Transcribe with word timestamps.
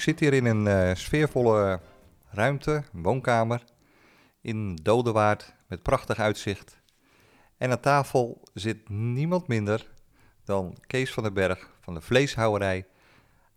Ik 0.00 0.06
zit 0.06 0.20
hier 0.20 0.32
in 0.32 0.44
een 0.44 0.66
eh, 0.66 0.94
sfeervolle 0.94 1.80
ruimte, 2.30 2.82
een 2.92 3.02
woonkamer, 3.02 3.64
in 4.40 4.76
Dodewaard 4.82 5.54
met 5.66 5.82
prachtig 5.82 6.18
uitzicht. 6.18 6.80
En 7.56 7.70
aan 7.70 7.80
tafel 7.80 8.42
zit 8.54 8.88
niemand 8.88 9.48
minder 9.48 9.90
dan 10.44 10.76
Kees 10.86 11.12
van 11.12 11.22
den 11.22 11.34
Berg 11.34 11.70
van 11.80 11.94
de 11.94 12.00
vleeshouwerij 12.00 12.86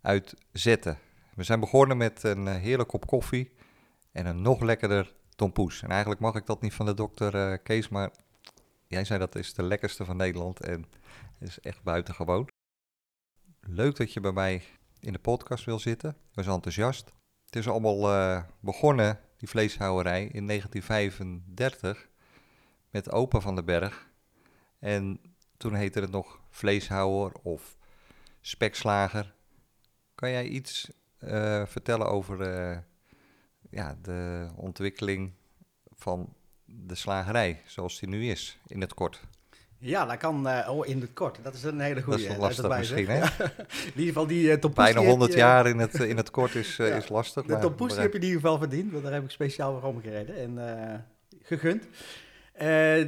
uit 0.00 0.34
Zetten. 0.52 0.98
We 1.34 1.42
zijn 1.42 1.60
begonnen 1.60 1.96
met 1.96 2.22
een 2.22 2.48
eh, 2.48 2.54
heerlijk 2.54 2.88
kop 2.88 3.06
koffie 3.06 3.52
en 4.12 4.26
een 4.26 4.42
nog 4.42 4.60
lekkerder 4.60 5.14
tompoes. 5.36 5.82
En 5.82 5.90
eigenlijk 5.90 6.20
mag 6.20 6.34
ik 6.34 6.46
dat 6.46 6.60
niet 6.60 6.74
van 6.74 6.86
de 6.86 6.94
dokter 6.94 7.34
eh, 7.34 7.58
Kees, 7.62 7.88
maar 7.88 8.10
jij 8.86 9.04
zei 9.04 9.18
dat 9.18 9.34
is 9.34 9.54
de 9.54 9.62
lekkerste 9.62 10.04
van 10.04 10.16
Nederland 10.16 10.60
en 10.60 10.86
is 11.40 11.60
echt 11.60 11.82
buitengewoon. 11.82 12.48
Leuk 13.60 13.96
dat 13.96 14.12
je 14.12 14.20
bij 14.20 14.32
mij 14.32 14.62
in 15.04 15.12
de 15.12 15.18
podcast 15.18 15.64
wil 15.64 15.78
zitten. 15.78 16.16
Was 16.32 16.46
enthousiast. 16.46 17.12
Het 17.44 17.56
is 17.56 17.68
allemaal 17.68 18.12
eh, 18.12 18.42
begonnen, 18.60 19.20
die 19.36 19.48
vleeshouwerij, 19.48 20.24
in 20.32 20.46
1935 20.46 22.08
met 22.90 23.10
opa 23.10 23.40
van 23.40 23.54
den 23.54 23.64
Berg. 23.64 24.10
En 24.78 25.20
toen 25.56 25.74
heette 25.74 26.00
het 26.00 26.10
nog 26.10 26.40
vleeshouwer 26.50 27.32
of 27.42 27.76
spekslager. 28.40 29.34
Kan 30.14 30.30
jij 30.30 30.46
iets 30.46 30.90
eh, 31.18 31.66
vertellen 31.66 32.06
over 32.06 32.40
eh, 32.40 32.78
ja, 33.70 33.98
de 34.02 34.50
ontwikkeling 34.56 35.32
van 35.90 36.34
de 36.64 36.94
slagerij 36.94 37.62
zoals 37.66 37.98
die 37.98 38.08
nu 38.08 38.30
is, 38.30 38.58
in 38.66 38.80
het 38.80 38.94
kort? 38.94 39.20
Ja, 39.84 40.04
dat 40.04 40.16
kan 40.16 40.48
uh, 40.48 40.68
oh, 40.70 40.86
in 40.86 41.00
het 41.00 41.12
kort. 41.12 41.38
Dat 41.42 41.54
is 41.54 41.62
een 41.62 41.80
hele 41.80 42.02
goede. 42.02 42.18
Dat 42.18 42.28
is 42.28 42.36
wel 42.36 42.46
lastig 42.46 42.78
misschien, 42.78 43.08
hè? 43.08 43.20
in 43.20 43.90
ieder 43.90 44.06
geval 44.06 44.26
die 44.26 44.58
uh, 44.62 44.70
Bijna 44.74 45.00
100 45.00 45.32
jaar 45.32 45.66
in 45.66 45.78
het, 45.78 45.94
in 45.94 46.16
het 46.16 46.30
kort 46.30 46.54
is, 46.54 46.76
ja. 46.76 46.84
is 46.84 47.08
lastig. 47.08 47.44
De 47.44 47.58
tompoes 47.58 47.96
heb 47.96 48.12
je 48.12 48.18
in 48.18 48.24
ieder 48.24 48.40
geval 48.40 48.58
verdiend, 48.58 48.92
want 48.92 49.04
daar 49.04 49.12
heb 49.12 49.24
ik 49.24 49.30
speciaal 49.30 49.80
voor 49.80 49.88
omgereden 49.88 50.36
en 50.36 51.06
gegund. 51.42 51.82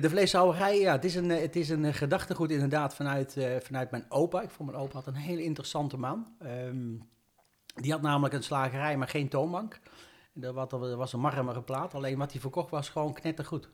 de 0.01 0.09
vleeshouwerij, 0.09 0.79
ja, 0.79 0.93
het 0.93 1.05
is 1.05 1.15
een, 1.15 1.31
het 1.31 1.57
is 1.57 1.69
een 1.69 1.95
gedachtegoed 1.95 2.51
inderdaad 2.51 2.95
vanuit, 2.95 3.37
vanuit 3.63 3.91
mijn 3.91 4.05
opa. 4.09 4.43
Ik 4.43 4.51
vond 4.51 4.71
mijn 4.71 4.83
opa 4.83 4.95
had 4.95 5.07
een 5.07 5.15
hele 5.15 5.43
interessante 5.43 5.97
man. 5.97 6.27
Um, 6.43 7.03
die 7.75 7.93
had 7.93 8.03
namelijk 8.03 8.35
een 8.35 8.43
slagerij, 8.43 8.97
maar 8.97 9.09
geen 9.09 9.29
toonbank. 9.29 9.81
Er 10.41 10.97
was 10.97 11.13
een 11.13 11.21
marmeren 11.21 11.65
plaat, 11.65 11.95
alleen 11.95 12.19
wat 12.19 12.33
hij 12.33 12.41
verkocht 12.41 12.71
was 12.71 12.89
gewoon 12.89 13.13
knettergoed. 13.13 13.69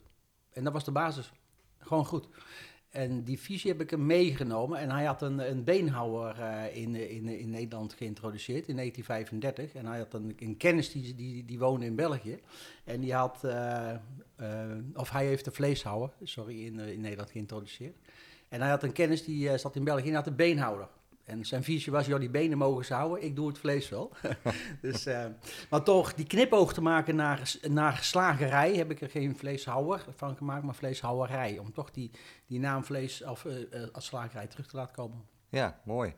En 0.53 0.63
dat 0.63 0.73
was 0.73 0.83
de 0.83 0.91
basis. 0.91 1.31
Gewoon 1.79 2.05
goed. 2.05 2.27
En 2.93 3.23
die 3.23 3.39
visie 3.39 3.71
heb 3.71 3.81
ik 3.81 3.89
hem 3.89 4.05
meegenomen. 4.05 4.79
En 4.79 4.89
hij 4.89 5.05
had 5.05 5.21
een, 5.21 5.49
een 5.49 5.63
beenhouwer 5.63 6.39
uh, 6.39 6.75
in, 6.75 6.95
in, 6.95 7.27
in 7.27 7.49
Nederland 7.49 7.93
geïntroduceerd 7.93 8.67
in 8.67 8.75
1935. 8.75 9.81
En 9.81 9.85
hij 9.85 9.97
had 9.97 10.13
een, 10.13 10.35
een 10.39 10.57
kennis 10.57 10.91
die, 10.91 11.15
die, 11.15 11.45
die 11.45 11.59
woonde 11.59 11.85
in 11.85 11.95
België. 11.95 12.39
En 12.83 12.99
die 12.99 13.13
had, 13.13 13.41
uh, 13.45 13.91
uh, 14.41 14.47
of 14.93 15.09
hij 15.09 15.25
heeft 15.25 15.45
de 15.45 15.51
vleeshouwer, 15.51 16.09
sorry, 16.23 16.65
in, 16.65 16.79
in 16.79 17.01
Nederland 17.01 17.31
geïntroduceerd. 17.31 17.95
En 18.49 18.61
hij 18.61 18.69
had 18.69 18.83
een 18.83 18.91
kennis 18.91 19.23
die 19.23 19.57
zat 19.57 19.75
in 19.75 19.83
België 19.83 20.09
en 20.09 20.15
had 20.15 20.27
een 20.27 20.35
beenhouder. 20.35 20.87
En 21.23 21.45
zijn 21.45 21.63
visie 21.63 21.91
was, 21.91 22.05
joh, 22.05 22.19
die 22.19 22.29
benen 22.29 22.57
mogen 22.57 22.85
ze 22.85 22.93
houden, 22.93 23.23
ik 23.23 23.35
doe 23.35 23.47
het 23.47 23.57
vlees 23.57 23.89
wel. 23.89 24.11
dus, 24.81 25.07
uh, 25.07 25.25
maar 25.69 25.83
toch, 25.83 26.13
die 26.13 26.25
knipoog 26.25 26.73
te 26.73 26.81
maken 26.81 27.15
naar, 27.15 27.55
naar 27.61 27.99
slagerij, 28.01 28.75
heb 28.75 28.91
ik 28.91 29.01
er 29.01 29.09
geen 29.09 29.37
vleeshouwer 29.37 30.05
van 30.15 30.35
gemaakt, 30.35 30.63
maar 30.63 30.75
vleeshouwerij. 30.75 31.57
Om 31.57 31.73
toch 31.73 31.91
die, 31.91 32.11
die 32.47 32.59
naam 32.59 32.83
vlees 32.83 33.23
of, 33.23 33.43
uh, 33.43 33.59
uh, 33.59 33.87
als 33.91 34.05
slagerij 34.05 34.47
terug 34.47 34.67
te 34.67 34.75
laten 34.75 34.95
komen. 34.95 35.25
Ja, 35.49 35.79
mooi. 35.85 36.13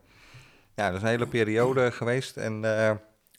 Ja, 0.74 0.86
dat 0.86 0.96
is 0.96 1.02
een 1.02 1.08
hele 1.08 1.28
periode 1.28 1.90
geweest 2.00 2.36
en 2.36 2.64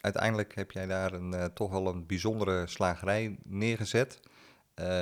uiteindelijk 0.01 0.55
heb 0.55 0.71
jij 0.71 0.85
daar 0.85 1.13
een, 1.13 1.53
toch 1.53 1.71
wel 1.71 1.87
een 1.87 2.05
bijzondere 2.05 2.67
slagerij 2.67 3.37
neergezet. 3.43 4.19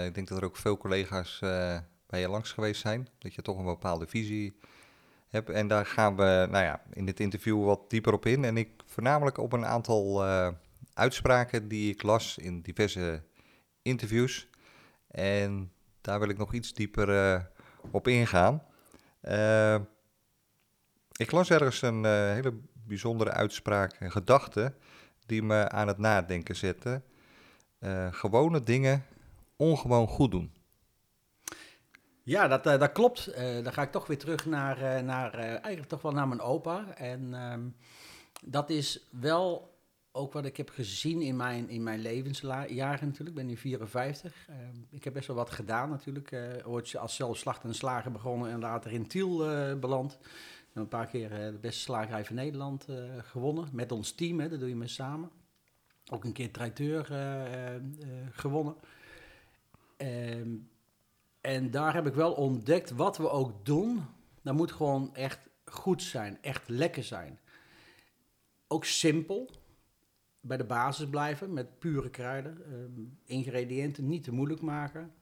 ik 0.05 0.13
denk 0.13 0.27
dat 0.27 0.37
er 0.37 0.43
ook 0.43 0.57
veel 0.57 0.77
collega's 0.77 1.39
bij 2.07 2.19
je 2.19 2.29
langs 2.29 2.51
geweest 2.51 2.81
zijn, 2.81 3.07
dat 3.17 3.33
je 3.33 3.41
toch 3.41 3.57
een 3.57 3.65
bepaalde 3.65 4.07
visie 4.07 4.57
heb. 5.30 5.50
En 5.50 5.68
daar 5.68 5.86
gaan 5.86 6.16
we 6.16 6.47
nou 6.52 6.63
ja, 6.63 6.81
in 6.94 7.06
dit 7.06 7.19
interview 7.19 7.66
wat 7.66 7.90
dieper 7.90 8.13
op 8.13 8.25
in. 8.25 8.44
En 8.46 8.58
ik 8.58 8.69
voornamelijk 8.86 9.38
op 9.38 9.53
een 9.53 9.66
aantal 9.66 10.25
uh, 10.25 10.47
uitspraken 10.94 11.68
die 11.68 11.94
ik 11.94 12.03
las 12.03 12.38
in 12.38 12.62
diverse 12.62 13.24
interviews. 13.81 14.47
En 15.08 15.72
daar 16.02 16.19
wil 16.19 16.30
ik 16.30 16.38
nog 16.38 16.53
iets 16.53 16.74
dieper 16.74 17.09
uh, 17.09 17.41
op 17.91 18.08
ingaan. 18.08 18.63
Uh, 19.22 19.75
ik 21.16 21.31
las 21.31 21.50
ergens 21.50 21.81
een 21.81 22.06
hele 22.06 22.53
bijzondere 22.74 23.31
uitspraak 23.31 23.94
en 23.94 24.12
gedachte 24.12 24.74
die 25.25 25.44
me 25.44 25.69
aan 25.69 25.88
het 25.88 25.97
nadenken 25.97 26.56
zette. 26.56 27.02
gewone 28.12 28.59
dingen 28.59 29.06
ongewoon 29.56 30.07
goed 30.07 30.31
doen. 30.31 30.53
Ja, 32.25 32.47
dat, 32.47 32.68
uh, 32.68 32.80
dat 32.80 32.91
klopt. 32.91 33.30
Uh, 33.38 33.63
dan 33.63 33.74
ga 33.74 33.81
ik 33.81 33.91
toch 33.91 34.08
weer 34.08 34.18
terug 34.18 34.46
naar, 34.46 34.78
uh, 34.78 35.00
naar 35.00 35.34
eigenlijk 35.34 35.88
toch 35.88 36.02
wel 36.02 36.12
naar 36.12 36.28
mijn 36.28 36.41
opa. 36.41 36.96
En 36.96 37.52
um, 37.52 37.75
dat 38.44 38.69
is 38.69 39.08
wel 39.09 39.74
ook 40.12 40.34
wat 40.34 40.46
ik 40.46 40.58
heb 40.58 40.69
gezien 40.69 41.22
in 41.22 41.36
mijn, 41.36 41.69
in 41.69 41.84
mijn 41.84 42.00
levensjaren 42.00 43.08
natuurlijk. 43.08 43.30
Ik 43.30 43.36
ben 43.36 43.46
nu 43.46 43.58
54. 43.58 44.47
Ehm, 44.47 44.78
ik 44.90 45.03
heb 45.03 45.13
best 45.13 45.28
wel 45.28 45.36
wat 45.36 45.50
gedaan 45.50 45.90
natuurlijk. 45.90 46.36
ooit 46.66 46.97
als 46.97 47.16
zelfslacht 47.16 47.63
en 47.63 47.75
slager 47.75 48.12
begonnen 48.12 48.52
en 48.52 48.59
later 48.59 48.92
in 48.92 49.07
Tiel 49.07 49.38
beland. 49.80 50.18
Een 50.74 50.88
paar 50.88 51.07
keer 51.07 51.30
de 51.30 51.57
beste 51.62 51.81
slagerij 51.81 52.25
van 52.25 52.36
Nederland 52.36 52.88
gewonnen. 53.18 53.69
Met 53.72 53.92
ons 53.92 54.12
team, 54.12 54.40
hè, 54.40 54.50
dat 54.50 54.59
doe 54.59 54.69
je 54.69 54.75
mee 54.75 54.88
samen. 54.88 55.30
Ook 56.12 56.24
een 56.24 56.34
keer 56.34 56.52
traiteur 56.52 57.06
gewonnen. 58.31 58.75
Ehm, 59.97 60.50
en 61.45 61.72
daar 61.72 61.94
heb 61.94 62.07
ik 62.07 62.13
wel 62.13 62.33
ontdekt, 62.33 62.91
wat 62.91 63.17
we 63.17 63.29
ook 63.29 63.66
doen, 63.66 64.06
dat 64.41 64.56
moet 64.56 64.72
gewoon 64.72 65.16
echt 65.16 65.39
goed 65.66 66.03
zijn, 66.03 66.38
echt 66.41 66.69
lekker 66.69 67.03
zijn. 67.03 67.39
Ook 68.67 68.85
simpel, 68.85 69.50
bij 70.39 70.57
de 70.57 70.63
basis 70.63 71.09
blijven 71.09 71.53
met 71.53 71.79
pure 71.79 72.09
kruiden, 72.09 72.73
um, 72.73 73.19
ingrediënten 73.25 74.07
niet 74.07 74.23
te 74.23 74.33
moeilijk 74.33 74.61
maken. 74.61 75.13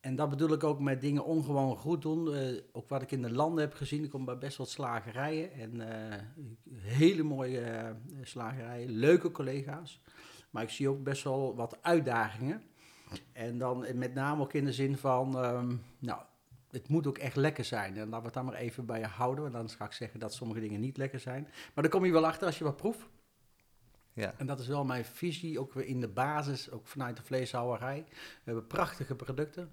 En 0.00 0.16
dat 0.16 0.30
bedoel 0.30 0.52
ik 0.52 0.64
ook 0.64 0.80
met 0.80 1.00
dingen 1.00 1.24
ongewoon 1.24 1.76
goed 1.76 2.02
doen. 2.02 2.34
Uh, 2.34 2.60
ook 2.72 2.88
wat 2.88 3.02
ik 3.02 3.10
in 3.10 3.22
de 3.22 3.32
landen 3.32 3.64
heb 3.64 3.74
gezien, 3.74 4.04
ik 4.04 4.10
kom 4.10 4.24
bij 4.24 4.38
best 4.38 4.56
wat 4.56 4.70
slagerijen 4.70 5.52
en 5.52 5.74
uh, 5.74 6.76
hele 6.80 7.22
mooie 7.22 7.60
uh, 7.60 7.90
slagerijen, 8.22 8.90
leuke 8.90 9.30
collega's. 9.30 10.02
Maar 10.50 10.62
ik 10.62 10.70
zie 10.70 10.88
ook 10.88 11.02
best 11.02 11.24
wel 11.24 11.54
wat 11.56 11.82
uitdagingen. 11.82 12.62
En 13.32 13.58
dan 13.58 13.86
met 13.94 14.14
name 14.14 14.42
ook 14.42 14.52
in 14.52 14.64
de 14.64 14.72
zin 14.72 14.96
van, 14.96 15.44
um, 15.44 15.82
nou, 15.98 16.20
het 16.70 16.88
moet 16.88 17.06
ook 17.06 17.18
echt 17.18 17.36
lekker 17.36 17.64
zijn. 17.64 17.96
En 17.96 18.08
laten 18.08 18.18
we 18.18 18.24
het 18.24 18.34
dan 18.34 18.44
maar 18.44 18.54
even 18.54 18.86
bij 18.86 18.98
je 18.98 19.06
houden. 19.06 19.42
Want 19.42 19.54
dan 19.54 19.68
ga 19.68 19.84
ik 19.84 19.92
zeggen 19.92 20.20
dat 20.20 20.34
sommige 20.34 20.60
dingen 20.60 20.80
niet 20.80 20.96
lekker 20.96 21.20
zijn. 21.20 21.42
Maar 21.74 21.82
dan 21.82 21.92
kom 21.92 22.04
je 22.04 22.12
wel 22.12 22.26
achter 22.26 22.46
als 22.46 22.58
je 22.58 22.64
wat 22.64 22.76
proeft. 22.76 23.08
Ja. 24.12 24.34
En 24.36 24.46
dat 24.46 24.60
is 24.60 24.66
wel 24.66 24.84
mijn 24.84 25.04
visie, 25.04 25.60
ook 25.60 25.72
weer 25.72 25.86
in 25.86 26.00
de 26.00 26.08
basis, 26.08 26.70
ook 26.70 26.86
vanuit 26.86 27.16
de 27.16 27.22
vleeshouwerij. 27.22 28.04
We 28.08 28.14
hebben 28.44 28.66
prachtige 28.66 29.14
producten. 29.14 29.70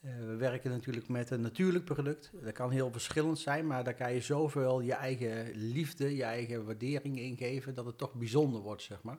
Uh, 0.00 0.18
we 0.18 0.36
werken 0.36 0.70
natuurlijk 0.70 1.08
met 1.08 1.30
een 1.30 1.40
natuurlijk 1.40 1.84
product. 1.84 2.30
Dat 2.42 2.52
kan 2.52 2.70
heel 2.70 2.92
verschillend 2.92 3.38
zijn, 3.38 3.66
maar 3.66 3.84
daar 3.84 3.94
kan 3.94 4.12
je 4.12 4.20
zoveel 4.20 4.80
je 4.80 4.92
eigen 4.92 5.50
liefde, 5.54 6.16
je 6.16 6.22
eigen 6.22 6.64
waardering 6.64 7.18
in 7.18 7.36
geven, 7.36 7.74
dat 7.74 7.86
het 7.86 7.98
toch 7.98 8.14
bijzonder 8.14 8.60
wordt, 8.60 8.82
zeg 8.82 9.02
maar. 9.02 9.18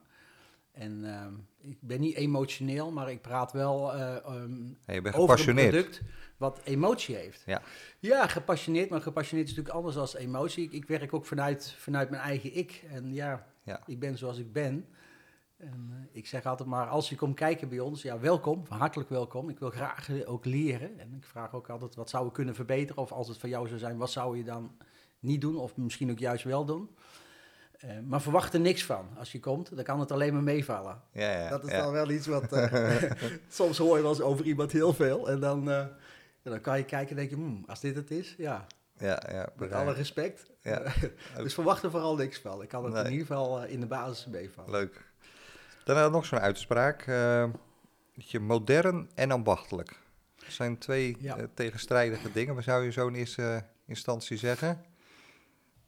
En 0.80 1.04
uh, 1.04 1.26
ik 1.72 1.78
ben 1.82 2.00
niet 2.00 2.16
emotioneel, 2.16 2.92
maar 2.92 3.12
ik 3.12 3.22
praat 3.22 3.52
wel 3.52 3.96
uh, 3.96 4.16
um, 4.30 4.78
over 5.12 5.50
een 5.50 5.56
product 5.56 6.02
wat 6.38 6.62
emotie 6.64 7.16
heeft. 7.16 7.44
Ja. 7.46 7.62
ja, 8.00 8.28
gepassioneerd, 8.28 8.90
maar 8.90 9.02
gepassioneerd 9.02 9.50
is 9.50 9.56
natuurlijk 9.56 9.86
anders 9.86 10.12
dan 10.12 10.22
emotie. 10.22 10.64
Ik, 10.64 10.72
ik, 10.72 10.86
werk 10.86 11.14
ook 11.14 11.26
vanuit, 11.26 11.76
vanuit 11.78 12.10
mijn 12.10 12.22
eigen 12.22 12.56
ik. 12.56 12.84
En 12.92 13.14
ja, 13.14 13.48
ja. 13.64 13.82
ik 13.86 14.00
ben 14.00 14.18
zoals 14.18 14.38
ik 14.38 14.54
ben. 14.54 14.86
En, 15.58 15.88
uh, 15.90 15.96
ik 16.12 16.28
zeg 16.28 16.46
altijd 16.46 16.70
maar, 16.70 16.88
als 16.88 17.10
je 17.10 17.16
komt 17.16 17.36
kijken 17.36 17.70
bij 17.70 17.80
ons, 17.80 18.02
ja, 18.02 18.20
welkom, 18.20 18.64
hartelijk 18.70 19.10
welkom. 19.10 19.50
Ik 19.50 19.60
wil 19.60 19.70
graag 19.70 20.26
ook 20.26 20.46
leren. 20.46 21.00
En 21.00 21.14
ik 21.14 21.26
vraag 21.26 21.54
ook 21.54 21.70
altijd, 21.70 21.96
wat 21.96 22.10
zou 22.10 22.26
we 22.26 22.32
kunnen 22.32 22.56
verbeteren? 22.56 23.02
Of 23.02 23.12
als 23.12 23.28
het 23.28 23.38
voor 23.38 23.50
jou 23.50 23.68
zou 23.68 23.80
zijn, 23.80 23.98
wat 23.98 24.12
zou 24.12 24.38
je 24.38 24.44
dan 24.44 24.72
niet 25.20 25.42
doen 25.42 25.58
of 25.58 25.78
misschien 25.78 26.12
ook 26.12 26.20
juist 26.20 26.44
wel 26.44 26.66
doen. 26.66 26.90
Eh, 27.78 27.90
maar 28.06 28.22
verwacht 28.22 28.54
er 28.54 28.60
niks 28.60 28.84
van. 28.86 29.08
Als 29.18 29.32
je 29.32 29.40
komt, 29.40 29.76
dan 29.76 29.84
kan 29.84 30.00
het 30.00 30.12
alleen 30.12 30.34
maar 30.34 30.44
meevallen. 30.44 31.02
Ja, 31.12 31.32
ja, 31.32 31.50
dat 31.50 31.64
is 31.64 31.72
ja. 31.72 31.82
dan 31.82 31.92
wel 31.92 32.10
iets 32.10 32.28
wat... 32.28 32.52
eh, 32.54 33.02
soms 33.50 33.78
hoor 33.78 33.96
je 33.96 34.02
wel 34.02 34.12
eens 34.12 34.22
over 34.22 34.46
iemand 34.46 34.72
heel 34.72 34.94
veel. 34.94 35.30
En 35.30 35.40
dan, 35.40 35.70
eh, 35.70 35.80
en 35.80 36.52
dan 36.52 36.62
kan 36.62 36.78
je 36.78 36.84
kijken 36.86 37.10
en 37.10 37.16
denk 37.16 37.30
je, 37.30 37.36
hmm, 37.36 37.64
als 37.68 37.80
dit 37.80 37.96
het 37.96 38.12
is, 38.12 38.36
ja, 38.38 38.66
Ja, 38.98 39.22
ja, 39.32 39.50
met 39.58 39.72
alle 39.72 39.94
respect. 39.94 40.46
Ja. 40.62 40.84
dus 41.44 41.54
verwacht 41.54 41.84
er 41.84 41.92
vooral 41.92 42.16
niks 42.16 42.40
van. 42.40 42.62
Ik 42.62 42.70
kan 42.70 42.84
het 42.84 42.94
Nee. 42.94 43.04
in 43.04 43.12
ieder 43.12 43.28
geval 43.28 43.64
in 43.64 43.80
de 43.80 43.86
basis 43.86 44.26
meevallen. 44.26 44.72
Leuk. 44.72 45.06
Daarna 45.84 46.08
nog 46.08 46.26
zo'n 46.26 46.40
uitspraak. 46.40 47.02
eh, 47.02 47.46
dat 48.16 48.32
je 48.32 48.40
modern 48.40 49.10
en 49.16 49.32
ambachtelijk. 49.32 50.00
Dat 50.36 50.52
zijn 50.52 50.78
twee 50.78 51.18
Ja. 51.20 51.38
tegenstrijdige 51.54 52.32
dingen. 52.32 52.56
Wat 52.56 52.64
zou 52.64 52.84
je 52.84 52.92
zo 52.92 53.08
in 53.08 53.14
eerste 53.16 53.64
instantie 53.86 54.38
zeggen? 54.38 54.82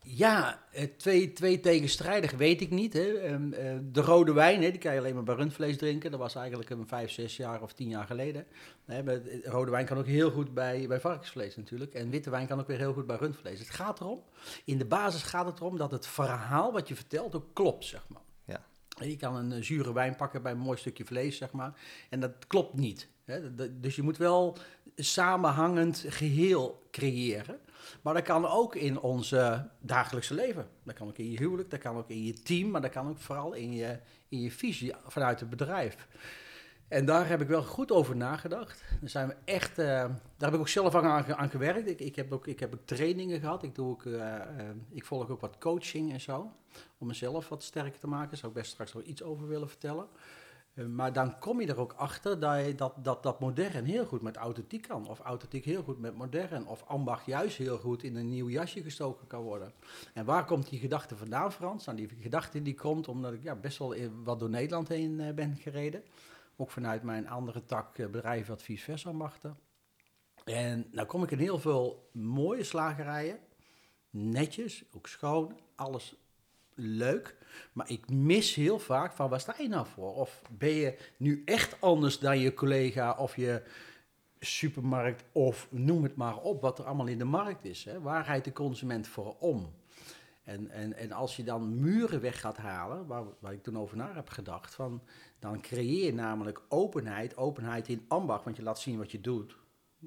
Ja, 0.04 0.64
eh, 0.72 0.84
twee, 0.98 1.34
twee 1.34 1.60
tegenstrijdig 1.60 2.32
weet 2.32 2.62
ik 2.62 2.70
niet. 2.70 2.94
Hè. 2.94 3.14
Ehm, 3.14 3.54
eh, 3.54 3.78
de 3.92 4.02
rode 4.02 4.34
wijn, 4.34 4.62
hè, 4.64 4.70
die 4.72 4.80
kan 4.80 4.94
je 4.94 5.00
alleen 5.00 5.14
maar 5.14 5.24
bij 5.24 5.36
rundvlees 5.36 5.78
drinken. 5.78 6.12
Dat 6.12 6.20
was 6.20 6.36
eigenlijk 6.36 6.70
een 6.70 6.88
vijf, 6.88 7.12
zes 7.12 7.38
jaar 7.38 7.62
of 7.62 7.74
tien 7.74 7.90
jaar 7.90 8.06
geleden. 8.06 8.46
Maar 8.86 9.04
het- 9.06 9.40
rode 9.44 9.72
wijn 9.72 9.86
kan 9.86 9.98
ook 9.98 10.06
heel 10.06 10.32
goed 10.32 10.54
bij, 10.54 10.88
bij 10.88 11.00
varkensvlees 11.00 11.56
natuurlijk. 11.56 11.94
En 11.94 12.10
witte 12.10 12.30
wijn 12.30 12.48
kan 12.48 12.60
ook 12.60 12.68
weer 12.68 12.78
heel 12.78 12.94
goed 12.94 13.06
bij 13.08 13.16
rundvlees. 13.16 13.60
Het 13.60 13.70
gaat 13.70 14.00
erom, 14.00 14.24
in 14.66 14.78
de 14.78 14.86
basis 14.86 15.24
gaat 15.24 15.46
het 15.46 15.60
erom 15.60 15.78
dat 15.78 15.92
het 15.92 16.08
verhaal 16.08 16.72
wat 16.72 16.88
je 16.88 16.96
vertelt 16.96 17.36
ook 17.36 17.46
klopt, 17.54 17.86
zeg 17.86 18.06
maar. 18.08 18.22
Ja. 18.46 18.66
Je 19.06 19.16
kan 19.18 19.36
een 19.36 19.52
eh, 19.52 19.62
zure 19.64 19.94
wijn 19.94 20.16
pakken 20.16 20.42
bij 20.42 20.52
een 20.52 20.58
mooi 20.58 20.78
stukje 20.78 21.06
vlees, 21.06 21.38
zeg 21.38 21.52
maar. 21.52 21.74
En 22.10 22.20
dat 22.20 22.32
klopt 22.48 22.74
niet. 22.74 23.08
Hè. 23.26 23.56
Dus 23.80 23.96
je 23.96 24.02
moet 24.02 24.18
wel 24.18 24.58
samenhangend 24.96 26.06
geheel 26.08 26.88
creëren. 26.92 27.60
Maar 28.02 28.14
dat 28.14 28.24
kan 28.24 28.46
ook 28.46 28.76
in 28.76 29.00
ons 29.00 29.36
dagelijkse 29.80 30.34
leven. 30.34 30.68
Dat 30.84 30.96
kan 30.96 31.08
ook 31.08 31.18
in 31.18 31.32
je 31.32 31.38
huwelijk, 31.38 31.70
dat 31.70 31.80
kan 31.80 31.98
ook 31.98 32.10
in 32.10 32.24
je 32.24 32.34
team, 32.34 32.70
maar 32.70 32.82
dat 32.82 32.92
kan 32.92 33.10
ook 33.10 33.20
vooral 33.20 33.54
in 33.54 33.74
je, 33.74 34.00
in 34.30 34.42
je 34.42 34.52
visie 34.52 34.94
vanuit 35.08 35.40
het 35.40 35.50
bedrijf. 35.50 36.08
En 36.90 37.06
daar 37.06 37.28
heb 37.28 37.42
ik 37.42 37.48
wel 37.48 37.64
goed 37.64 37.92
over 37.92 38.16
nagedacht. 38.16 38.84
Daar, 39.00 39.10
zijn 39.10 39.28
we 39.28 39.36
echt, 39.46 39.78
eh, 39.78 39.86
daar 39.86 40.12
heb 40.38 40.54
ik 40.54 40.60
ook 40.60 40.68
zelf 40.68 40.96
aan, 40.96 41.36
aan, 41.36 41.50
gewerkt. 41.50 41.90
Ik, 41.90 42.00
ik, 42.00 42.16
heb 42.16 42.32
ook, 42.32 42.48
ik 42.48 42.60
heb 42.60 42.74
ook 42.74 42.86
trainingen 42.86 43.40
gehad. 43.40 43.64
Ik, 43.64 43.76
doe 43.76 43.90
ook, 43.90 44.06
eh, 44.06 44.36
eh, 44.36 44.46
ik 44.90 45.06
volg 45.06 45.30
ook 45.30 45.42
wat 45.42 45.58
coaching 45.58 46.12
en 46.12 46.22
zo. 46.22 46.52
Om 46.98 47.08
mezelf 47.08 47.50
wat 47.50 47.64
sterker 47.64 48.00
te 48.00 48.08
maken. 48.08 48.30
Daar 48.30 48.38
zou 48.38 48.52
ik 48.52 48.58
best 48.58 48.72
straks 48.72 48.94
nog 48.94 49.04
iets 49.04 49.24
over 49.24 49.48
willen 49.48 49.70
vertellen. 49.70 50.08
Eh, 50.80 50.86
maar 50.86 51.14
dan 51.14 51.40
kom 51.40 51.62
je 51.62 51.68
er 51.68 51.80
ook 51.80 51.94
achter 51.94 52.40
dat, 52.40 52.66
je, 52.66 52.76
dat, 52.76 52.94
dat 53.04 53.24
dat 53.24 53.40
modern 53.40 53.86
heel 53.86 54.06
goed 54.06 54.22
met 54.22 54.36
authentiek 54.36 54.88
kan. 54.88 55.08
Of 55.08 55.20
authentiek 55.20 55.66
heel 55.66 55.84
goed 55.84 56.00
met 56.00 56.16
modern. 56.16 56.68
Of 56.68 56.84
ambacht 56.88 57.26
juist 57.26 57.58
heel 57.58 57.78
goed 57.78 58.04
in 58.04 58.16
een 58.16 58.30
nieuw 58.30 58.50
jasje 58.50 58.82
gestoken 58.82 59.28
kan 59.28 59.42
worden. 59.42 59.74
En 60.14 60.26
waar 60.26 60.46
komt 60.46 60.70
die 60.70 60.80
gedachte 60.80 61.16
vandaan, 61.16 61.52
Frans? 61.52 61.86
Nou, 61.86 61.98
die 61.98 62.10
gedachte 62.22 62.62
die 62.62 62.76
komt 62.76 63.08
omdat 63.08 63.34
ik 63.34 63.44
ja, 63.44 63.56
best 63.56 63.78
wel 63.78 63.96
wat 64.24 64.40
door 64.40 64.50
Nederland 64.50 64.88
heen 64.88 65.20
eh, 65.20 65.34
ben 65.34 65.56
gereden. 65.56 66.04
Ook 66.56 66.72
vanuit 66.72 67.04
mijn 67.04 67.30
andere 67.30 67.66
tak 67.66 67.98
eh, 67.98 68.08
bedrijfadvies 68.08 68.84
versambachten. 68.84 69.58
En 70.46 70.88
nou 70.92 71.08
kom 71.08 71.24
ik 71.24 71.32
in 71.32 71.40
heel 71.40 71.60
veel 71.60 72.10
mooie 72.12 72.64
slagerijen. 72.64 73.40
Netjes, 74.10 74.84
ook 74.92 75.08
schoon, 75.08 75.60
alles 75.76 76.16
leuk. 76.80 77.36
Maar 77.74 77.90
ik 77.90 78.10
mis 78.10 78.56
heel 78.56 78.80
vaak 78.80 79.14
van 79.14 79.30
waar 79.30 79.40
sta 79.40 79.56
je 79.58 79.68
nou 79.68 79.88
voor? 79.88 80.16
Of 80.16 80.42
ben 80.50 80.74
je 80.74 80.98
nu 81.18 81.42
echt 81.46 81.82
anders 81.82 82.20
dan 82.20 82.40
je 82.40 82.54
collega 82.54 83.16
of 83.18 83.36
je 83.36 83.64
supermarkt 84.40 85.24
of 85.32 85.68
noem 85.72 86.04
het 86.04 86.16
maar 86.16 86.38
op 86.38 86.62
wat 86.62 86.80
er 86.80 86.86
allemaal 86.86 87.08
in 87.08 87.18
de 87.18 87.24
markt 87.24 87.66
is. 87.66 87.84
Hè? 87.84 88.02
Waar 88.02 88.26
rijdt 88.26 88.46
de 88.46 88.54
consument 88.54 89.08
voor 89.08 89.36
om? 89.40 89.74
En, 90.44 90.70
en, 90.70 90.94
en 90.94 91.12
als 91.12 91.36
je 91.36 91.44
dan 91.44 91.80
muren 91.82 92.22
weg 92.22 92.40
gaat 92.40 92.58
halen, 92.58 93.08
waar, 93.08 93.24
waar 93.40 93.54
ik 93.54 93.64
toen 93.64 93.78
over 93.78 93.98
na 93.98 94.14
heb 94.14 94.30
gedacht, 94.30 94.76
van, 94.76 95.02
dan 95.40 95.62
creëer 95.62 96.06
je 96.06 96.14
namelijk 96.14 96.62
openheid, 96.70 97.38
openheid 97.38 97.88
in 97.88 98.06
ambacht, 98.08 98.44
want 98.44 98.56
je 98.56 98.64
laat 98.64 98.80
zien 98.80 98.98
wat 98.98 99.12
je 99.12 99.22
doet. 99.22 99.58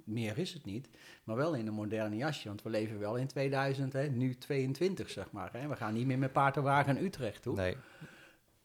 Meer 0.04 0.38
is 0.38 0.52
het 0.52 0.64
niet, 0.64 0.88
maar 1.24 1.36
wel 1.36 1.54
in 1.54 1.66
een 1.66 1.72
moderne 1.74 2.16
jasje, 2.16 2.48
want 2.48 2.62
we 2.62 2.70
leven 2.70 2.98
wel 2.98 3.16
in 3.16 3.26
2000, 3.26 3.92
hè, 3.92 4.08
nu 4.08 4.34
22 4.38 5.10
zeg 5.10 5.30
maar. 5.30 5.48
Hè. 5.52 5.68
We 5.68 5.76
gaan 5.76 5.94
niet 5.94 6.06
meer 6.06 6.18
met 6.18 6.32
paard 6.32 6.56
en 6.56 6.62
wagen 6.62 6.94
naar 6.94 7.02
Utrecht 7.02 7.42
toe, 7.42 7.54
Nee. 7.56 7.74
maar, 7.74 7.82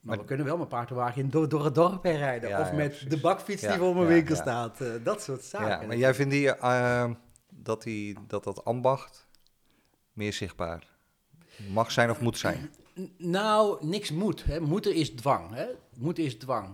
maar- 0.01 0.17
we 0.17 0.23
kunnen 0.25 0.45
wel 0.45 0.57
met 0.57 0.67
paard 0.67 0.89
en 0.89 0.95
wagen 0.95 1.21
in 1.21 1.29
door, 1.29 1.49
door 1.49 1.65
het 1.65 1.75
dorp 1.75 2.03
heen 2.03 2.17
rijden. 2.17 2.49
Ja, 2.49 2.61
of 2.61 2.69
ja, 2.69 2.73
met 2.75 2.87
precies. 2.89 3.09
de 3.09 3.19
bakfiets 3.19 3.61
die 3.61 3.71
voor 3.71 3.95
mijn 3.95 4.07
winkel 4.07 4.35
staat. 4.35 4.81
eh, 4.81 4.91
dat 5.03 5.21
soort 5.23 5.43
zaken. 5.43 5.67
Ja, 5.67 5.81
maar 5.87 5.97
jij 5.97 6.13
vindt 6.13 6.31
die, 6.31 6.55
eh, 6.55 7.11
dat, 7.49 7.83
die, 7.83 8.17
dat 8.27 8.43
dat 8.43 8.65
ambacht 8.65 9.27
meer 10.13 10.33
zichtbaar 10.33 10.87
mag 11.71 11.91
zijn 11.91 12.09
of 12.09 12.21
moet 12.21 12.37
zijn? 12.37 12.69
Nou, 13.17 13.85
niks 13.85 14.11
moet. 14.11 14.43
Hè. 14.45 14.59
Moeten 14.59 14.93
is 14.95 15.09
dwang. 15.15 15.53
Hè. 15.53 15.65
Moeten 15.97 16.23
is 16.23 16.37
dwang. 16.37 16.69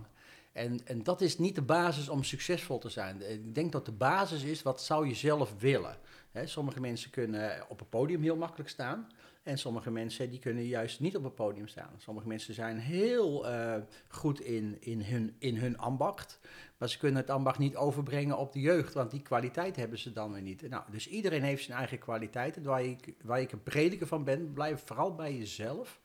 En, 0.53 0.85
en 0.85 1.03
dat 1.03 1.21
is 1.21 1.37
niet 1.37 1.55
de 1.55 1.61
basis 1.61 2.09
om 2.09 2.23
succesvol 2.23 2.79
te 2.79 2.89
zijn. 2.89 3.31
Ik 3.31 3.55
denk 3.55 3.71
dat 3.71 3.85
de 3.85 3.91
basis 3.91 4.43
is, 4.43 4.61
wat 4.61 4.81
zou 4.81 5.07
je 5.07 5.15
zelf 5.15 5.53
willen? 5.59 5.97
Hè, 6.31 6.47
sommige 6.47 6.79
mensen 6.79 7.09
kunnen 7.09 7.65
op 7.69 7.79
een 7.79 7.89
podium 7.89 8.21
heel 8.21 8.35
makkelijk 8.35 8.69
staan. 8.69 9.07
En 9.43 9.57
sommige 9.57 9.91
mensen 9.91 10.29
die 10.29 10.39
kunnen 10.39 10.65
juist 10.65 10.99
niet 10.99 11.15
op 11.15 11.23
een 11.23 11.33
podium 11.33 11.67
staan. 11.67 11.93
Sommige 11.97 12.27
mensen 12.27 12.53
zijn 12.53 12.77
heel 12.77 13.47
eh, 13.47 13.75
goed 14.07 14.41
in, 14.41 14.77
in, 14.79 15.01
hun, 15.01 15.35
in 15.39 15.57
hun 15.57 15.77
ambacht. 15.77 16.39
Maar 16.77 16.89
ze 16.89 16.97
kunnen 16.97 17.21
het 17.21 17.29
ambacht 17.29 17.59
niet 17.59 17.75
overbrengen 17.75 18.37
op 18.37 18.53
de 18.53 18.59
jeugd. 18.59 18.93
Want 18.93 19.11
die 19.11 19.21
kwaliteit 19.21 19.75
hebben 19.75 19.99
ze 19.99 20.13
dan 20.13 20.33
weer 20.33 20.41
niet. 20.41 20.69
Nou, 20.69 20.83
dus 20.91 21.07
iedereen 21.07 21.43
heeft 21.43 21.63
zijn 21.63 21.77
eigen 21.77 21.99
kwaliteiten. 21.99 22.63
Waar 22.63 22.83
ik, 22.83 23.13
waar 23.23 23.41
ik 23.41 23.51
een 23.51 23.63
prediker 23.63 24.07
van 24.07 24.23
ben, 24.23 24.53
blijf 24.53 24.83
vooral 24.85 25.15
bij 25.15 25.37
jezelf. 25.37 25.99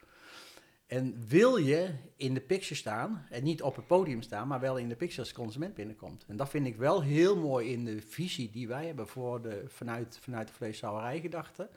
En 0.88 1.26
wil 1.26 1.56
je 1.56 1.94
in 2.16 2.34
de 2.34 2.40
picture 2.40 2.74
staan, 2.74 3.26
en 3.30 3.44
niet 3.44 3.62
op 3.62 3.76
het 3.76 3.86
podium 3.86 4.22
staan, 4.22 4.48
maar 4.48 4.60
wel 4.60 4.76
in 4.76 4.88
de 4.88 4.96
picture 4.96 5.20
als 5.20 5.32
consument 5.32 5.74
binnenkomt. 5.74 6.24
En 6.28 6.36
dat 6.36 6.48
vind 6.48 6.66
ik 6.66 6.76
wel 6.76 7.02
heel 7.02 7.36
mooi 7.36 7.72
in 7.72 7.84
de 7.84 8.00
visie 8.00 8.50
die 8.50 8.68
wij 8.68 8.86
hebben 8.86 9.08
voor 9.08 9.42
de, 9.42 9.64
vanuit, 9.66 10.18
vanuit 10.20 10.48
de 10.48 10.54
vleeshouwerijgedachte. 10.54 11.68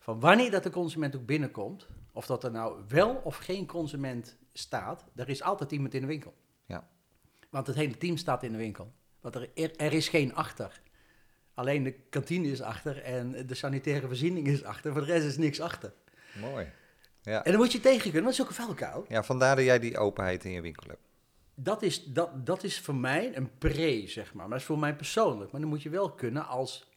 Van 0.00 0.20
wanneer 0.20 0.50
dat 0.50 0.62
de 0.62 0.70
consument 0.70 1.16
ook 1.16 1.26
binnenkomt, 1.26 1.88
of 2.12 2.26
dat 2.26 2.44
er 2.44 2.50
nou 2.50 2.82
wel 2.88 3.20
of 3.24 3.36
geen 3.36 3.66
consument 3.66 4.36
staat, 4.52 5.04
er 5.14 5.28
is 5.28 5.42
altijd 5.42 5.72
iemand 5.72 5.94
in 5.94 6.00
de 6.00 6.06
winkel. 6.06 6.34
Ja. 6.66 6.88
Want 7.50 7.66
het 7.66 7.76
hele 7.76 7.96
team 7.96 8.16
staat 8.16 8.42
in 8.42 8.52
de 8.52 8.58
winkel. 8.58 8.92
Want 9.20 9.34
er, 9.34 9.50
er, 9.76 9.92
is 9.92 10.08
geen 10.08 10.34
achter. 10.34 10.80
Alleen 11.54 11.82
de 11.82 11.92
kantine 11.92 12.50
is 12.50 12.62
achter 12.62 13.02
en 13.02 13.46
de 13.46 13.54
sanitaire 13.54 14.06
voorziening 14.06 14.46
is 14.46 14.64
achter. 14.64 14.92
Voor 14.92 15.00
de 15.00 15.12
rest 15.12 15.26
is 15.26 15.36
niks 15.36 15.60
achter. 15.60 15.92
Mooi. 16.40 16.66
Ja. 17.22 17.44
En 17.44 17.50
dan 17.50 17.60
moet 17.60 17.72
je 17.72 17.80
tegen 17.80 18.10
kunnen, 18.10 18.22
want 18.22 18.36
dat 18.36 18.46
is 18.46 18.52
ook 18.52 18.58
een 18.58 18.64
vuilkuil. 18.64 19.04
ja, 19.08 19.22
vandaar 19.22 19.56
dat 19.56 19.64
jij 19.64 19.78
die 19.78 19.98
openheid 19.98 20.44
in 20.44 20.50
je 20.50 20.60
winkel 20.60 20.88
hebt. 20.88 21.08
Dat 21.54 21.82
is, 21.82 22.04
dat, 22.04 22.46
dat 22.46 22.62
is 22.62 22.80
voor 22.80 22.94
mij 22.94 23.36
een 23.36 23.58
pre, 23.58 24.04
zeg 24.06 24.26
maar. 24.26 24.42
Maar 24.42 24.48
dat 24.48 24.58
is 24.58 24.64
voor 24.64 24.78
mij 24.78 24.96
persoonlijk. 24.96 25.50
Maar 25.50 25.60
dan 25.60 25.70
moet 25.70 25.82
je 25.82 25.88
wel 25.88 26.10
kunnen 26.10 26.46
als 26.46 26.90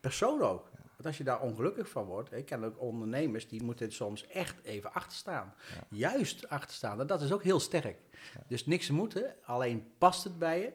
persoon 0.00 0.42
ook. 0.42 0.70
Want 0.72 1.06
als 1.06 1.18
je 1.18 1.24
daar 1.24 1.40
ongelukkig 1.40 1.88
van 1.88 2.04
wordt... 2.04 2.32
Ik 2.32 2.46
ken 2.46 2.64
ook 2.64 2.80
ondernemers 2.80 3.48
die 3.48 3.62
moeten 3.62 3.92
soms 3.92 4.26
echt 4.26 4.56
even 4.62 4.92
achterstaan. 4.92 5.54
Juist 5.90 6.48
achterstaan. 6.48 7.00
En 7.00 7.06
dat 7.06 7.22
is 7.22 7.32
ook 7.32 7.42
heel 7.42 7.60
sterk. 7.60 7.98
Dus 8.46 8.66
niks 8.66 8.90
moeten, 8.90 9.34
alleen 9.44 9.86
past 9.98 10.24
het 10.24 10.38
bij 10.38 10.60
je. 10.60 10.72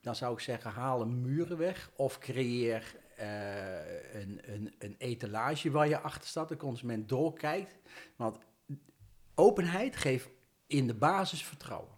Dan 0.00 0.14
zou 0.14 0.32
ik 0.32 0.40
zeggen, 0.40 0.70
haal 0.70 1.00
een 1.00 1.20
muren 1.20 1.58
weg. 1.58 1.90
Of 1.96 2.18
creëer 2.18 2.94
een, 3.16 4.40
een, 4.52 4.74
een 4.78 4.94
etalage 4.98 5.70
waar 5.70 5.88
je 5.88 6.00
achter 6.00 6.28
staat. 6.28 6.48
De 6.48 6.56
consument 6.56 7.08
doorkijkt. 7.08 7.74
Want 8.16 8.38
openheid 9.34 9.96
geeft 9.96 10.28
in 10.66 10.86
de 10.86 10.94
basis 10.94 11.44
vertrouwen. 11.44 11.94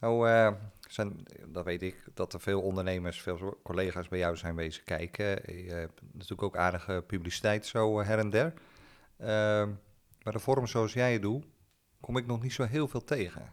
Nou, 0.00 0.28
eh, 0.28 0.52
zijn, 0.88 1.26
dat 1.46 1.64
weet 1.64 1.82
ik, 1.82 2.04
dat 2.14 2.32
er 2.32 2.40
veel 2.40 2.60
ondernemers, 2.60 3.22
veel 3.22 3.60
collega's 3.62 4.08
bij 4.08 4.18
jou 4.18 4.36
zijn 4.36 4.54
wezen 4.54 4.84
kijken. 4.84 5.26
Je 5.64 5.72
hebt 5.72 6.00
natuurlijk 6.12 6.42
ook 6.42 6.56
aardige 6.56 7.04
publiciteit 7.06 7.66
zo 7.66 8.00
eh, 8.00 8.06
her 8.06 8.18
en 8.18 8.30
der. 8.30 8.52
Ehm, 9.16 9.70
maar 10.22 10.32
de 10.32 10.38
vorm 10.38 10.66
zoals 10.66 10.92
jij 10.92 11.12
het 11.12 11.22
doet, 11.22 11.46
kom 12.00 12.16
ik 12.16 12.26
nog 12.26 12.42
niet 12.42 12.52
zo 12.52 12.62
heel 12.62 12.88
veel 12.88 13.04
tegen. 13.04 13.52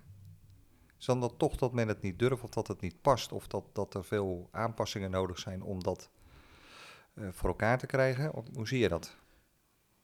Is 0.99 1.05
dan 1.05 1.19
dat 1.19 1.33
toch 1.37 1.55
dat 1.55 1.73
men 1.73 1.87
het 1.87 2.01
niet 2.01 2.19
durft 2.19 2.43
of 2.43 2.49
dat 2.49 2.67
het 2.67 2.81
niet 2.81 3.01
past? 3.01 3.31
Of 3.31 3.47
dat, 3.47 3.65
dat 3.73 3.93
er 3.93 4.03
veel 4.03 4.47
aanpassingen 4.51 5.11
nodig 5.11 5.39
zijn 5.39 5.61
om 5.61 5.83
dat 5.83 6.09
eh, 6.13 6.20
voor 7.15 7.49
elkaar 7.49 7.77
te 7.77 7.85
krijgen? 7.85 8.31
Hoe 8.53 8.67
zie 8.67 8.79
je 8.79 8.89
dat? 8.89 9.15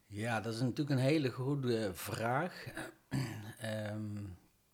Ja, 0.06 0.42
dat 0.42 0.54
is 0.54 0.60
natuurlijk 0.60 0.90
een 0.90 1.06
hele 1.06 1.30
goede 1.30 1.94
vraag. 1.94 2.66
Ehm, 3.60 4.16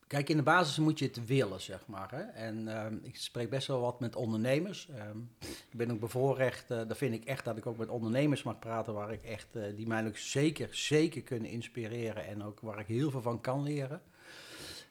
kijk, 0.07 0.29
in 0.29 0.37
de 0.37 0.43
basis 0.43 0.77
moet 0.77 0.99
je 0.99 1.05
het 1.05 1.25
willen, 1.25 1.61
zeg 1.61 1.87
maar. 1.87 2.11
Hè? 2.11 2.21
En 2.21 2.67
ehm, 2.67 2.97
ik 3.01 3.15
spreek 3.15 3.49
best 3.49 3.67
wel 3.67 3.79
wat 3.79 3.99
met 3.99 4.15
ondernemers. 4.15 4.89
Ehm, 4.89 5.17
ik 5.41 5.77
ben 5.77 5.91
ook 5.91 5.99
bevoorrecht, 5.99 6.71
uh, 6.71 6.81
vind 6.87 7.13
ik 7.13 7.25
echt 7.25 7.45
dat 7.45 7.57
ik 7.57 7.65
ook 7.65 7.77
met 7.77 7.89
ondernemers 7.89 8.43
mag 8.43 8.59
praten... 8.59 8.93
Waar 8.93 9.11
ik 9.11 9.23
echt, 9.23 9.55
uh, 9.55 9.75
die 9.75 9.87
mij 9.87 10.07
ook 10.07 10.17
zeker, 10.17 10.67
zeker 10.71 11.21
kunnen 11.21 11.49
inspireren 11.49 12.25
en 12.25 12.43
ook 12.43 12.59
waar 12.59 12.79
ik 12.79 12.87
heel 12.87 13.11
veel 13.11 13.21
van 13.21 13.41
kan 13.41 13.63
leren. 13.63 14.01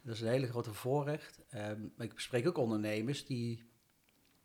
Dat 0.02 0.14
is 0.14 0.20
een 0.20 0.28
hele 0.28 0.48
grote 0.48 0.74
voorrecht. 0.74 1.40
Um, 1.54 1.92
ik 1.98 2.12
spreek 2.16 2.48
ook 2.48 2.58
ondernemers 2.58 3.26
die 3.26 3.62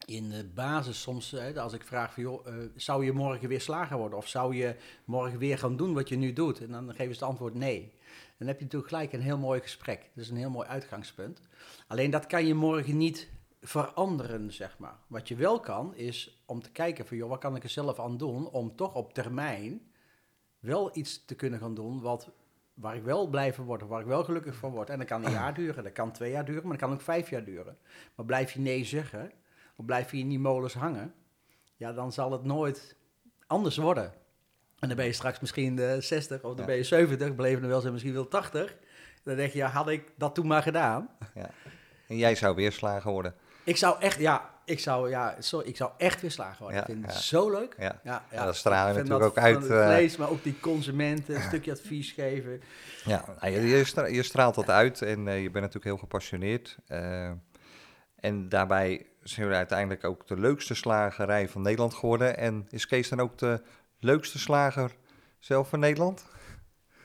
in 0.08 0.30
de 0.30 0.44
basis 0.44 1.02
soms, 1.02 1.36
als 1.58 1.74
ik 1.74 1.84
vraag 1.84 2.14
van, 2.14 2.24
joh, 2.24 2.48
eh, 2.48 2.54
zou 2.76 3.06
je 3.06 3.12
morgen 3.12 3.48
weer 3.48 3.62
slager 3.62 3.98
worden? 3.98 4.18
Of 4.18 4.28
zou 4.28 4.56
je 4.56 4.76
morgen 5.06 5.40
weer 5.40 5.58
gaan 5.58 5.78
doen 5.78 5.94
wat 5.94 6.10
je 6.10 6.16
nu 6.16 6.34
doet? 6.34 6.62
En 6.62 6.72
dan 6.72 6.90
geven 6.90 7.16
ze 7.16 7.20
het 7.20 7.30
antwoord 7.30 7.54
nee. 7.54 7.94
Dan 8.38 8.48
heb 8.48 8.58
je 8.58 8.64
natuurlijk 8.64 8.92
gelijk 8.92 9.14
een 9.14 9.22
heel 9.22 9.38
mooi 9.38 9.62
gesprek. 9.62 10.10
Dat 10.14 10.24
is 10.24 10.30
een 10.30 10.38
heel 10.38 10.50
mooi 10.50 10.68
uitgangspunt. 10.68 11.42
Alleen 11.88 12.12
dat 12.12 12.26
kan 12.26 12.46
je 12.46 12.54
morgen 12.54 12.98
niet 12.98 13.30
veranderen, 13.62 14.54
zeg 14.54 14.78
maar. 14.78 14.98
Wat 15.08 15.28
je 15.28 15.36
wel 15.36 15.60
kan, 15.60 15.96
is 15.96 16.44
om 16.46 16.62
te 16.62 16.72
kijken 16.72 17.08
van, 17.08 17.18
joh, 17.18 17.30
wat 17.30 17.40
kan 17.40 17.56
ik 17.56 17.64
er 17.64 17.70
zelf 17.70 18.00
aan 18.00 18.18
doen 18.18 18.50
om 18.50 18.76
toch 18.76 18.96
op 18.96 19.14
termijn 19.14 19.92
wel 20.60 20.98
iets 20.98 21.26
te 21.26 21.36
kunnen 21.36 21.60
gaan 21.60 21.76
doen 21.76 22.02
wat, 22.02 22.30
waar 22.74 22.96
ik 22.96 23.04
wel 23.04 23.28
blijven 23.28 23.64
worden, 23.64 23.88
waar 23.88 24.02
ik 24.02 24.08
wel 24.08 24.24
gelukkig 24.24 24.56
van 24.56 24.72
word. 24.72 24.90
En 24.90 24.98
dat 24.98 25.08
kan 25.08 25.26
een 25.26 25.32
jaar 25.32 25.54
duren, 25.54 25.84
dat 25.84 25.94
kan 25.94 26.12
twee 26.12 26.32
jaar 26.32 26.46
duren, 26.46 26.62
maar 26.62 26.78
dat 26.78 26.88
kan 26.88 26.94
ook 26.94 27.02
vijf 27.02 27.30
jaar 27.30 27.44
duren. 27.44 27.78
Maar 28.16 28.26
blijf 28.26 28.52
je 28.52 28.60
nee 28.60 28.84
zeggen, 28.84 29.32
blijf 29.86 30.12
je 30.12 30.18
in 30.18 30.30
die 30.30 30.40
molens 30.40 30.74
hangen, 30.74 31.14
ja, 31.76 31.94
dan 31.94 32.12
zal 32.12 32.32
het 32.32 32.44
nooit 32.44 32.96
anders 33.48 33.78
worden. 33.78 34.14
En 34.80 34.88
dan 34.88 34.98
ben 34.98 35.06
je 35.06 35.14
straks 35.14 35.40
misschien 35.40 35.76
de 35.76 35.98
60 36.02 36.38
of 36.44 36.50
dan 36.52 36.60
Ja. 36.60 36.66
ben 36.66 36.76
je 36.76 36.84
70, 36.84 37.36
beleven 37.36 37.64
er 37.64 37.70
wel 37.70 37.80
zijn 37.82 37.94
misschien 37.94 38.14
wel 38.14 38.28
80. 38.28 38.76
Dan 39.24 39.36
denk 39.36 39.52
je, 39.52 39.58
ja, 39.58 39.68
had 39.68 39.90
ik 39.90 40.04
dat 40.16 40.36
toen 40.36 40.48
maar 40.48 40.62
gedaan. 40.62 41.10
Ja. 41.34 41.50
En 42.08 42.18
jij 42.18 42.36
zou 42.36 42.56
weer 42.56 42.72
slagen 42.72 43.12
worden. 43.12 43.36
Ik 43.64 43.78
zou 43.78 44.00
echt, 44.02 44.20
ja, 44.20 44.50
ik 44.66 44.80
zou, 44.80 45.10
ja, 45.10 45.36
sorry, 45.40 45.68
ik 45.68 45.76
zou 45.78 45.92
echt 45.98 46.22
weer 46.22 46.32
slagen 46.32 46.58
worden. 46.60 46.76
Ja, 46.76 46.88
ik 46.88 46.94
vind 46.94 47.06
het 47.06 47.16
zo 47.16 47.52
leuk. 47.52 47.76
Ja. 47.78 48.00
Ja, 48.04 48.26
Ja, 48.32 48.46
dat 48.46 48.56
straal 48.56 48.84
je 48.88 48.90
Ik 48.90 48.96
vind 48.98 49.08
natuurlijk 49.10 49.38
ook 49.38 49.44
uit, 49.44 49.62
het 49.62 49.72
eh. 49.72 49.86
vlees, 49.86 50.18
maar 50.18 50.30
ook 50.30 50.44
die 50.44 50.60
consumenten, 50.60 51.36
een 51.36 51.42
stukje 51.42 51.72
advies 51.72 52.12
geven. 52.12 52.62
Ja, 53.06 53.26
nou, 53.42 53.54
je, 53.54 53.62
je 53.62 53.84
stra- 53.86 54.06
je 54.06 54.24
straalt 54.24 54.56
dat 54.56 54.70
uit 54.70 55.02
en 55.02 55.28
eh, 55.28 55.36
je 55.42 55.50
bent 55.52 55.54
natuurlijk 55.66 55.86
heel 55.86 55.98
gepassioneerd. 55.98 56.78
eh, 56.88 57.32
en 58.16 58.50
daarbij 58.50 59.06
zijn 59.30 59.48
we 59.48 59.56
uiteindelijk 59.56 60.04
ook 60.04 60.28
de 60.28 60.40
leukste 60.40 60.76
slagerij 60.76 61.50
van 61.50 61.62
Nederland 61.62 61.94
geworden. 61.94 62.38
En 62.38 62.68
is 62.70 62.88
Kees 62.88 63.10
dan 63.10 63.20
ook 63.20 63.38
de 63.38 63.62
leukste 64.00 64.40
slager 64.40 64.96
zelf 65.40 65.70
van 65.70 65.80
Nederland? 65.80 66.26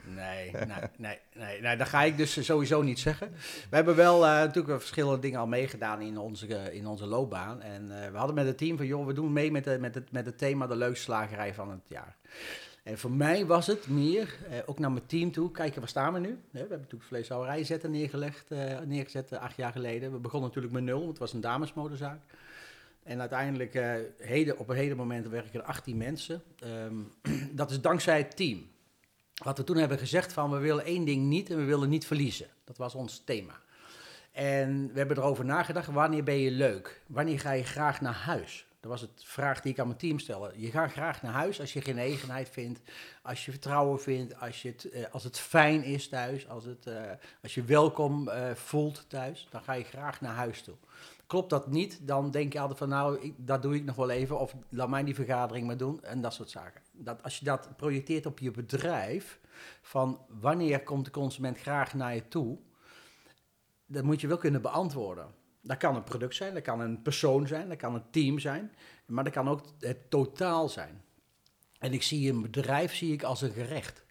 Nee, 0.05 0.51
nee, 0.53 0.67
nee, 0.97 1.19
nee, 1.35 1.61
nee, 1.61 1.77
dat 1.77 1.89
ga 1.89 2.03
ik 2.03 2.17
dus 2.17 2.45
sowieso 2.45 2.83
niet 2.83 2.99
zeggen. 2.99 3.33
We 3.71 3.77
hebben 3.77 3.97
wel 3.97 4.27
eh, 4.27 4.31
natuurlijk 4.31 4.79
verschillende 4.79 5.19
dingen 5.19 5.41
al 5.41 5.47
meegedaan 5.47 6.01
in 6.01 6.19
onze, 6.19 6.57
eh, 6.57 6.75
in 6.75 6.87
onze 6.87 7.07
loopbaan. 7.07 7.63
En 7.63 8.03
eh, 8.03 8.11
we 8.11 8.17
hadden 8.17 8.35
met 8.35 8.47
het 8.47 8.59
team 8.59 8.77
van, 8.77 8.87
joh, 8.87 9.07
we 9.07 9.13
doen 9.13 9.33
mee 9.33 9.51
met, 9.51 9.65
de, 9.65 9.79
met, 9.81 9.95
het, 9.95 10.13
met 10.13 10.27
het 10.27 10.39
thema 10.39 10.67
de 10.67 10.77
leukste 10.77 11.05
slagerij 11.05 11.55
van 11.55 11.71
het 11.71 11.89
jaar. 11.89 12.17
En 12.83 12.99
voor 12.99 13.11
mij 13.11 13.47
was 13.47 13.67
het 13.67 13.89
meer, 13.89 14.39
eh, 14.51 14.59
ook 14.67 14.79
naar 14.79 14.93
mijn 14.93 15.07
team 15.07 15.33
toe, 15.33 15.51
kijken 15.51 15.81
waar 15.81 15.89
staan 15.89 16.13
we 16.13 16.19
nu. 16.19 16.39
We 16.51 16.59
hebben 16.59 16.79
natuurlijk 16.79 17.05
vleeshouderij 17.05 17.65
zetten 17.65 17.91
neergelegd, 17.91 18.51
eh, 18.51 18.79
neergezet 18.81 19.33
eh, 19.33 19.41
acht 19.41 19.57
jaar 19.57 19.73
geleden. 19.73 20.13
We 20.13 20.19
begonnen 20.19 20.49
natuurlijk 20.49 20.75
met 20.75 20.85
nul, 20.85 20.99
want 20.99 21.09
het 21.09 21.19
was 21.19 21.33
een 21.33 21.41
damesmodezaak. 21.41 22.21
En 23.03 23.21
uiteindelijk, 23.21 23.73
heden, 24.19 24.59
op 24.59 24.69
een 24.69 24.77
heden 24.77 24.97
moment 24.97 25.29
werken 25.29 25.61
er 25.61 25.67
18 25.67 25.97
mensen. 25.97 26.43
Ehm, 26.59 26.95
dat 27.61 27.71
is 27.71 27.81
dankzij 27.81 28.19
het 28.19 28.37
team. 28.37 28.71
Wat 29.43 29.59
we 29.59 29.65
toen 29.65 29.77
hebben 29.77 29.99
gezegd 29.99 30.33
van 30.33 30.51
we 30.51 30.59
willen 30.59 30.85
één 30.85 31.05
ding 31.05 31.25
niet 31.25 31.51
en 31.51 31.57
we 31.57 31.65
willen 31.65 31.89
niet 31.89 32.07
verliezen. 32.07 32.47
Dat 32.65 32.77
was 32.77 32.95
ons 32.95 33.23
thema. 33.25 33.61
En 34.33 34.91
we 34.93 34.99
hebben 34.99 35.17
erover 35.17 35.45
nagedacht, 35.45 35.87
wanneer 35.87 36.25
ben 36.25 36.39
je 36.39 36.51
leuk? 36.51 37.03
Wanneer 37.07 37.41
ga 37.41 37.53
je 37.53 37.65
graag 37.65 38.01
naar 38.01 38.15
huis? 38.15 38.67
Dat 38.83 38.91
was 38.91 39.01
het 39.01 39.25
vraag 39.25 39.61
die 39.61 39.73
ik 39.73 39.79
aan 39.79 39.87
mijn 39.87 39.99
team 39.99 40.19
stelde. 40.19 40.53
Je 40.57 40.71
gaat 40.71 40.93
graag 40.93 41.23
naar 41.23 41.33
huis 41.33 41.61
als 41.61 41.73
je 41.73 41.81
genegenheid 41.81 42.49
vindt, 42.49 42.81
als 43.23 43.45
je 43.45 43.51
vertrouwen 43.51 44.01
vindt, 44.01 44.41
als, 44.41 44.63
je 44.63 44.69
het, 44.69 44.91
eh, 44.91 45.05
als 45.13 45.25
het 45.25 45.39
fijn 45.39 45.83
is 45.85 46.09
thuis, 46.09 46.49
als, 46.49 46.65
het, 46.65 46.87
eh, 46.87 47.11
als 47.43 47.55
je 47.55 47.63
welkom 47.65 48.29
eh, 48.29 48.55
voelt 48.55 49.05
thuis, 49.09 49.49
dan 49.51 49.63
ga 49.63 49.73
je 49.73 49.85
graag 49.85 50.21
naar 50.21 50.35
huis 50.35 50.63
toe. 50.63 50.75
Klopt 51.27 51.51
dat 51.51 51.67
niet, 51.67 52.07
dan 52.07 52.31
denk 52.31 52.53
je 52.53 52.61
altijd 52.61 52.79
van 52.79 52.89
nou, 52.89 53.35
dat 53.37 53.63
doe 53.63 53.75
ik 53.75 53.85
nog 53.85 53.97
wel 53.97 54.11
even 54.11 54.39
of 54.39 54.55
laat 54.69 54.89
mij 54.89 55.05
die 55.05 55.15
vergadering 55.15 55.67
maar 55.67 55.77
doen 55.77 56.03
en 56.05 56.21
dat 56.21 56.35
soort 56.35 56.51
zaken. 56.51 56.83
Dat, 56.93 57.23
als 57.23 57.39
je 57.39 57.45
dat 57.45 57.77
projecteert 57.77 58.27
op 58.27 58.39
je 58.39 58.51
bedrijf, 58.51 59.39
van 59.83 60.21
wanneer 60.29 60.83
komt 60.83 61.05
de 61.05 61.11
consument 61.11 61.59
graag 61.59 61.95
naar 61.95 62.15
je 62.15 62.29
toe, 62.29 62.59
dat 63.87 64.05
moet 64.05 64.21
je 64.21 64.27
wel 64.27 64.39
kunnen 64.39 64.63
beantwoorden. 64.63 65.41
Dat 65.63 65.77
kan 65.77 65.97
een 65.97 66.05
product 66.05 66.35
zijn, 66.35 66.55
dat 66.55 66.63
kan 66.63 66.81
een 66.81 67.03
persoon 67.03 67.47
zijn, 67.47 67.69
dat 67.69 67.77
kan 67.77 67.95
een 67.95 68.11
team 68.11 68.39
zijn, 68.39 68.73
maar 69.07 69.25
dat 69.25 69.33
kan 69.33 69.49
ook 69.49 69.65
het 69.79 70.11
totaal 70.11 70.69
zijn. 70.69 71.03
En 71.79 71.93
ik 71.93 72.03
zie 72.03 72.33
een 72.33 72.43
bedrijf 72.43 72.95
zie 72.95 73.13
ik 73.13 73.23
als 73.23 73.43
een 73.43 73.53
gerecht. 73.53 74.05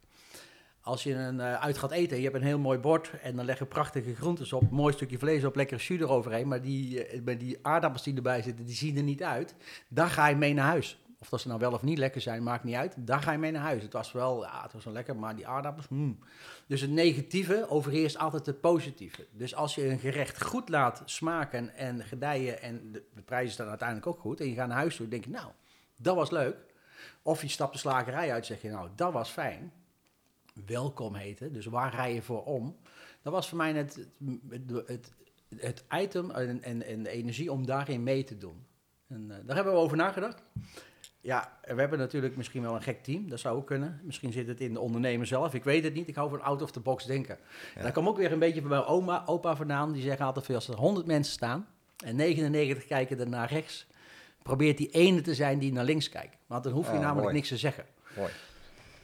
Als 0.81 1.03
je 1.03 1.13
een, 1.13 1.39
eh, 1.39 1.53
uit 1.53 1.77
gaat 1.77 1.91
eten, 1.91 2.17
je 2.17 2.24
hebt 2.24 2.36
een 2.36 2.41
heel 2.41 2.60
mooi 2.60 2.79
bord 2.79 3.12
en 3.22 3.36
dan 3.36 3.46
leggen 3.46 3.67
prachtige 3.67 4.15
groentes 4.15 4.53
op, 4.53 4.70
mooi 4.70 4.93
stukje 4.93 5.17
vlees 5.17 5.43
op, 5.43 5.55
lekker 5.55 5.77
jus 5.77 6.00
eroverheen, 6.00 6.48
maar 6.48 6.62
die, 6.62 7.05
eh, 7.05 7.39
die 7.39 7.60
aardappels 7.62 8.03
die 8.03 8.15
erbij 8.15 8.41
zitten, 8.41 8.65
die 8.65 8.75
zien 8.75 8.98
er 8.98 9.03
niet 9.03 9.24
uit. 9.24 9.55
Daar 9.88 10.10
ga 10.10 10.27
je 10.27 10.36
mee 10.36 10.53
naar 10.53 10.65
huis. 10.65 11.00
Of 11.21 11.29
dat 11.29 11.41
ze 11.41 11.47
nou 11.47 11.59
wel 11.59 11.71
of 11.71 11.81
niet 11.81 11.97
lekker 11.97 12.21
zijn, 12.21 12.43
maakt 12.43 12.63
niet 12.63 12.75
uit. 12.75 12.95
Daar 12.97 13.21
ga 13.21 13.31
je 13.31 13.37
mee 13.37 13.51
naar 13.51 13.61
huis. 13.61 13.83
Het 13.83 13.93
was 13.93 14.11
wel, 14.11 14.43
ja, 14.43 14.61
het 14.61 14.73
was 14.73 14.83
wel 14.83 14.93
lekker, 14.93 15.15
maar 15.15 15.35
die 15.35 15.47
aardappels, 15.47 15.87
hmm. 15.87 16.19
Dus 16.67 16.81
het 16.81 16.89
negatieve 16.89 17.65
overheerst 17.69 18.17
altijd 18.17 18.45
het 18.45 18.61
positieve. 18.61 19.27
Dus 19.31 19.55
als 19.55 19.75
je 19.75 19.87
een 19.87 19.99
gerecht 19.99 20.43
goed 20.43 20.69
laat 20.69 21.01
smaken 21.05 21.75
en 21.75 22.03
gedijen 22.03 22.61
en 22.61 22.91
de, 22.91 23.03
de 23.13 23.21
prijzen 23.21 23.51
staan 23.51 23.67
uiteindelijk 23.67 24.07
ook 24.07 24.19
goed 24.19 24.39
en 24.39 24.47
je 24.47 24.55
gaat 24.55 24.67
naar 24.67 24.77
huis 24.77 24.95
toe, 24.95 25.07
denk 25.07 25.23
je, 25.23 25.29
nou, 25.29 25.51
dat 25.95 26.15
was 26.15 26.29
leuk. 26.29 26.55
Of 27.21 27.41
je 27.41 27.47
stapt 27.47 27.73
de 27.73 27.79
slagerij 27.79 28.31
uit, 28.31 28.45
zeg 28.45 28.61
je, 28.61 28.69
nou, 28.69 28.89
dat 28.95 29.13
was 29.13 29.29
fijn. 29.29 29.71
Welkom 30.65 31.15
heten, 31.15 31.53
dus 31.53 31.65
waar 31.65 31.95
rij 31.95 32.13
je 32.13 32.21
voor 32.21 32.43
om? 32.43 32.77
Dat 33.21 33.33
was 33.33 33.49
voor 33.49 33.57
mij 33.57 33.73
het, 33.73 34.07
het, 34.85 35.13
het, 35.57 35.83
item 35.91 36.31
en, 36.31 36.61
en, 36.83 37.03
de 37.03 37.09
energie 37.09 37.51
om 37.51 37.65
daarin 37.65 38.03
mee 38.03 38.23
te 38.23 38.37
doen. 38.37 38.65
En 39.07 39.21
uh, 39.21 39.35
daar 39.45 39.55
hebben 39.55 39.73
we 39.73 39.79
over 39.79 39.97
nagedacht. 39.97 40.43
Ja, 41.21 41.57
we 41.63 41.79
hebben 41.79 41.99
natuurlijk 41.99 42.35
misschien 42.35 42.61
wel 42.61 42.75
een 42.75 42.81
gek 42.81 43.03
team, 43.03 43.29
dat 43.29 43.39
zou 43.39 43.57
ook 43.57 43.67
kunnen. 43.67 43.99
Misschien 44.03 44.31
zit 44.31 44.47
het 44.47 44.59
in 44.61 44.73
de 44.73 44.79
ondernemer 44.79 45.27
zelf, 45.27 45.53
ik 45.53 45.63
weet 45.63 45.83
het 45.83 45.93
niet. 45.93 46.07
Ik 46.07 46.15
hou 46.15 46.29
van 46.29 46.41
out 46.41 46.61
of 46.61 46.71
the 46.71 46.79
box 46.79 47.05
denken. 47.05 47.37
Ja. 47.75 47.81
Daar 47.81 47.91
kwam 47.91 48.07
ook 48.07 48.17
weer 48.17 48.31
een 48.31 48.39
beetje 48.39 48.61
bij 48.61 48.69
mijn 48.69 48.83
oma, 48.83 49.23
opa 49.25 49.55
vandaan. 49.55 49.91
Die 49.91 50.01
zeggen 50.01 50.25
altijd 50.25 50.45
veel, 50.45 50.55
als 50.55 50.67
er 50.67 50.75
100 50.75 51.05
mensen 51.05 51.33
staan 51.33 51.67
en 52.05 52.15
99 52.15 52.85
kijken 52.85 53.19
er 53.19 53.29
naar 53.29 53.49
rechts, 53.51 53.87
probeert 54.41 54.77
die 54.77 54.89
ene 54.89 55.21
te 55.21 55.35
zijn 55.35 55.59
die 55.59 55.71
naar 55.73 55.85
links 55.85 56.09
kijkt. 56.09 56.35
Want 56.47 56.63
dan 56.63 56.73
hoef 56.73 56.87
je 56.87 56.93
Oh, 56.93 56.99
namelijk 56.99 57.21
mooi. 57.23 57.33
niks 57.33 57.47
te 57.47 57.57
zeggen. 57.57 57.85
Mooi. 58.17 58.31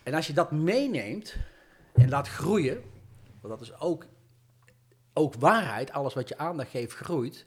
En 0.03 0.13
als 0.13 0.27
je 0.27 0.33
dat 0.33 0.51
meeneemt 0.51 1.35
en 1.93 2.09
laat 2.09 2.27
groeien, 2.27 2.81
want 3.41 3.59
dat 3.59 3.61
is 3.61 3.79
ook, 3.79 4.05
ook 5.13 5.33
waarheid, 5.39 5.91
alles 5.91 6.13
wat 6.13 6.27
je 6.29 6.37
aandacht 6.37 6.69
geeft 6.69 6.93
groeit. 6.93 7.45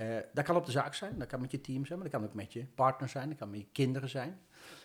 Uh, 0.00 0.06
dat 0.32 0.44
kan 0.44 0.56
op 0.56 0.66
de 0.66 0.70
zaak 0.72 0.94
zijn, 0.94 1.18
dat 1.18 1.28
kan 1.28 1.40
met 1.40 1.50
je 1.50 1.60
team 1.60 1.84
zijn, 1.86 1.98
maar 1.98 2.08
dat 2.10 2.20
kan 2.20 2.28
ook 2.28 2.34
met 2.34 2.52
je 2.52 2.64
partner 2.74 3.08
zijn, 3.08 3.28
dat 3.28 3.38
kan 3.38 3.50
met 3.50 3.60
je 3.60 3.66
kinderen 3.72 4.08
zijn. 4.08 4.38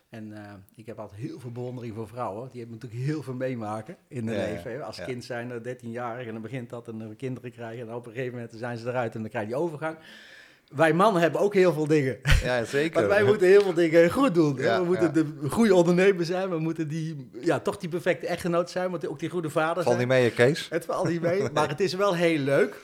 En 0.10 0.28
uh, 0.28 0.40
ik 0.76 0.86
heb 0.86 1.00
altijd 1.00 1.20
heel 1.20 1.40
veel 1.40 1.52
bewondering 1.52 1.96
voor 1.96 2.08
vrouwen, 2.08 2.50
die 2.52 2.60
hebben 2.62 2.80
natuurlijk 2.80 3.10
heel 3.10 3.24
veel 3.24 3.34
meemaken 3.34 3.98
in 4.08 4.28
hun 4.28 4.38
Ja, 4.38 4.46
leven. 4.46 4.72
hè. 4.72 4.84
Als 4.84 4.98
ja. 4.98 5.06
kind 5.06 5.26
zijn 5.26 5.52
er 5.52 5.76
13-jarig 5.76 6.26
en 6.28 6.34
dan 6.34 6.42
begint 6.42 6.70
dat 6.70 6.88
en 6.88 7.00
dan 7.00 7.16
kinderen 7.16 7.52
krijgen 7.52 7.88
en 7.88 7.94
op 7.94 8.06
een 8.06 8.12
gegeven 8.12 8.34
moment 8.34 8.54
zijn 8.56 8.78
ze 8.78 8.88
eruit 8.88 9.16
en 9.16 9.22
dan 9.22 9.30
krijg 9.30 9.46
je 9.46 9.52
die 9.54 9.62
overgang. 9.62 9.98
Wij 10.76 10.94
mannen 10.94 11.22
hebben 11.22 11.42
ook 11.42 11.54
heel 11.54 11.74
veel 11.74 11.88
dingen. 11.88 12.20
Ja, 12.44 12.64
zeker. 12.78 12.94
Want 12.94 13.08
wij 13.14 13.24
moeten 13.24 13.48
heel 13.48 13.62
veel 13.62 13.74
dingen 13.74 14.12
goed 14.12 14.34
doen. 14.34 14.56
Ja, 14.56 14.80
we 14.80 14.86
moeten 14.86 15.14
de 15.14 15.50
goede 15.50 15.76
ondernemer 15.76 16.26
zijn. 16.26 16.50
We 16.50 16.60
moeten 16.60 16.88
die, 16.88 17.30
ja, 17.42 17.60
toch 17.60 17.78
die 17.78 17.90
perfecte 17.90 18.28
echtgenoot 18.28 18.70
zijn. 18.70 18.84
We 18.84 18.90
moeten 18.90 19.10
ook 19.10 19.20
die 19.20 19.30
goede 19.30 19.50
vader 19.50 19.84
Val 19.84 19.94
zijn. 19.94 19.98
niet 19.98 20.08
mee, 20.08 20.32
Kees? 20.32 20.70
Het 20.70 20.86
valt 20.86 21.10
niet 21.10 21.22
mee. 21.22 21.50
Maar 21.54 21.70
het 21.70 21.80
is 21.80 21.94
wel 21.94 22.16
heel 22.16 22.38
leuk. 22.40 22.76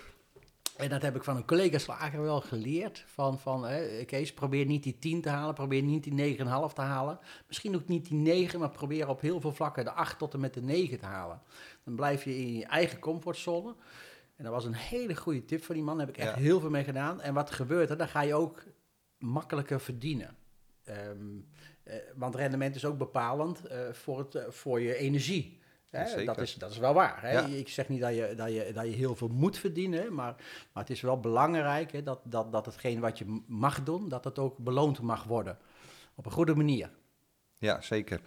En 0.77 0.89
dat 0.89 1.01
heb 1.01 1.15
ik 1.15 1.23
van 1.23 1.35
een 1.35 1.45
collega 1.45 1.77
slager 1.77 2.21
wel 2.21 2.41
geleerd. 2.41 3.03
Van, 3.07 3.39
van 3.39 3.65
hè, 3.65 4.03
Kees, 4.05 4.33
probeer 4.33 4.65
niet 4.65 4.83
die 4.83 4.99
10 4.99 5.21
te 5.21 5.29
halen. 5.29 5.53
Probeer 5.53 5.81
niet 5.81 6.03
die 6.03 6.37
9,5 6.37 6.45
te 6.73 6.81
halen. 6.81 7.19
Misschien 7.47 7.75
ook 7.75 7.87
niet 7.87 8.07
die 8.09 8.17
9, 8.17 8.59
maar 8.59 8.69
probeer 8.69 9.07
op 9.07 9.21
heel 9.21 9.41
veel 9.41 9.51
vlakken 9.53 9.83
de 9.83 9.91
8 9.91 10.17
tot 10.17 10.33
en 10.33 10.39
met 10.39 10.53
de 10.53 10.61
9 10.61 10.99
te 10.99 11.05
halen. 11.05 11.41
Dan 11.83 11.95
blijf 11.95 12.23
je 12.23 12.37
in 12.37 12.53
je 12.57 12.65
eigen 12.65 12.99
comfortzone. 12.99 13.75
En 14.35 14.43
dat 14.43 14.53
was 14.53 14.65
een 14.65 14.73
hele 14.75 15.15
goede 15.15 15.45
tip 15.45 15.63
van 15.63 15.75
die 15.75 15.83
man. 15.83 15.97
Daar 15.97 16.05
heb 16.05 16.15
ik 16.15 16.21
echt 16.21 16.35
Ja. 16.35 16.41
heel 16.41 16.59
veel 16.59 16.69
mee 16.69 16.83
gedaan. 16.83 17.21
En 17.21 17.33
wat 17.33 17.51
gebeurt 17.51 17.89
er? 17.89 17.97
Dan 17.97 18.07
ga 18.07 18.21
je 18.21 18.33
ook 18.35 18.63
makkelijker 19.17 19.81
verdienen. 19.81 20.35
Ehm, 20.83 21.17
eh, 21.83 21.95
want 22.15 22.35
rendement 22.35 22.75
is 22.75 22.85
ook 22.85 22.97
bepalend 22.97 23.65
eh, 23.65 23.79
voor, 23.91 24.19
het, 24.19 24.35
eh, 24.35 24.43
voor 24.49 24.81
je 24.81 24.95
energie. 24.95 25.61
Hè? 25.93 26.23
Dat, 26.23 26.37
is, 26.37 26.55
dat 26.55 26.71
is 26.71 26.77
wel 26.77 26.93
waar. 26.93 27.21
Hè? 27.21 27.31
Ja. 27.31 27.45
Ik 27.45 27.69
zeg 27.69 27.89
niet 27.89 28.01
dat 28.01 28.15
je, 28.15 28.33
dat, 28.35 28.51
je, 28.51 28.71
dat 28.73 28.85
je 28.85 28.91
heel 28.91 29.15
veel 29.15 29.27
moet 29.27 29.57
verdienen, 29.57 30.13
maar, 30.13 30.35
maar 30.73 30.83
het 30.83 30.89
is 30.89 31.01
wel 31.01 31.19
belangrijk 31.19 31.91
hè, 31.91 32.03
dat, 32.03 32.19
dat, 32.23 32.51
dat 32.51 32.65
hetgeen 32.65 32.99
wat 32.99 33.17
je 33.17 33.41
mag 33.47 33.83
doen, 33.83 34.09
dat 34.09 34.23
het 34.23 34.39
ook 34.39 34.57
beloond 34.57 35.01
mag 35.01 35.23
worden. 35.23 35.57
Op 36.15 36.25
een 36.25 36.31
goede 36.31 36.55
manier. 36.55 36.89
Ja, 37.57 37.81
zeker. 37.81 38.21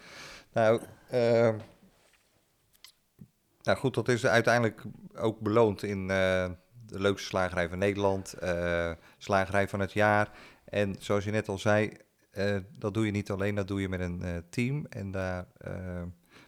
Nou, 0.53 0.81
eh, 1.09 1.55
nou 3.63 3.79
goed, 3.79 3.95
dat 3.95 4.09
is 4.09 4.27
uiteindelijk 4.27 4.83
ook 5.15 5.41
beloond 5.41 5.83
in 5.83 6.01
eh, 6.01 6.51
de 6.87 7.01
leukste 7.01 7.29
slagerij 7.29 7.69
van 7.69 7.79
Nederland, 7.79 8.33
eh, 8.33 8.93
slagerij 9.19 9.69
van 9.69 9.81
het 9.81 9.93
jaar. 9.93 10.31
En 10.65 10.97
zoals 10.99 11.25
je 11.25 11.31
net 11.31 11.49
al 11.49 11.59
zei, 11.59 11.93
dat 12.79 12.95
doe 12.95 13.07
je 13.07 13.11
niet 13.11 13.31
alleen, 13.31 13.55
dat 13.55 13.69
doe 13.69 13.81
je 13.81 13.89
met 13.89 14.01
een 14.01 14.45
team. 14.51 14.87
En 14.87 15.11
daar 15.11 15.47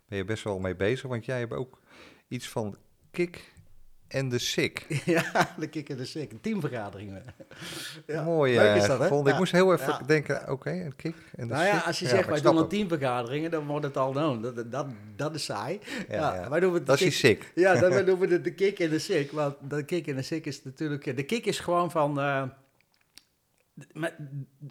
ben 0.09 0.19
je 0.19 0.25
best 0.25 0.45
wel 0.45 0.59
mee 0.59 0.77
bezig, 0.77 1.09
want 1.09 1.25
jij 1.25 1.39
hebt 1.39 1.53
ook 1.53 1.81
iets 2.29 2.49
van 2.49 2.77
Kik 3.11 3.53
en 4.09 4.29
de 4.29 4.39
SIK. 4.39 4.87
ja, 5.05 5.55
de 5.59 5.67
kick 5.69 5.89
en 5.89 5.97
de 5.97 6.05
sik. 6.05 6.33
Een 6.33 6.41
teamvergadering. 6.41 7.19
Ja, 8.07 8.23
Mooi, 8.25 8.55
leuk 8.57 8.69
eh, 8.69 8.77
is 8.77 8.87
dat, 8.87 8.99
hè? 8.99 9.03
gevonden. 9.03 9.27
Ik 9.27 9.33
Ja. 9.33 9.39
moest 9.39 9.53
heel 9.53 9.73
even 9.73 9.87
Ja. 9.87 9.99
denken, 10.07 10.51
oké, 10.51 10.71
een 10.71 10.97
kick 10.97 11.15
en 11.37 11.49
de 11.49 11.55
Nou 11.55 11.67
ja, 11.67 11.79
als 11.79 11.99
je 11.99 12.07
zegt, 12.07 12.29
wij 12.29 12.41
doen 12.41 12.53
een 12.53 12.59
hem. 12.59 12.69
teamvergaderingen, 12.69 13.51
dan 13.51 13.67
wordt 13.67 13.85
het 13.85 13.97
al, 13.97 14.13
nou, 14.13 14.41
dat, 14.41 14.73
dat, 14.73 14.87
dat 15.17 15.35
is 15.35 15.45
saai. 15.45 15.81
Ja. 16.09 16.49
Wij 16.51 16.61
noemen 16.61 16.79
het 16.79 16.87
Dat 16.87 17.01
is 17.01 17.21
die 17.21 17.35
kick- 17.35 17.43
SIK. 17.43 17.53
Ja, 17.55 17.75
dan 17.75 17.91
noemen 18.07 18.29
we 18.29 18.35
het 18.35 18.45
de 18.45 18.55
kick 18.55 18.79
en 18.79 18.91
de 18.91 18.99
sik. 18.99 19.31
Want 19.33 19.57
de 19.71 19.85
kick 19.85 20.07
en 20.07 20.17
de 20.17 20.23
sik 20.23 20.47
is 20.47 20.65
natuurlijk... 20.65 21.17
De 21.17 21.23
kick 21.25 21.47
is 21.47 21.59
gewoon 21.59 21.91
van... 21.91 22.21
eh, 22.21 22.43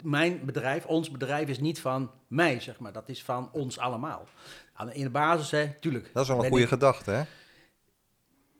mijn 0.02 0.40
bedrijf, 0.44 0.86
ons 0.86 1.10
bedrijf 1.10 1.48
is 1.48 1.58
niet 1.58 1.80
van 1.80 2.10
mij, 2.28 2.60
zeg 2.60 2.78
maar. 2.78 2.92
Dat 2.92 3.08
is 3.08 3.22
van 3.24 3.48
ons 3.52 3.78
allemaal. 3.78 4.26
Aan- 4.80 4.92
In 4.92 5.02
de 5.02 5.10
basis, 5.10 5.50
hè, 5.50 5.68
tuurlijk. 5.80 6.10
Dat 6.12 6.22
is 6.22 6.28
wel 6.28 6.38
een 6.44 6.48
goede 6.48 6.62
ik- 6.62 6.68
gedachte, 6.68 7.10
hè? 7.10 7.22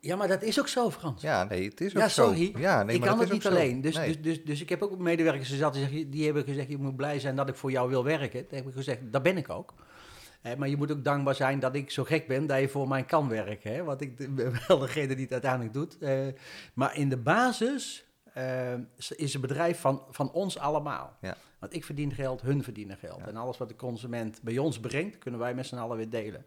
Ja, 0.01 0.15
maar 0.15 0.27
dat 0.27 0.41
is 0.41 0.59
ook 0.59 0.67
zo, 0.67 0.91
Frans. 0.91 1.21
Ja, 1.21 1.43
nee, 1.43 1.69
het 1.69 1.81
is 1.81 1.95
ook 1.95 2.01
Ja, 2.01 2.07
zo. 2.07 2.33
Ja, 2.33 2.83
nee, 2.83 2.95
ik 2.95 2.99
maar 2.99 3.09
kan 3.09 3.17
dat 3.17 3.27
het 3.27 3.31
niet 3.31 3.47
alleen. 3.47 3.81
Dus, 3.81 3.95
Nee. 3.95 4.07
dus, 4.07 4.21
dus, 4.21 4.43
dus 4.43 4.61
ik 4.61 4.69
heb 4.69 4.81
ook 4.81 4.97
medewerkers 4.97 5.49
gezet 5.49 5.73
die, 5.73 5.81
zeggen- 5.81 6.09
die 6.09 6.25
hebben 6.25 6.43
gezegd: 6.43 6.67
Je 6.69 6.77
moet 6.77 6.95
blij 6.95 7.19
zijn 7.19 7.35
dat 7.35 7.49
ik 7.49 7.55
voor 7.55 7.71
jou 7.71 7.89
wil 7.89 8.03
werken. 8.03 8.45
Dan 8.49 8.57
heb 8.59 8.67
ik 8.67 8.73
gezegd: 8.73 8.99
Dat 9.11 9.23
ben 9.23 9.37
ik 9.37 9.49
ook. 9.49 9.73
Eh, 10.41 10.55
maar 10.55 10.69
je 10.69 10.77
moet 10.77 10.91
ook 10.91 11.03
dankbaar 11.03 11.35
zijn 11.35 11.59
dat 11.59 11.75
ik 11.75 11.91
zo 11.91 12.03
gek 12.03 12.27
ben 12.27 12.47
dat 12.47 12.59
je 12.59 12.69
voor 12.69 12.87
mij 12.87 13.03
kan 13.03 13.29
werken. 13.29 13.73
Hè? 13.73 13.83
Want 13.83 14.01
ik 14.01 14.35
ben 14.35 14.53
wel 14.67 14.79
degene 14.79 15.07
die 15.15 15.23
het 15.23 15.31
uiteindelijk 15.31 15.73
doet. 15.73 15.97
Eh, 15.97 16.27
maar 16.73 16.95
in 16.97 17.09
de 17.09 17.17
basis 17.17 18.05
is 19.15 19.33
het 19.33 19.41
bedrijf 19.41 19.79
van, 19.79 20.03
van 20.09 20.31
ons 20.31 20.57
allemaal. 20.57 21.17
Ja. 21.21 21.37
Want 21.59 21.73
ik 21.73 21.85
verdien 21.85 22.13
geld, 22.13 22.41
hun 22.41 22.63
verdienen 22.63 22.97
geld. 22.97 23.19
Ja. 23.19 23.27
En 23.27 23.35
alles 23.35 23.57
wat 23.57 23.69
de 23.69 23.75
consument 23.75 24.39
bij 24.41 24.57
ons 24.57 24.79
brengt, 24.79 25.17
kunnen 25.17 25.39
wij 25.39 25.53
met 25.53 25.65
z'n 25.65 25.75
allen 25.75 25.97
weer 25.97 26.09
delen. 26.09 26.45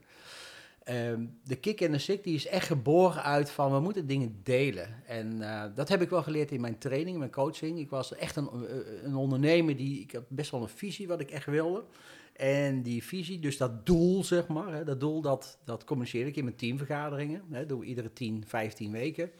Ehm, 0.84 1.26
de 1.44 1.56
kick 1.56 1.80
en 1.80 1.92
de 1.92 1.98
sick 1.98 2.24
die 2.24 2.34
is 2.34 2.46
echt 2.46 2.66
geboren 2.66 3.22
uit 3.22 3.50
van 3.50 3.72
we 3.72 3.80
moeten 3.80 4.06
dingen 4.06 4.40
delen. 4.42 5.02
En 5.06 5.42
eh, 5.42 5.64
dat 5.74 5.88
heb 5.88 6.02
ik 6.02 6.10
wel 6.10 6.22
geleerd 6.22 6.50
in 6.50 6.60
mijn 6.60 6.78
training, 6.78 7.12
in 7.12 7.18
mijn 7.18 7.30
coaching. 7.30 7.78
Ik 7.78 7.90
was 7.90 8.14
echt 8.14 8.36
een, 8.36 8.48
eh, 8.48 9.02
een 9.04 9.16
ondernemer 9.16 9.76
die, 9.76 10.00
ik 10.00 10.12
had 10.12 10.28
best 10.28 10.50
wel 10.50 10.62
een 10.62 10.68
visie 10.68 11.08
wat 11.08 11.20
ik 11.20 11.30
echt 11.30 11.46
wilde. 11.46 11.84
En 12.32 12.82
die 12.82 13.02
visie, 13.02 13.38
dus 13.38 13.56
dat 13.56 13.86
doel 13.86 14.24
zeg 14.24 14.46
maar, 14.46 14.72
hè, 14.72 14.84
dat 14.84 15.00
doel 15.00 15.20
dat, 15.20 15.58
dat 15.64 15.84
communiceer 15.84 16.26
ik 16.26 16.36
in 16.36 16.44
mijn 16.44 16.56
teamvergaderingen. 16.56 17.42
Hè, 17.50 17.66
doen 17.66 17.80
we 17.80 17.86
iedere 17.86 18.12
10, 18.12 18.44
15 18.46 18.92
weken. 18.92 19.30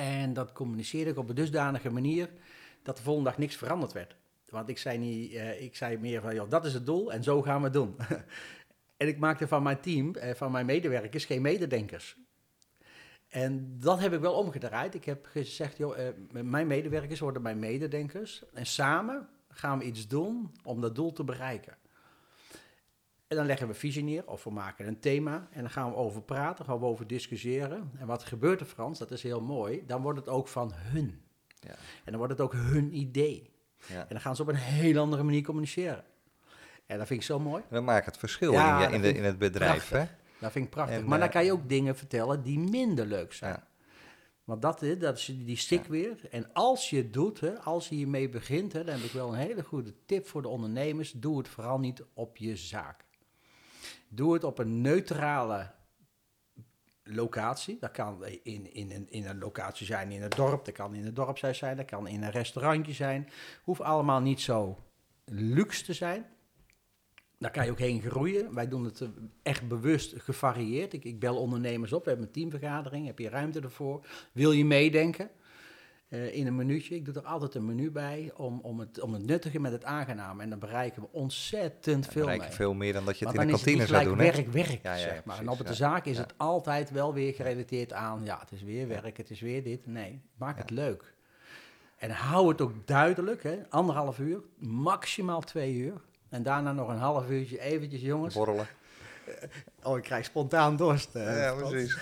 En 0.00 0.32
dat 0.32 0.52
communiceerde 0.52 1.10
ik 1.10 1.18
op 1.18 1.28
een 1.28 1.34
dusdanige 1.34 1.90
manier 1.90 2.30
dat 2.82 2.96
de 2.96 3.02
volgende 3.02 3.30
dag 3.30 3.38
niks 3.38 3.56
veranderd 3.56 3.92
werd. 3.92 4.16
Want 4.48 4.68
ik 4.68 4.78
zei, 4.78 4.98
niet, 4.98 5.32
eh, 5.32 5.62
ik 5.62 5.76
zei 5.76 5.98
meer 5.98 6.20
van, 6.20 6.34
joh, 6.34 6.50
dat 6.50 6.64
is 6.64 6.74
het 6.74 6.86
doel 6.86 7.12
en 7.12 7.22
zo 7.22 7.42
gaan 7.42 7.58
we 7.58 7.64
het 7.64 7.72
doen. 7.72 7.96
en 8.96 9.08
ik 9.08 9.18
maakte 9.18 9.48
van 9.48 9.62
mijn 9.62 9.80
team, 9.80 10.14
eh, 10.14 10.34
van 10.34 10.52
mijn 10.52 10.66
medewerkers, 10.66 11.24
geen 11.24 11.42
mededenkers. 11.42 12.16
En 13.28 13.76
dat 13.78 14.00
heb 14.00 14.12
ik 14.12 14.20
wel 14.20 14.34
omgedraaid. 14.34 14.94
Ik 14.94 15.04
heb 15.04 15.26
gezegd, 15.26 15.76
joh, 15.76 15.98
eh, 15.98 16.14
mijn 16.30 16.66
medewerkers 16.66 17.20
worden 17.20 17.42
mijn 17.42 17.58
mededenkers. 17.58 18.42
En 18.52 18.66
samen 18.66 19.28
gaan 19.48 19.78
we 19.78 19.84
iets 19.84 20.08
doen 20.08 20.54
om 20.64 20.80
dat 20.80 20.94
doel 20.94 21.12
te 21.12 21.24
bereiken. 21.24 21.76
En 23.30 23.36
dan 23.36 23.46
leggen 23.46 23.68
we 23.68 23.74
visie 23.74 24.02
neer 24.02 24.26
of 24.26 24.44
we 24.44 24.50
maken 24.50 24.86
een 24.86 25.00
thema 25.00 25.48
en 25.50 25.60
dan 25.60 25.70
gaan 25.70 25.90
we 25.90 25.96
over 25.96 26.22
praten, 26.22 26.64
gaan 26.64 26.78
we 26.78 26.84
over 26.84 27.06
discussiëren. 27.06 27.90
En 27.98 28.06
wat 28.06 28.24
gebeurt 28.24 28.60
er, 28.60 28.66
Frans? 28.66 28.98
Dat 28.98 29.10
is 29.10 29.22
heel 29.22 29.40
mooi. 29.40 29.82
Dan 29.86 30.02
wordt 30.02 30.18
het 30.18 30.28
ook 30.28 30.48
van 30.48 30.72
hun. 30.74 31.22
Ja. 31.60 31.70
En 31.70 31.76
dan 32.04 32.16
wordt 32.16 32.32
het 32.32 32.40
ook 32.40 32.52
hun 32.52 32.96
idee. 32.96 33.50
Ja. 33.86 34.00
En 34.00 34.06
dan 34.08 34.20
gaan 34.20 34.36
ze 34.36 34.42
op 34.42 34.48
een 34.48 34.54
heel 34.54 35.00
andere 35.00 35.22
manier 35.22 35.42
communiceren. 35.42 36.04
En 36.86 36.98
dat 36.98 37.06
vind 37.06 37.20
ik 37.20 37.26
zo 37.26 37.38
mooi. 37.38 37.62
Dan 37.68 37.84
maakt 37.84 38.06
het 38.06 38.18
verschil 38.18 38.52
Ja, 38.52 38.86
in, 38.86 38.92
in, 38.92 39.00
de, 39.02 39.12
in 39.12 39.24
het 39.24 39.38
bedrijf, 39.38 39.88
hè? 39.88 40.04
Dat 40.38 40.52
vind 40.52 40.64
ik 40.64 40.70
prachtig. 40.70 40.96
En, 40.96 41.04
maar 41.04 41.18
dan 41.18 41.28
eh, 41.28 41.34
kan 41.34 41.44
je 41.44 41.52
ook 41.52 41.68
dingen 41.68 41.96
vertellen 41.96 42.42
die 42.42 42.58
minder 42.58 43.06
leuk 43.06 43.32
zijn. 43.32 43.52
Ja. 43.52 43.66
Want 44.44 44.62
dat, 44.62 44.84
dat 44.98 45.18
is 45.18 45.24
die 45.44 45.56
stick 45.56 45.86
weer. 45.86 46.28
En 46.30 46.52
als 46.52 46.90
je 46.90 46.96
het 46.96 47.12
doet, 47.12 47.40
hè, 47.40 47.58
als 47.58 47.88
je 47.88 47.94
hiermee 47.94 48.28
begint, 48.28 48.72
hè, 48.72 48.84
dan 48.84 48.94
heb 48.94 49.04
ik 49.04 49.12
wel 49.12 49.28
een 49.28 49.38
hele 49.38 49.62
goede 49.64 49.94
tip 50.06 50.28
voor 50.28 50.42
de 50.42 50.48
ondernemers. 50.48 51.12
Doe 51.12 51.38
het 51.38 51.48
vooral 51.48 51.78
niet 51.78 52.02
op 52.14 52.36
je 52.36 52.56
zaak. 52.56 53.08
Doe 54.08 54.32
het 54.32 54.44
op 54.44 54.58
een 54.58 54.80
neutrale 54.80 55.70
locatie. 57.04 57.76
Dat 57.80 57.90
kan 57.90 58.26
in, 58.42 58.74
in, 58.74 58.90
een, 58.90 59.10
in 59.10 59.26
een 59.26 59.38
locatie 59.38 59.86
zijn 59.86 60.10
in 60.10 60.22
het 60.22 60.36
dorp, 60.36 60.64
dat 60.64 60.74
kan 60.74 60.94
in 60.94 61.04
het 61.04 61.16
dorpshuis 61.16 61.58
zijn, 61.58 61.76
dat 61.76 61.86
kan 61.86 62.06
in 62.06 62.22
een 62.22 62.30
restaurantje 62.30 62.92
zijn. 62.92 63.28
Hoeft 63.62 63.80
allemaal 63.80 64.20
niet 64.20 64.40
zo 64.40 64.78
luxe 65.24 65.84
te 65.84 65.92
zijn. 65.92 66.26
Daar 67.38 67.50
kan 67.50 67.64
je 67.64 67.70
ook 67.70 67.78
heen 67.78 68.02
groeien. 68.02 68.54
Wij 68.54 68.68
doen 68.68 68.84
het 68.84 69.00
eh, 69.00 69.08
echt 69.42 69.68
bewust 69.68 70.22
gevarieerd. 70.22 70.92
Ik, 70.92 71.04
ik 71.04 71.20
bel 71.20 71.36
ondernemers 71.36 71.92
op, 71.92 72.02
we 72.02 72.08
hebben 72.08 72.26
een 72.26 72.32
teamvergadering, 72.32 73.06
heb 73.06 73.18
je 73.18 73.28
ruimte 73.28 73.60
ervoor. 73.60 74.06
Wil 74.32 74.52
je 74.52 74.64
meedenken 74.64 75.30
eh, 76.10 76.34
in 76.34 76.46
een 76.46 76.56
minuutje? 76.56 76.94
Ik 76.94 77.04
doe 77.04 77.14
er 77.14 77.22
altijd 77.22 77.54
een 77.54 77.66
menu 77.66 77.90
bij 77.90 78.32
om, 78.36 78.60
om, 78.62 78.80
het, 78.80 79.00
om 79.00 79.12
het 79.12 79.26
nuttige 79.26 79.60
met 79.60 79.72
het 79.72 79.84
aangename. 79.84 80.42
En 80.42 80.50
dan 80.50 80.58
bereiken 80.58 81.02
we 81.02 81.08
ontzettend 81.12 82.06
veel 82.06 82.22
bereik 82.22 82.40
mee. 82.40 82.48
je 82.48 82.54
veel 82.54 82.74
meer 82.74 82.92
dan 82.92 83.04
dat 83.04 83.18
je 83.18 83.26
het 83.26 83.34
in 83.34 83.40
de 83.40 83.52
kantine 83.52 83.86
zou 83.86 84.04
doen, 84.04 84.18
hè? 84.18 84.24
werk, 84.32 84.52
werk, 84.52 84.82
Ja, 84.82 84.94
ja, 84.94 84.98
zeg 84.98 85.24
maar. 85.24 85.38
En 85.38 85.48
op 85.48 85.66
de 85.66 85.74
zaak 85.74 86.04
is 86.04 86.18
het 86.18 86.34
altijd 86.36 86.90
wel 86.90 87.14
weer 87.14 87.34
gerelateerd 87.34 87.92
aan, 87.92 88.24
ja, 88.24 88.38
het 88.40 88.52
is 88.52 88.62
weer 88.62 88.88
werk, 88.88 89.16
het 89.16 89.30
is 89.30 89.40
weer 89.40 89.62
dit. 89.62 89.86
Nee, 89.86 90.22
maak 90.36 90.58
het 90.58 90.70
leuk. 90.70 91.14
En 91.96 92.10
hou 92.10 92.48
het 92.48 92.60
ook 92.60 92.72
duidelijk, 92.86 93.42
hè. 93.42 93.58
anderhalf 93.68 94.18
uur, 94.18 94.40
maximaal 94.58 95.40
twee 95.40 95.74
uur. 95.74 96.00
En 96.28 96.42
daarna 96.42 96.72
nog 96.72 96.88
een 96.88 96.98
half 96.98 97.28
uurtje 97.28 97.60
eventjes, 97.60 98.00
jongens. 98.00 98.34
Borrelen. 98.34 98.66
Oh, 99.82 99.96
ik 99.96 100.02
krijg 100.02 100.24
spontaan 100.24 100.76
dorst. 100.76 101.14
eh, 101.14 101.36
ja, 101.36 101.54
precies. 101.54 101.96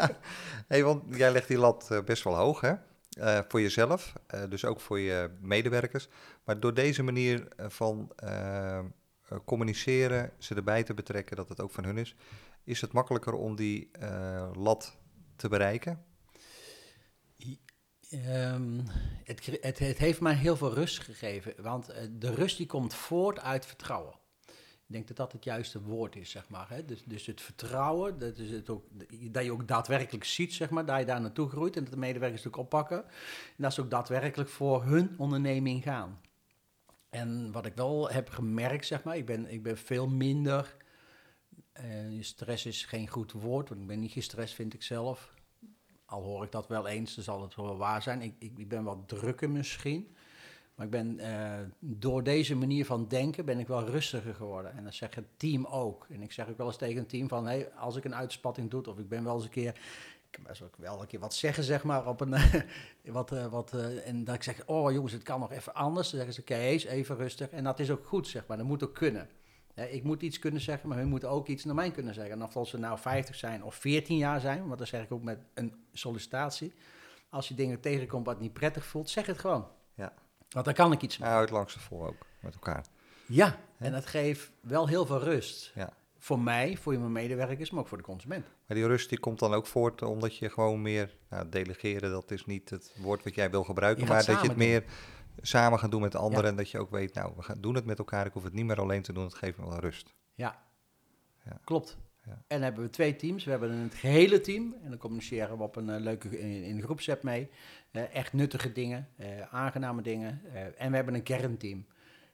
hey, 0.68 0.84
want 0.84 1.02
jij 1.16 1.32
legt 1.32 1.48
die 1.48 1.58
lat 1.58 1.88
eh, 1.90 2.02
best 2.04 2.24
wel 2.24 2.36
hoog, 2.36 2.60
hè? 2.60 2.72
Eh, 3.10 3.38
voor 3.48 3.60
jezelf, 3.60 4.12
eh, 4.26 4.42
dus 4.48 4.64
ook 4.64 4.80
voor 4.80 4.98
je 4.98 5.30
medewerkers. 5.40 6.08
Maar 6.44 6.60
door 6.60 6.74
deze 6.74 7.02
manier 7.02 7.48
eh, 7.48 7.66
van 7.68 8.12
communiceren, 9.44 10.32
ze 10.38 10.54
erbij 10.54 10.82
te 10.82 10.94
betrekken 10.94 11.36
dat 11.36 11.48
het 11.48 11.60
ook 11.60 11.70
van 11.70 11.84
hun 11.84 11.98
is, 11.98 12.16
is 12.64 12.80
het 12.80 12.92
makkelijker 12.92 13.32
om 13.32 13.56
die 13.56 13.90
lat 14.52 14.96
te 15.36 15.48
bereiken? 15.48 16.04
Ehm, 18.10 18.80
het, 19.24 19.46
het, 19.60 19.78
het 19.78 19.98
heeft 19.98 20.20
mij 20.20 20.34
heel 20.34 20.56
veel 20.56 20.74
rust 20.74 20.98
gegeven, 20.98 21.54
want 21.62 21.86
de 22.10 22.34
rust 22.34 22.56
die 22.56 22.66
komt 22.66 22.94
voort 22.94 23.40
uit 23.40 23.66
vertrouwen. 23.66 24.19
Ik 24.90 24.96
denk 24.96 25.08
dat 25.08 25.16
dat 25.16 25.32
het 25.32 25.44
juiste 25.44 25.82
woord 25.82 26.16
is, 26.16 26.30
zeg 26.30 26.48
maar. 26.48 26.68
Hè? 26.68 26.84
Dus, 26.84 27.02
dus 27.04 27.26
het 27.26 27.40
vertrouwen, 27.40 28.18
dat, 28.18 28.38
is 28.38 28.50
het 28.50 28.70
ook, 28.70 28.84
dat 29.30 29.44
je 29.44 29.52
ook 29.52 29.68
daadwerkelijk 29.68 30.24
ziet, 30.24 30.54
zeg 30.54 30.70
maar, 30.70 30.86
dat 30.86 30.98
je 30.98 31.04
daar 31.04 31.20
naartoe 31.20 31.48
groeit 31.48 31.76
en 31.76 31.82
dat 31.84 31.92
de 31.92 31.98
medewerkers 31.98 32.44
het 32.44 32.52
ook 32.52 32.58
oppakken. 32.60 33.04
En 33.04 33.10
dat 33.56 33.74
ze 33.74 33.80
ook 33.80 33.90
daadwerkelijk 33.90 34.48
voor 34.48 34.84
hun 34.84 35.14
onderneming 35.18 35.82
gaan. 35.82 36.20
En 37.08 37.52
wat 37.52 37.66
ik 37.66 37.74
wel 37.74 38.10
heb 38.10 38.28
gemerkt, 38.28 38.86
zeg 38.86 39.02
maar, 39.02 39.16
ik 39.16 39.26
ben, 39.26 39.52
ik 39.52 39.62
ben 39.62 39.78
veel 39.78 40.08
minder. 40.08 40.76
eh, 41.72 41.84
stress 42.20 42.66
is 42.66 42.84
geen 42.84 43.08
goed 43.08 43.32
woord, 43.32 43.68
want 43.68 43.80
ik 43.80 43.86
ben 43.86 44.00
niet 44.00 44.12
gestrest, 44.12 44.54
vind 44.54 44.74
ik 44.74 44.82
zelf. 44.82 45.34
Al 46.04 46.22
hoor 46.22 46.44
ik 46.44 46.52
dat 46.52 46.68
wel 46.68 46.86
eens, 46.86 47.14
dan 47.14 47.24
zal 47.24 47.42
het 47.42 47.54
wel 47.54 47.76
waar 47.76 48.02
zijn. 48.02 48.22
Ik, 48.22 48.34
ik, 48.38 48.58
ik 48.58 48.68
ben 48.68 48.84
wat 48.84 49.08
drukker 49.08 49.50
misschien. 49.50 50.16
Maar 50.80 50.88
ik 50.88 50.94
ben, 50.94 51.18
eh, 51.18 51.58
door 51.78 52.22
deze 52.22 52.56
manier 52.56 52.84
van 52.86 53.08
denken 53.08 53.44
ben 53.44 53.58
ik 53.58 53.68
wel 53.68 53.84
rustiger 53.84 54.34
geworden. 54.34 54.76
En 54.76 54.84
dat 54.84 54.94
zegt 54.94 55.14
het 55.14 55.24
team 55.36 55.64
ook. 55.64 56.06
En 56.10 56.22
ik 56.22 56.32
zeg 56.32 56.48
ook 56.48 56.56
wel 56.56 56.66
eens 56.66 56.76
tegen 56.76 56.96
een 56.96 57.06
team 57.06 57.28
van... 57.28 57.46
Hey, 57.46 57.72
als 57.72 57.96
ik 57.96 58.04
een 58.04 58.14
uitspatting 58.14 58.70
doe, 58.70 58.86
of 58.86 58.98
ik 58.98 59.08
ben 59.08 59.24
wel 59.24 59.34
eens 59.34 59.44
een 59.44 59.50
keer... 59.50 59.68
Ik 59.68 60.30
kan 60.30 60.42
best 60.42 60.62
ook 60.62 60.76
wel 60.76 61.00
een 61.00 61.06
keer 61.06 61.20
wat 61.20 61.34
zeggen, 61.34 61.64
zeg 61.64 61.84
maar, 61.84 62.06
op 62.06 62.20
een... 62.20 62.34
wat, 63.04 63.32
eh, 63.32 63.46
wat, 63.46 63.72
eh, 63.72 64.08
en 64.08 64.24
dat 64.24 64.34
ik 64.34 64.42
zeg, 64.42 64.66
oh 64.66 64.92
jongens, 64.92 65.12
het 65.12 65.22
kan 65.22 65.40
nog 65.40 65.52
even 65.52 65.74
anders. 65.74 66.10
Dan 66.10 66.16
zeggen 66.16 66.34
ze, 66.34 66.42
Kees, 66.42 66.84
even 66.84 67.16
rustig. 67.16 67.50
En 67.50 67.64
dat 67.64 67.80
is 67.80 67.90
ook 67.90 68.06
goed, 68.06 68.28
zeg 68.28 68.46
maar. 68.46 68.56
Dat 68.56 68.66
moet 68.66 68.84
ook 68.84 68.94
kunnen. 68.94 69.28
Ik 69.74 70.02
moet 70.02 70.22
iets 70.22 70.38
kunnen 70.38 70.60
zeggen, 70.60 70.88
maar 70.88 70.98
hun 70.98 71.08
moeten 71.08 71.30
ook 71.30 71.48
iets 71.48 71.64
naar 71.64 71.74
mij 71.74 71.90
kunnen 71.90 72.14
zeggen. 72.14 72.40
En 72.40 72.54
of 72.54 72.68
ze 72.68 72.78
nou 72.78 72.98
50 72.98 73.34
zijn 73.34 73.64
of 73.64 73.74
14 73.74 74.16
jaar 74.16 74.40
zijn, 74.40 74.66
want 74.66 74.78
dat 74.78 74.88
zeg 74.88 75.02
ik 75.02 75.12
ook 75.12 75.22
met 75.22 75.38
een 75.54 75.74
sollicitatie. 75.92 76.72
Als 77.30 77.48
je 77.48 77.54
dingen 77.54 77.80
tegenkomt 77.80 78.26
wat 78.26 78.40
niet 78.40 78.52
prettig 78.52 78.86
voelt, 78.86 79.10
zeg 79.10 79.26
het 79.26 79.38
gewoon. 79.38 79.66
Ja. 79.94 80.12
Want 80.50 80.64
dan 80.64 80.74
kan 80.74 80.92
ik 80.92 81.02
iets 81.02 81.18
mee. 81.18 81.28
Nou, 81.28 81.40
het 81.40 81.50
langs 81.50 81.74
de 81.74 81.80
vol 81.80 82.06
ook, 82.06 82.26
met 82.40 82.54
elkaar. 82.54 82.84
Ja, 83.26 83.58
en 83.78 83.92
dat 83.92 84.06
geeft 84.06 84.50
wel 84.60 84.88
heel 84.88 85.06
veel 85.06 85.20
rust. 85.22 85.72
Ja. 85.74 85.92
Voor 86.18 86.38
mij, 86.38 86.76
voor 86.76 86.98
mijn 86.98 87.12
medewerkers, 87.12 87.70
maar 87.70 87.80
ook 87.80 87.88
voor 87.88 87.98
de 87.98 88.04
consument. 88.04 88.46
Maar 88.66 88.76
die 88.76 88.86
rust 88.86 89.08
die 89.08 89.20
komt 89.20 89.38
dan 89.38 89.54
ook 89.54 89.66
voort 89.66 90.02
omdat 90.02 90.36
je 90.36 90.50
gewoon 90.50 90.82
meer, 90.82 91.16
nou, 91.28 91.48
delegeren, 91.48 92.10
dat 92.10 92.30
is 92.30 92.46
niet 92.46 92.70
het 92.70 92.94
woord 92.96 93.24
wat 93.24 93.34
jij 93.34 93.50
wil 93.50 93.64
gebruiken, 93.64 94.06
maar 94.08 94.24
dat 94.24 94.40
je 94.40 94.48
het 94.48 94.56
meer 94.56 94.84
samen 95.40 95.78
gaat 95.78 95.90
doen 95.90 96.00
met 96.00 96.14
anderen 96.14 96.44
Ja. 96.44 96.50
en 96.50 96.56
dat 96.56 96.70
je 96.70 96.78
ook 96.78 96.90
weet, 96.90 97.14
nou, 97.14 97.32
we 97.36 97.42
gaan 97.42 97.60
doen 97.60 97.74
het 97.74 97.84
met 97.84 97.98
elkaar, 97.98 98.26
ik 98.26 98.32
hoef 98.32 98.42
het 98.42 98.52
niet 98.52 98.64
meer 98.64 98.80
alleen 98.80 99.02
te 99.02 99.12
doen, 99.12 99.24
het 99.24 99.34
geeft 99.34 99.58
me 99.58 99.68
wel 99.68 99.78
rust. 99.78 100.14
Ja, 100.34 100.62
Ja. 101.44 101.58
klopt. 101.64 101.96
Ja. 102.30 102.42
En 102.46 102.62
hebben 102.62 102.82
we 102.82 102.90
twee 102.90 103.16
teams. 103.16 103.44
We 103.44 103.50
hebben 103.50 103.70
het 103.70 103.94
gehele 103.94 104.40
team. 104.40 104.74
En 104.82 104.88
dan 104.88 104.98
communiceren 104.98 105.56
we 105.56 105.62
op 105.62 105.76
een 105.76 105.90
eh, 105.90 106.00
leuke 106.00 106.40
in, 106.40 106.62
in 106.62 106.82
groepsapp 106.82 107.22
mee. 107.22 107.48
Eh, 107.90 108.14
echt 108.14 108.32
nuttige 108.32 108.72
dingen, 108.72 109.08
eh, 109.16 109.28
aangename 109.50 110.02
dingen. 110.02 110.40
En 110.76 110.90
we 110.90 110.96
hebben 110.96 111.14
een 111.14 111.22
kernteam. 111.22 111.86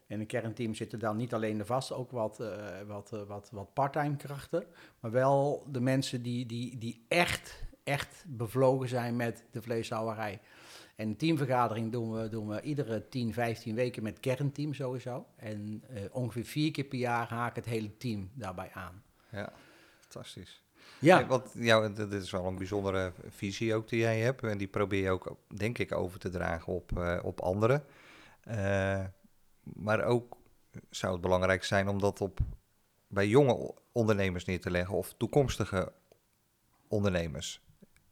In 0.06 0.20
een 0.20 0.26
kernteam 0.26 0.74
zitten 0.74 0.98
dan 0.98 1.16
niet 1.16 1.34
alleen 1.34 1.58
de 1.58 1.64
vaste, 1.64 1.94
ook 1.94 2.10
wat, 2.10 2.42
wat, 2.86 3.10
wat, 3.26 3.50
wat 3.52 3.72
parttime 3.72 4.16
krachten. 4.16 4.64
Maar 5.00 5.10
wel 5.10 5.66
de 5.70 5.80
mensen 5.80 6.22
die, 6.22 6.46
die, 6.46 6.78
die 6.78 7.04
echt 7.08 7.64
echt 7.84 8.24
bevlogen 8.26 8.88
zijn 8.88 9.16
met 9.16 9.44
de 9.50 9.62
vleeshouwerij. 9.62 10.40
En 10.96 11.08
een 11.08 11.16
teamvergadering 11.16 11.92
doen 11.92 12.12
we, 12.12 12.28
doen 12.28 12.48
we 12.48 12.60
iedere 12.60 13.08
10, 13.08 13.32
15 13.32 13.74
weken 13.74 14.02
met 14.02 14.20
kernteam 14.20 14.74
sowieso. 14.74 15.26
En 15.36 15.82
ongeveer 16.10 16.44
vier 16.44 16.70
keer 16.70 16.84
per 16.84 16.98
jaar 16.98 17.28
haakt 17.28 17.56
het 17.56 17.64
hele 17.64 17.96
team 17.96 18.30
daarbij 18.34 18.70
aan. 18.72 19.02
Ja, 19.30 19.52
fantastisch. 20.08 20.62
Ja, 20.98 21.16
Kijk, 21.16 21.28
want 21.28 21.50
jou, 21.54 21.92
dit 21.92 22.12
is 22.12 22.30
wel 22.30 22.46
een 22.46 22.56
bijzondere 22.56 23.12
visie 23.28 23.74
ook 23.74 23.88
die 23.88 24.00
jij 24.00 24.20
hebt. 24.20 24.42
En 24.42 24.58
die 24.58 24.68
probeer 24.68 25.02
je 25.02 25.10
ook, 25.10 25.36
denk 25.56 25.78
ik, 25.78 25.92
over 25.92 26.18
te 26.18 26.28
dragen 26.28 26.72
op, 26.72 26.98
eh, 26.98 27.18
op 27.22 27.40
anderen. 27.40 27.84
Eh, 28.42 29.04
maar 29.62 30.04
ook 30.04 30.36
zou 30.90 31.12
het 31.12 31.22
belangrijk 31.22 31.64
zijn 31.64 31.88
om 31.88 31.98
dat 32.00 32.20
op, 32.20 32.38
bij 33.08 33.28
jonge 33.28 33.74
ondernemers 33.92 34.44
neer 34.44 34.60
te 34.60 34.70
leggen 34.70 34.94
of 34.94 35.14
toekomstige 35.16 35.92
ondernemers. 36.88 37.60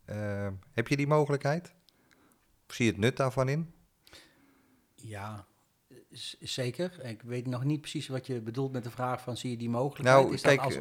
Eh, 0.05 0.49
heb 0.73 0.89
je 0.89 0.97
die 0.97 1.07
mogelijkheid? 1.07 1.75
Zie 2.67 2.85
je 2.85 2.91
het 2.91 3.01
nut 3.01 3.17
daarvan 3.17 3.49
in? 3.49 3.73
ja 4.95 5.47
zeker. 6.41 7.05
Ik 7.05 7.23
weet 7.23 7.47
nog 7.47 7.65
niet 7.65 7.81
precies 7.81 8.09
wat 8.09 8.27
je 8.27 8.41
bedoelt 8.41 8.73
met 8.73 8.85
de 8.85 8.91
vraag 8.91 9.21
van 9.23 9.37
zie 9.37 9.51
je 9.51 9.57
die 9.57 9.71
mogelijkheid? 9.71 10.23
Nou, 10.23 10.35
Is 10.35 10.43
dat 10.43 10.55
kijk, 10.55 10.65
als- 10.65 10.79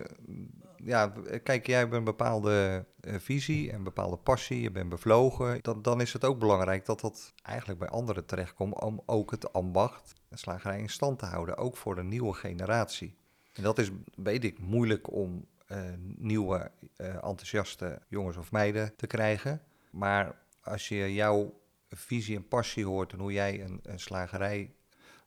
ja, 0.86 1.14
kijk, 1.44 1.68
jij 1.68 1.78
hebt 1.78 1.94
een 1.94 2.04
bepaalde 2.04 2.86
eh, 3.00 3.16
visie 3.20 3.72
en 3.72 3.84
bepaalde 3.84 4.18
passie, 4.18 4.62
je 4.62 4.72
bent 4.72 4.90
bevlogen. 4.90 5.60
Dan, 5.62 5.82
dan 5.82 6.02
is 6.02 6.14
het 6.14 6.26
ook 6.26 6.40
belangrijk 6.40 6.86
dat 6.86 7.00
dat 7.00 7.34
eigenlijk 7.42 7.80
bij 7.80 7.90
anderen 7.90 8.26
terechtkomt 8.26 8.82
om 8.82 9.02
ook 9.06 9.32
het 9.32 9.54
ambacht 9.54 10.14
en 10.30 10.38
slagerij 10.38 10.80
in 10.80 10.90
stand 10.90 11.20
te 11.20 11.26
houden, 11.26 11.58
ook 11.58 11.78
voor 11.78 11.96
de 11.96 12.04
nieuwe 12.04 12.34
generatie. 12.34 13.16
En 13.54 13.64
dat 13.64 13.80
is, 13.80 13.90
weet 14.16 14.44
ik, 14.44 14.60
moeilijk 14.60 15.12
om 15.12 15.46
eh, 15.66 15.78
nieuwe, 16.18 16.72
eh, 16.96 17.08
enthousiaste 17.08 18.02
jongens 18.08 18.38
of 18.38 18.52
meiden 18.52 18.96
te 18.96 19.08
krijgen. 19.08 19.62
Maar 19.92 20.36
als 20.62 20.88
je 20.88 21.14
jouw 21.14 21.62
visie 21.90 22.36
en 22.36 22.48
passie 22.48 22.86
hoort 22.86 23.14
en 23.14 23.20
hoe 23.20 23.32
jij 23.32 23.64
een, 23.64 23.80
een 23.84 24.00
slagerij 24.00 24.74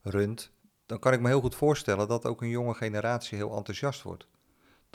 runt, 0.02 0.52
dan 0.86 0.98
kan 0.98 1.12
ik 1.12 1.20
me 1.20 1.28
heel 1.28 1.40
goed 1.40 1.54
voorstellen 1.54 2.08
dat 2.08 2.26
ook 2.26 2.42
een 2.42 2.48
jonge 2.48 2.74
generatie 2.74 3.36
heel 3.36 3.56
enthousiast 3.56 4.02
wordt. 4.02 4.26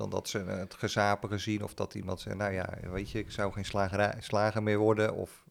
Dan 0.02 0.10
dat 0.10 0.30
ze 0.30 0.38
het 0.38 0.74
gezapige 0.74 1.38
zien 1.38 1.64
of 1.64 1.74
dat 1.74 1.94
iemand 1.94 2.20
zegt, 2.20 2.38
nou 2.38 2.54
ja, 2.54 2.78
weet 2.92 3.10
je, 3.10 3.20
ik 3.20 3.32
zou 3.32 3.54
geen 3.54 3.66
slagerij, 3.66 4.16
slager 4.20 4.64
meer 4.64 4.78
worden. 4.78 5.14
Of... 5.16 5.44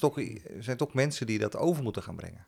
Er 0.00 0.62
zijn 0.62 0.76
toch 0.76 0.94
mensen 0.94 1.26
die 1.26 1.38
dat 1.38 1.56
over 1.56 1.82
moeten 1.82 2.02
gaan 2.02 2.16
brengen. 2.16 2.46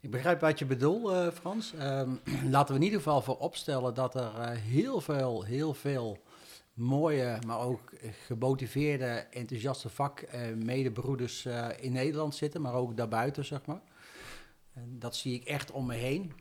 Ik 0.00 0.10
begrijp 0.10 0.40
wat 0.40 0.58
je 0.58 0.66
bedoelt, 0.66 1.12
eh, 1.12 1.28
Frans. 1.30 1.74
Ehm, 1.74 2.10
laten 2.54 2.74
we 2.74 2.80
in 2.80 2.84
ieder 2.84 2.98
geval 2.98 3.22
voor 3.22 3.38
opstellen 3.38 3.94
dat 3.94 4.14
er 4.14 4.34
eh, 4.40 4.50
heel 4.50 5.00
veel, 5.00 5.44
heel 5.44 5.74
veel 5.74 6.18
mooie, 6.74 7.38
maar 7.46 7.60
ook 7.60 7.92
gemotiveerde, 8.26 9.26
enthousiaste 9.30 9.88
vakmedebroeders 9.88 11.44
eh 11.44 11.68
in 11.80 11.92
Nederland 11.92 12.34
zitten, 12.34 12.60
maar 12.60 12.74
ook 12.74 12.96
daarbuiten, 12.96 13.44
zeg 13.44 13.66
maar. 13.66 13.82
En 14.74 14.98
dat 14.98 15.16
zie 15.16 15.34
ik 15.34 15.44
echt 15.44 15.70
om 15.70 15.86
me 15.86 15.94
heen. 15.94 16.32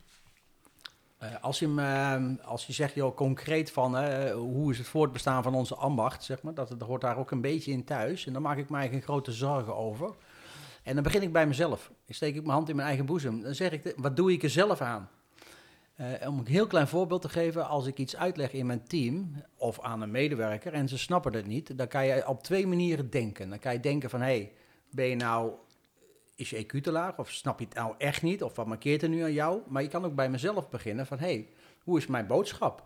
Eh, 1.17 1.29
als, 1.41 1.59
je 1.59 1.67
me, 1.67 2.35
als 2.43 2.67
je 2.67 2.73
zegt, 2.73 2.93
joh, 2.93 3.15
concreet 3.15 3.71
van 3.71 3.97
eh, 3.97 4.33
hoe 4.33 4.71
is 4.71 4.77
het 4.77 4.87
voortbestaan 4.87 5.43
van 5.43 5.55
onze 5.55 5.75
ambacht, 5.75 6.23
zeg 6.23 6.41
maar, 6.41 6.53
dat, 6.53 6.69
dat 6.69 6.81
hoort 6.81 7.01
daar 7.01 7.17
ook 7.17 7.31
een 7.31 7.41
beetje 7.41 7.71
in 7.71 7.83
thuis. 7.83 8.25
En 8.25 8.33
daar 8.33 8.41
maak 8.41 8.57
ik 8.57 8.69
mij 8.69 8.89
geen 8.89 9.01
grote 9.01 9.31
zorgen 9.31 9.75
over. 9.75 10.15
En 10.83 10.93
dan 10.93 11.03
begin 11.03 11.21
ik 11.21 11.31
bij 11.31 11.47
mezelf. 11.47 11.91
Ik 12.05 12.15
steek 12.15 12.35
ik 12.35 12.41
mijn 12.41 12.53
hand 12.53 12.69
in 12.69 12.75
mijn 12.75 12.87
eigen 12.87 13.05
boezem. 13.05 13.41
Dan 13.41 13.55
zeg 13.55 13.71
ik, 13.71 13.93
wat 13.95 14.15
doe 14.15 14.31
ik 14.31 14.43
er 14.43 14.49
zelf 14.49 14.81
aan? 14.81 15.09
Eh, 15.95 16.27
om 16.27 16.39
een 16.39 16.47
heel 16.47 16.67
klein 16.67 16.87
voorbeeld 16.87 17.21
te 17.21 17.29
geven, 17.29 17.67
als 17.67 17.85
ik 17.85 17.97
iets 17.97 18.15
uitleg 18.15 18.53
in 18.53 18.65
mijn 18.65 18.83
team 18.83 19.43
of 19.55 19.79
aan 19.81 20.01
een 20.01 20.11
medewerker 20.11 20.73
en 20.73 20.87
ze 20.87 20.97
snappen 20.97 21.33
het 21.33 21.47
niet, 21.47 21.77
dan 21.77 21.87
kan 21.87 22.05
je 22.05 22.27
op 22.27 22.43
twee 22.43 22.67
manieren 22.67 23.09
denken. 23.09 23.49
Dan 23.49 23.59
kan 23.59 23.73
je 23.73 23.79
denken 23.79 24.09
van, 24.09 24.19
hé, 24.19 24.25
hey, 24.25 24.51
ben 24.91 25.05
je 25.05 25.15
nou, 25.15 25.51
is 26.37 26.49
je 26.49 26.65
EQ 26.65 26.81
te 26.81 26.91
laag 26.91 27.17
of 27.17 27.31
snap 27.31 27.59
je 27.59 27.65
het 27.65 27.73
nou 27.73 27.95
echt 27.97 28.21
niet 28.21 28.43
of 28.43 28.55
wat 28.55 28.67
markeert 28.67 29.01
er 29.01 29.09
nu 29.09 29.21
aan 29.21 29.33
jou? 29.33 29.61
Maar 29.67 29.81
je 29.81 29.87
kan 29.87 30.05
ook 30.05 30.15
bij 30.15 30.29
mezelf 30.29 30.69
beginnen 30.69 31.05
van, 31.05 31.19
hey, 31.19 31.47
hoe 31.83 31.97
is 31.97 32.07
mijn 32.07 32.27
boodschap? 32.27 32.83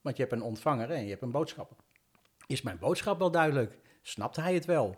Want 0.00 0.16
je 0.16 0.22
hebt 0.22 0.34
een 0.34 0.42
ontvanger 0.42 0.90
en 0.90 1.02
je 1.02 1.10
hebt 1.10 1.22
een 1.22 1.30
boodschapper. 1.30 1.76
Is 2.46 2.62
mijn 2.62 2.78
boodschap 2.78 3.18
wel 3.18 3.30
duidelijk? 3.30 3.78
Snapt 4.02 4.36
hij 4.36 4.54
het 4.54 4.64
wel? 4.64 4.96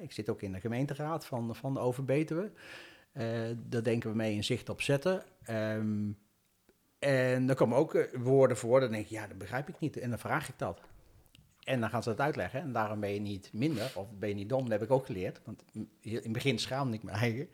Ik 0.00 0.12
zit 0.12 0.28
ook 0.28 0.42
in 0.42 0.52
de 0.52 0.60
gemeenteraad 0.60 1.26
van, 1.26 1.56
van 1.56 1.74
de 1.74 1.80
Overbetuwe. 1.80 2.52
Eh 3.12 3.26
daar 3.56 3.82
denken 3.82 4.10
we 4.10 4.16
mee 4.16 4.34
in 4.34 4.44
zicht 4.44 4.68
op 4.68 4.82
zetten. 4.82 5.22
Ehm, 5.44 6.10
en 6.98 7.46
dan 7.46 7.56
komen 7.56 7.76
ook 7.76 7.94
eh, 7.94 8.20
woorden 8.20 8.56
voor, 8.56 8.80
dan 8.80 8.90
denk 8.90 9.04
ik, 9.04 9.10
ja, 9.10 9.26
dat 9.26 9.38
begrijp 9.38 9.68
ik 9.68 9.78
niet. 9.78 9.96
En 9.96 10.10
dan 10.10 10.18
vraag 10.18 10.48
ik 10.48 10.58
dat. 10.58 10.80
En 11.68 11.80
dan 11.80 11.90
gaan 11.90 12.02
ze 12.02 12.08
dat 12.08 12.20
uitleggen. 12.20 12.60
En 12.60 12.72
daarom 12.72 13.00
ben 13.00 13.14
je 13.14 13.20
niet 13.20 13.50
minder, 13.52 13.90
of 13.94 14.06
ben 14.18 14.28
je 14.28 14.34
niet 14.34 14.48
dom. 14.48 14.62
Dat 14.62 14.70
heb 14.70 14.82
ik 14.82 14.90
ook 14.90 15.06
geleerd. 15.06 15.40
Want 15.44 15.62
in 16.00 16.14
het 16.14 16.32
begin 16.32 16.58
schaamde 16.58 16.96
ik 16.96 17.02
me 17.02 17.10
eigen. 17.10 17.48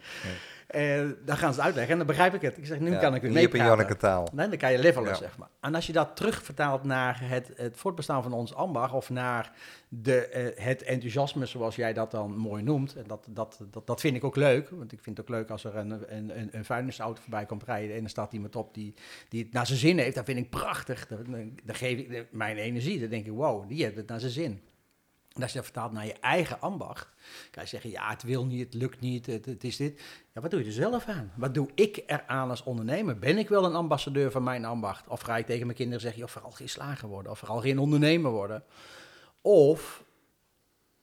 Eh, 0.66 1.02
dan 1.24 1.36
gaan 1.36 1.50
ze 1.52 1.56
het 1.58 1.66
uitleggen 1.66 1.92
en 1.92 1.98
dan 1.98 2.06
begrijp 2.06 2.34
ik 2.34 2.40
het. 2.40 2.56
Ik 2.56 2.66
zeg, 2.66 2.78
nu 2.78 2.90
Ja, 2.90 2.98
kan 2.98 3.14
ik 3.14 3.22
weer 3.22 3.30
Jip 3.30 3.38
en 3.38 3.42
meepraten. 3.42 3.66
Janneke 3.66 3.96
taal. 3.96 4.28
Nee, 4.32 4.48
dan 4.48 4.58
kan 4.58 4.72
je 4.72 4.78
levelen, 4.78 5.08
Ja. 5.08 5.14
zeg 5.14 5.38
maar. 5.38 5.48
En 5.60 5.74
als 5.74 5.86
je 5.86 5.92
dat 5.92 6.16
terugvertaalt 6.16 6.84
naar 6.84 7.20
het, 7.20 7.50
het 7.56 7.76
voortbestaan 7.76 8.22
van 8.22 8.32
ons 8.32 8.54
ambacht... 8.54 8.92
of 8.92 9.10
naar 9.10 9.52
de, 10.02 10.26
eh, 10.26 10.64
het 10.64 10.82
enthousiasme, 10.82 11.46
zoals 11.46 11.76
jij 11.76 11.92
dat 11.92 12.10
dan 12.10 12.36
mooi 12.36 12.62
noemt... 12.62 12.96
en 12.96 13.04
dat, 13.06 13.26
dat, 13.30 13.60
dat, 13.70 13.86
dat 13.86 14.00
vind 14.00 14.16
ik 14.16 14.24
ook 14.24 14.36
leuk. 14.36 14.70
Want 14.70 14.92
ik 14.92 15.00
vind 15.02 15.16
het 15.16 15.26
ook 15.26 15.34
leuk 15.34 15.50
als 15.50 15.64
er 15.64 15.76
een, 15.76 16.16
een, 16.16 16.56
een, 16.56 16.64
vuilnisauto 16.64 17.20
voorbij 17.22 17.46
komt 17.46 17.64
rijden... 17.64 17.96
en 17.96 18.04
er 18.04 18.10
staat 18.10 18.32
iemand 18.32 18.56
op 18.56 18.74
die, 18.74 18.94
die 19.28 19.42
het 19.42 19.52
naar 19.52 19.66
zijn 19.66 19.78
zin 19.78 19.98
heeft. 19.98 20.14
Dat 20.14 20.24
vind 20.24 20.38
ik 20.38 20.50
prachtig. 20.50 21.06
Dan, 21.06 21.58
geef 21.66 21.98
ik 21.98 22.26
mijn 22.30 22.56
energie. 22.56 23.00
Dan 23.00 23.08
denk 23.08 23.26
ik, 23.26 23.32
wow, 23.32 23.68
die 23.68 23.82
heeft 23.82 23.96
het 23.96 24.08
naar 24.08 24.20
zijn 24.20 24.32
zin. 24.32 24.60
En 25.34 25.42
als 25.42 25.50
je 25.50 25.56
dat 25.56 25.66
vertaalt 25.66 25.92
naar 25.92 26.06
je 26.06 26.18
eigen 26.20 26.60
ambacht, 26.60 27.08
kan 27.50 27.62
je 27.62 27.68
zeggen, 27.68 27.90
ja, 27.90 28.10
het 28.10 28.22
wil 28.22 28.46
niet, 28.46 28.64
het 28.64 28.74
lukt 28.74 29.00
niet, 29.00 29.26
het, 29.26 29.46
het 29.46 29.64
is 29.64 29.76
dit. 29.76 30.02
Ja, 30.32 30.40
wat 30.40 30.50
doe 30.50 30.60
je 30.60 30.66
er 30.66 30.72
zelf 30.72 31.06
aan? 31.06 31.32
Wat 31.36 31.54
doe 31.54 31.68
ik 31.74 32.02
eraan 32.06 32.50
als 32.50 32.62
ondernemer? 32.62 33.18
Ben 33.18 33.38
ik 33.38 33.48
wel 33.48 33.64
een 33.64 33.74
ambassadeur 33.74 34.30
van 34.30 34.42
mijn 34.42 34.64
ambacht? 34.64 35.08
Of 35.08 35.20
ga 35.20 35.36
ik 35.36 35.46
tegen 35.46 35.66
mijn 35.66 35.78
kinderen 35.78 36.00
zeggen, 36.00 36.20
joh, 36.20 36.28
vooral 36.28 36.50
geen 36.50 36.68
slager 36.68 37.08
worden, 37.08 37.32
of 37.32 37.38
vooral 37.38 37.60
geen 37.60 37.78
ondernemer 37.78 38.30
worden? 38.30 38.64
Of 39.46 40.04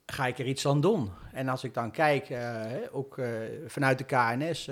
ga 0.06 0.28
ik 0.28 0.40
er 0.40 0.46
iets 0.46 0.66
aan 0.66 0.82
doen? 0.82 1.12
En 1.34 1.48
als 1.48 1.64
ik 1.64 1.74
dan 1.74 1.92
kijk, 1.92 2.30
eh, 2.30 2.66
ook 2.92 3.18
eh, 3.18 3.30
vanuit 3.68 3.98
de 3.98 4.04
KNS, 4.04 4.70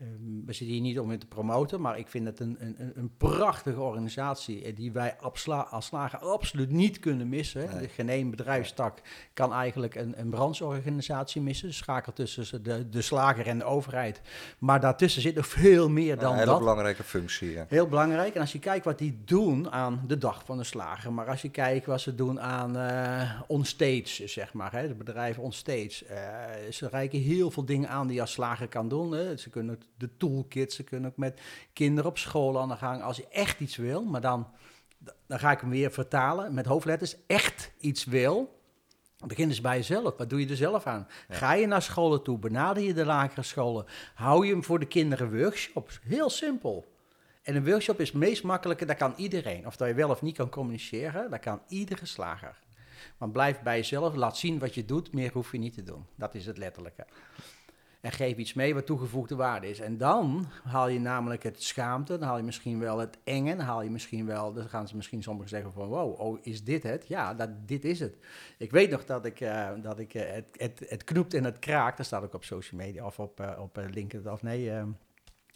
hè, 0.00 0.06
eh, 0.06 0.10
eh, 0.12 0.18
we 0.46 0.52
zitten 0.52 0.66
hier 0.76 0.80
niet 0.80 0.98
om 0.98 1.10
het 1.10 1.20
te 1.20 1.26
promoten, 1.26 1.80
maar 1.80 1.98
ik 1.98 2.08
vind 2.08 2.26
het 2.26 2.40
een, 2.40 2.56
een, 2.60 2.76
een- 2.94 3.12
prachtige 3.16 3.80
organisatie 3.80 4.64
eh, 4.64 4.76
die 4.76 4.92
wij 4.92 5.16
als 5.70 5.86
slager 5.86 6.18
absoluut 6.18 6.70
niet 6.70 6.98
kunnen 6.98 7.28
missen. 7.28 7.68
Nee. 7.70 7.80
De 7.80 7.88
geen 7.88 8.08
één 8.08 8.30
bedrijfstak 8.30 8.98
kan 9.34 9.52
eigenlijk 9.52 9.94
een, 9.94 10.20
een 10.20 10.30
brancheorganisatie 10.30 11.40
missen. 11.42 11.68
De 11.68 11.74
schakel 11.74 12.12
tussen 12.12 12.62
de, 12.62 12.88
de 12.88 13.02
slager 13.02 13.46
en 13.46 13.58
de 13.58 13.64
overheid. 13.64 14.20
Maar 14.58 14.80
daartussen 14.80 15.22
zit 15.22 15.34
nog 15.34 15.46
veel 15.46 15.88
meer 15.90 16.18
dan 16.18 16.30
een 16.32 16.38
hele 16.38 16.50
dat. 16.50 16.58
belangrijke 16.58 17.02
functie. 17.02 17.50
ja. 17.50 17.64
Heel 17.68 17.86
belangrijk. 17.88 18.34
En 18.34 18.40
als 18.40 18.52
je 18.52 18.58
kijkt 18.58 18.84
wat 18.84 18.98
die 18.98 19.18
doen 19.24 19.70
aan 19.70 20.04
de 20.06 20.18
dag 20.18 20.42
van 20.44 20.56
de 20.56 20.64
slager, 20.64 21.12
maar 21.12 21.26
als 21.28 21.42
je 21.42 21.50
kijkt 21.50 21.86
wat 21.86 22.00
ze 22.00 22.14
doen 22.14 22.40
aan 22.40 22.76
eh 22.76 23.40
onstage, 23.46 24.26
zeg 24.26 24.52
maar, 24.52 24.72
hè, 24.72 24.88
de 24.88 24.94
bedrijven 24.94 25.42
onstage. 25.42 26.04
eh 26.04 26.70
ze 26.70 26.88
reiken 26.88 27.20
heel 27.20 27.50
veel 27.50 27.64
dingen 27.64 27.88
aan 27.88 28.06
die 28.06 28.14
je 28.14 28.20
als 28.20 28.32
slager 28.32 28.68
kan 28.68 28.88
doen. 28.88 29.12
Hè. 29.12 29.36
Ze 29.36 29.50
kunnen 29.50 29.78
de 29.96 30.16
toolkit, 30.16 30.72
ze 30.72 30.84
kunnen 30.84 31.10
ook 31.10 31.16
met 31.16 31.40
kinderen 31.72 32.10
op 32.10 32.18
school 32.18 32.60
aan 32.60 32.68
de 32.68 32.76
gang. 32.76 33.02
Als 33.02 33.16
je 33.16 33.28
echt 33.28 33.60
iets 33.60 33.76
wil, 33.76 34.04
maar 34.04 34.20
dan, 34.20 34.48
dan 35.26 35.38
ga 35.38 35.50
ik 35.50 35.60
hem 35.60 35.70
weer 35.70 35.90
vertalen 35.90 36.54
met 36.54 36.66
hoofdletters, 36.66 37.16
echt 37.26 37.72
iets 37.78 38.04
wil. 38.04 38.58
Begin 39.26 39.48
eens 39.48 39.60
bij 39.60 39.76
jezelf. 39.76 40.16
Wat 40.16 40.30
doe 40.30 40.40
je 40.40 40.48
er 40.48 40.56
zelf 40.56 40.86
aan? 40.86 41.06
Ja. 41.28 41.34
Ga 41.34 41.52
je 41.52 41.66
naar 41.66 41.82
scholen 41.82 42.22
toe? 42.22 42.38
Benader 42.38 42.82
je 42.82 42.94
de 42.94 43.04
lagere 43.04 43.42
scholen? 43.42 43.86
Hou 44.14 44.46
je 44.46 44.52
hem 44.52 44.64
voor 44.64 44.78
de 44.78 44.86
kinderen 44.86 45.38
workshops? 45.38 46.00
Heel 46.02 46.30
simpel. 46.30 46.92
En 47.42 47.56
een 47.56 47.64
workshop 47.64 48.00
is 48.00 48.08
het 48.08 48.16
meest 48.16 48.42
makkelijke, 48.42 48.84
dat 48.84 48.96
kan 48.96 49.14
iedereen. 49.16 49.66
Of 49.66 49.76
dat 49.76 49.88
je 49.88 49.94
wel 49.94 50.10
of 50.10 50.22
niet 50.22 50.36
kan 50.36 50.48
communiceren, 50.48 51.30
dat 51.30 51.40
kan 51.40 51.62
iedere 51.68 52.06
slager. 52.06 52.58
Maar 53.18 53.30
blijf 53.30 53.60
bij 53.60 53.76
jezelf, 53.76 54.14
laat 54.14 54.36
zien 54.36 54.58
wat 54.58 54.74
je 54.74 54.84
doet, 54.84 55.12
meer 55.12 55.32
hoef 55.32 55.52
je 55.52 55.58
niet 55.58 55.74
te 55.74 55.82
doen. 55.82 56.06
Dat 56.14 56.34
is 56.34 56.46
het 56.46 56.58
letterlijke. 56.58 57.06
En 58.00 58.12
geef 58.12 58.36
iets 58.36 58.54
mee 58.54 58.74
wat 58.74 58.86
toegevoegde 58.86 59.34
waarde 59.34 59.68
is. 59.68 59.80
En 59.80 59.98
dan 59.98 60.46
haal 60.64 60.88
je 60.88 61.00
namelijk 61.00 61.42
het 61.42 61.62
schaamte, 61.62 62.18
dan 62.18 62.28
haal 62.28 62.36
je 62.36 62.42
misschien 62.42 62.78
wel 62.78 62.98
het 62.98 63.18
enge, 63.24 63.56
dan 63.56 63.66
haal 63.66 63.82
je 63.82 63.90
misschien 63.90 64.26
wel, 64.26 64.52
dan 64.52 64.68
gaan 64.68 64.88
ze 64.88 64.96
misschien 64.96 65.22
sommigen 65.22 65.48
zeggen 65.48 65.72
van 65.72 65.88
wow, 65.88 66.20
oh, 66.20 66.38
is 66.42 66.64
dit 66.64 66.82
het? 66.82 67.06
Ja, 67.08 67.34
dat, 67.34 67.68
dit 67.68 67.84
is 67.84 68.00
het. 68.00 68.16
Ik 68.58 68.70
weet 68.70 68.90
nog 68.90 69.04
dat 69.04 69.24
ik, 69.24 69.40
eh, 69.40 69.70
dat 69.82 69.98
ik 69.98 70.14
eh, 70.14 70.32
het, 70.32 70.48
het, 70.52 70.84
het 70.88 71.04
knoept 71.04 71.34
en 71.34 71.44
het 71.44 71.58
kraakt, 71.58 71.96
dat 71.96 72.06
staat 72.06 72.22
ook 72.22 72.34
op 72.34 72.44
social 72.44 72.80
media 72.80 73.04
of 73.04 73.18
op, 73.18 73.40
eh, 73.40 73.60
op 73.60 73.76
LinkedIn, 73.90 74.32
of 74.32 74.42
nee, 74.42 74.70
eh, 74.70 74.82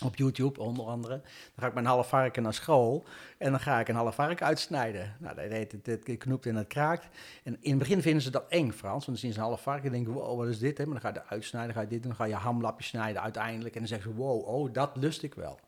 op 0.05 0.17
YouTube 0.17 0.61
onder 0.61 0.87
andere. 0.87 1.21
Dan 1.21 1.55
ga 1.57 1.67
ik 1.67 1.75
een 1.75 1.87
half 1.87 2.09
varken 2.09 2.43
naar 2.43 2.55
school 2.55 3.05
en 3.39 3.51
dan 3.51 3.61
ga 3.61 3.81
ik 3.81 3.89
een 3.89 3.95
half 3.95 4.15
varken 4.15 4.47
uitsnijden. 4.47 5.17
Nou, 5.19 5.35
dat 5.35 5.51
heet 5.51 5.73
het, 5.73 5.87
het 5.87 6.19
knoept 6.19 6.47
en 6.47 6.57
het 6.57 6.67
kraakt. 6.67 7.09
En 7.43 7.57
in 7.61 7.71
het 7.71 7.79
begin 7.79 8.03
vinden 8.03 8.23
ze 8.23 8.31
dat 8.31 8.45
eng, 8.49 8.71
Frans. 8.71 8.93
Want 8.93 9.07
dan 9.07 9.17
zien 9.17 9.33
ze 9.33 9.39
een 9.39 9.45
half 9.45 9.63
varken 9.63 9.85
en 9.85 9.93
denken, 9.93 10.13
wow, 10.13 10.39
wat 10.39 10.49
is 10.49 10.59
dit? 10.59 10.77
Maar 10.77 10.87
dan 10.87 11.01
ga 11.01 11.09
je 11.09 11.19
het 11.19 11.29
uitsnijden, 11.29 11.75
ga 11.75 11.81
je 11.81 11.87
dit 11.87 12.03
doen, 12.03 12.09
dan 12.17 12.17
ga 12.17 12.25
je 12.25 12.35
hamlapjes 12.35 12.87
snijden 12.87 13.23
uiteindelijk. 13.23 13.75
En 13.75 13.81
dan 13.81 13.89
zeggen 13.89 14.11
ze, 14.11 14.17
wow, 14.17 14.49
oh, 14.49 14.73
dat 14.73 14.97
lust 14.97 15.23
ik 15.23 15.35
wel. 15.35 15.59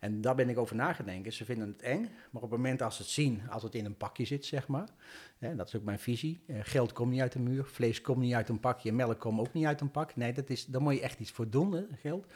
En 0.00 0.20
daar 0.20 0.34
ben 0.34 0.48
ik 0.48 0.58
over 0.58 0.76
nagedenken. 0.76 1.32
Ze 1.32 1.44
vinden 1.44 1.68
het 1.68 1.82
eng, 1.82 2.10
maar 2.30 2.42
op 2.42 2.50
het 2.50 2.58
moment 2.58 2.82
als 2.82 2.96
ze 2.96 3.02
het 3.02 3.10
zien, 3.10 3.42
als 3.50 3.62
het 3.62 3.74
in 3.74 3.84
een 3.84 3.96
pakje 3.96 4.24
zit, 4.24 4.44
zeg 4.44 4.68
maar. 4.68 4.88
Dat 5.40 5.66
is 5.66 5.76
ook 5.76 5.82
mijn 5.82 5.98
visie. 5.98 6.42
Eh, 6.46 6.56
geld 6.62 6.92
komt 6.92 7.10
niet 7.10 7.20
uit 7.20 7.32
de 7.32 7.38
muur, 7.38 7.64
vlees 7.64 8.00
komt 8.00 8.18
niet 8.18 8.34
uit 8.34 8.48
een 8.48 8.60
pakje, 8.60 8.92
melk 8.92 9.20
komt 9.20 9.40
ook 9.40 9.52
niet 9.52 9.64
uit 9.64 9.80
een 9.80 9.90
pak. 9.90 10.16
Nee, 10.16 10.32
dat 10.32 10.50
is, 10.50 10.66
daar 10.66 10.82
moet 10.82 10.94
je 10.94 11.00
echt 11.00 11.20
iets 11.20 11.30
voor 11.30 11.50
doen, 11.50 11.86
geld. 12.00 12.26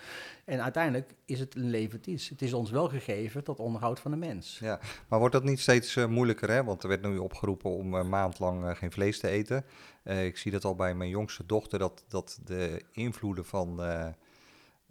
En 0.45 0.63
uiteindelijk 0.63 1.15
is 1.25 1.41
het 1.41 1.55
een 1.55 1.71
levend 1.71 2.07
iets. 2.07 2.29
Het 2.29 2.43
is 2.43 2.53
ons 2.53 2.71
wel 2.71 2.89
gegeven 2.89 3.45
tot 3.45 3.59
onderhoud 3.61 4.01
van 4.01 4.11
de 4.11 4.17
mens. 4.17 4.59
Ja, 4.59 4.81
maar 5.09 5.19
wordt 5.19 5.35
dat 5.35 5.45
niet 5.45 5.61
steeds 5.61 5.97
eh, 5.97 6.07
moeilijker, 6.07 6.51
hè? 6.51 6.65
Want 6.65 6.83
er 6.83 6.89
werd 6.89 7.03
nu 7.03 7.19
opgeroepen 7.19 7.71
om 7.71 7.95
een 7.95 8.09
maand 8.09 8.39
lang 8.39 8.65
eh, 8.65 8.77
geen 8.77 8.93
vlees 8.93 9.19
te 9.19 9.29
eten. 9.29 9.65
Eh, 10.03 10.25
ik 10.25 10.37
zie 10.37 10.53
dat 10.53 10.65
al 10.65 10.75
bij 10.75 10.95
mijn 10.95 11.11
jongste 11.11 11.47
dochter, 11.47 11.79
dat, 11.79 12.05
dat 12.09 12.41
de 12.45 12.83
invloeden 12.93 13.45
van 13.45 13.83
eh, 13.83 14.09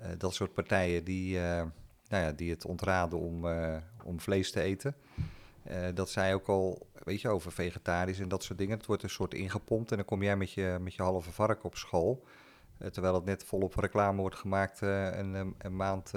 eh, 0.03 0.09
dat 0.17 0.33
soort 0.33 0.53
partijen 0.53 1.03
die, 1.03 1.39
eh, 1.39 1.63
nou 2.07 2.23
ja, 2.23 2.31
die 2.31 2.49
het 2.51 2.65
ontraden 2.65 3.19
om, 3.19 3.47
eh, 3.47 3.77
om 4.03 4.19
vlees 4.19 4.51
te 4.51 4.61
eten, 4.61 4.95
eh, 5.63 5.87
dat 5.93 6.09
zij 6.09 6.33
ook 6.33 6.47
al, 6.47 6.87
weet 7.03 7.21
je, 7.21 7.29
over 7.29 7.51
vegetarisch 7.51 8.19
en 8.19 8.27
dat 8.27 8.43
soort 8.43 8.57
dingen, 8.57 8.77
het 8.77 8.85
wordt 8.85 9.03
een 9.03 9.09
soort 9.09 9.33
ingepompt 9.33 9.91
en 9.91 9.97
dan 9.97 10.05
kom 10.05 10.23
jij 10.23 10.37
met 10.37 10.51
je, 10.51 10.77
met 10.81 10.93
je 10.93 11.01
halve 11.01 11.31
vark 11.31 11.63
op 11.63 11.75
school. 11.75 12.23
Eh, 12.77 12.87
terwijl 12.87 13.13
het 13.13 13.25
net 13.25 13.43
volop 13.43 13.75
reclame 13.75 14.21
wordt 14.21 14.35
gemaakt, 14.35 14.81
eh, 14.81 15.17
een, 15.17 15.55
een, 15.57 15.75
maand 15.75 16.11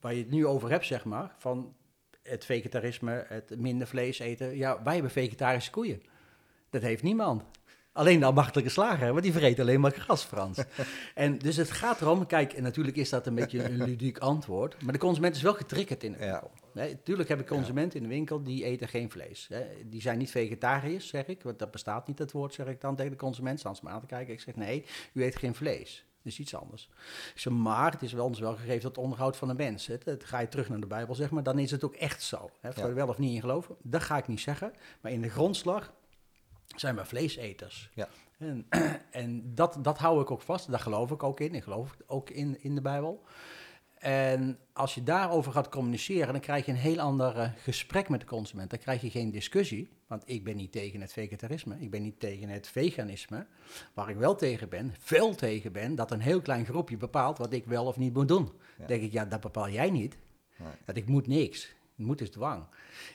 waar 0.00 0.14
je 0.14 0.20
het 0.22 0.30
nu 0.30 0.46
over 0.46 0.70
hebt, 0.70 0.86
zeg 0.86 1.04
maar, 1.04 1.34
van 1.38 1.74
het 2.22 2.44
vegetarisme, 2.44 3.24
het 3.28 3.58
minder 3.58 3.86
vlees 3.86 4.18
eten. 4.18 4.56
Ja, 4.56 4.82
wij 4.82 4.92
hebben 4.94 5.12
vegetarische 5.12 5.70
koeien. 5.70 6.02
Dat 6.70 6.82
heeft 6.82 7.02
niemand. 7.02 7.42
Alleen 7.94 8.20
de 8.20 8.26
ambachtelijke 8.26 8.70
slager, 8.70 9.10
want 9.10 9.22
die 9.22 9.32
vreet 9.32 9.60
alleen 9.60 9.80
maar 9.80 9.90
gras, 9.90 10.24
Frans. 10.24 10.58
en 11.14 11.38
dus 11.38 11.56
het 11.56 11.70
gaat 11.70 12.00
erom, 12.00 12.26
kijk, 12.26 12.52
en 12.52 12.62
natuurlijk 12.62 12.96
is 12.96 13.08
dat 13.08 13.26
een 13.26 13.34
beetje 13.34 13.64
een 13.64 13.82
ludiek 13.84 14.18
antwoord, 14.18 14.82
maar 14.82 14.92
de 14.92 14.98
consument 14.98 15.36
is 15.36 15.42
wel 15.42 15.54
getriggerd 15.54 16.04
in 16.04 16.12
de 16.12 16.18
Ja. 16.18 16.30
winkel. 16.30 16.50
Nee, 16.72 17.02
tuurlijk 17.02 17.28
heb 17.28 17.40
ik 17.40 17.46
consumenten 17.46 17.96
in 17.98 18.02
de 18.08 18.14
winkel 18.14 18.42
die 18.42 18.64
eten 18.64 18.88
geen 18.88 19.10
vlees. 19.10 19.46
Hè. 19.48 19.66
Die 19.86 20.00
zijn 20.00 20.18
niet 20.18 20.30
vegetariërs, 20.30 21.08
zeg 21.08 21.26
ik, 21.26 21.42
want 21.42 21.58
dat 21.58 21.70
bestaat 21.70 22.06
niet, 22.06 22.18
het 22.18 22.32
woord, 22.32 22.54
zeg 22.54 22.66
ik 22.66 22.80
dan 22.80 22.96
tegen 22.96 23.10
de 23.10 23.16
consument. 23.18 23.58
Staan 23.58 23.76
ze 23.76 23.80
me 23.84 23.90
aan 23.90 24.00
te 24.00 24.06
kijken. 24.06 24.32
Ik 24.32 24.40
zeg, 24.40 24.56
nee, 24.56 24.84
u 25.12 25.24
eet 25.24 25.36
geen 25.36 25.54
vlees. 25.54 26.04
Dat 26.22 26.32
is 26.32 26.38
iets 26.38 26.54
anders. 26.54 26.88
Ik 27.34 27.40
zeg, 27.40 27.52
maar 27.52 27.92
het 27.92 28.02
is 28.02 28.12
wel 28.12 28.26
ons 28.26 28.38
wel 28.40 28.54
gegeven 28.56 28.80
tot 28.80 28.98
onderhoud 28.98 29.36
van 29.36 29.48
de 29.48 29.54
mens. 29.54 29.86
Het, 29.86 30.04
het, 30.04 30.24
ga 30.24 30.38
je 30.38 30.48
terug 30.48 30.68
naar 30.68 30.80
de 30.80 30.86
Bijbel, 30.86 31.14
zeg 31.14 31.30
maar, 31.30 31.42
dan 31.42 31.58
is 31.58 31.70
het 31.70 31.84
ook 31.84 31.94
echt 31.94 32.22
zo. 32.22 32.50
Hè. 32.60 32.68
Of 32.68 32.76
Ja. 32.76 32.82
er 32.82 32.94
wel 32.94 33.08
of 33.08 33.18
niet 33.18 33.34
in 33.34 33.40
geloven, 33.40 33.76
dat 33.82 34.02
ga 34.02 34.16
ik 34.16 34.28
niet 34.28 34.40
zeggen. 34.40 34.72
Maar 35.00 35.12
in 35.12 35.22
de 35.22 35.30
grondslag 35.30 35.92
zijn 36.76 36.96
we 36.96 37.04
vleeseters. 37.04 37.90
Ja. 37.94 38.08
En, 38.38 38.66
en 39.10 39.54
dat, 39.54 39.78
dat 39.80 39.98
hou 39.98 40.20
ik 40.20 40.30
ook 40.30 40.42
vast, 40.42 40.70
daar 40.70 40.80
geloof 40.80 41.10
ik 41.10 41.22
ook 41.22 41.40
in. 41.40 41.54
Ik 41.54 41.62
geloof 41.62 41.96
ook 42.06 42.30
in, 42.30 42.62
in 42.62 42.74
de 42.74 42.80
Bijbel. 42.80 43.22
En 44.02 44.58
als 44.72 44.94
je 44.94 45.02
daarover 45.02 45.52
gaat 45.52 45.68
communiceren, 45.68 46.32
dan 46.32 46.40
krijg 46.40 46.66
je 46.66 46.72
een 46.72 46.78
heel 46.78 47.00
ander 47.00 47.36
eh, 47.36 47.48
gesprek 47.56 48.08
met 48.08 48.20
de 48.20 48.26
consument. 48.26 48.70
Dan 48.70 48.78
krijg 48.78 49.00
je 49.00 49.10
geen 49.10 49.30
discussie, 49.30 49.88
want 50.06 50.22
ik 50.26 50.44
ben 50.44 50.56
niet 50.56 50.72
tegen 50.72 51.00
het 51.00 51.12
vegetarisme, 51.12 51.76
ik 51.78 51.90
ben 51.90 52.02
niet 52.02 52.20
tegen 52.20 52.48
het 52.48 52.68
veganisme. 52.68 53.46
Waar 53.94 54.08
ik 54.08 54.16
wel 54.16 54.34
tegen 54.34 54.68
ben, 54.68 54.94
veel 54.98 55.34
tegen 55.34 55.72
ben, 55.72 55.94
dat 55.94 56.10
een 56.10 56.20
heel 56.20 56.40
klein 56.40 56.64
groepje 56.64 56.96
bepaalt 56.96 57.38
wat 57.38 57.52
ik 57.52 57.64
wel 57.64 57.86
of 57.86 57.96
niet 57.96 58.14
moet 58.14 58.28
doen. 58.28 58.44
Ja. 58.44 58.52
Dan 58.76 58.86
denk 58.86 59.02
ik, 59.02 59.12
ja, 59.12 59.24
dat 59.24 59.40
bepaal 59.40 59.70
jij 59.70 59.90
niet. 59.90 60.16
Nee. 60.56 60.68
Dat 60.84 60.96
ik 60.96 61.06
moet 61.06 61.26
niks. 61.26 61.74
Moet 62.04 62.20
is 62.20 62.30
dwang. 62.30 62.64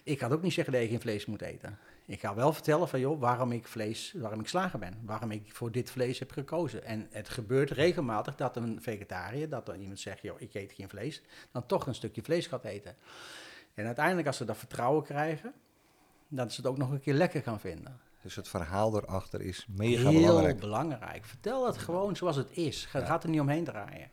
Ik 0.04 0.20
ga 0.20 0.28
ook 0.30 0.42
niet 0.42 0.54
zeggen 0.54 0.74
dat 0.74 0.82
je 0.82 0.88
geen 0.88 1.02
vlees 1.02 1.26
moet 1.26 1.42
eten. 1.42 1.78
Ik 2.06 2.20
ga 2.20 2.36
wel 2.36 2.54
vertellen 2.54 2.88
van, 2.88 3.00
joh, 3.00 3.20
waarom 3.20 3.52
ik 3.52 3.68
vlees, 3.68 4.14
waarom 4.18 4.40
ik 4.40 4.48
slager 4.48 4.80
ben. 4.80 4.94
Waarom 5.06 5.32
ik 5.32 5.54
voor 5.54 5.72
dit 5.72 5.92
vlees 5.92 6.20
heb 6.20 6.32
gekozen. 6.32 6.84
En 6.84 7.08
het 7.12 7.30
gebeurt 7.30 7.72
regelmatig 7.72 8.36
dat 8.36 8.56
een 8.56 8.82
vegetariër, 8.82 9.50
dat 9.50 9.68
er 9.68 9.76
iemand 9.78 10.00
zegt, 10.00 10.22
joh, 10.22 10.42
ik 10.42 10.54
eet 10.54 10.72
geen 10.72 10.90
vlees, 10.90 11.22
dan 11.52 11.66
toch 11.66 11.88
een 11.88 11.96
stukje 11.96 12.22
vlees 12.24 12.48
gaat 12.48 12.64
eten. 12.64 12.96
En 13.74 13.86
uiteindelijk, 13.86 14.28
als 14.28 14.38
ze 14.38 14.46
dat 14.46 14.58
vertrouwen 14.58 15.04
krijgen, 15.04 15.54
dat 16.28 16.52
ze 16.54 16.62
het 16.62 16.70
ook 16.70 16.78
nog 16.78 16.92
een 16.92 17.00
keer 17.02 17.14
lekker 17.14 17.42
gaan 17.44 17.60
vinden. 17.60 18.00
Dus 18.22 18.36
het 18.36 18.48
verhaal 18.48 18.96
erachter 18.98 19.42
is 19.42 19.66
mega 19.70 20.10
Heel 20.10 20.20
belangrijk. 20.22 20.60
belangrijk. 20.60 21.26
Vertel 21.26 21.66
het 21.66 21.78
gewoon 21.78 22.16
zoals 22.16 22.36
het 22.36 22.50
is. 22.58 22.86
Ga, 22.86 23.00
Ja. 23.00 23.06
Gaat 23.06 23.24
er 23.24 23.30
niet 23.30 23.40
omheen 23.40 23.64
draaien. 23.64 24.12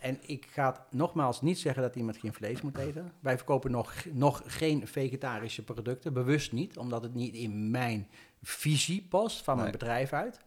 En 0.00 0.18
ik 0.26 0.46
ga 0.50 0.86
nogmaals 0.90 1.40
niet 1.40 1.58
zeggen 1.58 1.82
dat 1.82 1.96
iemand 1.96 2.16
geen 2.16 2.32
vlees 2.32 2.60
moet 2.60 2.78
eten. 2.78 3.12
Wij 3.20 3.36
verkopen 3.36 3.70
nog, 3.70 3.94
nog 4.12 4.42
geen 4.46 4.86
vegetarische 4.86 5.64
producten, 5.64 6.12
bewust 6.12 6.52
niet, 6.52 6.76
omdat 6.76 7.02
het 7.02 7.14
niet 7.14 7.34
in 7.34 7.70
mijn 7.70 8.08
visie 8.42 9.06
past 9.08 9.44
van 9.44 9.56
mijn 9.56 9.70
bedrijf 9.70 10.12
uit. 10.12 10.40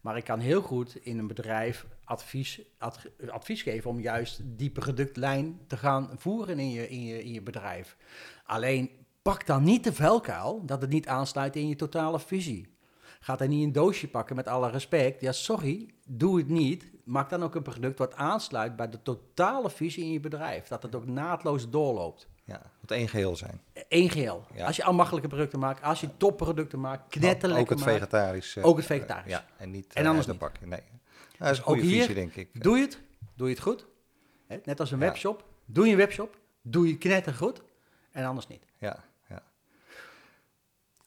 Maar 0.00 0.16
ik 0.16 0.24
kan 0.24 0.38
heel 0.38 0.62
goed 0.62 0.96
in 0.96 1.18
een 1.18 1.26
bedrijf 1.26 1.86
advies, 2.04 2.60
ad- 2.78 3.10
advies 3.30 3.62
geven 3.62 3.90
om 3.90 4.00
juist 4.00 4.40
die 4.44 4.70
productlijn 4.70 5.60
te 5.66 5.76
gaan 5.76 6.10
voeren 6.16 6.58
in 6.58 6.70
je, 6.70 6.88
in 6.88 7.04
je, 7.04 7.22
in 7.24 7.32
je 7.32 7.42
bedrijf. 7.42 7.96
Alleen 8.44 8.90
pak 9.22 9.46
dan 9.46 9.62
niet 9.62 9.84
de 9.84 9.92
vuilkuil 9.92 10.64
dat 10.66 10.80
het 10.80 10.90
niet 10.90 11.08
aansluit 11.08 11.56
in 11.56 11.68
je 11.68 11.76
totale 11.76 12.20
visie. 12.20 12.66
Gaat 13.20 13.40
er 13.40 13.48
niet 13.48 13.64
een 13.64 13.72
doosje 13.72 14.08
pakken 14.08 14.36
met 14.36 14.48
alle 14.48 14.70
respect. 14.70 15.20
Ja, 15.20 15.32
sorry, 15.32 15.88
doe 16.08 16.38
het 16.38 16.48
niet. 16.48 16.92
Maak 17.04 17.30
dan 17.30 17.42
ook 17.42 17.54
een 17.54 17.62
product 17.62 17.98
wat 17.98 18.14
aansluit 18.14 18.76
bij 18.76 18.88
de 18.88 19.02
totale 19.02 19.70
visie 19.70 20.04
in 20.04 20.12
je 20.12 20.20
bedrijf. 20.20 20.68
Dat 20.68 20.82
het 20.82 20.94
ook 20.94 21.06
naadloos 21.06 21.70
doorloopt. 21.70 22.28
Ja, 22.44 22.62
het 22.80 22.90
één 22.90 23.08
geheel 23.08 23.36
zijn. 23.36 23.60
Eén 23.88 24.10
geheel. 24.10 24.46
Ja. 24.54 24.66
Als 24.66 24.76
je 24.76 24.84
ambachtelijke 24.84 25.28
producten 25.28 25.58
maakt, 25.58 25.82
als 25.82 26.00
je 26.00 26.16
topproducten 26.16 26.80
maakt, 26.80 27.02
ook 27.04 27.10
knetterlekker 27.10 27.76
het 27.76 27.84
maakt, 27.84 27.96
vegetarisch. 27.96 28.56
eh, 28.56 28.64
Ook 28.66 28.76
het 28.76 28.86
vegetarisch. 28.86 29.30
ja, 29.32 29.44
en 29.56 29.70
niet 29.70 29.92
En 29.92 30.02
eh, 30.02 30.08
anders 30.08 30.26
de 30.26 30.34
pakken. 30.34 30.68
Nee. 30.68 30.80
Nou, 30.80 30.92
dat 31.38 31.50
is 31.50 31.58
een 31.58 31.64
ook 31.64 31.70
goede 31.74 31.82
hier 31.86 31.98
visie, 32.00 32.14
denk 32.14 32.34
ik. 32.34 32.62
Doe 32.62 32.76
je 32.76 32.82
het, 32.84 33.00
doe 33.34 33.48
je 33.48 33.54
het 33.54 33.62
goed. 33.62 33.86
Net 34.64 34.80
als 34.80 34.90
een 34.90 34.98
Ja. 34.98 35.04
webshop. 35.04 35.44
Doe 35.64 35.84
je 35.86 35.90
een 35.90 35.96
webshop, 35.96 36.38
doe 36.62 36.88
je 36.88 36.98
knetter 36.98 37.34
goed 37.34 37.62
en 38.12 38.24
anders 38.24 38.46
niet. 38.46 38.64
Ja, 38.78 39.04
ja. 39.28 39.42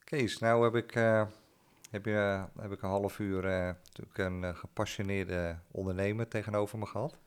Kees, 0.03 0.37
nou 0.37 0.63
heb 0.63 0.75
ik, 0.75 0.95
eh, 0.95 1.25
heb 1.89 2.05
je, 2.05 2.45
heb 2.59 2.71
ik 2.71 2.81
een 2.81 2.89
half 2.89 3.19
uur 3.19 3.45
eh, 3.45 3.73
natuurlijk 3.83 4.17
een 4.17 4.43
eh, 4.43 4.55
gepassioneerde 4.55 5.57
ondernemer 5.71 6.27
tegenover 6.27 6.77
me 6.77 6.85
gehad. 6.85 7.17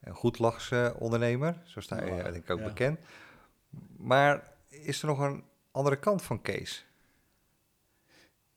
Een 0.00 0.14
goedlachse 0.14 0.94
ondernemer, 0.98 1.62
zo 1.64 1.80
sta 1.80 2.04
je 2.04 2.22
denk 2.22 2.34
ik 2.34 2.50
ook 2.50 2.58
ja. 2.58 2.64
bekend. 2.64 2.98
Maar 3.96 4.52
is 4.68 5.02
er 5.02 5.08
nog 5.08 5.18
een 5.18 5.44
andere 5.70 5.98
kant 5.98 6.22
van 6.22 6.42
Kees? 6.42 6.86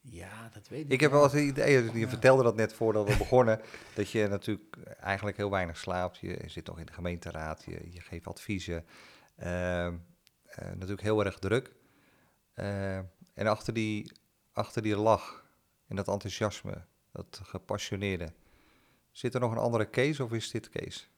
Ja, 0.01 0.49
dat 0.53 0.67
weet 0.67 0.85
ik 0.85 0.91
Ik 0.91 0.99
heb 0.99 1.11
wel. 1.11 1.23
het 1.23 1.33
idee, 1.33 1.99
je 1.99 2.07
vertelde 2.07 2.43
dat 2.43 2.55
net 2.55 2.73
voordat 2.73 3.07
we 3.07 3.17
begonnen, 3.17 3.61
dat 3.95 4.09
je 4.11 4.27
natuurlijk 4.27 4.77
eigenlijk 4.99 5.37
heel 5.37 5.49
weinig 5.49 5.77
slaapt. 5.77 6.17
Je 6.17 6.43
zit 6.45 6.67
nog 6.67 6.79
in 6.79 6.85
de 6.85 6.93
gemeenteraad, 6.93 7.63
je, 7.65 7.91
je 7.91 8.01
geeft 8.01 8.27
adviezen. 8.27 8.85
Ehm, 9.35 9.95
eh, 10.45 10.65
natuurlijk 10.71 11.01
heel 11.01 11.25
erg 11.25 11.39
druk. 11.39 11.71
Eh, 12.53 12.97
en 13.33 13.47
achter 13.47 13.73
die, 13.73 14.11
achter 14.53 14.81
die 14.81 14.95
lach 14.95 15.45
en 15.87 15.95
dat 15.95 16.07
enthousiasme, 16.07 16.85
dat 17.11 17.41
gepassioneerde, 17.43 18.33
zit 19.11 19.33
er 19.33 19.39
nog 19.39 19.51
een 19.51 19.57
andere 19.57 19.85
Kees 19.85 20.19
of 20.19 20.31
is 20.31 20.51
dit 20.51 20.69
Kees? 20.69 21.09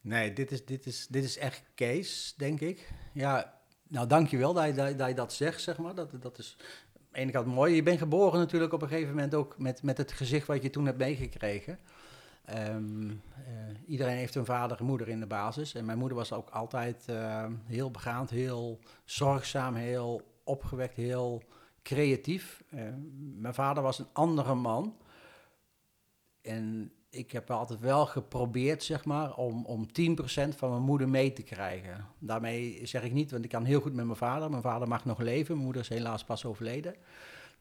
Nee, 0.00 0.32
dit 0.32 0.50
is, 0.50 0.64
dit, 0.64 0.86
is, 0.86 1.06
dit 1.06 1.24
is 1.24 1.38
echt 1.38 1.62
Kees, 1.74 2.34
denk 2.36 2.60
ik. 2.60 2.92
Ja, 3.12 3.60
nou 3.88 4.06
dankjewel 4.06 4.52
dat 4.52 4.66
je, 4.66 4.72
dat, 4.72 4.98
dat 4.98 5.08
je 5.08 5.14
dat 5.14 5.32
zegt, 5.32 5.60
zeg 5.60 5.78
maar. 5.78 5.94
Dat, 5.94 6.22
dat 6.22 6.38
is 6.38 6.56
aan 6.58 7.04
de 7.12 7.18
ene 7.18 7.32
kant 7.32 7.46
mooi. 7.46 7.74
Je 7.74 7.82
bent 7.82 7.98
geboren 7.98 8.38
natuurlijk 8.38 8.72
op 8.72 8.82
een 8.82 8.88
gegeven 8.88 9.14
moment 9.14 9.34
ook 9.34 9.58
met, 9.58 9.82
met 9.82 9.98
het 9.98 10.12
gezicht 10.12 10.46
wat 10.46 10.62
je 10.62 10.70
toen 10.70 10.86
hebt 10.86 10.98
meegekregen. 10.98 11.78
Ehm, 12.44 13.10
eh, 13.10 13.14
iedereen 13.86 14.16
heeft 14.16 14.34
een 14.34 14.44
vader 14.44 14.78
en 14.78 14.84
moeder 14.84 15.08
in 15.08 15.20
de 15.20 15.26
basis. 15.26 15.74
En 15.74 15.84
mijn 15.84 15.98
moeder 15.98 16.16
was 16.16 16.32
ook 16.32 16.50
altijd 16.50 17.04
eh, 17.06 17.46
heel 17.64 17.90
begaand, 17.90 18.30
heel 18.30 18.78
zorgzaam, 19.04 19.74
heel 19.74 20.22
opgewekt, 20.44 20.94
heel 20.94 21.42
creatief. 21.88 22.62
Eh, 22.70 22.82
mijn 23.34 23.54
vader 23.54 23.82
was 23.82 23.98
een 23.98 24.08
andere 24.12 24.54
man. 24.54 24.96
En 26.40 26.92
ik 27.10 27.32
heb 27.32 27.50
altijd 27.50 27.80
wel 27.80 28.06
geprobeerd, 28.06 28.82
zeg 28.82 29.04
maar, 29.04 29.36
om, 29.36 29.64
om 29.64 29.86
10% 29.86 29.88
van 30.56 30.70
mijn 30.70 30.82
moeder 30.82 31.08
mee 31.08 31.32
te 31.32 31.42
krijgen. 31.42 32.06
Daarmee 32.18 32.86
zeg 32.86 33.02
ik 33.02 33.12
niet, 33.12 33.30
want 33.30 33.44
ik 33.44 33.50
kan 33.50 33.64
heel 33.64 33.80
goed 33.80 33.94
met 33.94 34.04
mijn 34.04 34.16
vader. 34.16 34.50
Mijn 34.50 34.62
vader 34.62 34.88
mag 34.88 35.04
nog 35.04 35.18
leven, 35.18 35.52
mijn 35.52 35.64
moeder 35.64 35.82
is 35.82 35.88
helaas 35.88 36.24
pas 36.24 36.44
overleden. 36.44 36.94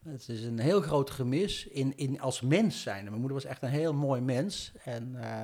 Het 0.04 0.30
is 0.30 0.44
een 0.44 0.60
heel 0.60 0.82
groot 0.82 1.10
gemis 1.10 1.68
in, 1.68 1.98
in 1.98 2.22
als 2.22 2.42
mens 2.42 2.82
zijn. 2.82 3.04
Mijn 3.04 3.20
moeder 3.20 3.34
was 3.34 3.46
echt 3.46 3.62
een 3.62 3.70
heel 3.70 3.94
mooi 3.94 4.22
mens. 4.22 4.72
En 4.84 5.14
uh, 5.16 5.44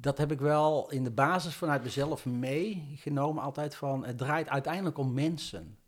dat 0.00 0.18
heb 0.18 0.32
ik 0.32 0.40
wel 0.40 0.90
in 0.90 1.04
de 1.04 1.10
basis 1.10 1.54
vanuit 1.54 1.82
mezelf 1.82 2.26
meegenomen 2.26 3.42
altijd 3.42 3.74
van... 3.74 4.04
het 4.04 4.18
draait 4.18 4.48
uiteindelijk 4.48 4.98
om 4.98 5.12
mensen. 5.12 5.78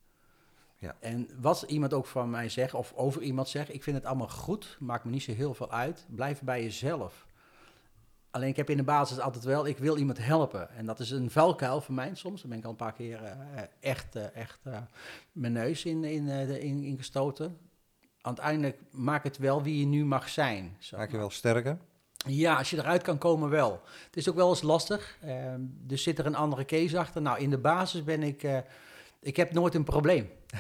Ja. 0.81 0.97
En 1.01 1.29
wat 1.41 1.65
iemand 1.67 1.93
ook 1.93 2.07
van 2.07 2.31
mij 2.31 2.49
zegt, 2.49 2.75
of 2.75 2.93
over 2.97 3.23
iemand 3.23 3.49
zegt, 3.49 3.75
ik 3.75 3.83
vind 3.83 3.97
het 3.97 4.05
allemaal 4.05 4.29
goed, 4.29 4.77
maakt 4.79 5.05
me 5.05 5.11
niet 5.11 5.23
zo 5.23 5.33
heel 5.33 5.55
veel 5.55 5.71
uit. 5.71 6.07
Blijf 6.09 6.43
bij 6.43 6.63
jezelf. 6.63 7.27
Alleen 8.31 8.49
ik 8.49 8.57
heb 8.57 8.71
in 8.71 8.77
de 8.77 8.83
basis 8.83 9.21
altijd 9.21 9.45
wel, 9.45 9.67
ik 9.67 9.79
wil 9.79 9.97
iemand 9.97 10.19
helpen. 10.19 10.71
En 10.71 10.87
dat 10.87 11.01
is 11.01 11.11
een 11.11 11.31
vuilkuil 11.31 11.81
voor 11.81 11.95
mij 11.95 12.11
soms. 12.15 12.41
Daar 12.41 12.51
ben 12.51 12.59
ik 12.59 12.65
al 12.65 12.71
een 12.71 12.77
paar 12.77 12.93
keer 12.93 13.23
uh, 13.23 13.31
echt, 13.81 14.17
uh, 14.17 14.37
echt 14.37 14.61
uh, 14.67 14.79
mijn 15.33 15.53
neus 15.53 15.85
in, 15.85 16.05
in, 16.05 16.29
in, 16.29 16.83
in, 16.85 16.97
gestoten. 16.97 17.59
Uiteindelijk 18.21 18.81
maak 18.91 19.25
het 19.25 19.39
wel 19.39 19.63
wie 19.63 19.81
je 19.81 19.87
nu 19.87 20.05
mag 20.05 20.29
zijn. 20.29 20.77
Maak 20.97 21.11
je 21.11 21.17
wel 21.17 21.31
sterker? 21.31 21.79
Ja, 22.27 22.57
als 22.57 22.71
je 22.71 22.77
eruit 22.77 23.03
kan 23.03 23.19
komen 23.19 23.49
wel. 23.49 23.81
Het 24.05 24.17
is 24.17 24.29
ook 24.29 24.35
wel 24.35 24.49
eens 24.49 24.63
lastig. 24.63 25.19
Ehm, 25.21 25.61
dus 25.63 26.03
zit 26.03 26.19
er 26.19 26.27
een 26.27 26.35
andere 26.35 26.65
case 26.65 26.99
achter. 26.99 27.23
Nou, 27.23 27.39
in 27.39 27.51
de 27.51 27.59
basis 27.59 28.05
ben 28.05 28.23
ik... 28.23 28.43
ik 29.21 29.37
heb 29.37 29.53
nooit 29.53 29.75
een 29.75 29.85
probleem. 29.85 30.29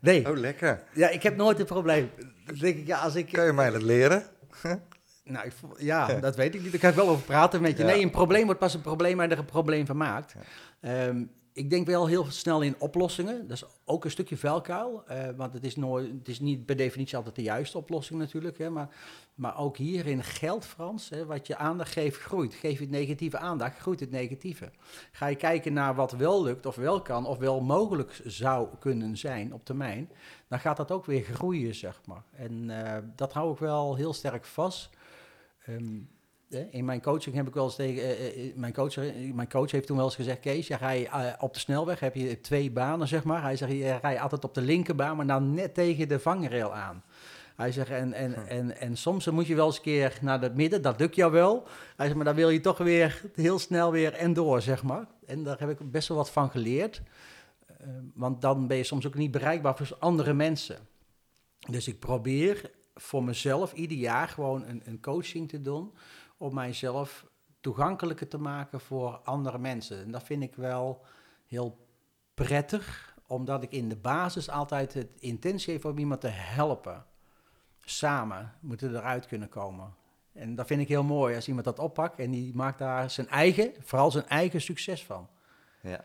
Nee. 0.00 0.30
Oh, 0.30 0.36
lekker. 0.36 0.82
Ja, 0.94 1.08
ik 1.08 1.22
heb 1.22 1.36
nooit 1.36 1.58
een 1.58 1.66
probleem. 1.66 2.10
Dan 2.46 2.56
denk 2.58 2.76
ik, 2.76 2.86
ja, 2.86 2.98
als 2.98 3.14
ik... 3.14 3.32
Kun 3.32 3.44
je 3.44 3.52
mij 3.52 3.70
dat 3.70 3.82
leren? 3.82 4.24
Nou, 5.24 5.46
ik, 5.46 5.52
ja, 5.78 6.06
dat 6.20 6.36
weet 6.36 6.54
ik 6.54 6.62
niet. 6.62 6.70
Daar 6.70 6.80
kan 6.80 6.90
ik 6.90 6.96
wel 6.96 7.08
over 7.08 7.24
praten 7.24 7.62
met 7.62 7.76
je. 7.76 7.84
Nee, 7.84 8.02
een 8.02 8.10
probleem 8.10 8.44
wordt 8.44 8.60
pas 8.60 8.74
een 8.74 8.80
probleem 8.80 9.16
waar 9.16 9.26
je 9.26 9.32
er 9.32 9.38
een 9.38 9.44
probleem 9.44 9.86
van 9.86 9.96
maakt. 9.96 10.34
Um, 10.80 11.30
ik 11.52 11.70
denk 11.70 11.86
wel 11.86 12.06
heel 12.06 12.24
snel 12.24 12.60
in 12.60 12.74
oplossingen. 12.78 13.48
Dat 13.48 13.56
is 13.56 13.64
ook 13.84 14.04
een 14.04 14.10
stukje 14.10 14.36
vuilkuil. 14.36 15.04
Uh, 15.10 15.28
want 15.36 15.52
het 15.52 15.64
is, 15.64 15.76
nooit, 15.76 16.12
het 16.18 16.28
is 16.28 16.40
niet 16.40 16.66
per 16.66 16.76
definitie 16.76 17.16
altijd 17.16 17.34
de 17.34 17.42
juiste 17.42 17.78
oplossing 17.78 18.18
natuurlijk. 18.18 18.58
Hè, 18.58 18.70
maar, 18.70 18.88
maar 19.34 19.58
ook 19.58 19.76
hierin 19.76 20.22
geldt, 20.22 20.64
Frans, 20.64 21.08
hè, 21.08 21.26
wat 21.26 21.46
je 21.46 21.56
aandacht 21.56 21.92
geeft, 21.92 22.18
groeit. 22.20 22.54
Geef 22.54 22.78
je 22.78 22.84
het 22.84 22.90
negatieve 22.90 23.38
aandacht, 23.38 23.78
groeit 23.78 24.00
het 24.00 24.10
negatieve. 24.10 24.70
Ga 25.12 25.26
je 25.26 25.36
kijken 25.36 25.72
naar 25.72 25.94
wat 25.94 26.12
wel 26.12 26.42
lukt, 26.42 26.66
of 26.66 26.76
wel 26.76 27.02
kan, 27.02 27.26
of 27.26 27.38
wel 27.38 27.60
mogelijk 27.60 28.20
zou 28.24 28.68
kunnen 28.78 29.16
zijn 29.16 29.54
op 29.54 29.64
termijn, 29.64 30.10
dan 30.48 30.60
gaat 30.60 30.76
dat 30.76 30.90
ook 30.90 31.04
weer 31.04 31.22
groeien, 31.22 31.74
zeg 31.74 32.00
maar. 32.06 32.24
En 32.32 32.52
uh, 32.68 32.96
dat 33.16 33.32
hou 33.32 33.52
ik 33.52 33.58
wel 33.58 33.96
heel 33.96 34.12
sterk 34.12 34.44
vast. 34.44 34.90
Um, 35.68 36.08
in 36.70 36.84
mijn 36.84 37.02
coaching 37.02 37.34
heb 37.34 37.48
ik 37.48 37.54
wel 37.54 37.64
eens 37.64 37.76
tegen. 37.76 38.36
Uh, 38.38 38.54
mijn, 38.56 38.72
coach, 38.72 38.96
mijn 39.34 39.48
coach 39.48 39.70
heeft 39.70 39.86
toen 39.86 39.96
wel 39.96 40.04
eens 40.04 40.14
gezegd: 40.14 40.40
Kees, 40.40 40.66
je 40.66 40.76
uh, 40.80 41.32
op 41.38 41.54
de 41.54 41.60
snelweg 41.60 42.00
heb 42.00 42.14
je 42.14 42.40
twee 42.40 42.70
banen, 42.70 43.08
zeg 43.08 43.24
maar. 43.24 43.42
Hij 43.42 43.56
zegt: 43.56 43.72
Je 43.72 43.98
rijdt 44.02 44.20
altijd 44.20 44.44
op 44.44 44.54
de 44.54 44.60
linkerbaan, 44.60 45.16
maar 45.16 45.26
dan 45.26 45.54
net 45.54 45.74
tegen 45.74 46.08
de 46.08 46.18
vangrail 46.20 46.74
aan. 46.74 47.02
Hij 47.56 47.72
zegt: 47.72 47.90
en, 47.90 48.12
en, 48.12 48.32
hm. 48.32 48.40
en, 48.40 48.76
en 48.76 48.96
soms 48.96 49.26
moet 49.26 49.46
je 49.46 49.54
wel 49.54 49.66
eens 49.66 49.76
een 49.76 49.82
keer 49.82 50.18
naar 50.20 50.40
het 50.40 50.54
midden, 50.54 50.82
dat 50.82 50.98
lukt 50.98 51.14
jou 51.14 51.32
wel. 51.32 51.66
Hij 51.96 52.06
zegt: 52.06 52.14
Maar 52.16 52.24
dan 52.24 52.34
wil 52.34 52.50
je 52.50 52.60
toch 52.60 52.78
weer 52.78 53.22
heel 53.34 53.58
snel 53.58 53.90
weer 53.92 54.12
en 54.12 54.32
door, 54.32 54.62
zeg 54.62 54.82
maar. 54.82 55.06
En 55.26 55.42
daar 55.42 55.58
heb 55.58 55.70
ik 55.70 55.90
best 55.90 56.08
wel 56.08 56.16
wat 56.16 56.30
van 56.30 56.50
geleerd. 56.50 57.02
Uh, 57.80 57.88
want 58.14 58.40
dan 58.40 58.66
ben 58.66 58.76
je 58.76 58.84
soms 58.84 59.06
ook 59.06 59.14
niet 59.14 59.30
bereikbaar 59.30 59.76
voor 59.76 59.96
andere 59.98 60.32
mensen. 60.32 60.76
Dus 61.70 61.88
ik 61.88 61.98
probeer 61.98 62.70
voor 62.94 63.24
mezelf 63.24 63.72
ieder 63.72 63.96
jaar 63.96 64.28
gewoon 64.28 64.64
een, 64.66 64.82
een 64.84 65.00
coaching 65.00 65.48
te 65.48 65.60
doen 65.60 65.92
om 66.42 66.54
mijzelf 66.54 67.26
toegankelijker 67.60 68.28
te 68.28 68.38
maken 68.38 68.80
voor 68.80 69.20
andere 69.24 69.58
mensen. 69.58 70.02
En 70.02 70.10
dat 70.10 70.22
vind 70.22 70.42
ik 70.42 70.54
wel 70.54 71.04
heel 71.46 71.86
prettig, 72.34 73.16
omdat 73.26 73.62
ik 73.62 73.72
in 73.72 73.88
de 73.88 73.96
basis 73.96 74.50
altijd 74.50 74.94
het 74.94 75.10
intentie 75.18 75.72
heb 75.72 75.84
om 75.84 75.98
iemand 75.98 76.20
te 76.20 76.28
helpen. 76.28 77.04
Samen 77.80 78.52
moeten 78.60 78.92
we 78.92 78.98
eruit 78.98 79.26
kunnen 79.26 79.48
komen. 79.48 79.94
En 80.32 80.54
dat 80.54 80.66
vind 80.66 80.80
ik 80.80 80.88
heel 80.88 81.02
mooi 81.02 81.34
als 81.34 81.48
iemand 81.48 81.64
dat 81.64 81.78
oppakt 81.78 82.18
en 82.18 82.30
die 82.30 82.54
maakt 82.54 82.78
daar 82.78 83.10
zijn 83.10 83.28
eigen, 83.28 83.72
vooral 83.80 84.10
zijn 84.10 84.28
eigen 84.28 84.60
succes 84.60 85.04
van. 85.04 85.28
Ja. 85.80 86.04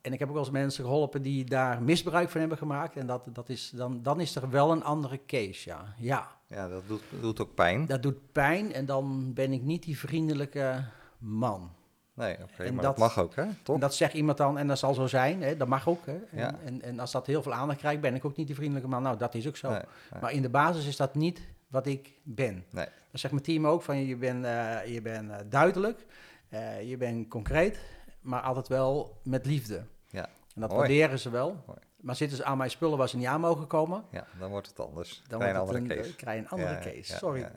En 0.00 0.12
ik 0.12 0.18
heb 0.18 0.28
ook 0.28 0.34
wel 0.34 0.44
eens 0.44 0.52
mensen 0.52 0.84
geholpen 0.84 1.22
die 1.22 1.44
daar 1.44 1.82
misbruik 1.82 2.30
van 2.30 2.40
hebben 2.40 2.58
gemaakt. 2.58 2.96
En 2.96 3.06
dat, 3.06 3.28
dat 3.32 3.48
is, 3.48 3.70
dan, 3.70 4.02
dan 4.02 4.20
is 4.20 4.36
er 4.36 4.50
wel 4.50 4.72
een 4.72 4.84
andere 4.84 5.24
case, 5.26 5.68
ja. 5.68 5.94
Ja, 5.98 6.35
ja 6.46 6.68
dat 6.68 6.82
doet, 6.86 7.02
doet 7.20 7.40
ook 7.40 7.54
pijn. 7.54 7.86
Dat 7.86 8.02
doet 8.02 8.32
pijn 8.32 8.72
en 8.72 8.86
dan 8.86 9.32
ben 9.34 9.52
ik 9.52 9.62
niet 9.62 9.82
die 9.82 9.98
vriendelijke 9.98 10.84
man. 11.18 11.70
Nee, 12.14 12.34
oké, 12.34 12.42
okay, 12.52 12.70
maar 12.70 12.84
dat, 12.84 12.98
mag 12.98 13.18
ook, 13.18 13.34
hè? 13.34 13.44
Toch? 13.62 13.78
Dat 13.78 13.94
zegt 13.94 14.14
iemand 14.14 14.38
dan, 14.38 14.58
en 14.58 14.66
dat 14.66 14.78
zal 14.78 14.94
zo 14.94 15.06
zijn, 15.06 15.42
hè? 15.42 15.56
dat 15.56 15.68
mag 15.68 15.88
ook. 15.88 16.06
Hè? 16.06 16.12
En, 16.12 16.38
ja. 16.38 16.54
en, 16.64 16.82
en, 16.82 17.00
als 17.00 17.12
dat 17.12 17.26
heel 17.26 17.42
veel 17.42 17.52
aandacht 17.52 17.78
krijgt, 17.78 18.00
ben 18.00 18.14
ik 18.14 18.24
ook 18.24 18.36
niet 18.36 18.46
die 18.46 18.56
vriendelijke 18.56 18.88
man. 18.88 19.02
Nou, 19.02 19.16
dat 19.18 19.34
is 19.34 19.46
ook 19.46 19.56
zo. 19.56 19.68
Nee, 19.68 19.80
nee. 20.10 20.20
Maar 20.20 20.32
in 20.32 20.42
de 20.42 20.48
basis 20.48 20.86
is 20.86 20.96
dat 20.96 21.14
niet 21.14 21.40
wat 21.68 21.86
ik 21.86 22.12
ben. 22.22 22.64
Nee. 22.70 22.84
Dan 22.84 23.18
zegt 23.20 23.32
mijn 23.32 23.44
team 23.44 23.66
ook 23.66 23.82
van, 23.82 24.06
je 24.06 24.16
bent 24.16 24.44
uh, 24.44 24.86
je 24.86 25.02
bent 25.02 25.30
uh, 25.30 25.36
duidelijk, 25.48 26.06
uh, 26.52 26.88
je 26.88 26.96
bent 26.96 27.28
concreet, 27.28 27.78
maar 28.20 28.40
altijd 28.40 28.68
wel 28.68 29.20
met 29.22 29.46
liefde. 29.46 29.84
Ja. 30.06 30.28
En 30.54 30.60
dat 30.60 30.72
waarderen 30.72 31.18
ze 31.18 31.30
wel. 31.30 31.64
Maar 31.96 32.16
zitten 32.16 32.36
ze 32.36 32.44
aan 32.44 32.58
mijn 32.58 32.70
spullen 32.70 32.98
waar 32.98 33.08
ze 33.08 33.16
niet 33.16 33.26
aan 33.26 33.40
mogen 33.40 33.66
komen? 33.66 34.04
Ja, 34.10 34.26
dan 34.38 34.50
wordt 34.50 34.68
het 34.68 34.80
anders. 34.80 35.22
Dan 35.28 35.38
krijg 35.38 35.52
je 35.52 35.60
een 35.60 35.66
andere 35.66 36.02
case. 36.02 36.16
krijg 36.16 36.36
je 36.36 36.42
een 36.42 36.50
andere 36.50 36.70
ja, 36.70 36.78
case, 36.80 37.16
sorry. 37.16 37.40
Ja, 37.40 37.52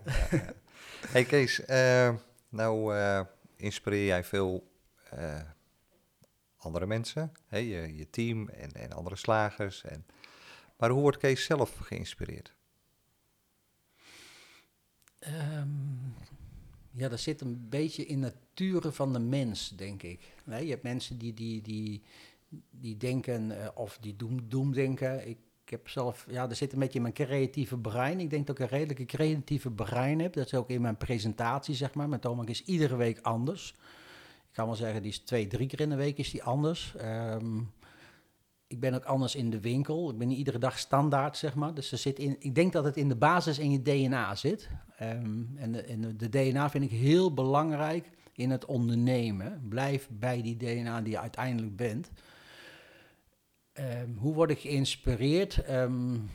hey 1.08 1.24
Kees, 1.24 1.60
uh, 1.60 2.16
nou 2.50 2.96
uh, 2.96 3.22
inspireer 3.56 4.06
jij 4.06 4.24
veel 4.24 4.72
uh, 5.14 5.40
andere 6.58 6.86
mensen, 6.86 7.32
hey, 7.48 7.66
je, 7.66 7.96
je, 7.96 8.10
team 8.10 8.50
en, 8.50 8.72
en 8.72 8.92
andere 8.92 9.16
slagers. 9.16 9.84
En, 9.84 10.06
maar 10.78 10.90
hoe 10.90 11.02
wordt 11.02 11.18
Kees 11.18 11.46
zelf 11.46 11.78
geïnspireerd? 11.78 12.54
Um, 15.28 16.16
ja, 16.92 17.10
dat 17.10 17.20
zit 17.20 17.42
een 17.42 17.70
beetje 17.70 18.06
in 18.06 18.20
nature 18.20 18.92
van 18.92 19.14
de 19.14 19.20
mens, 19.20 19.70
denk 19.70 20.04
ik. 20.04 20.34
Nee, 20.44 20.64
je 20.64 20.70
hebt 20.70 20.84
mensen 20.84 21.18
die, 21.18 21.34
die, 21.34 21.62
die, 21.62 22.02
die 22.70 22.98
denken, 22.98 23.52
uh, 23.52 23.68
of 23.74 23.98
die 24.02 24.16
doem, 24.16 24.50
doemdenken. 24.50 25.28
Ik, 25.28 25.38
ik 25.64 25.70
heb 25.70 25.90
zelf, 25.90 26.26
ja, 26.30 26.50
er 26.50 26.56
zit 26.56 26.74
een 26.74 26.80
beetje 26.80 26.96
in 26.96 27.02
mijn 27.02 27.14
creatieve 27.14 27.78
brein. 27.78 28.20
Ik 28.20 28.30
denk 28.30 28.48
dat 28.48 28.60
ik 28.60 28.64
een 28.64 28.78
redelijke 28.78 29.06
creatieve 29.06 29.72
brein 29.72 30.20
heb. 30.20 30.34
Dat 30.34 30.46
is 30.46 30.54
ook 30.54 30.70
in 30.70 30.82
mijn 30.82 30.98
presentatie, 30.98 31.76
zeg 31.76 31.94
maar. 31.94 32.10
Mijn 32.10 32.22
toonbank 32.22 32.50
is 32.50 32.64
iedere 32.64 32.96
week 32.96 33.20
anders. 33.22 33.76
Ik 34.50 34.56
kan 34.56 34.66
wel 34.66 34.76
zeggen, 34.76 35.02
die 35.02 35.12
is 35.12 35.20
twee, 35.20 35.48
drie 35.48 35.68
keer 35.68 35.80
in 35.80 35.90
de 35.90 35.96
week 35.96 36.18
is 36.18 36.32
die 36.32 36.44
anders. 36.44 36.96
Um, 37.02 37.72
ik 38.68 38.80
ben 38.80 38.94
ook 38.94 39.04
anders 39.04 39.36
in 39.36 39.50
de 39.50 39.60
winkel. 39.60 40.10
Ik 40.10 40.18
ben 40.18 40.28
niet 40.28 40.38
iedere 40.38 40.58
dag 40.58 40.80
standaard, 40.80 41.38
zeg 41.38 41.56
maar. 41.56 41.74
Dus 41.74 41.92
er 41.92 41.98
zit 41.98 42.20
in, 42.20 42.36
ik 42.40 42.56
denk 42.56 42.74
dat 42.74 42.84
het 42.84 42.98
in 42.98 43.08
de 43.08 43.16
basis 43.16 43.60
in 43.60 43.72
je 43.72 43.82
DNA 43.82 44.36
zit. 44.36 44.70
En 44.96 45.72
de, 45.72 45.82
en 45.82 46.18
de 46.18 46.30
DNA 46.30 46.70
vind 46.70 46.84
ik 46.84 46.92
heel 46.92 47.34
belangrijk 47.34 48.10
in 48.34 48.50
het 48.50 48.66
ondernemen. 48.66 49.62
Blijf 49.70 50.10
bij 50.12 50.42
die 50.42 50.58
DNA 50.58 51.02
die 51.02 51.12
je 51.12 51.20
uiteindelijk 51.20 51.76
bent. 51.76 52.12
Um, 53.80 54.18
hoe 54.18 54.34
word 54.34 54.50
ik 54.50 54.60
geïnspireerd? 54.60 55.70
Um, 55.70 56.30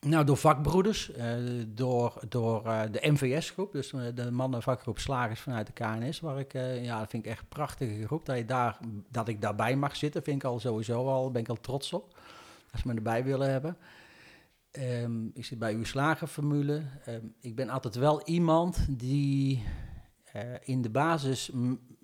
nou, 0.00 0.24
door 0.24 0.36
vakbroeders, 0.36 1.10
uh, 1.16 1.64
door, 1.68 2.20
door 2.28 2.66
uh, 2.66 2.82
de 2.90 3.10
MVS-groep, 3.10 3.72
dus 3.72 3.92
uh, 3.92 4.02
de 4.14 4.30
mannenvakgroep 4.30 4.98
Slagers 4.98 5.40
vanuit 5.40 5.66
de 5.66 5.72
KNS, 5.72 6.20
waar 6.20 6.38
ik, 6.38 6.52
ja, 6.82 6.98
dat 6.98 7.10
vind 7.10 7.24
ik 7.24 7.30
echt 7.30 7.40
een 7.40 7.48
prachtige 7.48 8.06
groep. 8.06 8.26
Dat, 8.26 8.36
je 8.36 8.44
daar, 8.44 8.78
dat 9.10 9.28
ik 9.28 9.40
daarbij 9.40 9.76
mag 9.76 9.96
zitten, 9.96 10.22
vind 10.22 10.36
ik 10.42 10.48
al 10.48 10.60
sowieso 10.60 11.06
al, 11.06 11.30
ben 11.30 11.42
ik 11.42 11.48
al 11.48 11.60
trots 11.60 11.92
op. 11.92 12.18
Als 12.72 12.80
ze 12.80 12.88
me 12.88 12.94
erbij 12.94 13.24
willen 13.24 13.50
hebben. 13.50 13.76
Um, 14.72 15.30
ik 15.34 15.44
zit 15.44 15.58
bij 15.58 15.74
uw 15.74 15.84
slagerformule. 15.84 16.82
ik 17.40 17.54
ben 17.54 17.68
altijd 17.68 17.94
wel 17.94 18.22
iemand 18.22 18.86
die 18.90 19.64
in 20.60 20.82
de 20.82 20.90
basis 20.90 21.50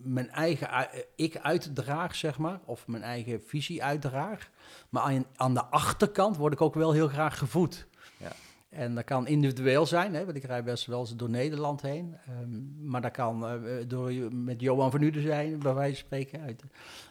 mijn 0.02 0.30
eigen 0.30 0.88
ik 1.16 1.36
uitdraag, 1.36 2.14
zeg 2.14 2.38
maar, 2.38 2.60
of 2.64 2.86
mijn 2.86 3.02
eigen 3.02 3.42
visie 3.46 3.84
uitdraag. 3.84 4.50
Maar 4.88 5.24
aan, 5.36 5.54
de 5.54 5.64
achterkant 5.64 6.36
word 6.36 6.52
ik 6.52 6.60
ook 6.60 6.74
wel 6.74 6.92
heel 6.92 7.08
graag 7.08 7.38
gevoed. 7.38 7.86
Ja. 8.16 8.32
En 8.68 8.94
dat 8.94 9.04
kan 9.04 9.26
individueel 9.26 9.86
zijn, 9.86 10.14
hè, 10.14 10.24
want 10.24 10.36
ik 10.36 10.44
rijd 10.44 10.64
best 10.64 10.86
wel 10.86 11.00
eens 11.00 11.16
door 11.16 11.30
Nederland 11.30 11.82
heen. 11.82 12.16
Um, 12.42 12.76
maar 12.82 13.00
dat 13.00 13.10
kan 13.10 13.64
uh, 13.64 13.74
door 13.86 14.12
met 14.32 14.60
Johan 14.60 14.90
van 14.90 15.02
Uden 15.02 15.22
zijn, 15.22 15.58
bij 15.58 15.74
wijze 15.74 15.96
van 15.96 16.04
spreken, 16.04 16.40
uit, 16.40 16.62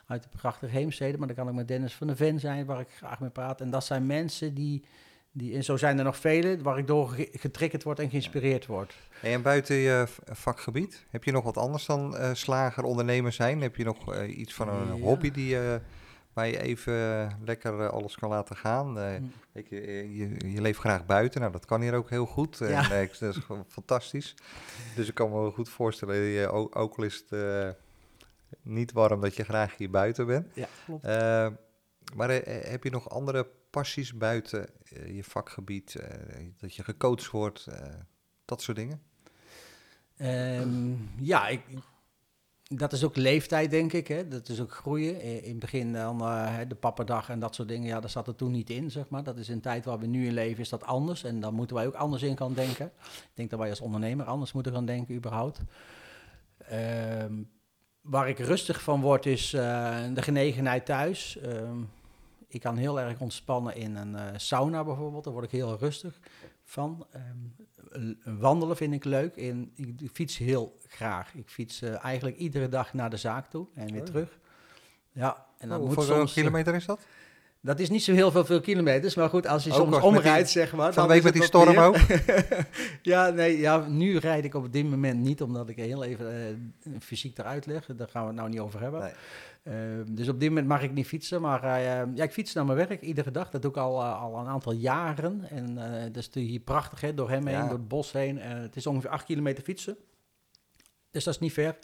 uit 0.05 0.23
de 0.23 0.29
prachtige 0.29 0.71
Heemstede. 0.71 1.17
Maar 1.17 1.27
dat 1.27 1.35
kan 1.35 1.47
ook 1.49 1.55
met 1.55 1.67
Dennis 1.67 1.95
van 1.95 2.07
der 2.07 2.15
Ven 2.15 2.39
zijn, 2.39 2.65
waar 2.65 2.79
ik 2.79 2.91
graag 2.91 3.19
mee 3.19 3.29
praat. 3.29 3.61
En 3.61 3.69
dat 3.69 3.85
zijn 3.85 4.05
mensen 4.05 4.53
die, 4.53 4.83
Die, 5.31 5.55
en 5.55 5.63
zo 5.63 5.77
zijn 5.77 5.97
er 5.97 6.03
nog 6.03 6.17
vele 6.17 6.61
waar 6.61 6.77
ik 6.77 6.87
door 6.87 7.09
ge- 7.09 7.29
getriggerd 7.31 7.83
word 7.83 7.99
en 7.99 8.09
geïnspireerd 8.09 8.65
word. 8.65 8.93
En 9.21 9.41
buiten 9.41 9.75
je 9.75 10.03
v- 10.07 10.17
vakgebied, 10.37 11.05
heb 11.09 11.23
je 11.23 11.31
nog 11.31 11.43
wat 11.43 11.57
anders 11.57 11.85
dan 11.85 12.17
eh, 12.17 12.29
slager, 12.33 12.83
ondernemer 12.83 13.31
zijn? 13.31 13.61
Heb 13.61 13.75
je 13.75 13.83
nog 13.83 14.13
eh, 14.13 14.37
iets 14.37 14.53
van 14.53 14.69
een 14.69 14.95
Ja. 14.97 15.03
hobby 15.03 15.31
die, 15.31 15.47
je 15.47 15.81
waar 16.33 16.47
je 16.47 16.61
even 16.61 16.93
eh, 16.93 17.27
lekker 17.45 17.79
eh, 17.81 17.89
alles 17.89 18.15
kan 18.15 18.29
laten 18.29 18.55
gaan? 18.55 18.99
Eh, 18.99 19.15
Hm. 19.15 19.23
je, 19.69 19.81
eh, 19.81 20.53
je, 20.53 20.61
leeft 20.61 20.79
graag 20.79 21.05
buiten, 21.05 21.39
nou 21.41 21.51
dat 21.53 21.65
kan 21.65 21.81
hier 21.81 21.93
ook 21.93 22.09
heel 22.09 22.25
goed. 22.25 22.57
Ja. 22.57 22.91
eh, 22.91 23.01
ik- 23.01 23.19
dat 23.19 23.35
is 23.35 23.43
gewoon 23.43 23.65
fantastisch. 23.67 24.35
Dus 24.95 25.07
ik 25.07 25.13
kan 25.15 25.29
me 25.31 25.51
goed 25.51 25.69
voorstellen, 25.69 26.15
je, 26.15 26.47
ook, 26.51 26.75
ook 26.75 26.97
al 26.97 27.03
is 27.03 27.15
het 27.29 27.31
eh, 27.39 27.69
niet 28.61 28.91
warm, 28.91 29.21
dat 29.21 29.35
je 29.35 29.43
graag 29.43 29.77
hier 29.77 29.89
buiten 29.89 30.25
bent. 30.25 30.47
Ja, 30.53 30.67
klopt. 30.85 31.03
Eh, 31.05 31.47
maar 32.15 32.29
eh, 32.29 32.69
heb 32.71 32.83
je 32.83 32.89
nog 32.89 33.09
andere 33.09 33.47
passies 33.69 34.17
buiten 34.17 34.67
eh, 34.83 35.15
je 35.15 35.23
vakgebied? 35.23 35.95
eh, 35.95 36.45
dat 36.59 36.75
je 36.75 36.83
gecoacht 36.83 37.29
wordt, 37.29 37.67
eh, 37.67 37.93
dat 38.45 38.61
soort 38.61 38.77
dingen? 38.77 39.01
Ehm, 40.17 40.93
ja, 41.19 41.47
ik, 41.47 41.61
dat 42.63 42.93
is 42.93 43.03
ook 43.03 43.15
leeftijd, 43.15 43.69
denk 43.71 43.93
ik. 43.93 44.07
Hè? 44.07 44.27
Dat 44.27 44.49
is 44.49 44.61
ook 44.61 44.73
groeien. 44.73 45.21
In 45.21 45.49
het 45.49 45.59
begin 45.59 45.93
dan 45.93 46.17
de 46.67 46.75
pappendag 46.79 47.29
en 47.29 47.39
dat 47.39 47.55
soort 47.55 47.67
dingen. 47.67 47.87
Ja, 47.87 47.99
daar 47.99 48.09
zat 48.09 48.27
er 48.27 48.35
toen 48.35 48.51
niet 48.51 48.69
in, 48.69 48.91
zeg 48.91 49.09
maar. 49.09 49.23
Dat 49.23 49.37
is 49.37 49.47
een 49.47 49.61
tijd 49.61 49.85
waar 49.85 49.99
we 49.99 50.05
nu 50.05 50.25
in 50.25 50.33
leven, 50.33 50.59
is 50.59 50.69
dat 50.69 50.83
anders. 50.83 51.23
En 51.23 51.39
dan 51.39 51.53
moeten 51.53 51.75
wij 51.75 51.87
ook 51.87 51.93
anders 51.93 52.23
in 52.23 52.37
gaan 52.37 52.53
denken. 52.53 52.85
Ik 53.05 53.31
denk 53.33 53.49
dat 53.49 53.59
wij 53.59 53.69
als 53.69 53.81
ondernemer 53.81 54.25
anders 54.25 54.51
moeten 54.51 54.73
gaan 54.73 54.85
denken, 54.85 55.15
überhaupt. 55.15 55.59
Ehm, 56.57 57.33
waar 58.01 58.29
ik 58.29 58.39
rustig 58.39 58.81
van 58.81 59.01
word, 59.01 59.25
is 59.25 59.49
de 59.49 60.21
genegenheid 60.21 60.85
thuis. 60.85 61.37
Ehm, 61.37 61.77
ik 62.49 62.59
kan 62.61 62.77
heel 62.77 62.99
erg 62.99 63.19
ontspannen 63.19 63.75
in 63.75 63.95
een 63.95 64.15
eh, 64.15 64.25
sauna 64.37 64.83
bijvoorbeeld. 64.83 65.23
Daar 65.23 65.33
word 65.33 65.45
ik 65.45 65.51
heel 65.51 65.77
rustig 65.77 66.19
van. 66.63 67.07
Ehm, 67.11 68.13
wandelen 68.39 68.77
vind 68.77 68.93
ik 68.93 69.03
leuk. 69.03 69.35
En 69.37 69.71
ik 69.75 70.09
fiets 70.13 70.37
heel 70.37 70.75
graag. 70.87 71.33
Ik 71.33 71.49
fiets 71.49 71.81
eh, 71.81 72.03
eigenlijk 72.03 72.37
iedere 72.37 72.69
dag 72.69 72.93
naar 72.93 73.09
de 73.09 73.17
zaak 73.17 73.45
toe 73.49 73.67
en 73.73 73.91
weer 73.91 74.01
Oh. 74.01 74.05
terug. 74.07 74.39
Ja, 75.11 75.45
en 75.57 75.69
dat 75.69 75.79
Oh, 75.79 75.85
moet 75.85 75.95
hoeveel 75.95 76.15
soms... 76.15 76.33
kilometer 76.33 76.75
is 76.75 76.85
dat? 76.85 77.05
Dat 77.61 77.79
is 77.79 77.89
niet 77.89 78.03
zo 78.03 78.13
heel 78.13 78.31
veel, 78.31 78.45
veel 78.45 78.59
kilometers, 78.61 79.15
maar 79.15 79.29
goed, 79.29 79.47
als 79.47 79.63
je 79.63 79.69
Ook 79.71 79.75
soms 79.77 79.91
die- 79.95 80.01
omrijdt, 80.03 80.49
zeg 80.49 80.73
maar. 80.75 80.93
Van 80.93 81.07
week 81.07 81.23
met 81.23 81.33
die 81.33 81.43
storm 81.43 81.77
ook? 81.77 81.95
ja, 83.01 83.29
nee, 83.29 83.57
ja, 83.57 83.87
nu 83.87 84.17
rijd 84.17 84.43
ik 84.45 84.53
op 84.53 84.73
dit 84.73 84.89
moment 84.89 85.19
niet, 85.19 85.41
omdat 85.41 85.69
ik 85.69 85.75
heel 85.75 86.03
even 86.03 86.27
eh, 86.83 86.91
fysiek 86.99 87.37
eruit 87.37 87.65
lig. 87.65 87.85
Daar 87.85 88.07
gaan 88.09 88.21
we 88.21 88.27
het 88.27 88.37
nou 88.37 88.49
niet 88.49 88.59
over 88.59 88.81
hebben. 88.81 88.99
Nee. 89.01 89.11
Eh, 89.63 89.73
dus 90.07 90.27
op 90.29 90.39
dit 90.39 90.49
moment 90.49 90.67
mag 90.67 90.81
ik 90.83 90.91
niet 90.93 91.07
fietsen, 91.07 91.41
maar 91.41 91.63
eh, 91.63 92.03
ja, 92.15 92.23
ik 92.23 92.31
fiets 92.31 92.53
naar 92.53 92.65
mijn 92.65 92.77
werk 92.77 93.01
iedere 93.01 93.31
dag. 93.31 93.49
Dat 93.49 93.61
doe 93.61 93.71
ik 93.71 93.77
al, 93.77 94.01
eh, 94.01 94.21
al 94.21 94.37
een 94.37 94.47
aantal 94.47 94.71
jaren. 94.73 95.45
En 95.49 95.75
dat 96.11 96.17
is 96.17 96.29
hier 96.33 96.59
prachtig, 96.59 97.01
hè? 97.01 97.13
door 97.13 97.29
hem 97.29 97.47
heen, 97.47 97.55
Ja. 97.57 97.63
door 97.67 97.77
het 97.77 97.87
bos 97.87 98.11
heen. 98.11 98.37
Het 98.37 98.75
is 98.75 98.87
ongeveer 98.87 99.09
acht 99.09 99.25
kilometer 99.25 99.63
fietsen. 99.63 99.97
Dus 101.11 101.23
dat 101.23 101.33
is 101.33 101.39
niet 101.39 101.53
ver. 101.53 101.77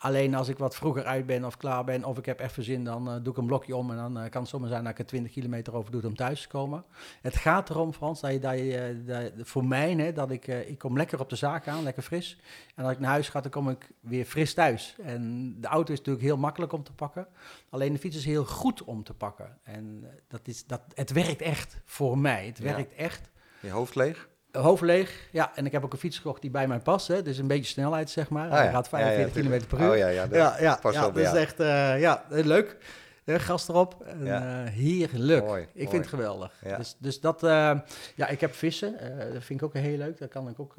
Alleen 0.00 0.34
als 0.34 0.48
ik 0.48 0.58
wat 0.58 0.76
vroeger 0.76 1.04
uit 1.04 1.26
ben 1.26 1.44
of 1.44 1.56
klaar 1.56 1.84
ben 1.84 2.04
of 2.04 2.18
ik 2.18 2.26
heb 2.26 2.40
even 2.40 2.62
zin, 2.62 2.84
dan 2.84 3.08
eh, 3.08 3.14
doe 3.22 3.32
ik 3.32 3.38
een 3.38 3.46
blokje 3.46 3.76
om 3.76 3.90
en 3.90 3.96
dan 3.96 4.18
eh, 4.18 4.30
kan 4.30 4.40
het 4.40 4.50
zomaar 4.50 4.68
zijn 4.68 4.82
dat 4.82 4.92
ik 4.92 4.98
er 4.98 5.06
20 5.06 5.32
kilometer 5.32 5.74
over 5.74 5.90
doe 5.90 6.06
om 6.06 6.16
thuis 6.16 6.42
te 6.42 6.48
komen. 6.48 6.84
Het 7.22 7.36
gaat 7.36 7.70
erom, 7.70 7.92
Frans, 7.92 8.20
dat 8.20 8.32
je, 8.32 8.38
dat 8.38 8.58
je, 8.58 8.76
eh, 8.78 9.06
dat- 9.06 9.48
voor 9.48 9.64
mij, 9.64 9.92
hè, 9.92 10.12
dat 10.12 10.30
ik, 10.30 10.46
ik 10.46 10.78
kom 10.78 10.96
lekker 10.96 11.20
op 11.20 11.28
de 11.28 11.36
zaak 11.36 11.68
aan, 11.68 11.82
lekker 11.82 12.02
fris. 12.02 12.40
En 12.74 12.84
als 12.84 12.92
ik 12.92 12.98
naar 12.98 13.10
huis 13.10 13.28
ga, 13.28 13.40
dan 13.40 13.50
kom 13.50 13.68
ik 13.70 13.90
weer 14.00 14.24
fris 14.24 14.54
thuis. 14.54 14.96
En 15.02 15.54
de 15.60 15.66
auto 15.68 15.92
is 15.92 15.98
natuurlijk 15.98 16.24
heel 16.26 16.36
makkelijk 16.36 16.72
om 16.72 16.82
te 16.82 16.92
pakken. 16.92 17.26
Alleen 17.70 17.92
de 17.92 17.98
fiets 17.98 18.16
is 18.16 18.24
heel 18.24 18.44
goed 18.44 18.84
om 18.84 19.02
te 19.04 19.14
pakken. 19.14 19.58
En 19.62 20.04
dat 20.28 20.40
is, 20.48 20.66
dat, 20.66 20.80
het 20.94 21.10
werkt 21.12 21.40
echt 21.42 21.80
voor 21.84 22.18
mij. 22.18 22.46
Het 22.46 22.58
Ja. 22.58 22.64
werkt 22.74 22.94
echt. 22.94 23.30
Je 23.60 23.70
hoofd 23.70 23.94
leeg? 23.94 24.27
Hoofd 24.52 24.82
leeg, 24.82 25.28
ja. 25.32 25.50
En 25.54 25.66
ik 25.66 25.72
heb 25.72 25.84
ook 25.84 25.92
een 25.92 25.98
fiets 25.98 26.16
gekocht 26.16 26.40
die 26.40 26.50
bij 26.50 26.68
mij 26.68 26.78
past. 26.78 27.08
Hè. 27.08 27.22
Dus 27.22 27.38
een 27.38 27.46
beetje 27.46 27.64
snelheid, 27.64 28.10
zeg 28.10 28.28
maar. 28.28 28.48
Ah, 28.50 28.56
Hij 28.56 28.64
ja. 28.64 28.70
gaat 28.70 28.88
Ja, 28.90 28.98
ja, 28.98 29.04
45 29.04 29.42
km 29.60 29.66
per 29.76 29.80
uur. 29.84 29.90
Oh 29.90 29.96
ja, 29.96 30.08
ja. 30.08 30.26
dat- 30.26 30.38
Ja, 30.38 30.56
ja, 30.60 30.78
past 30.80 30.94
ja 30.94 31.00
wel 31.00 31.12
bij 31.12 31.24
dat 31.24 31.34
is 31.34 31.40
echt 31.40 31.60
eh, 31.60 32.00
ja, 32.00 32.24
eh, 32.30 32.44
leuk. 32.44 32.76
Gas 33.26 33.68
erop. 33.68 34.02
En, 34.06 34.24
Ja. 34.24 34.64
eh, 34.64 34.72
heerlijk. 34.72 35.44
Mooi, 35.46 35.62
ik 35.62 35.68
mooi. 35.74 35.88
vind 35.88 35.92
het 36.04 36.08
geweldig. 36.08 36.52
Ja. 36.64 36.76
Dus, 36.76 36.96
dus 36.98 37.20
dat, 37.20 37.40
ja, 38.14 38.28
ik 38.28 38.40
heb 38.40 38.54
vissen. 38.54 38.92
dat 39.32 39.44
vind 39.44 39.60
ik 39.60 39.66
ook 39.66 39.74
heel 39.74 39.96
leuk. 39.96 40.18
Daar 40.18 40.28
kan 40.28 40.48
ik 40.48 40.60
ook 40.60 40.74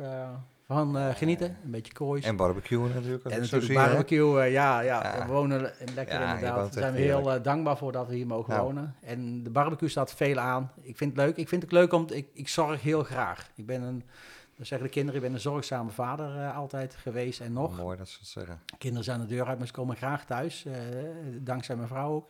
van 0.74 0.98
eh, 0.98 1.10
genieten. 1.16 1.58
Een 1.64 1.72
beetje 1.72 1.94
koois. 1.94 2.26
En 2.26 2.36
barbecuen 2.36 2.94
natuurlijk. 2.94 3.24
En 3.26 3.40
natuurlijk 3.42 3.74
barbecue, 3.74 4.42
eh, 4.42 4.52
ja, 4.52 4.80
ja, 4.80 5.04
Ja. 5.04 5.26
we 5.26 5.32
wonen 5.32 5.62
le- 5.62 5.74
lekker 5.96 6.20
Ja, 6.20 6.34
inderdaad. 6.34 6.56
Daar 6.74 6.82
zijn 6.84 6.94
we 6.94 7.00
heel 7.00 7.32
eh, 7.34 7.44
dankbaar 7.44 7.78
voor 7.78 7.92
dat 7.92 8.08
we 8.08 8.16
hier 8.16 8.28
mogen 8.28 8.54
Nou. 8.54 8.66
wonen. 8.66 8.96
En 9.02 9.44
de 9.44 9.50
barbecue 9.50 9.90
staat 9.90 10.14
veel 10.14 10.38
aan. 10.38 10.72
Ik 10.82 10.98
vind 10.98 11.16
het 11.16 11.26
leuk. 11.26 11.36
Ik 11.38 11.48
vind 11.48 11.62
het 11.62 11.72
leuk 11.72 11.94
om, 11.94 12.06
ik, 12.10 12.28
ik 12.34 12.48
zorg 12.48 12.82
heel 12.82 13.04
graag. 13.04 13.50
Ik 13.56 13.66
ben 13.66 13.82
een, 13.82 14.04
dat 14.58 14.68
zeggen 14.68 14.88
de 14.88 14.94
kinderen, 14.94 15.20
ik 15.22 15.26
ben 15.26 15.34
een 15.36 15.42
zorgzame 15.42 15.90
vader 15.90 16.38
eh, 16.38 16.58
altijd 16.58 16.96
geweest 16.96 17.40
en 17.40 17.54
nog. 17.54 17.78
Mooi 17.78 17.98
dat 17.98 18.08
ze 18.10 18.18
het 18.20 18.28
zeggen. 18.28 18.60
Kinderen 18.78 19.04
zijn 19.06 19.20
de 19.20 19.26
deur 19.26 19.46
uit, 19.46 19.58
maar 19.58 19.68
ze 19.68 19.74
komen 19.74 19.96
graag 19.96 20.26
thuis. 20.26 20.66
eh, 20.66 20.74
dankzij 21.42 21.76
mijn 21.76 21.88
vrouw 21.88 22.12
ook. 22.14 22.30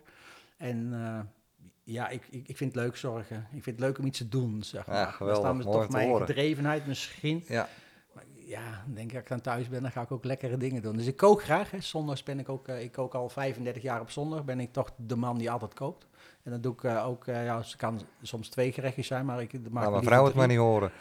En 0.58 0.90
eh, 0.94 1.20
ja, 1.84 2.10
ik, 2.10 2.28
ik, 2.30 2.48
ik 2.48 2.58
vind 2.58 2.74
het 2.76 2.84
leuk 2.84 2.96
zorgen. 2.96 3.38
Ik 3.52 3.64
vind 3.64 3.76
het 3.80 3.80
leuk 3.86 3.98
om 3.98 4.06
iets 4.06 4.18
te 4.18 4.28
doen, 4.30 4.64
zeg 4.64 4.86
maar. 4.88 4.96
Ja, 5.20 5.26
Dat 5.26 5.44
Mooi 5.44 5.64
toch 5.64 5.90
mijn 5.90 6.08
horen. 6.10 6.28
gedrevenheid 6.28 6.88
misschien. 6.88 7.44
Ja, 7.48 7.68
ja, 8.50 8.82
dan 8.86 8.94
denk 8.94 9.08
ik 9.08 9.14
dat 9.14 9.22
ik 9.22 9.28
dan 9.30 9.42
thuis 9.42 9.70
ben, 9.70 9.82
dan 9.82 9.92
ga 9.92 10.02
ik 10.02 10.12
ook 10.12 10.24
lekkere 10.24 10.58
dingen 10.58 10.82
doen. 10.82 10.96
Dus 10.96 11.06
ik 11.06 11.18
kook 11.18 11.44
graag. 11.44 11.72
Hè. 11.72 11.82
Zondags 11.82 12.24
ben 12.24 12.40
ik 12.40 12.50
ook, 12.50 12.68
eh, 12.68 12.82
ik 12.82 12.92
kook 12.92 13.14
al 13.14 13.30
35 13.30 13.84
jaar 13.84 14.02
op 14.02 14.10
zondag. 14.10 14.46
Ben 14.46 14.60
ik 14.60 14.74
toch 14.74 14.90
de 14.96 15.16
man 15.16 15.38
die 15.38 15.52
altijd 15.52 15.74
kookt. 15.74 16.08
En 16.44 16.52
dan 16.52 16.62
doe 16.62 16.74
ik 16.74 16.84
eh, 16.84 17.08
ook, 17.08 17.28
eh, 17.28 17.46
ja, 17.46 17.58
het 17.58 17.76
kan 17.76 18.02
soms 18.22 18.50
twee 18.50 18.72
gerechtjes 18.72 19.08
zijn, 19.08 19.26
maar 19.26 19.42
ik 19.42 19.70
maak 19.70 19.90
mijn 19.90 20.04
vrouw 20.04 20.26
het 20.26 20.34
maar 20.34 20.48
niet 20.48 20.58
horen. 20.58 20.92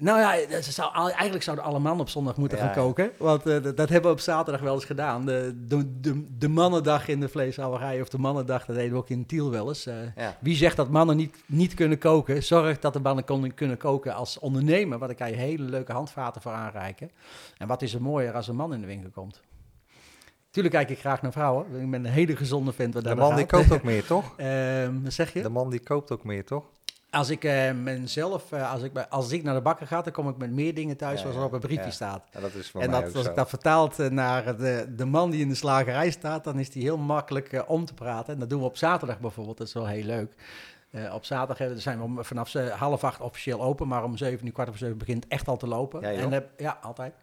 Nou 0.00 0.18
ja, 0.20 0.46
dat 0.48 0.64
zou, 0.64 1.10
eigenlijk 1.10 1.42
zouden 1.42 1.64
alle 1.64 1.78
mannen 1.78 2.00
op 2.00 2.08
zondag 2.08 2.36
moeten 2.36 2.58
Ja, 2.58 2.64
gaan 2.64 2.74
ja. 2.74 2.80
koken. 2.80 3.10
Want 3.18 3.46
eh, 3.46 3.62
dat, 3.62 3.76
dat 3.76 3.88
hebben 3.88 4.10
we 4.10 4.16
op 4.16 4.22
zaterdag 4.22 4.62
wel 4.62 4.74
eens 4.74 4.84
gedaan. 4.84 5.26
De, 5.26 5.64
de, 5.66 6.00
de, 6.00 6.26
de 6.38 6.48
mannendag 6.48 7.08
in 7.08 7.20
de 7.20 7.28
vleeshouwerij 7.28 8.00
of 8.00 8.08
de 8.08 8.18
mannendag, 8.18 8.64
dat 8.66 8.76
deden 8.76 8.92
we 8.92 8.96
ook 8.98 9.08
in 9.08 9.26
Tiel 9.26 9.50
wel 9.50 9.68
eens. 9.68 9.86
Eh, 9.86 9.94
Ja. 10.16 10.36
wie 10.40 10.56
zegt 10.56 10.76
dat 10.76 10.88
mannen 10.90 11.16
niet, 11.16 11.36
niet 11.46 11.74
kunnen 11.74 11.98
koken? 11.98 12.42
Zorg 12.42 12.78
dat 12.78 12.92
de 12.92 13.00
mannen 13.00 13.24
kon- 13.24 13.54
kunnen 13.54 13.76
koken 13.76 14.14
als 14.14 14.38
ondernemer. 14.38 14.98
Want 14.98 15.10
dan 15.18 15.26
kan 15.26 15.30
je 15.36 15.42
hele 15.42 15.62
leuke 15.62 15.92
handvaten 15.92 16.42
voor 16.42 16.52
aanreiken. 16.52 17.10
En 17.58 17.66
wat 17.66 17.82
is 17.82 17.94
er 17.94 18.02
mooier 18.02 18.32
als 18.34 18.48
een 18.48 18.56
man 18.56 18.74
in 18.74 18.80
de 18.80 18.86
winkel 18.86 19.10
komt? 19.10 19.40
Tuurlijk 20.50 20.74
kijk 20.74 20.90
ik 20.90 20.98
graag 20.98 21.22
naar 21.22 21.32
vrouwen. 21.32 21.66
Ik 21.80 21.90
ben 21.90 22.04
een 22.04 22.12
hele 22.12 22.36
gezonde 22.36 22.72
vent 22.72 22.94
wat 22.94 23.04
De 23.04 23.14
man 23.14 23.36
die 23.36 23.46
koopt 23.46 23.72
ook 23.72 23.82
meer, 23.82 24.04
toch? 24.06 24.32
Ehm, 24.36 25.02
wat 25.02 25.12
zeg 25.12 25.32
je? 25.32 25.42
De 25.42 25.48
man 25.48 25.70
die 25.70 25.80
koopt 25.80 26.10
ook 26.10 26.24
meer, 26.24 26.44
toch? 26.44 26.64
Als 27.10 27.30
ik 27.30 27.42
mezelf, 27.74 28.52
eh, 28.52 28.72
als, 28.72 28.82
ik, 28.82 28.98
als 29.08 29.32
ik 29.32 29.42
naar 29.42 29.54
de 29.54 29.60
bakker 29.60 29.86
ga, 29.86 30.02
dan 30.02 30.12
kom 30.12 30.28
ik 30.28 30.36
met 30.36 30.50
meer 30.50 30.74
dingen 30.74 30.96
thuis 30.96 31.20
zoals 31.20 31.36
er 31.36 31.44
op 31.44 31.52
een 31.52 31.60
briefje 31.60 31.84
ja. 31.84 31.90
staat. 31.90 32.24
Ja, 32.32 32.40
dat 32.40 32.54
is 32.54 32.70
voor 32.70 32.80
en 32.80 32.90
dat, 32.90 33.02
als 33.02 33.24
zo. 33.24 33.30
ik 33.30 33.36
dat 33.36 33.48
vertaald 33.48 33.98
eh, 33.98 34.10
naar 34.10 34.56
de, 34.56 34.94
de 34.96 35.04
man 35.04 35.30
die 35.30 35.40
in 35.40 35.48
de 35.48 35.54
slagerij 35.54 36.10
staat, 36.10 36.44
dan 36.44 36.58
is 36.58 36.70
die 36.70 36.82
heel 36.82 36.98
makkelijk 36.98 37.52
eh, 37.52 37.62
om 37.66 37.84
te 37.84 37.94
praten. 37.94 38.34
En 38.34 38.40
dat 38.40 38.50
doen 38.50 38.60
we 38.60 38.66
op 38.66 38.76
zaterdag 38.76 39.20
bijvoorbeeld, 39.20 39.58
dat 39.58 39.66
is 39.66 39.72
wel 39.72 39.86
heel 39.86 40.04
leuk. 40.04 40.34
Op 41.12 41.24
zaterdag 41.24 41.80
zijn 41.80 41.98
we 41.98 42.04
om, 42.04 42.24
vanaf 42.24 42.52
half 42.52 43.04
acht 43.04 43.20
officieel 43.20 43.62
open, 43.62 43.88
maar 43.88 44.04
om 44.04 44.16
zeven 44.16 44.46
uur, 44.46 44.52
kwart 44.52 44.68
over 44.68 44.80
zeven 44.80 44.98
begint 44.98 45.28
echt 45.28 45.48
al 45.48 45.56
te 45.56 45.66
lopen. 45.66 46.00
Ja, 46.00 46.30
en 46.30 46.46
ja, 46.56 46.78
altijd. 46.82 47.14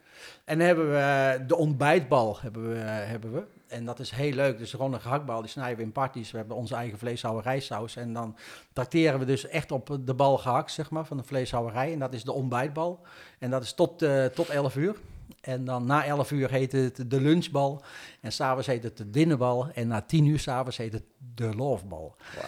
En 0.46 0.58
dan 0.58 0.68
hebben 0.68 0.90
we 0.92 0.98
eh, 0.98 1.48
de 1.48 1.56
ontbijtbal, 1.56 2.40
hebben 2.40 2.70
we, 2.70 2.80
eh, 2.80 2.86
hebben 2.86 3.34
we. 3.34 3.44
En 3.68 3.86
dat 3.86 4.00
is 4.00 4.12
heel 4.12 4.32
leuk. 4.32 4.58
Dus 4.58 4.72
gewoon 4.72 4.94
een 4.94 5.02
gehaktbal, 5.02 5.42
die 5.42 5.50
snijden 5.50 5.78
we 5.78 5.84
in 5.84 5.92
parties. 5.92 6.32
We 6.32 6.38
hebben 6.38 6.56
onze 6.56 6.76
eigen 6.76 6.98
vleeshouwerijsaus. 6.98 7.96
En 7.96 8.14
dan 8.14 8.36
tracteren 8.74 9.20
we 9.20 9.26
dus 9.26 9.48
echt 9.48 9.72
op 9.72 9.98
de 10.02 10.14
bal 10.14 10.38
gehakt, 10.38 10.72
zeg 10.72 10.90
maar, 10.90 11.06
van 11.06 11.18
de 11.18 11.24
vleeshouwerij. 11.24 11.94
En 11.94 12.00
dat 12.00 12.14
is 12.14 12.24
de 12.24 12.32
ontbijtbal. 12.32 13.00
En 13.40 13.50
dat 13.50 13.64
is 13.64 13.74
tot, 13.74 14.02
eh, 14.02 14.26
tot 14.26 14.50
11 14.50 14.76
uur. 14.76 14.96
En 15.42 15.66
dan 15.66 15.86
na 15.86 16.06
11 16.06 16.32
uur 16.32 16.52
heet 16.52 16.72
het 16.72 17.10
de 17.10 17.22
lunchbal. 17.22 17.82
En 18.22 18.32
s'avonds 18.32 18.68
heet 18.68 18.84
het 18.84 18.98
de 18.98 19.10
dinnerbal. 19.10 19.68
En 19.74 19.88
na 19.88 20.02
10 20.02 20.26
uur 20.26 20.40
s'avonds 20.40 20.78
heet 20.78 20.94
het 20.94 21.04
de 21.36 21.56
lovebal. 21.56 22.16
Wauw. 22.36 22.46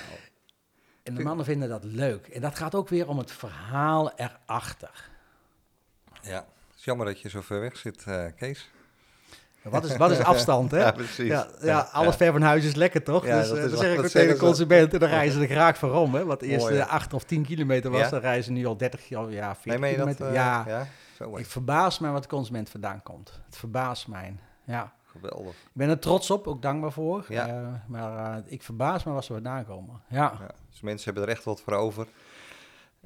En 1.03 1.15
de 1.15 1.23
mannen 1.23 1.45
vinden 1.45 1.69
dat 1.69 1.83
leuk. 1.83 2.27
En 2.27 2.41
dat 2.41 2.55
gaat 2.55 2.75
ook 2.75 2.89
weer 2.89 3.07
om 3.07 3.17
het 3.17 3.31
verhaal 3.31 4.11
erachter. 4.15 5.09
Ja, 6.21 6.45
jammer 6.85 7.05
dat 7.05 7.21
je 7.21 7.29
zo 7.29 7.41
ver 7.41 7.59
weg 7.61 7.77
zit, 7.77 8.03
eh, 8.07 8.23
Kees. 8.35 8.69
Wat 9.61 9.83
is, 9.85 9.97
wat 9.97 10.11
is 10.11 10.19
afstand, 10.19 10.71
hè? 10.71 10.79
Ja, 10.85 10.91
precies. 10.91 11.27
Ja, 11.27 11.47
ja, 11.61 11.79
alles 11.91 12.15
ver 12.15 12.31
van 12.31 12.41
huis 12.41 12.65
is 12.65 12.75
lekker, 12.75 13.03
toch? 13.03 13.25
Ja, 13.25 13.39
dus 13.39 13.47
dat 13.49 13.57
eh, 13.57 13.63
is 13.63 13.69
dan 13.71 13.79
zeg 13.79 13.93
ik 13.93 13.99
ook 13.99 14.05
tegen 14.07 14.33
de 14.33 14.39
consumenten, 14.39 14.99
dan 14.99 15.09
reizen 15.09 15.39
ze 15.41 15.47
er 15.47 15.51
graag 15.55 15.77
voor 15.77 15.91
om. 15.93 16.15
Hè? 16.15 16.25
Want 16.25 16.41
eerst 16.41 16.65
Mooi, 16.65 16.77
eh, 16.79 16.85
hè? 16.85 16.89
8 16.89 17.13
of 17.13 17.23
10 17.23 17.43
kilometer 17.45 17.91
was, 17.91 17.99
Ja? 18.01 18.09
dan 18.09 18.19
reizen 18.19 18.53
nu 18.53 18.65
al 18.65 18.77
30, 18.77 19.09
ja, 19.09 19.19
ja 19.29 19.55
40 19.55 19.65
Nee, 19.65 19.77
meen 19.79 19.89
je 19.91 19.97
dat? 19.97 20.15
kilometer. 20.15 20.27
eh, 20.27 20.33
ja, 20.33 20.63
ja? 20.67 20.87
Zo, 21.17 21.37
ik 21.37 21.45
verbaas 21.45 21.99
mij 21.99 22.11
wat 22.11 22.21
de 22.23 22.29
consument 22.29 22.69
vandaan 22.69 23.03
komt. 23.03 23.39
Het 23.45 23.57
verbaast 23.57 24.07
mij. 24.07 24.35
Ja. 24.63 24.93
geweldig. 25.05 25.53
Ik 25.53 25.69
ben 25.73 25.89
er 25.89 25.99
trots 25.99 26.31
op, 26.31 26.47
ook 26.47 26.61
dankbaar 26.61 26.91
voor. 26.91 27.25
Ja. 27.27 27.47
Eh, 27.47 27.67
maar 27.87 28.35
eh, 28.37 28.41
ik 28.45 28.63
verbaas 28.63 29.03
me 29.03 29.11
waar 29.11 29.23
ze 29.23 29.33
vandaan 29.33 29.65
komen. 29.65 30.01
Ja. 30.09 30.17
Ja, 30.39 30.47
dus 30.69 30.81
mensen 30.81 31.05
hebben 31.05 31.23
er 31.23 31.35
echt 31.35 31.43
wat 31.43 31.61
voor 31.61 31.73
over. 31.73 32.07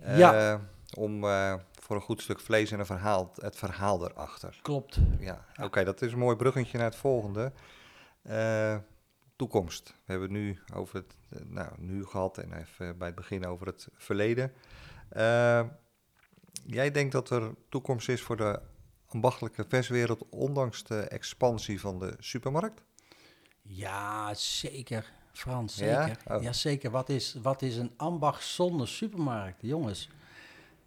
Eh, 0.01 0.17
Ja. 0.17 0.59
Om 0.97 1.23
eh, 1.23 1.53
voor 1.89 1.97
een 1.97 2.03
goed 2.03 2.21
stuk 2.21 2.39
vlees 2.39 2.71
en 2.71 2.79
een 2.79 2.85
verhaal, 2.85 3.31
het 3.35 3.55
verhaal 3.55 4.09
erachter. 4.09 4.59
klopt. 4.61 4.99
Ja, 5.19 5.45
oké, 5.61 5.83
dat 5.83 6.01
is 6.01 6.11
een 6.11 6.19
mooi 6.19 6.35
bruggetje 6.35 6.77
naar 6.77 6.87
het 6.87 6.95
volgende. 6.95 7.51
Eh, 8.21 8.77
toekomst. 9.35 9.87
We 9.87 10.11
hebben 10.11 10.29
het 10.29 10.37
nu 10.37 10.59
over 10.73 10.95
het 10.95 11.15
eh, 11.29 11.39
nou, 11.45 11.71
nu 11.77 12.05
gehad 12.05 12.37
en 12.37 12.53
even 12.53 12.97
bij 12.97 13.07
het 13.07 13.15
begin 13.15 13.45
over 13.45 13.67
het 13.67 13.87
verleden. 13.95 14.53
Uh, 15.17 15.63
jij 16.65 16.91
denkt 16.91 17.11
dat 17.11 17.29
er 17.29 17.53
toekomst 17.69 18.09
is 18.09 18.21
voor 18.21 18.37
de 18.37 18.59
ambachtelijke 19.05 19.65
verswereld, 19.67 20.29
ondanks 20.29 20.83
de 20.83 20.99
expansie 20.99 21.79
van 21.79 21.99
de 21.99 22.15
supermarkt? 22.19 22.81
Ja, 23.61 24.33
zeker. 24.33 25.11
Frans, 25.31 25.75
zeker. 25.75 26.17
Ja, 26.25 26.35
oh. 26.35 26.41
ja 26.41 26.53
zeker. 26.53 26.91
Wat 26.91 27.09
is, 27.09 27.35
wat 27.41 27.61
is 27.61 27.77
een 27.77 27.93
ambacht 27.97 28.43
zonder 28.43 28.87
supermarkt, 28.87 29.61
jongens? 29.61 30.09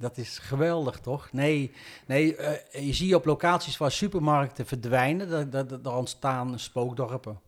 Dat 0.03 0.17
is 0.17 0.39
geweldig, 0.39 0.99
toch? 0.99 1.33
Nee, 1.33 1.73
nee 2.07 2.37
uh, 2.37 2.87
je 2.87 2.93
ziet 2.93 3.15
op 3.15 3.25
locaties 3.25 3.77
waar 3.77 3.91
supermarkten 3.91 4.67
verdwijnen, 4.67 5.29
dat, 5.29 5.53
dat, 5.53 5.69
dat 5.69 5.87
er 5.87 5.93
ontstaan 5.93 6.59
spookdorpen. 6.59 7.41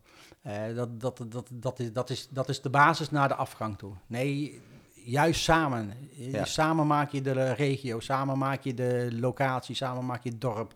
Uh, 0.47 0.77
dat, 0.77 1.01
dat, 1.01 1.25
dat, 1.29 1.49
dat, 1.53 1.79
is, 1.79 1.93
dat, 1.93 2.11
is, 2.11 2.29
dat 2.31 2.49
is 2.49 2.61
de 2.61 2.71
basis 2.71 3.11
naar 3.11 3.29
de 3.29 3.35
afgang 3.35 3.79
toe. 3.79 3.93
Nee, 4.07 4.61
juist 4.95 5.43
samen. 5.43 5.93
Ja. 6.11 6.45
Samen 6.45 6.87
maak 6.87 7.11
je 7.11 7.21
de 7.21 7.53
regio, 7.53 8.01
samen 8.01 8.39
maak 8.39 8.63
je 8.63 8.75
de 8.75 9.09
locatie, 9.13 9.75
samen 9.75 10.07
maak 10.07 10.23
je 10.23 10.31
het 10.31 10.41
dorp. 10.41 10.73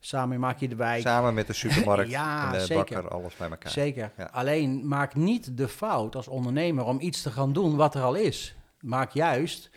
Samen 0.00 0.40
maak 0.40 0.58
je 0.58 0.68
de 0.68 0.76
wijk. 0.76 1.02
Samen 1.02 1.34
met 1.34 1.46
de 1.46 1.52
supermarkt 1.52 2.10
ja, 2.20 2.46
en 2.46 2.52
de 2.52 2.60
zeker. 2.60 2.76
bakker, 2.76 3.08
alles 3.08 3.36
bij 3.36 3.50
elkaar. 3.50 3.72
Zeker. 3.72 4.12
Ja. 4.16 4.28
Alleen 4.32 4.88
maak 4.88 5.14
niet 5.14 5.56
de 5.56 5.68
fout 5.68 6.16
als 6.16 6.28
ondernemer 6.28 6.84
om 6.84 7.00
iets 7.00 7.22
te 7.22 7.30
gaan 7.30 7.52
doen 7.52 7.76
wat 7.76 7.94
er 7.94 8.02
al 8.02 8.14
is. 8.14 8.54
Maak 8.80 9.10
juist 9.10 9.70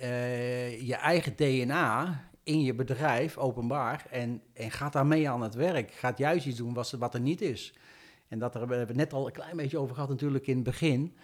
uh, 0.00 0.86
je 0.86 0.94
eigen 0.94 1.36
DNA 1.36 2.20
in 2.42 2.62
je 2.62 2.74
bedrijf 2.74 3.38
openbaar 3.38 4.06
en, 4.10 4.42
en 4.52 4.70
gaat 4.70 4.92
daarmee 4.92 5.30
aan 5.30 5.42
het 5.42 5.54
werk. 5.54 5.92
Gaat 5.92 6.18
juist 6.18 6.46
iets 6.46 6.58
doen 6.58 6.74
wat, 6.98 7.14
er 7.14 7.20
niet 7.20 7.40
is. 7.40 7.74
En 8.28 8.38
dat 8.38 8.52
we 8.52 8.58
hebben 8.58 8.78
het 8.78 8.96
net 8.96 9.12
al 9.12 9.26
een 9.26 9.32
klein 9.32 9.56
beetje 9.56 9.78
over 9.78 9.94
gehad 9.94 10.08
natuurlijk 10.10 10.46
in 10.46 10.54
het 10.54 10.64
begin. 10.64 11.16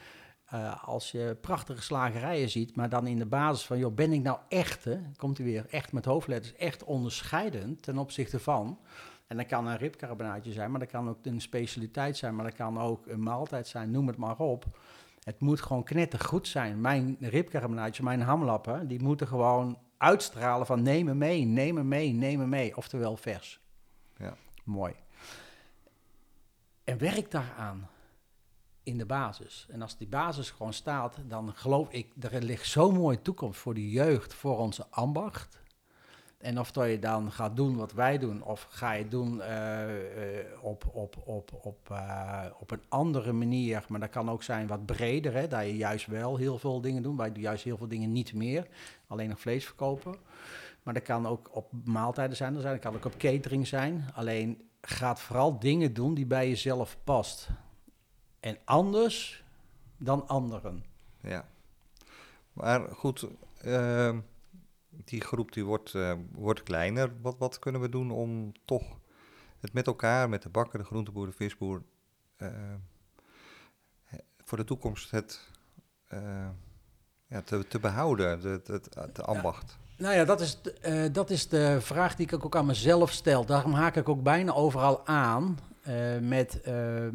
Uh, 0.54 0.84
als 0.84 1.10
je 1.10 1.36
prachtige 1.40 1.82
slagerijen 1.82 2.48
ziet, 2.48 2.76
maar 2.76 2.88
dan 2.88 3.06
in 3.06 3.18
de 3.18 3.26
basis 3.26 3.66
van, 3.66 3.78
joh, 3.78 3.94
ben 3.94 4.12
ik 4.12 4.22
nou 4.22 4.38
echt, 4.48 4.86
komt 5.16 5.38
u 5.38 5.44
weer, 5.44 5.66
echt 5.70 5.92
met 5.92 6.04
hoofdletters, 6.04 6.54
echt 6.54 6.84
onderscheidend 6.84 7.82
ten 7.82 7.98
opzichte 7.98 8.40
van. 8.40 8.78
En 9.26 9.36
dat 9.36 9.46
kan 9.46 9.66
een 9.66 9.76
ribcarbonaatje 9.76 10.52
zijn, 10.52 10.70
maar 10.70 10.80
dat 10.80 10.90
kan 10.90 11.08
ook 11.08 11.18
een 11.22 11.40
specialiteit 11.40 12.16
zijn, 12.16 12.34
maar 12.34 12.44
dat 12.44 12.54
kan 12.54 12.78
ook 12.78 13.06
een 13.06 13.22
maaltijd 13.22 13.66
zijn, 13.66 13.90
noem 13.90 14.06
het 14.06 14.16
maar 14.16 14.38
op. 14.38 14.64
Het 15.22 15.40
moet 15.40 15.60
gewoon 15.60 15.84
knettergoed 15.84 16.48
zijn. 16.48 16.80
Mijn 16.80 17.16
ribcarbonaatje, 17.20 18.02
mijn 18.02 18.20
hamlappen, 18.20 18.88
die 18.88 19.02
moeten 19.02 19.26
gewoon 19.26 19.78
uitstralen 19.96 20.66
van 20.66 20.82
neem 20.82 21.04
me 21.04 21.14
mee, 21.14 21.44
neem 21.44 21.74
me 21.74 21.84
mee, 21.84 22.12
neem 22.12 22.38
me 22.38 22.46
mee. 22.46 22.76
Oftewel 22.76 23.16
vers. 23.16 23.60
Ja. 24.16 24.36
Mooi. 24.64 24.94
En 26.84 26.98
werk 26.98 27.30
daaraan 27.30 27.88
in 28.82 28.98
de 28.98 29.06
basis. 29.06 29.66
En 29.70 29.82
als 29.82 29.96
die 29.96 30.08
basis 30.08 30.50
gewoon 30.50 30.72
staat, 30.72 31.16
dan 31.26 31.52
geloof 31.54 31.90
ik, 31.90 32.12
er 32.20 32.42
ligt 32.42 32.66
zo'n 32.66 32.94
mooie 32.94 33.22
toekomst 33.22 33.60
voor 33.60 33.74
de 33.74 33.90
jeugd, 33.90 34.34
voor 34.34 34.58
onze 34.58 34.86
ambacht. 34.90 35.58
En 36.38 36.58
of 36.58 36.72
dat 36.72 36.88
je 36.88 36.98
dan 36.98 37.32
gaat 37.32 37.56
doen 37.56 37.76
wat 37.76 37.92
wij 37.92 38.18
doen, 38.18 38.42
of 38.42 38.66
ga 38.70 38.92
je 38.92 39.08
doen 39.08 39.36
uh, 39.36 39.88
uh, 39.88 40.64
op, 40.64 40.84
op, 40.92 41.16
op, 41.24 41.50
op, 41.62 41.88
uh, 41.92 42.44
op 42.60 42.70
een 42.70 42.82
andere 42.88 43.32
manier. 43.32 43.84
Maar 43.88 44.00
dat 44.00 44.10
kan 44.10 44.30
ook 44.30 44.42
zijn 44.42 44.66
wat 44.66 44.86
breder, 44.86 45.32
hè, 45.32 45.48
dat 45.48 45.62
je 45.62 45.76
juist 45.76 46.06
wel 46.06 46.36
heel 46.36 46.58
veel 46.58 46.80
dingen 46.80 47.02
doet. 47.02 47.16
Wij 47.16 47.32
doen 47.32 47.42
juist 47.42 47.64
heel 47.64 47.76
veel 47.76 47.88
dingen 47.88 48.12
niet 48.12 48.34
meer, 48.34 48.66
alleen 49.06 49.28
nog 49.28 49.40
vlees 49.40 49.64
verkopen. 49.64 50.14
Maar 50.82 50.94
dat 50.94 51.02
kan 51.02 51.26
ook 51.26 51.48
op 51.52 51.72
maaltijden 51.84 52.36
zijn, 52.36 52.54
dat 52.54 52.78
kan 52.78 52.94
ook 52.94 53.04
op 53.04 53.18
catering 53.18 53.66
zijn. 53.66 54.04
Alleen 54.14 54.68
gaat 54.80 55.20
vooral 55.20 55.58
dingen 55.58 55.94
doen 55.94 56.14
die 56.14 56.26
bij 56.26 56.48
jezelf 56.48 56.98
past. 57.04 57.48
En 58.40 58.58
anders 58.64 59.44
dan 59.96 60.28
anderen. 60.28 60.84
Ja. 61.20 61.48
Maar 62.52 62.80
goed, 62.80 63.26
uh, 63.64 64.16
die 65.04 65.20
groep 65.20 65.52
die 65.52 65.64
wordt, 65.64 65.94
uh, 65.94 66.12
wordt 66.32 66.62
kleiner. 66.62 67.12
Wat, 67.20 67.34
wat 67.38 67.58
kunnen 67.58 67.80
we 67.80 67.88
doen 67.88 68.10
om 68.10 68.52
toch 68.64 68.98
het 69.60 69.72
met 69.72 69.86
elkaar, 69.86 70.28
met 70.28 70.42
de 70.42 70.48
bakker, 70.48 70.78
de 70.78 70.84
groenteboer, 70.84 71.26
de 71.26 71.32
visboer, 71.32 71.82
uh, 72.38 72.48
voor 74.44 74.58
de 74.58 74.64
toekomst 74.64 75.10
het 75.10 75.50
ja, 77.28 77.42
te, 77.44 77.66
te 77.68 77.78
behouden, 77.78 78.40
de, 78.42 79.22
ambacht? 79.22 79.76
Ja. 79.96 80.04
Nou 80.04 80.14
ja, 80.14 80.24
dat 80.24 80.40
is, 80.40 80.60
dat 81.12 81.30
is 81.30 81.48
de 81.48 81.80
vraag 81.80 82.16
die 82.16 82.26
ik 82.26 82.44
ook 82.44 82.56
aan 82.56 82.66
mezelf 82.66 83.12
stel. 83.12 83.44
Daarom 83.44 83.72
haak 83.72 83.96
ik 83.96 84.08
ook 84.08 84.22
bijna 84.22 84.52
overal 84.52 85.06
aan 85.06 85.58
met 86.20 86.60
uh, 86.66 87.08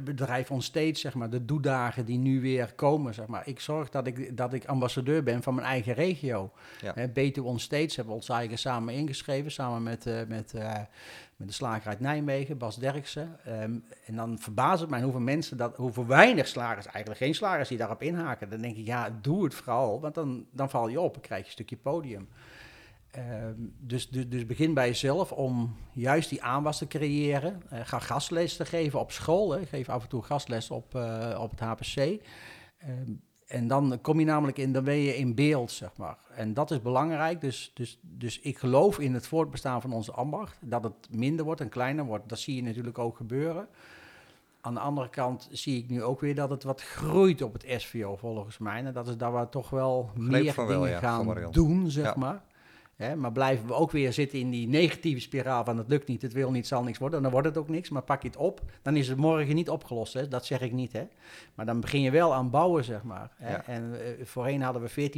bedrijf 0.00 0.50
on 0.50 0.62
stage, 0.62 0.94
zeg 0.94 1.14
maar, 1.14 1.30
de 1.30 1.44
doedagen 1.44 2.04
die 2.04 2.18
nu 2.18 2.40
weer 2.40 2.72
komen, 2.72 3.14
zeg 3.14 3.26
maar. 3.26 3.42
Ik 3.48 3.60
zorg 3.60 3.88
dat 3.88 4.06
ik, 4.06 4.36
dat 4.36 4.52
ik 4.52 4.64
ambassadeur 4.64 5.22
ben 5.22 5.42
van 5.42 5.54
mijn 5.54 5.66
eigen 5.66 5.94
regio. 5.94 6.52
Ja. 6.80 6.96
Uh, 6.96 7.04
Betuwe 7.12 7.48
on 7.48 7.58
stage 7.58 7.94
hebben 7.94 8.06
we 8.06 8.12
ons 8.12 8.28
eigen 8.28 8.58
samen 8.58 8.94
ingeschreven, 8.94 9.50
samen 9.50 9.82
met, 9.82 10.04
met, 10.04 10.52
met 11.36 11.48
de 11.48 11.52
slager 11.52 11.88
uit 11.88 12.00
Nijmegen, 12.00 12.58
Bas 12.58 12.76
Derksen. 12.76 13.36
Um, 13.48 13.84
en 14.04 14.16
dan 14.16 14.38
verbaast 14.38 14.80
het 14.80 14.90
mij 14.90 15.02
hoeveel 15.02 15.20
mensen, 15.20 15.56
dat, 15.56 15.76
hoeveel 15.76 16.06
weinig 16.06 16.48
slagers, 16.48 16.86
eigenlijk 16.86 17.18
geen 17.18 17.34
slagers 17.34 17.68
die 17.68 17.78
daarop 17.78 18.02
inhaken. 18.02 18.50
Dan 18.50 18.60
denk 18.60 18.76
ik, 18.76 18.86
ja, 18.86 19.18
doe 19.20 19.44
het 19.44 19.54
vooral, 19.54 20.00
want 20.00 20.14
dan, 20.14 20.46
dan 20.50 20.70
val 20.70 20.88
je 20.88 21.00
op 21.00 21.14
en 21.14 21.20
krijg 21.20 21.40
je 21.40 21.46
een 21.46 21.52
stukje 21.52 21.76
podium. 21.76 22.28
Um, 23.16 23.74
dus, 23.78 24.08
dus, 24.08 24.28
dus, 24.28 24.46
begin 24.46 24.74
bij 24.74 24.86
jezelf 24.86 25.32
om 25.32 25.76
juist 25.92 26.28
die 26.28 26.42
aanwas 26.42 26.78
te 26.78 26.86
creëren. 26.86 27.62
Uh, 27.72 27.80
ga 27.82 27.98
gastles 27.98 28.56
te 28.56 28.64
geven 28.64 29.00
op 29.00 29.12
school. 29.12 29.52
Hè. 29.52 29.66
Geef 29.66 29.88
af 29.88 30.02
en 30.02 30.08
toe 30.08 30.22
gastles 30.22 30.70
op, 30.70 30.94
uh, 30.94 31.38
op 31.40 31.50
het 31.50 31.60
HPC. 31.60 32.20
Um, 32.88 33.20
en 33.46 33.68
dan 33.68 33.98
kom 34.00 34.18
je 34.18 34.26
namelijk 34.26 34.58
in, 34.58 34.72
dan 34.72 34.84
ben 34.84 34.96
je 34.96 35.16
in 35.16 35.34
beeld, 35.34 35.70
zeg 35.70 35.96
maar. 35.96 36.16
En 36.34 36.54
dat 36.54 36.70
is 36.70 36.82
belangrijk. 36.82 37.40
Dus, 37.40 37.70
dus, 37.74 37.98
dus 38.02 38.40
ik 38.40 38.58
geloof 38.58 38.98
in 38.98 39.14
het 39.14 39.26
voortbestaan 39.26 39.80
van 39.80 39.92
onze 39.92 40.12
ambacht. 40.12 40.58
Dat 40.60 40.84
het 40.84 41.08
minder 41.10 41.44
wordt 41.44 41.60
en 41.60 41.68
kleiner 41.68 42.04
wordt. 42.04 42.28
Dat 42.28 42.38
zie 42.38 42.56
je 42.56 42.62
natuurlijk 42.62 42.98
ook 42.98 43.16
gebeuren. 43.16 43.68
Aan 44.60 44.74
de 44.74 44.80
andere 44.80 45.08
kant 45.08 45.48
zie 45.50 45.78
ik 45.82 45.88
nu 45.88 46.02
ook 46.02 46.20
weer 46.20 46.34
dat 46.34 46.50
het 46.50 46.62
wat 46.62 46.82
groeit 46.82 47.42
op 47.42 47.52
het 47.52 47.64
SVO, 47.76 48.16
volgens 48.16 48.58
mij. 48.58 48.84
En 48.84 48.92
dat 48.92 49.08
is 49.08 49.16
dat 49.16 49.32
we 49.32 49.48
toch 49.48 49.70
wel 49.70 50.10
Gleep 50.14 50.30
meer 50.30 50.54
dingen 50.54 50.66
wel, 50.66 50.86
ja, 50.86 50.98
gaan 50.98 51.48
doen, 51.50 51.90
zeg 51.90 52.04
Ja. 52.04 52.14
maar. 52.16 52.42
Hè, 53.00 53.16
maar 53.16 53.32
blijven 53.32 53.66
we 53.66 53.74
ook 53.74 53.90
weer 53.90 54.12
zitten 54.12 54.38
in 54.38 54.50
die 54.50 54.68
negatieve 54.68 55.20
spiraal 55.20 55.64
van 55.64 55.78
het 55.78 55.88
lukt 55.88 56.08
niet, 56.08 56.22
het 56.22 56.32
wil 56.32 56.50
niet, 56.50 56.66
zal 56.66 56.82
niks 56.82 56.98
worden. 56.98 57.22
Dan 57.22 57.30
wordt 57.30 57.46
het 57.46 57.56
ook 57.56 57.68
niks, 57.68 57.88
maar 57.88 58.02
pak 58.02 58.22
je 58.22 58.28
het 58.28 58.36
op, 58.36 58.60
dan 58.82 58.96
is 58.96 59.08
het 59.08 59.16
morgen 59.18 59.54
niet 59.54 59.70
opgelost. 59.70 60.12
Hè. 60.12 60.28
Dat 60.28 60.46
zeg 60.46 60.60
ik 60.60 60.72
niet, 60.72 60.92
hè. 60.92 61.06
Maar 61.54 61.66
dan 61.66 61.80
begin 61.80 62.00
je 62.00 62.10
wel 62.10 62.34
aan 62.34 62.50
bouwen, 62.50 62.84
zeg 62.84 63.02
maar. 63.02 63.30
Hè. 63.36 63.50
Ja. 63.50 63.64
En 63.66 64.00
eh, 64.04 64.24
voorheen 64.26 64.62
hadden 64.62 64.82
we 64.82 65.10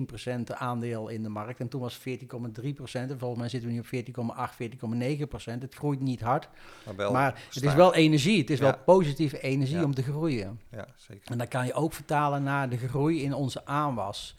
14% 0.50 0.52
aandeel 0.54 1.08
in 1.08 1.22
de 1.22 1.28
markt 1.28 1.60
en 1.60 1.68
toen 1.68 1.80
was 1.80 2.00
het 2.04 2.20
14,3%. 2.22 3.10
En 3.10 3.18
volgens 3.18 3.40
mij 3.40 3.48
zitten 3.48 3.68
we 3.68 3.74
nu 3.74 3.80
op 3.80 3.86
14,8, 3.86 4.56
14,9%. 4.56 5.58
Het 5.60 5.74
groeit 5.74 6.00
niet 6.00 6.20
hard, 6.20 6.48
Maar 7.12 7.42
het 7.54 7.62
is 7.64 7.74
wel 7.74 7.94
energie. 7.94 8.38
Het 8.40 8.50
is 8.50 8.58
Ja. 8.58 8.64
wel 8.64 8.78
positieve 8.84 9.40
energie 9.40 9.76
Ja. 9.76 9.84
om 9.84 9.94
te 9.94 10.02
groeien. 10.02 10.60
Ja, 10.70 10.86
zeker. 10.96 11.30
En 11.30 11.38
dat 11.38 11.48
kan 11.48 11.66
je 11.66 11.72
ook 11.72 11.92
vertalen 11.92 12.42
naar 12.42 12.68
de 12.68 12.76
groei 12.76 13.22
in 13.22 13.34
onze 13.34 13.66
aanwas. 13.66 14.36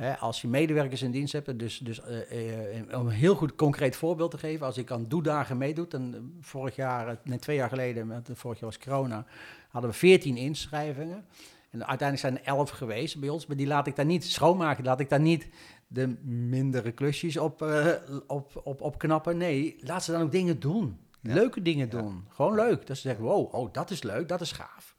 Hè, 0.00 0.18
als 0.18 0.40
je 0.40 0.48
medewerkers 0.48 1.02
in 1.02 1.10
dienst 1.10 1.32
hebt, 1.32 1.58
dus, 1.58 1.78
dus 1.78 2.00
eh, 2.00 2.78
eh, 2.78 2.98
om 3.00 3.06
een 3.06 3.12
heel 3.12 3.34
goed 3.34 3.54
concreet 3.54 3.96
voorbeeld 3.96 4.30
te 4.30 4.38
geven, 4.38 4.66
als 4.66 4.78
ik 4.78 4.90
aan 4.90 5.04
doedagen 5.08 5.56
meedoet, 5.58 5.94
en 5.94 6.14
eh, 6.14 6.20
vorig 6.40 6.76
jaar, 6.76 7.08
eh, 7.08 7.16
nee, 7.24 7.38
twee 7.38 7.56
jaar 7.56 7.68
geleden, 7.68 8.08
want 8.08 8.28
vorig 8.32 8.60
jaar 8.60 8.68
was 8.70 8.78
corona, 8.78 9.24
hadden 9.70 9.90
we 9.90 9.96
14 9.96 10.36
inschrijvingen. 10.36 11.24
En 11.70 11.86
uiteindelijk 11.86 12.18
zijn 12.18 12.38
er 12.38 12.44
11 12.58 12.70
geweest 12.70 13.20
bij 13.20 13.28
ons, 13.28 13.46
maar 13.46 13.56
die 13.56 13.66
laat 13.66 13.86
ik 13.86 13.96
daar 13.96 14.04
niet 14.06 14.24
schoonmaken, 14.24 14.84
laat 14.84 15.00
ik 15.00 15.08
daar 15.08 15.20
niet 15.20 15.48
de 15.86 16.06
mindere 16.24 16.92
klusjes 16.92 17.36
op, 17.36 17.62
eh, 17.62 17.86
op, 18.26 18.60
op, 18.64 18.80
op 18.80 18.98
knappen. 18.98 19.36
Nee, 19.36 19.76
laat 19.80 20.04
ze 20.04 20.12
dan 20.12 20.22
ook 20.22 20.32
dingen 20.32 20.60
doen. 20.60 20.98
Ja. 21.20 21.34
Leuke 21.34 21.62
dingen 21.62 21.88
Ja. 21.90 22.00
doen. 22.00 22.24
Gewoon 22.28 22.54
leuk. 22.54 22.86
Dat 22.86 22.96
ze 22.96 23.02
zeggen, 23.02 23.24
wow, 23.24 23.54
oh, 23.54 23.72
dat 23.72 23.90
is 23.90 24.02
leuk, 24.02 24.28
dat 24.28 24.40
is 24.40 24.52
gaaf. 24.52 24.96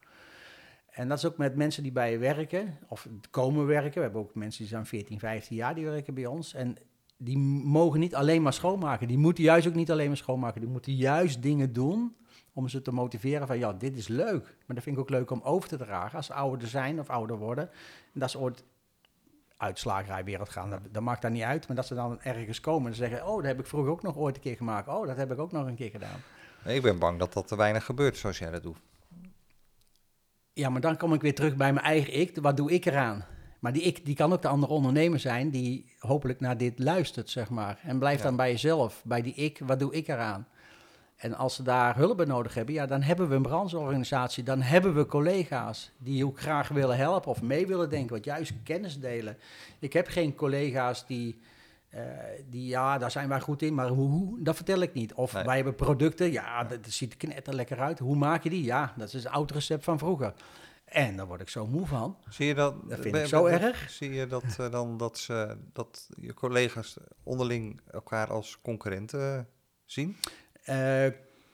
En 0.91 1.07
dat 1.07 1.17
is 1.17 1.25
ook 1.25 1.37
met 1.37 1.55
mensen 1.55 1.83
die 1.83 1.91
bij 1.91 2.11
je 2.11 2.17
werken, 2.17 2.77
of 2.87 3.07
komen 3.29 3.65
werken. 3.65 3.93
We 3.93 4.01
hebben 4.01 4.21
ook 4.21 4.35
mensen 4.35 4.59
die 4.59 4.69
zijn 4.69 4.85
14, 4.85 5.19
15 5.19 5.55
jaar, 5.55 5.75
die 5.75 5.85
werken 5.85 6.13
bij 6.13 6.25
ons. 6.25 6.53
En 6.53 6.77
die 7.17 7.37
mogen 7.37 7.99
niet 7.99 8.15
alleen 8.15 8.41
maar 8.41 8.53
schoonmaken. 8.53 9.07
Die 9.07 9.17
moeten 9.17 9.43
juist 9.43 9.67
ook 9.67 9.73
niet 9.73 9.91
alleen 9.91 10.07
maar 10.07 10.17
schoonmaken. 10.17 10.61
Die 10.61 10.69
moeten 10.69 10.95
juist 10.95 11.41
dingen 11.41 11.73
doen 11.73 12.15
om 12.53 12.67
ze 12.67 12.81
te 12.81 12.91
motiveren 12.91 13.47
van, 13.47 13.57
ja, 13.57 13.73
dit 13.73 13.97
is 13.97 14.07
leuk. 14.07 14.43
Maar 14.43 14.75
dat 14.75 14.83
vind 14.83 14.95
ik 14.95 15.01
ook 15.01 15.09
leuk 15.09 15.31
om 15.31 15.41
over 15.43 15.69
te 15.69 15.77
dragen 15.77 16.17
als 16.17 16.25
ze 16.25 16.33
ouder 16.33 16.67
zijn 16.67 16.99
of 16.99 17.09
ouder 17.09 17.37
worden. 17.37 17.69
En 18.13 18.19
dat 18.19 18.31
ze 18.31 18.39
ooit 18.39 18.63
uit 19.57 19.73
de 19.73 19.81
slagerijwereld 19.81 20.49
gaan, 20.49 20.69
dat, 20.69 20.79
dat 20.91 21.03
maakt 21.03 21.21
daar 21.21 21.31
niet 21.31 21.43
uit. 21.43 21.67
Maar 21.67 21.75
dat 21.75 21.85
ze 21.85 21.95
dan 21.95 22.21
ergens 22.21 22.59
komen 22.59 22.91
en 22.91 22.97
zeggen, 22.97 23.27
oh, 23.27 23.35
dat 23.35 23.45
heb 23.45 23.59
ik 23.59 23.65
vroeger 23.65 23.91
ook 23.91 24.01
nog 24.01 24.17
ooit 24.17 24.35
een 24.35 24.41
keer 24.41 24.55
gemaakt. 24.55 24.87
Oh, 24.87 25.07
dat 25.07 25.17
heb 25.17 25.31
ik 25.31 25.39
ook 25.39 25.51
nog 25.51 25.67
een 25.67 25.75
keer 25.75 25.89
gedaan. 25.89 26.19
Ik 26.65 26.81
ben 26.81 26.99
bang 26.99 27.19
dat 27.19 27.33
dat 27.33 27.47
te 27.47 27.55
weinig 27.55 27.85
gebeurt 27.85 28.17
zoals 28.17 28.37
jij 28.37 28.51
dat 28.51 28.63
doet. 28.63 28.77
Ja, 30.53 30.69
maar 30.69 30.81
dan 30.81 30.97
kom 30.97 31.13
ik 31.13 31.21
weer 31.21 31.35
terug 31.35 31.55
bij 31.55 31.73
mijn 31.73 31.85
eigen 31.85 32.19
ik. 32.19 32.37
Wat 32.41 32.57
doe 32.57 32.71
ik 32.71 32.85
eraan? 32.85 33.25
Maar 33.59 33.73
die 33.73 33.81
ik 33.81 34.05
die 34.05 34.15
kan 34.15 34.33
ook 34.33 34.41
de 34.41 34.47
andere 34.47 34.73
ondernemer 34.73 35.19
zijn 35.19 35.49
die 35.49 35.95
hopelijk 35.99 36.39
naar 36.39 36.57
dit 36.57 36.79
luistert, 36.79 37.29
zeg 37.29 37.49
maar. 37.49 37.79
En 37.83 37.99
blijf 37.99 38.17
Ja. 38.17 38.23
dan 38.23 38.35
bij 38.35 38.51
jezelf, 38.51 39.01
bij 39.05 39.21
die 39.21 39.33
ik. 39.33 39.59
Wat 39.65 39.79
doe 39.79 39.93
ik 39.93 40.07
eraan? 40.07 40.47
En 41.15 41.33
als 41.33 41.55
ze 41.55 41.63
daar 41.63 41.95
hulp 41.95 42.17
bij 42.17 42.25
nodig 42.25 42.53
hebben, 42.53 42.73
ja, 42.75 42.85
dan 42.85 43.01
hebben 43.01 43.29
we 43.29 43.35
een 43.35 43.41
brancheorganisatie, 43.41 44.43
dan 44.43 44.61
hebben 44.61 44.95
we 44.95 45.05
collega's 45.05 45.91
die 45.97 46.25
ook 46.25 46.39
graag 46.39 46.67
willen 46.67 46.97
helpen 46.97 47.31
of 47.31 47.41
mee 47.41 47.67
willen 47.67 47.89
denken, 47.89 48.15
wat 48.15 48.25
juist 48.25 48.53
kennis 48.63 48.99
delen. 48.99 49.37
Ik 49.79 49.93
heb 49.93 50.07
geen 50.07 50.35
collega's 50.35 51.05
die, 51.07 51.39
eh, 51.91 52.01
die 52.49 52.67
ja, 52.67 52.97
daar 52.97 53.11
zijn 53.11 53.29
wij 53.29 53.39
goed 53.39 53.61
in, 53.61 53.73
maar 53.73 53.87
hoe, 53.87 54.09
hoe 54.09 54.41
dat 54.43 54.55
vertel 54.55 54.79
ik 54.81 54.93
niet. 54.93 55.13
Of 55.13 55.33
Nee. 55.33 55.43
wij 55.43 55.55
hebben 55.55 55.75
producten, 55.75 56.31
ja, 56.31 56.63
dat, 56.63 56.83
dat 56.83 56.93
ziet 56.93 57.11
er 57.11 57.17
knetter 57.17 57.55
lekker 57.55 57.79
uit. 57.79 57.99
Hoe 57.99 58.15
maak 58.15 58.43
je 58.43 58.49
die? 58.49 58.63
Ja, 58.63 58.93
dat 58.97 59.13
is 59.13 59.23
een 59.23 59.31
oud 59.31 59.51
recept 59.51 59.83
van 59.83 59.97
vroeger. 59.97 60.33
En 60.85 61.15
daar 61.15 61.27
word 61.27 61.41
ik 61.41 61.49
zo 61.49 61.67
moe 61.67 61.87
van. 61.87 62.17
Zie 62.29 62.45
je 62.47 62.53
dat? 62.53 62.75
Dat 62.89 62.99
vind 62.99 63.15
ik 63.15 63.25
zo 63.25 63.45
erg. 63.45 63.89
Zie 63.89 64.13
je 64.13 64.27
dat 64.27 64.43
eh, 64.59 64.71
dan 64.71 64.97
dat, 64.97 65.17
ze, 65.17 65.57
dat 65.73 66.09
je 66.21 66.33
collega's 66.33 66.97
onderling 67.23 67.81
elkaar 67.91 68.29
als 68.31 68.59
concurrenten 68.61 69.47
zien? 69.85 70.17
Eh, 70.63 71.05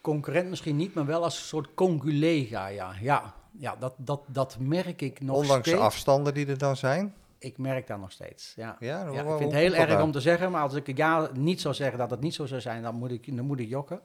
concurrent 0.01 0.49
misschien 0.49 0.75
niet, 0.75 0.93
maar 0.93 1.05
wel 1.05 1.23
als 1.23 1.37
een 1.39 1.45
soort 1.45 1.73
conculega, 1.73 2.67
ja. 2.67 2.93
Ja, 3.01 3.33
ja 3.57 3.75
dat, 3.75 3.93
dat, 3.97 4.21
dat 4.27 4.57
merk 4.59 5.01
ik 5.01 5.21
nog 5.21 5.35
Ondanks 5.37 5.61
steeds. 5.67 5.77
de 5.81 5.85
afstanden 5.85 6.33
die 6.33 6.45
er 6.47 6.57
dan 6.57 6.75
zijn? 6.77 7.13
Ik 7.39 7.57
merk 7.57 7.87
dat 7.87 7.99
nog 7.99 8.11
steeds, 8.11 8.53
ja. 8.55 8.75
Ja, 8.79 8.99
Ja, 9.11 9.23
hoe- 9.23 9.31
ik 9.31 9.37
vind 9.37 9.51
het 9.51 9.61
heel 9.61 9.73
erg 9.75 9.89
om 10.03 10.11
te 10.11 10.19
zeggen, 10.21 10.51
maar 10.51 10.61
als 10.61 10.73
ik 10.73 10.97
ja 10.97 11.29
niet 11.33 11.61
zou 11.61 11.73
zeggen 11.73 11.97
dat 11.99 12.09
het 12.09 12.19
niet 12.19 12.33
zo 12.33 12.45
zou 12.45 12.61
zijn, 12.61 12.81
dan 12.81 12.95
moet 12.95 13.11
ik, 13.11 13.35
dan 13.35 13.45
moet 13.45 13.59
ik 13.59 13.67
jokken. 13.69 14.01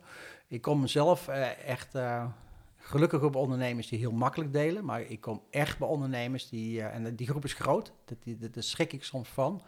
Ik 0.49 0.63
kom 0.63 0.87
zelf 0.87 1.29
eh, 1.29 1.69
echt 1.69 1.95
eh, 1.95 2.25
gelukkig 2.77 3.23
op 3.23 3.35
ondernemers 3.37 3.89
die 3.89 3.99
heel 3.99 4.13
makkelijk 4.13 4.53
delen, 4.53 4.85
maar 4.85 5.01
ik 5.01 5.21
kom 5.21 5.43
echt 5.51 5.79
bij 5.79 5.89
ondernemers 5.89 6.49
die, 6.49 6.81
eh, 6.83 6.95
en 6.95 7.17
die 7.17 7.27
groep 7.27 7.45
is 7.45 7.53
groot, 7.55 7.93
dat, 8.05 8.23
die, 8.23 8.39
dat- 8.39 8.55
daar 8.55 8.63
schrik 8.63 8.93
ik 8.93 9.05
soms 9.05 9.29
van, 9.29 9.63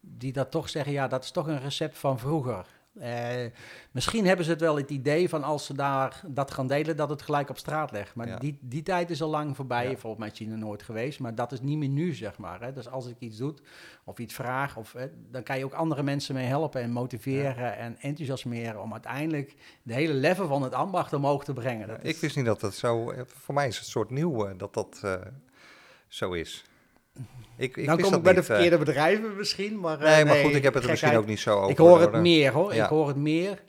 die 0.00 0.32
dat 0.32 0.50
toch 0.50 0.68
zeggen, 0.68 0.92
ja, 0.92 1.08
dat 1.08 1.24
is 1.24 1.30
toch 1.30 1.46
een 1.46 1.60
recept 1.60 1.98
van 1.98 2.18
vroeger. 2.18 2.66
Eh, 3.00 3.46
misschien 3.90 4.26
hebben 4.26 4.44
ze 4.44 4.50
het 4.50 4.60
wel 4.60 4.76
het 4.76 4.90
idee 4.90 5.28
van 5.28 5.42
als 5.44 5.66
ze 5.66 5.74
daar 5.74 6.20
dat 6.26 6.50
gaan 6.50 6.66
delen, 6.66 6.96
dat 6.96 7.08
het 7.10 7.22
gelijk 7.22 7.50
op 7.50 7.58
straat 7.58 7.90
legt. 7.90 8.14
Maar 8.14 8.26
Ja. 8.28 8.38
die, 8.38 8.58
die 8.60 8.82
tijd 8.82 9.10
is 9.10 9.22
al 9.22 9.28
lang 9.28 9.56
voorbij. 9.56 9.90
Ja. 9.90 9.96
Volgens 9.96 10.18
mij 10.20 10.30
is 10.30 10.36
China 10.36 10.54
nooit 10.56 10.82
geweest. 10.82 11.20
Maar 11.20 11.34
dat 11.34 11.52
is 11.52 11.60
niet 11.60 11.78
meer 11.78 11.88
nu, 11.88 12.14
zeg 12.14 12.38
maar. 12.38 12.60
Hè. 12.60 12.72
Dus 12.72 12.88
als 12.88 13.06
ik 13.06 13.16
iets 13.18 13.36
doe 13.36 13.54
of 14.04 14.18
iets 14.18 14.34
vraag, 14.34 14.76
of, 14.76 14.92
hè, 14.92 15.06
dan 15.30 15.42
kan 15.42 15.58
je 15.58 15.64
ook 15.64 15.72
andere 15.72 16.02
mensen 16.02 16.34
mee 16.34 16.46
helpen 16.46 16.80
en 16.82 16.90
motiveren 16.90 17.76
en 17.76 17.96
enthousiasmeren 18.00 18.82
om 18.82 18.92
uiteindelijk 18.92 19.54
de 19.82 19.94
hele 19.94 20.14
level 20.14 20.46
van 20.46 20.62
het 20.62 20.74
ambacht 20.74 21.12
omhoog 21.12 21.44
te 21.44 21.52
brengen. 21.52 21.88
Dat 21.88 21.98
Ik 21.98 22.04
is- 22.14 22.20
wist 22.20 22.36
niet 22.36 22.44
dat 22.46 22.60
dat 22.60 22.74
zo... 22.74 23.10
eh, 23.10 23.20
Voor 23.26 23.54
mij 23.54 23.66
is 23.68 23.74
het 23.76 23.84
een 23.84 23.90
soort 23.90 24.10
nieuw 24.10 24.46
eh, 24.46 24.52
dat 24.58 24.74
dat 24.74 25.02
zo 26.08 26.32
is. 26.32 26.64
Ik, 27.56 27.76
ik 27.76 27.86
dan 27.86 28.00
kom 28.00 28.14
ik 28.14 28.22
bij 28.22 28.32
de 28.32 28.38
niet, 28.40 28.48
eh. 28.48 28.54
verkeerde 28.54 28.78
bedrijven 28.78 29.36
misschien, 29.36 29.80
maar... 29.80 30.00
eh, 30.00 30.14
Nee, 30.14 30.24
maar 30.24 30.36
goed, 30.36 30.54
ik 30.54 30.62
heb 30.62 30.74
het 30.74 30.84
er 30.84 30.90
misschien 30.90 31.16
ook 31.16 31.26
niet 31.26 31.40
zo 31.40 31.56
over. 31.58 31.70
Ik 31.70 31.76
hoor 31.76 32.00
het 32.00 32.12
meer 32.12 32.52
hoor. 32.52 32.74
Ja. 32.74 32.84
Ik 32.84 32.90
hoor 32.90 33.08
het 33.08 33.16
meer 33.16 33.62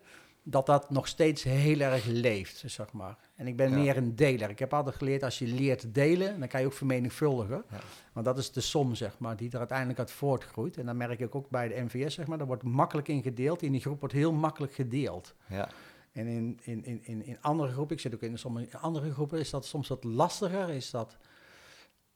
dat 0.44 0.66
dat 0.66 0.90
nog 0.90 1.08
steeds 1.08 1.44
heel 1.44 1.80
erg 1.80 2.06
leeft, 2.06 2.64
zeg 2.66 2.92
maar. 2.94 3.18
En 3.36 3.48
ik 3.48 3.56
ben 3.56 3.70
Ja. 3.70 3.76
meer 3.76 3.98
een 3.98 4.16
deler. 4.16 4.50
Ik 4.50 4.60
heb 4.60 4.74
altijd 4.74 4.96
geleerd, 4.96 5.24
als 5.24 5.40
je 5.40 5.48
leert 5.48 5.94
delen, 5.94 6.40
dan 6.40 6.48
kan 6.48 6.60
je 6.60 6.66
ook 6.66 6.74
vermenigvuldigen. 6.74 7.64
Ja. 7.72 7.78
Want 8.14 8.26
dat 8.26 8.38
is 8.38 8.52
de 8.52 8.62
som, 8.62 8.96
zeg 8.96 9.16
maar, 9.20 9.36
die 9.38 9.52
er 9.52 9.58
uiteindelijk 9.60 10.00
uit 10.00 10.12
voortgroeit. 10.12 10.78
En 10.78 10.86
dan 10.86 10.98
merk 10.98 11.20
ik 11.20 11.36
ook 11.36 11.50
bij 11.50 11.68
de 11.68 11.82
NVS, 11.82 12.14
zeg 12.14 12.28
maar, 12.28 12.38
daar 12.38 12.48
wordt 12.48 12.64
makkelijk 12.64 13.08
in 13.08 13.22
gedeeld. 13.22 13.62
In 13.62 13.72
die 13.72 13.82
groep 13.82 14.00
wordt 14.00 14.14
heel 14.16 14.32
makkelijk 14.34 14.74
gedeeld. 14.74 15.34
Ja, 15.48 15.70
En 16.12 16.28
in, 16.28 16.60
in, 16.64 16.86
in, 16.86 17.00
in, 17.04 17.26
in 17.26 17.38
andere 17.42 17.72
groepen, 17.72 17.96
ik 17.96 18.02
zit 18.02 18.14
ook 18.14 18.22
in 18.22 18.38
sommige 18.38 18.78
andere 18.78 19.12
groepen, 19.12 19.40
is 19.40 19.50
dat 19.50 19.66
soms 19.66 19.88
wat 19.88 20.04
lastiger. 20.04 20.70
Is 20.70 20.90
dat, 20.90 21.18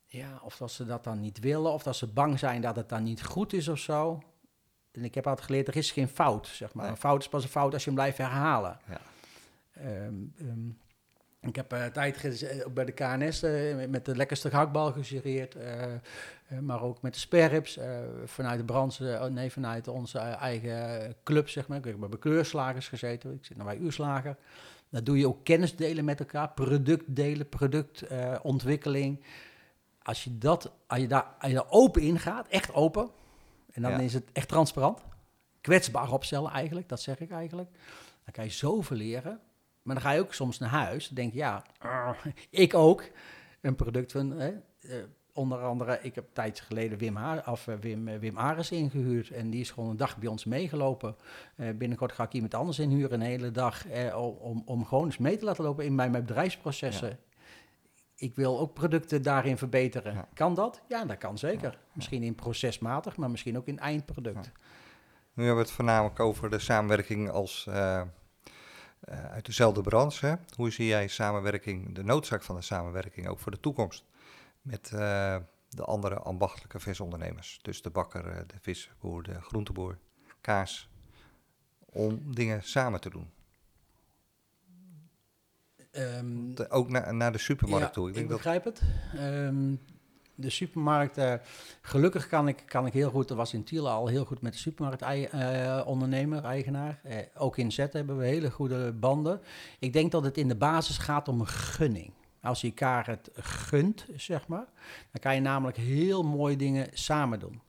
ja, 0.08 0.40
of 0.44 0.58
dat 0.58 0.72
ze 0.72 0.86
dat 0.86 1.04
dan 1.04 1.20
niet 1.20 1.40
willen, 1.40 1.72
of 1.72 1.84
dat 1.84 1.96
ze 1.96 2.08
bang 2.08 2.40
zijn 2.40 2.62
dat 2.62 2.76
het 2.76 2.90
dan 2.90 3.04
niet 3.04 3.24
goed 3.24 3.54
is 3.54 3.68
of 3.68 3.80
zo. 3.80 4.22
En 4.92 5.04
ik 5.04 5.16
heb 5.16 5.28
altijd 5.28 5.46
geleerd, 5.46 5.68
er 5.68 5.76
is 5.76 5.92
geen 5.92 6.08
fout, 6.08 6.48
zeg 6.48 6.74
maar. 6.74 6.84
Nee. 6.84 6.94
Een 6.94 7.00
fout 7.00 7.22
is 7.22 7.30
pas 7.30 7.44
een 7.44 7.50
fout 7.50 7.74
als 7.74 7.82
je 7.84 7.90
hem 7.90 8.00
blijft 8.00 8.18
herhalen. 8.18 8.80
Ja. 8.90 9.00
Ehm, 9.74 10.14
ehm, 10.40 10.68
ik 11.42 11.56
heb 11.56 11.74
eh, 11.74 11.86
tijd 11.86 12.18
gez- 12.18 12.42
eh, 12.44 12.68
bij 12.68 12.86
de 12.86 12.92
KNS 12.92 13.44
eh, 13.44 13.88
met- 13.88 14.06
de 14.06 14.16
lekkerste 14.16 14.50
gejureerd, 14.94 15.56
eh, 15.56 15.94
eh, 15.94 16.00
maar 16.62 16.82
ook 16.82 17.02
met 17.02 17.14
de 17.14 17.20
sperrips 17.20 17.78
eh, 17.78 18.00
vanuit 18.26 18.58
de 18.60 18.66
branche, 18.66 19.20
oh, 19.22 19.26
nee, 19.26 19.52
vanuit 19.52 19.88
onze 19.88 20.20
eigen 20.20 21.16
club, 21.24 21.50
zeg 21.50 21.68
maar. 21.68 21.78
Ik 21.78 21.86
heb 21.86 21.98
bij 22.00 22.20
kleurslagers 22.20 22.88
gezeten, 22.88 23.34
ik 23.34 23.46
zit 23.46 23.58
nou 23.58 23.70
bij 23.70 23.78
uurslager. 23.80 24.36
Daar 24.90 25.04
doe 25.04 25.18
je 25.18 25.28
ook 25.28 25.44
kennis 25.44 25.76
delen 25.76 26.06
met 26.06 26.20
elkaar, 26.20 26.50
product 26.50 27.16
delen, 27.16 27.50
productontwikkeling. 27.50 29.24
Als 30.08 30.24
je 30.24 30.38
dat, 30.38 30.72
als 30.88 31.00
je 31.00 31.08
daar, 31.08 31.26
als 31.40 31.50
je 31.52 31.56
daar 31.58 31.70
open 31.70 32.02
in 32.02 32.20
gaat, 32.20 32.48
echt 32.48 32.74
open, 32.74 33.10
en 33.72 33.82
dan 33.82 33.92
Ja. 33.92 33.98
is 34.00 34.14
het 34.14 34.30
echt 34.34 34.48
transparant, 34.48 35.00
kwetsbaar 35.62 36.12
opstellen 36.12 36.52
eigenlijk, 36.52 36.90
dat 36.90 37.02
zeg 37.02 37.20
ik 37.20 37.32
eigenlijk, 37.32 37.70
dan 38.24 38.34
kan 38.34 38.44
je 38.44 38.50
zoveel 38.50 38.98
leren. 38.98 39.40
Maar 39.82 39.96
dan 39.96 40.04
ga 40.04 40.12
je 40.12 40.20
ook 40.20 40.34
soms 40.34 40.58
naar 40.60 40.70
huis, 40.70 41.08
denk 41.10 41.32
je, 41.32 41.38
ja, 41.38 41.64
ik 42.50 42.74
ook, 42.74 43.04
een 43.62 43.76
product 43.76 44.12
van, 44.12 44.32
hè, 44.32 44.48
eh, 44.80 44.96
onder 45.34 45.60
andere, 45.64 46.00
ik 46.02 46.16
heb 46.16 46.24
een 46.24 46.34
tijdje 46.34 46.64
geleden 46.64 46.98
Wim, 46.98 47.16
Haar, 47.16 47.52
of, 47.52 47.68
eh, 47.68 47.76
Wim, 47.80 48.08
eh, 48.08 48.20
Wim 48.20 48.38
Ares 48.38 48.72
ingehuurd 48.72 49.30
en 49.32 49.50
die 49.50 49.60
is 49.62 49.72
gewoon 49.72 49.90
een 49.90 49.98
dag 49.98 50.18
bij 50.18 50.30
ons 50.30 50.46
meegelopen. 50.46 51.16
Binnenkort 51.56 52.12
ga 52.12 52.24
ik 52.24 52.34
iemand 52.34 52.54
anders 52.54 52.80
inhuren, 52.80 53.22
een 53.22 53.28
hele 53.28 53.52
dag, 53.52 53.86
om- 54.16 54.38
om, 54.40 54.62
om 54.66 54.86
gewoon 54.86 55.06
eens 55.06 55.18
mee 55.18 55.38
te 55.38 55.46
laten 55.46 55.64
lopen 55.64 55.86
in 55.86 55.96
mijn, 55.96 56.12
mijn 56.12 56.26
bedrijfsprocessen. 56.26 57.20
Ik 58.20 58.36
wil 58.36 58.60
ook 58.60 58.74
producten 58.74 59.22
daarin 59.22 59.58
verbeteren. 59.58 60.14
Ja. 60.14 60.28
Kan 60.34 60.54
dat? 60.54 60.82
Ja, 60.88 61.06
dat 61.06 61.18
kan 61.18 61.38
zeker. 61.38 61.78
Misschien 61.94 62.24
in 62.24 62.36
procesmatig, 62.36 63.18
maar 63.18 63.30
misschien 63.30 63.58
ook 63.58 63.68
in 63.68 63.80
eindproduct. 63.80 64.52
Nu 65.34 65.44
hebben 65.44 65.56
we 65.56 65.68
het 65.68 65.72
voornamelijk 65.72 66.20
over 66.20 66.50
de 66.50 66.60
samenwerking 66.60 67.30
als 67.30 67.68
eh, 67.68 68.02
eh, 68.02 68.08
uit 69.26 69.46
dezelfde 69.46 69.82
branche. 69.82 70.40
Hoe 70.56 70.72
zie 70.72 70.88
jij 70.88 71.08
samenwerking, 71.08 71.96
de 71.96 72.04
noodzaak 72.04 72.44
van 72.44 72.56
de 72.56 72.62
samenwerking 72.62 73.28
ook 73.28 73.40
voor 73.40 73.52
de 73.52 73.60
toekomst 73.60 74.06
met 74.62 74.92
eh, 74.92 75.38
de 75.70 75.84
andere 75.84 76.16
ambachtelijke 76.16 76.80
visondernemers? 76.80 77.60
Dus 77.62 77.82
de 77.82 77.90
bakker, 77.90 78.48
de 78.48 78.56
visboer, 78.62 79.24
de 79.24 79.42
groenteboer, 79.42 79.98
kaas, 80.42 80.90
om 81.86 82.36
dingen 82.36 82.64
samen 82.64 83.02
te 83.02 83.10
doen. 83.10 83.32
Ehm, 85.98 86.54
De- 86.54 86.70
ook 86.70 86.90
na- 86.90 87.12
naar 87.12 87.32
de 87.32 87.38
supermarkt 87.38 87.86
ja, 87.86 87.92
toe. 87.92 88.08
Ik 88.08 88.14
denk 88.14 88.26
ik 88.26 88.32
dat, 88.32 88.42
begrijp 88.42 88.64
het. 88.66 88.82
Ehm, 89.18 89.76
de 90.36 90.50
supermarkt, 90.50 91.18
eh, 91.18 91.34
gelukkig 91.82 92.28
kan 92.28 92.48
ik, 92.48 92.64
kan 92.66 92.86
ik 92.86 92.94
heel 92.94 93.10
goed, 93.10 93.28
dat 93.28 93.38
was 93.38 93.54
in 93.54 93.64
Tiel 93.64 93.90
al 93.90 94.08
heel 94.08 94.26
goed 94.26 94.42
met 94.42 94.54
de 94.54 94.60
supermarktondernemer, 94.60 96.44
eigenaar. 96.44 97.00
Eh, 97.04 97.18
ook 97.38 97.58
in 97.58 97.72
Zet 97.72 97.94
hebben 97.94 98.18
we 98.18 98.26
hele 98.26 98.52
goede 98.52 98.92
banden. 98.94 99.42
Ik 99.80 99.94
denk 99.94 100.12
dat 100.12 100.24
het 100.24 100.38
in 100.38 100.48
de 100.48 100.56
basis 100.56 100.98
gaat 100.98 101.28
om 101.28 101.40
een 101.40 101.48
gunning. 101.48 102.12
Als 102.42 102.62
je 102.62 102.68
elkaar 102.68 103.06
het 103.08 103.30
gunt, 103.34 104.06
zeg 104.16 104.48
maar, 104.48 104.66
dan 105.12 105.22
kan 105.22 105.36
je 105.36 105.42
namelijk 105.42 105.78
heel 105.78 106.24
mooie 106.24 106.56
dingen 106.56 106.88
samen 106.94 107.40
doen. 107.40 107.62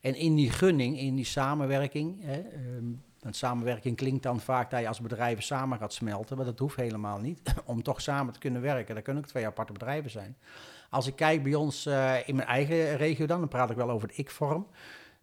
En 0.00 0.14
in 0.14 0.34
die 0.34 0.50
gunning, 0.50 0.98
in 0.98 1.14
die 1.14 1.24
samenwerking, 1.24 2.22
hè, 2.22 2.40
ehm, 2.40 2.84
want 3.22 3.36
samenwerking 3.36 3.96
klinkt 3.96 4.22
dan 4.22 4.40
vaak 4.40 4.70
dat 4.70 4.80
je 4.80 4.88
als 4.88 5.00
bedrijven 5.00 5.42
samen 5.42 5.78
gaat 5.78 5.92
smelten, 5.92 6.36
maar 6.36 6.46
dat 6.46 6.58
hoeft 6.58 6.76
helemaal 6.76 7.18
niet. 7.18 7.54
Om 7.64 7.82
toch 7.82 8.00
samen 8.00 8.32
te 8.32 8.38
kunnen 8.38 8.62
werken, 8.62 8.94
dat 8.94 9.04
kunnen 9.04 9.22
ook 9.22 9.28
twee 9.28 9.46
aparte 9.46 9.72
bedrijven 9.72 10.10
zijn. 10.10 10.36
Als 10.90 11.06
ik 11.06 11.16
kijk 11.16 11.42
bij 11.42 11.54
ons 11.54 11.86
eh, 11.86 12.28
in 12.28 12.36
mijn 12.36 12.48
eigen 12.48 12.96
regio 12.96 13.26
dan, 13.26 13.38
dan 13.38 13.48
praat 13.48 13.70
ik 13.70 13.76
wel 13.76 13.90
over 13.90 14.08
de 14.08 14.14
ik-vorm. 14.14 14.66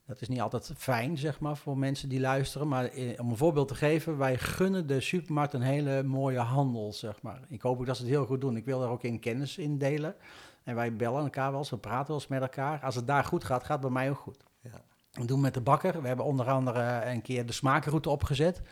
Dat 0.06 0.22
is 0.22 0.28
niet 0.28 0.41
altijd 0.41 0.72
fijn, 0.78 1.18
zeg 1.18 1.39
maar, 1.39 1.58
voor 1.58 1.78
mensen 1.78 2.10
die 2.10 2.20
luisteren. 2.20 2.68
Maar 2.68 2.86
eh, 2.86 3.20
om 3.20 3.30
een 3.30 3.38
voorbeeld 3.38 3.68
te 3.68 3.76
geven, 3.76 4.18
wij 4.18 4.38
gunnen 4.38 4.88
de 4.88 5.02
supermarkt 5.02 5.54
een 5.54 5.62
hele 5.62 6.04
mooie 6.04 6.39
handel, 6.39 6.93
zeg 6.93 7.22
maar. 7.22 7.39
Ik 7.50 7.62
hoop 7.62 7.80
ook 7.80 7.86
dat 7.86 7.95
ze 7.95 8.02
het 8.02 8.12
heel 8.12 8.26
goed 8.26 8.41
doen. 8.41 8.58
Ik 8.58 8.66
wil 8.66 8.80
daar 8.80 8.89
ook 8.89 9.04
in 9.04 9.20
kennis 9.20 9.58
in 9.58 9.78
delen. 9.78 10.16
En 10.64 10.76
wij 10.76 10.95
bellen 10.95 11.24
elkaar 11.24 11.50
wel 11.50 11.60
eens, 11.60 11.70
we 11.70 11.78
praten 11.78 12.08
wel 12.08 12.16
eens 12.16 12.28
met 12.28 12.41
elkaar. 12.41 12.82
Als 12.84 12.95
het 12.95 13.08
daar 13.08 13.24
goed 13.24 13.43
gaat, 13.43 13.64
gaat 13.64 13.72
het 13.72 13.82
bij 13.82 14.02
mij 14.02 14.10
ook 14.10 14.18
goed. 14.18 14.43
Ja. 14.62 14.82
Doen 15.26 15.42
met 15.42 15.54
de 15.54 15.62
bakker. 15.62 16.02
We 16.02 16.08
hebben 16.08 16.26
onder 16.26 16.50
andere 16.50 17.02
een 17.06 17.22
keer 17.22 17.46
de 17.46 17.54
smaakroute 17.54 18.10
opgezet. 18.10 18.56
Dat 18.56 18.64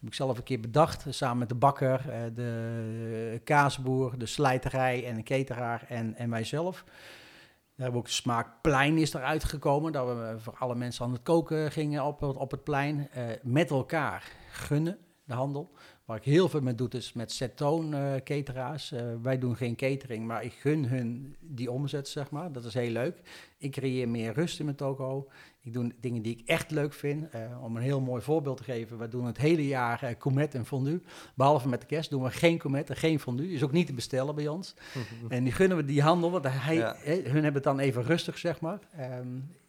heb 0.00 0.08
ik 0.08 0.14
zelf 0.14 0.38
een 0.38 0.44
keer 0.44 0.60
bedacht, 0.60 1.04
samen 1.08 1.38
met 1.38 1.48
de 1.48 1.54
bakker, 1.54 2.10
eh, 2.10 2.20
de 2.34 3.40
kaasboer, 3.44 4.18
de 4.18 4.26
slijterij 4.26 5.06
en 5.06 5.14
de 5.14 5.22
cateraar 5.22 5.84
en, 5.88 6.14
en 6.14 6.28
mijzelf. 6.28 6.84
Daar 6.84 7.84
hebben 7.84 7.92
we 7.92 7.98
ook 7.98 8.06
de 8.06 8.22
smaakplein 8.22 8.98
is 8.98 9.14
eruit 9.14 9.44
gekomen, 9.44 9.92
dat 9.92 10.06
we 10.06 10.34
voor 10.38 10.54
alle 10.58 10.74
mensen 10.74 11.04
aan 11.04 11.12
het 11.12 11.22
koken 11.22 11.72
gingen 11.72 12.04
op, 12.04 12.22
op 12.22 12.50
het 12.50 12.64
plein. 12.64 13.08
Eh, 13.10 13.24
met 13.42 13.70
elkaar 13.70 14.32
gunnen, 14.50 14.98
de 15.24 15.34
handel. 15.34 15.70
Waar 16.06 16.16
ik 16.16 16.24
heel 16.24 16.48
veel 16.48 16.60
mee 16.60 16.74
doe, 16.74 16.88
is 16.88 17.12
met 17.12 17.32
Zetoon 17.32 17.94
eh. 17.94 18.14
Eh, 18.16 19.14
wij 19.22 19.38
doen 19.38 19.56
geen 19.56 19.76
catering, 19.76 20.26
maar 20.26 20.44
ik 20.44 20.52
gun 20.52 20.86
hun 20.88 21.36
die 21.40 21.70
omzet, 21.70 22.08
zeg 22.08 22.30
maar. 22.30 22.52
Dat 22.52 22.64
is 22.64 22.74
heel 22.74 22.90
leuk. 22.90 23.16
Ik 23.58 23.70
creëer 23.72 24.08
meer 24.08 24.32
rust 24.32 24.58
in 24.58 24.64
mijn 24.64 24.76
toko. 24.76 25.28
Ik 25.60 25.72
doe 25.72 25.92
dingen 26.00 26.22
die 26.22 26.36
ik 26.38 26.48
echt 26.48 26.70
leuk 26.70 26.92
vind. 26.92 27.30
Eh, 27.30 27.64
om 27.64 27.76
een 27.76 27.82
heel 27.82 28.00
mooi 28.00 28.22
voorbeeld 28.22 28.56
te 28.56 28.64
geven, 28.64 28.98
we 28.98 29.08
doen 29.08 29.26
het 29.26 29.36
hele 29.36 29.66
jaar 29.66 30.02
eh 30.02 30.16
comet 30.18 30.54
en 30.54 30.66
fondue. 30.66 31.02
Behalve 31.34 31.68
met 31.68 31.80
de 31.80 31.86
kerst 31.86 32.10
doen 32.10 32.22
we 32.22 32.30
geen 32.30 32.58
comet 32.58 32.90
en 32.90 32.96
geen 32.96 33.20
fondue. 33.20 33.52
Is 33.52 33.62
ook 33.64 33.72
niet 33.72 33.86
te 33.86 33.94
bestellen 33.94 34.34
bij 34.34 34.48
ons. 34.48 34.74
En 35.28 35.44
die 35.44 35.52
gunnen 35.52 35.76
we 35.76 35.84
die 35.84 36.02
handel, 36.02 36.30
want 36.30 36.44
hij, 36.48 36.74
Ja. 36.76 36.96
hun 37.04 37.24
hebben 37.32 37.54
het 37.54 37.62
dan 37.62 37.78
even 37.78 38.02
rustig, 38.02 38.38
zeg 38.38 38.60
maar. 38.60 38.78
Ehm, 38.96 39.26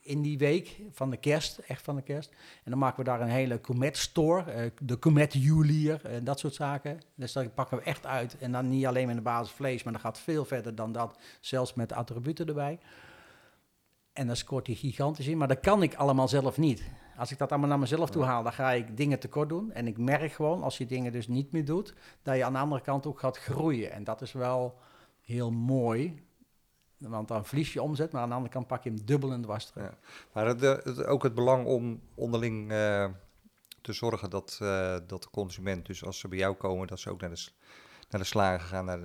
in 0.08 0.22
die 0.22 0.38
week 0.38 0.82
van 0.92 1.10
de 1.10 1.18
kerst, 1.18 1.58
echt 1.58 1.84
van 1.84 1.96
de 1.96 2.02
kerst. 2.02 2.30
En 2.64 2.72
dan 2.72 2.80
maken 2.80 2.98
we 2.98 3.10
daar 3.10 3.22
een 3.22 3.28
hele 3.28 3.62
Comet 3.62 3.98
store, 3.98 4.52
eh, 4.52 4.72
de 4.82 5.00
Comet 5.00 5.34
Julier 5.34 6.06
en 6.06 6.24
dat 6.24 6.40
soort 6.40 6.54
zaken. 6.54 7.00
Dus 7.16 7.34
dan 7.34 7.54
pakken 7.54 7.78
we 7.78 7.84
echt 7.84 8.06
uit. 8.06 8.38
En 8.38 8.52
dan 8.52 8.70
niet 8.70 8.86
alleen 8.86 9.08
met 9.08 9.16
de 9.16 9.22
basis 9.22 9.54
vlees, 9.54 9.84
maar 9.84 9.94
dat 9.94 10.02
gaat 10.02 10.20
veel 10.20 10.46
verder 10.46 10.76
dan 10.76 10.92
dat, 10.92 11.18
zelfs 11.40 11.74
met 11.74 11.94
attributen 11.94 12.48
erbij. 12.48 12.80
En 14.14 14.28
dan 14.28 14.36
scoort 14.36 14.68
hij 14.68 14.76
gigantisch 14.76 15.28
in, 15.28 15.38
maar 15.38 15.48
dat 15.48 15.60
kan 15.60 15.84
ik 15.84 15.96
allemaal 15.96 16.28
zelf 16.28 16.58
niet. 16.58 16.84
Als 17.18 17.32
ik 17.32 17.38
dat 17.38 17.50
allemaal 17.50 17.70
naar 17.70 17.80
mezelf 17.80 18.10
toe 18.10 18.24
haal, 18.24 18.44
dan 18.44 18.54
ga 18.54 18.72
ik 18.72 18.98
dingen 18.98 19.20
tekort 19.20 19.50
doen. 19.50 19.72
En 19.72 19.88
ik 19.88 19.98
merk 19.98 20.32
gewoon, 20.32 20.64
als 20.64 20.78
je 20.78 20.86
dingen 20.86 21.12
dus 21.12 21.28
niet 21.28 21.52
meer 21.52 21.66
doet, 21.66 21.94
dat 22.22 22.36
je 22.36 22.46
aan 22.46 22.54
de 22.54 22.60
andere 22.60 22.82
kant 22.82 23.06
ook 23.06 23.20
gaat 23.20 23.38
groeien. 23.38 23.92
En 23.92 24.04
dat 24.04 24.22
is 24.22 24.32
wel 24.32 24.80
heel 25.22 25.52
mooi. 25.52 26.27
Want 26.98 27.28
dan 27.28 27.46
verlies 27.46 27.74
je 27.74 27.82
omzet, 27.82 28.12
maar 28.12 28.22
aan 28.22 28.30
de 28.30 28.36
andere 28.36 28.54
kant 28.54 28.68
pak 28.68 28.84
je 28.84 28.90
hem 28.90 29.06
dubbel 29.06 29.40
dwars 29.42 29.66
terug. 29.66 29.84
Ja. 29.84 29.98
Maar 30.34 30.48
eh, 30.48 30.84
het- 30.84 31.06
ook 31.06 31.24
het 31.24 31.34
belang 31.34 31.66
om 31.66 32.02
onderling 32.16 32.72
eh, 32.72 33.06
te 33.82 33.94
zorgen 33.94 34.30
dat, 34.30 34.58
eh, 34.62 34.96
dat 35.08 35.22
de 35.24 35.30
consument, 35.32 35.86
dus 35.86 36.06
als 36.06 36.20
ze 36.20 36.28
bij 36.28 36.38
jou 36.38 36.56
komen, 36.56 36.88
dat 36.88 37.00
ze 37.00 37.10
ook 37.10 37.22
naar 37.22 37.30
de, 37.30 37.48
naar 38.10 38.22
de 38.22 38.28
slager 38.28 38.68
gaan, 38.68 38.86
naar, 38.86 39.00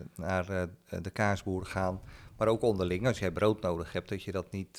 de, 0.47 0.69
naar 0.87 1.03
de 1.03 1.11
kaasboer 1.11 1.67
gaan. 1.67 2.01
Maar 2.37 2.49
ook 2.49 2.63
onderling, 2.63 3.07
als 3.07 3.19
jij 3.19 3.31
brood 3.31 3.61
nodig 3.61 3.93
hebt, 3.93 4.09
dat 4.09 4.23
je 4.23 4.33
dat 4.33 4.51
niet, 4.51 4.79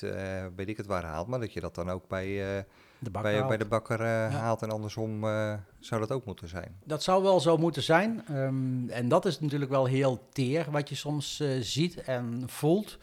weet 0.56 0.68
ik 0.68 0.76
het 0.76 0.86
waar, 0.86 1.04
haalt, 1.04 1.26
maar 1.26 1.40
dat 1.40 1.52
je 1.52 1.60
dat 1.60 1.74
dan 1.74 1.90
ook 1.90 2.08
bij, 2.08 2.66
De 2.98 3.10
bij, 3.10 3.56
de 3.56 3.64
bakker 3.64 4.00
eh, 4.00 4.34
haalt. 4.34 4.62
En 4.62 4.70
andersom 4.70 5.24
eh, 5.24 5.54
zou 5.78 6.00
dat 6.00 6.12
ook 6.12 6.24
moeten 6.24 6.48
zijn. 6.48 6.76
Dat 6.84 7.02
zou 7.02 7.22
wel 7.22 7.40
zo 7.40 7.56
moeten 7.56 7.82
zijn. 7.82 8.26
Ehm, 8.26 8.88
en 8.88 9.08
dat 9.08 9.26
is 9.26 9.40
natuurlijk 9.40 9.70
wel 9.70 9.84
heel 9.84 10.28
teer 10.32 10.70
wat 10.70 10.88
je 10.88 10.94
soms 10.94 11.40
eh, 11.40 11.48
ziet 11.60 12.02
en 12.02 12.42
voelt. 12.46 12.98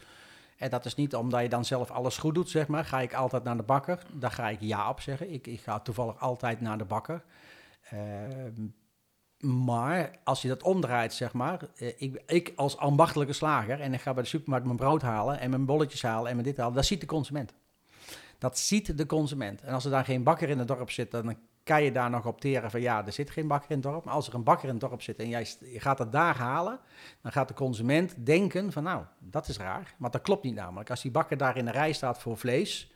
En 0.56 0.70
dat 0.70 0.84
is 0.84 0.94
niet 0.94 1.14
omdat 1.14 1.42
je 1.42 1.48
dan 1.48 1.64
zelf 1.64 1.90
alles 1.90 2.18
goed 2.18 2.34
doet, 2.34 2.50
zeg 2.50 2.66
maar. 2.66 2.84
Ga 2.84 3.00
ik 3.00 3.14
altijd 3.14 3.44
naar 3.44 3.56
de 3.56 3.62
bakker? 3.62 4.02
Daar 4.12 4.30
ga 4.30 4.48
ik 4.48 4.60
ja 4.60 4.88
op 4.88 5.00
zeggen. 5.00 5.32
Ik, 5.32 5.46
ik 5.46 5.60
ga 5.60 5.80
toevallig 5.80 6.20
altijd 6.20 6.60
naar 6.60 6.78
de 6.78 6.84
bakker. 6.84 7.24
Ehm, 7.90 8.66
maar 9.64 10.10
als 10.24 10.42
je 10.42 10.48
dat 10.48 10.62
omdraait, 10.62 11.12
zeg 11.12 11.32
maar. 11.32 11.60
ik, 11.96 12.22
ik 12.26 12.52
als 12.56 12.76
ambachtelijke 12.76 13.32
slager 13.32 13.80
en 13.80 13.94
ik 13.94 14.00
ga 14.00 14.14
bij 14.14 14.22
de 14.22 14.28
supermarkt 14.28 14.66
mijn 14.66 14.76
brood 14.76 15.02
halen 15.02 15.40
en 15.40 15.50
mijn 15.50 15.64
bolletjes 15.64 16.02
halen 16.02 16.28
en 16.28 16.36
mijn 16.36 16.48
dit 16.48 16.56
halen. 16.56 16.74
Dat 16.74 16.86
ziet 16.86 17.00
de 17.00 17.06
consument. 17.06 17.52
Dat 18.42 18.58
ziet 18.58 18.98
de 18.98 19.06
consument. 19.06 19.60
En 19.60 19.74
als 19.74 19.84
er 19.84 19.90
daar 19.90 20.04
geen 20.04 20.22
bakker 20.22 20.48
in 20.48 20.58
het 20.58 20.68
dorp 20.68 20.90
zit, 20.90 21.10
dan 21.10 21.36
kan 21.64 21.82
je 21.82 21.92
daar 21.92 22.10
nog 22.10 22.26
opteren 22.26 22.70
van 22.70 22.80
ja, 22.80 23.06
er 23.06 23.12
zit 23.12 23.30
geen 23.30 23.46
bakker 23.46 23.70
in 23.70 23.76
het 23.76 23.84
dorp. 23.84 24.04
Maar 24.04 24.14
als 24.14 24.28
er 24.28 24.34
een 24.34 24.42
bakker 24.42 24.68
in 24.68 24.74
het 24.74 24.80
dorp 24.80 25.02
zit 25.02 25.18
en 25.18 25.28
jij 25.28 25.46
gaat 25.60 25.98
het 25.98 26.12
daar 26.12 26.36
halen, 26.36 26.80
dan 27.20 27.32
gaat 27.32 27.48
de 27.48 27.54
consument 27.54 28.26
denken 28.26 28.72
van 28.72 28.82
nou, 28.82 29.04
dat 29.18 29.48
is 29.48 29.56
raar. 29.56 29.94
Maar 29.98 30.10
dat 30.10 30.22
klopt 30.22 30.44
niet 30.44 30.54
namelijk. 30.54 30.90
Als 30.90 31.02
die 31.02 31.10
bakker 31.10 31.36
daar 31.36 31.56
in 31.56 31.64
de 31.64 31.70
rij 31.70 31.92
staat 31.92 32.18
voor 32.18 32.36
vlees 32.38 32.92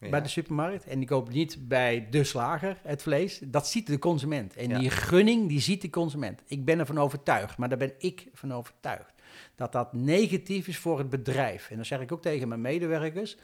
Ja. 0.00 0.08
bij 0.08 0.22
de 0.22 0.28
supermarkt 0.28 0.84
en 0.84 0.98
die 0.98 1.08
koopt 1.08 1.32
niet 1.32 1.68
bij 1.68 2.06
de 2.10 2.24
slager 2.24 2.78
het 2.82 3.02
vlees, 3.02 3.38
dat 3.44 3.68
ziet 3.68 3.86
de 3.86 3.98
consument. 3.98 4.56
En 4.56 4.68
Ja. 4.68 4.78
die 4.78 4.90
gunning, 4.90 5.48
die 5.48 5.60
ziet 5.60 5.82
de 5.82 5.90
consument. 5.90 6.42
Ik 6.46 6.64
ben 6.64 6.78
ervan 6.78 6.98
overtuigd, 6.98 7.58
maar 7.58 7.68
daar 7.68 7.78
ben 7.78 7.94
ik 7.98 8.28
van 8.32 8.52
overtuigd. 8.54 9.12
Dat 9.54 9.72
dat 9.72 9.92
negatief 9.92 10.68
is 10.68 10.78
voor 10.78 10.98
het 10.98 11.08
bedrijf. 11.10 11.70
En 11.70 11.76
dan 11.76 11.84
zeg 11.84 12.00
ik 12.00 12.12
ook 12.12 12.22
tegen 12.22 12.48
mijn 12.48 12.60
medewerkers, 12.60 13.36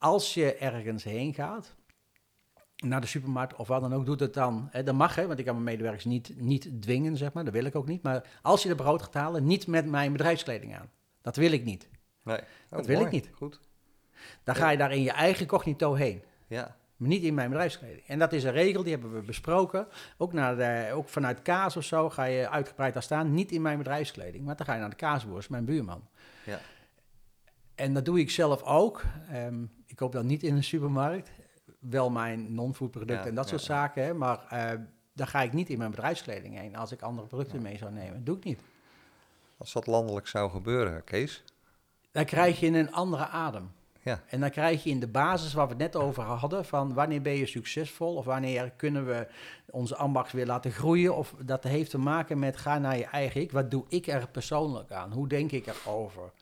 als 0.00 0.34
je 0.34 0.54
ergens 0.54 1.04
heen 1.04 1.34
gaat, 1.34 1.74
naar 2.76 3.00
de 3.00 3.06
supermarkt 3.06 3.56
of 3.56 3.68
wat 3.68 3.80
dan 3.80 3.94
ook, 3.94 4.06
doet 4.06 4.20
het 4.20 4.34
dan. 4.34 4.68
Hè, 4.70 4.82
dat 4.82 4.94
mag, 4.94 5.14
hè, 5.14 5.26
want 5.26 5.38
ik 5.38 5.44
kan 5.44 5.54
mijn 5.54 5.66
medewerkers 5.66 6.04
niet, 6.04 6.32
niet 6.36 6.82
dwingen, 6.82 7.16
zeg 7.16 7.32
maar. 7.32 7.44
Dat 7.44 7.52
wil 7.52 7.64
ik 7.64 7.74
ook 7.74 7.86
niet. 7.86 8.02
Maar 8.02 8.24
als 8.42 8.62
je 8.62 8.68
de 8.68 8.74
brood 8.74 9.02
gaat 9.02 9.14
halen, 9.14 9.46
niet 9.46 9.66
met 9.66 9.86
mijn 9.86 10.12
bedrijfskleding 10.12 10.76
aan. 10.76 10.90
Dat 11.22 11.36
wil 11.36 11.52
ik 11.52 11.64
niet. 11.64 11.88
Nee. 12.22 12.38
Oh, 12.38 12.44
Dat 12.68 12.86
wil 12.86 13.00
ik 13.00 13.10
niet. 13.10 13.30
Goed. 13.32 13.60
Dan 14.44 14.54
ga 14.54 14.70
je 14.70 14.76
daar 14.76 14.92
in 14.92 15.02
je 15.02 15.12
eigen 15.12 15.46
cognito 15.46 15.94
heen. 15.94 16.22
Ja. 16.46 16.76
Maar 16.96 17.08
niet 17.08 17.22
in 17.22 17.34
mijn 17.34 17.48
bedrijfskleding. 17.48 18.06
En 18.06 18.18
dat 18.18 18.32
is 18.32 18.44
een 18.44 18.52
regel, 18.52 18.82
die 18.82 18.92
hebben 18.92 19.14
we 19.14 19.20
besproken. 19.20 19.86
Ook, 20.16 20.32
naar 20.32 20.56
de, 20.56 20.92
ook 20.92 21.08
vanuit 21.08 21.42
kaas 21.42 21.76
of 21.76 21.84
zo 21.84 22.10
ga 22.10 22.24
je 22.24 22.48
uitgebreid 22.48 22.92
daar 22.92 23.02
staan. 23.02 23.34
Niet 23.34 23.52
in 23.52 23.62
mijn 23.62 23.78
bedrijfskleding, 23.78 24.44
maar 24.44 24.56
dan 24.56 24.66
ga 24.66 24.74
je 24.74 24.80
naar 24.80 24.90
de 24.90 24.96
kaasboer, 24.96 25.46
mijn 25.48 25.64
buurman. 25.64 26.08
Ja. 26.44 26.58
En 27.80 27.94
dat 27.94 28.04
doe 28.04 28.20
ik 28.20 28.30
zelf 28.30 28.62
ook. 28.62 29.02
Ehm, 29.28 29.62
ik 29.86 29.96
koop 29.96 30.12
dan 30.12 30.26
niet 30.26 30.42
in 30.42 30.56
een 30.56 30.64
supermarkt. 30.64 31.30
Wel 31.78 32.10
mijn 32.10 32.54
non-food 32.54 32.90
producten 32.90 33.24
Ja, 33.24 33.28
en 33.28 33.34
dat 33.34 33.44
ja, 33.44 33.50
soort 33.50 33.66
ja. 33.66 33.74
zaken. 33.74 34.04
Hè, 34.04 34.14
maar 34.14 34.46
eh 34.48 34.78
daar 35.12 35.26
ga 35.26 35.42
ik 35.42 35.52
niet 35.52 35.68
in 35.68 35.78
mijn 35.78 35.90
bedrijfskleding 35.90 36.58
heen 36.58 36.76
als 36.76 36.92
ik 36.92 37.02
andere 37.02 37.26
producten 37.26 37.62
mee 37.62 37.76
zou 37.76 37.92
nemen. 37.92 38.14
Dat 38.14 38.26
doe 38.26 38.36
ik 38.36 38.44
niet. 38.44 38.60
Als 39.56 39.72
dat 39.72 39.86
landelijk 39.86 40.26
zou 40.26 40.50
gebeuren, 40.50 41.04
Kees. 41.04 41.44
Dan 42.10 42.24
krijg 42.24 42.60
je 42.60 42.66
een 42.66 42.92
andere 42.92 43.26
adem. 43.26 43.70
Ja. 44.02 44.22
En 44.26 44.40
dan 44.40 44.50
krijg 44.50 44.84
je 44.84 44.90
in 44.90 45.00
de 45.00 45.08
basis 45.08 45.52
waar 45.52 45.66
we 45.66 45.72
het 45.72 45.82
net 45.82 45.96
over 45.96 46.22
hadden, 46.22 46.64
van 46.64 46.94
wanneer 46.94 47.22
ben 47.22 47.32
je 47.32 47.46
succesvol 47.46 48.14
of 48.14 48.24
wanneer 48.24 48.70
kunnen 48.70 49.06
we 49.06 49.26
onze 49.70 49.96
ambacht 49.96 50.32
weer 50.32 50.46
laten 50.46 50.72
groeien. 50.72 51.16
Of 51.16 51.34
dat 51.44 51.64
heeft 51.64 51.90
te 51.90 51.98
maken 51.98 52.38
met 52.38 52.56
ga 52.56 52.78
naar 52.78 52.96
je 52.96 53.04
eigen 53.04 53.40
ik. 53.40 53.52
Wat 53.52 53.70
doe 53.70 53.84
ik 53.88 54.06
er 54.06 54.28
persoonlijk 54.28 54.92
aan? 54.92 55.12
Hoe 55.12 55.28
denk 55.28 55.52
ik 55.52 55.66
erover? 55.66 56.32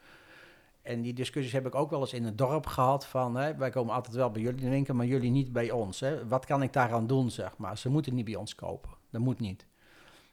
En 0.89 1.01
die 1.03 1.12
discussies 1.14 1.53
heb 1.53 1.66
ik 1.66 1.74
ook 1.74 1.91
wel 1.91 2.01
eens 2.01 2.12
in 2.12 2.24
het 2.24 2.39
dorp 2.39 2.66
gehad 2.66 3.07
van, 3.07 3.36
hè, 3.36 3.55
wij 3.55 3.70
komen 3.70 3.95
altijd 3.95 4.14
wel 4.14 4.30
bij 4.30 4.43
jullie 4.43 4.68
winkel, 4.68 4.95
maar 4.95 5.07
jullie 5.07 5.30
niet 5.30 5.53
bij 5.53 5.70
ons. 5.70 6.01
Hè. 6.01 6.26
Wat 6.26 6.47
kan 6.47 6.62
ik 6.62 6.72
daaraan 6.72 7.07
doen, 7.07 7.30
zeg 7.30 7.57
maar? 7.57 7.78
Ze 7.78 7.89
moeten 7.89 8.14
niet 8.14 8.24
bij 8.24 8.34
ons 8.34 8.55
kopen. 8.55 8.91
Dat 9.11 9.20
moet 9.20 9.41
niet. 9.41 9.66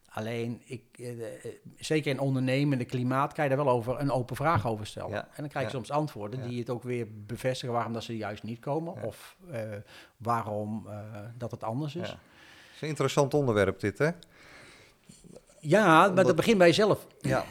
Alleen, 0.09 0.61
ik, 0.65 0.83
eh, 0.97 1.09
eh, 1.09 1.51
zeker 1.77 2.11
in 2.11 2.19
ondernemende 2.19 2.85
klimaat, 2.85 3.33
kan 3.33 3.43
je 3.43 3.55
daar 3.55 3.65
wel 3.65 3.73
over 3.73 3.99
een 3.99 4.11
open 4.11 4.35
vraag 4.35 4.67
over 4.67 4.87
stellen. 4.87 5.09
Ja, 5.09 5.21
En 5.21 5.33
dan 5.35 5.47
krijg 5.47 5.65
je 5.65 5.71
ja. 5.71 5.77
soms 5.77 5.91
antwoorden 5.91 6.39
Ja. 6.39 6.47
die 6.47 6.59
het 6.59 6.69
ook 6.69 6.83
weer 6.83 7.07
bevestigen 7.25 7.73
waarom 7.73 7.93
dat 7.93 8.03
ze 8.03 8.17
juist 8.17 8.43
niet 8.43 8.59
komen. 8.59 9.03
Of 9.03 9.37
eh, 9.51 9.61
waarom 10.17 10.87
eh, 10.87 11.19
dat 11.37 11.51
het 11.51 11.63
anders 11.63 11.95
is. 11.95 12.07
Het 12.07 12.17
is 12.75 12.81
een 12.81 12.87
interessant 12.87 13.33
onderwerp 13.33 13.79
dit, 13.79 13.97
hè? 13.97 14.09
Ja, 15.59 16.07
maar 16.09 16.23
dat 16.23 16.35
begint 16.35 16.57
bij 16.57 16.67
jezelf. 16.67 17.07
Ja. 17.19 17.45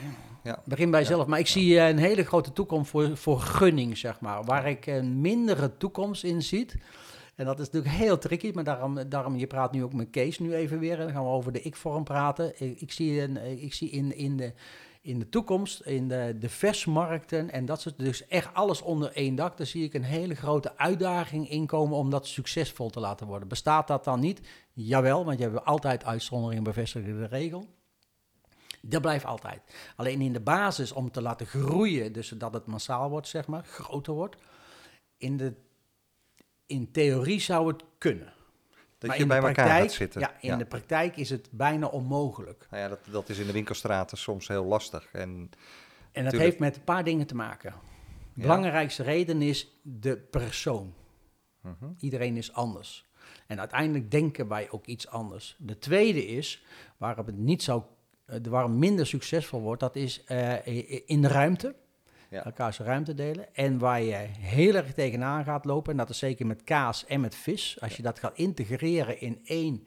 Ja. 0.44 0.62
Begin 0.64 0.90
bij 0.90 1.00
Ja. 1.00 1.06
jezelf. 1.08 1.26
Maar 1.26 1.38
ik 1.38 1.46
zie 1.46 1.78
eh, 1.78 1.88
een 1.88 1.98
hele 1.98 2.24
grote 2.24 2.52
toekomst 2.52 2.90
voor, 2.90 3.16
voor 3.16 3.40
gunning, 3.40 3.98
zeg 3.98 4.20
maar. 4.20 4.44
Waar 4.44 4.68
ik 4.68 4.86
een 4.86 5.20
mindere 5.20 5.76
toekomst 5.76 6.24
in 6.24 6.42
zie. 6.42 6.66
En 7.34 7.44
dat 7.44 7.60
is 7.60 7.70
natuurlijk 7.70 7.94
heel 7.94 8.18
tricky, 8.18 8.50
maar 8.54 8.64
daarom, 8.64 9.08
daarom 9.08 9.36
je 9.36 9.46
praat 9.46 9.72
nu 9.72 9.84
ook 9.84 9.92
met 9.92 10.10
Kees 10.10 10.38
nu 10.38 10.54
even 10.54 10.78
weer. 10.78 10.98
En 10.98 11.04
dan 11.04 11.12
gaan 11.14 11.24
we 11.24 11.30
over 11.30 11.52
de 11.52 11.62
ik-vorm 11.62 12.04
praten. 12.04 12.52
Ik, 12.62 12.80
ik 12.80 12.92
zie, 12.92 13.20
een, 13.22 13.62
ik 13.62 13.74
zie 13.74 13.90
in, 13.90 14.16
in, 14.16 14.36
de, 14.36 14.52
in 15.02 15.18
de 15.18 15.28
toekomst, 15.28 15.80
in 15.80 16.08
de, 16.08 16.36
de 16.38 16.48
versmarkten 16.48 17.50
en 17.50 17.64
dat 17.64 17.80
soort, 17.80 17.98
dus 17.98 18.26
echt 18.26 18.54
alles 18.54 18.82
onder 18.82 19.12
één 19.12 19.34
dak. 19.34 19.56
Daar 19.56 19.66
zie 19.66 19.84
ik 19.84 19.94
een 19.94 20.04
hele 20.04 20.34
grote 20.34 20.76
uitdaging 20.78 21.50
inkomen 21.50 21.96
om 21.96 22.10
dat 22.10 22.26
succesvol 22.26 22.90
te 22.90 23.00
laten 23.00 23.26
worden. 23.26 23.48
Bestaat 23.48 23.88
dat 23.88 24.04
dan 24.04 24.20
niet? 24.20 24.40
Jawel, 24.72 25.24
want 25.24 25.38
je 25.38 25.44
hebt 25.44 25.64
altijd 25.64 26.04
uitzonderingen 26.04 26.62
bevestigen 26.64 27.18
de 27.18 27.26
regel. 27.26 27.66
Dat 28.88 29.00
blijft 29.00 29.24
altijd. 29.24 29.62
Alleen 29.96 30.20
in 30.20 30.32
de 30.32 30.40
basis 30.40 30.92
om 30.92 31.10
te 31.10 31.22
laten 31.22 31.46
groeien, 31.46 32.12
dus 32.12 32.28
dat 32.28 32.54
het 32.54 32.66
massaal 32.66 33.10
wordt, 33.10 33.28
zeg 33.28 33.46
maar, 33.46 33.64
groter 33.64 34.14
wordt. 34.14 34.36
In, 35.16 35.36
de, 35.36 35.54
in 36.66 36.90
theorie 36.92 37.40
zou 37.40 37.68
het 37.68 37.82
kunnen. 37.98 38.32
Dat 38.98 39.08
Maar 39.08 39.18
je 39.18 39.26
bij 39.26 39.42
elkaar 39.42 39.80
gaat 39.80 39.92
zitten. 39.92 40.20
Ja, 40.20 40.40
in 40.40 40.58
de 40.58 40.66
praktijk 40.66 41.16
is 41.16 41.30
het 41.30 41.48
bijna 41.50 41.86
onmogelijk. 41.86 42.66
Nou 42.70 42.82
ja, 42.82 42.88
dat, 42.88 42.98
dat 43.10 43.28
is 43.28 43.38
in 43.38 43.46
de 43.46 43.52
winkelstraten 43.52 44.18
soms 44.18 44.48
heel 44.48 44.64
lastig. 44.64 45.08
En 45.12 45.50
En 46.12 46.24
dat 46.24 46.32
heeft 46.32 46.58
met 46.58 46.76
een 46.76 46.84
paar 46.84 47.04
dingen 47.04 47.26
te 47.26 47.34
maken. 47.34 47.74
De 48.34 48.40
belangrijkste 48.40 49.02
reden 49.02 49.42
is 49.42 49.80
de 49.82 50.16
persoon. 50.16 50.94
Mhm. 51.60 51.92
Iedereen 51.98 52.36
is 52.36 52.52
anders. 52.52 53.06
En 53.46 53.58
uiteindelijk 53.58 54.10
denken 54.10 54.48
wij 54.48 54.70
ook 54.70 54.86
iets 54.86 55.08
anders. 55.08 55.56
De 55.58 55.78
tweede 55.78 56.26
is, 56.26 56.64
waarom 56.96 57.26
het 57.26 57.36
niet 57.36 57.62
zou, 57.62 57.82
eh, 58.26 58.38
waarom 58.48 58.70
het 58.70 58.80
minder 58.80 59.06
succesvol 59.06 59.60
wordt, 59.60 59.80
dat 59.80 59.96
is 59.96 60.24
eh, 60.24 60.66
in 61.06 61.22
de 61.22 61.28
ruimte. 61.28 61.74
Ja. 62.30 62.44
Elkaars 62.44 62.78
ruimte 62.78 63.14
delen. 63.14 63.54
En 63.54 63.78
waar 63.78 64.02
je 64.02 64.14
heel 64.38 64.74
erg 64.74 64.92
tegenaan 64.92 65.44
gaat 65.44 65.64
lopen, 65.64 65.92
en 65.92 65.98
dat 65.98 66.10
is 66.10 66.18
zeker 66.18 66.46
met 66.46 66.64
kaas 66.64 67.06
en 67.06 67.20
met 67.20 67.34
vis. 67.34 67.76
Als 67.80 67.96
je 67.96 68.02
dat 68.02 68.18
gaat 68.18 68.36
integreren 68.36 69.20
in 69.20 69.40
één 69.44 69.86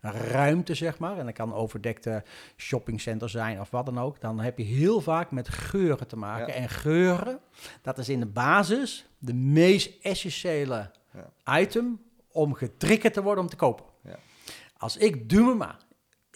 ruimte, 0.00 0.74
zeg 0.74 0.98
maar, 0.98 1.18
en 1.18 1.24
dat 1.24 1.34
kan 1.34 1.54
overdekte 1.54 2.22
shoppingcenter 2.56 3.30
zijn 3.30 3.60
of 3.60 3.70
wat 3.70 3.86
dan 3.86 3.98
ook, 3.98 4.20
dan 4.20 4.40
heb 4.40 4.58
je 4.58 4.64
heel 4.64 5.00
vaak 5.00 5.30
met 5.30 5.48
geuren 5.48 6.06
te 6.06 6.16
maken. 6.16 6.54
Ja. 6.54 6.60
En 6.60 6.68
geuren, 6.68 7.38
dat 7.82 7.98
is 7.98 8.08
in 8.08 8.20
de 8.20 8.26
basis 8.26 9.06
de 9.18 9.34
meest 9.34 10.02
essentiële 10.02 10.90
item 11.44 12.00
om 12.32 12.54
getriggerd 12.54 13.14
te 13.14 13.22
worden 13.22 13.44
om 13.44 13.50
te 13.50 13.56
kopen. 13.56 13.84
Ja. 14.02 14.18
Als 14.76 14.96
ik 14.96 15.28
Dumema 15.28 15.78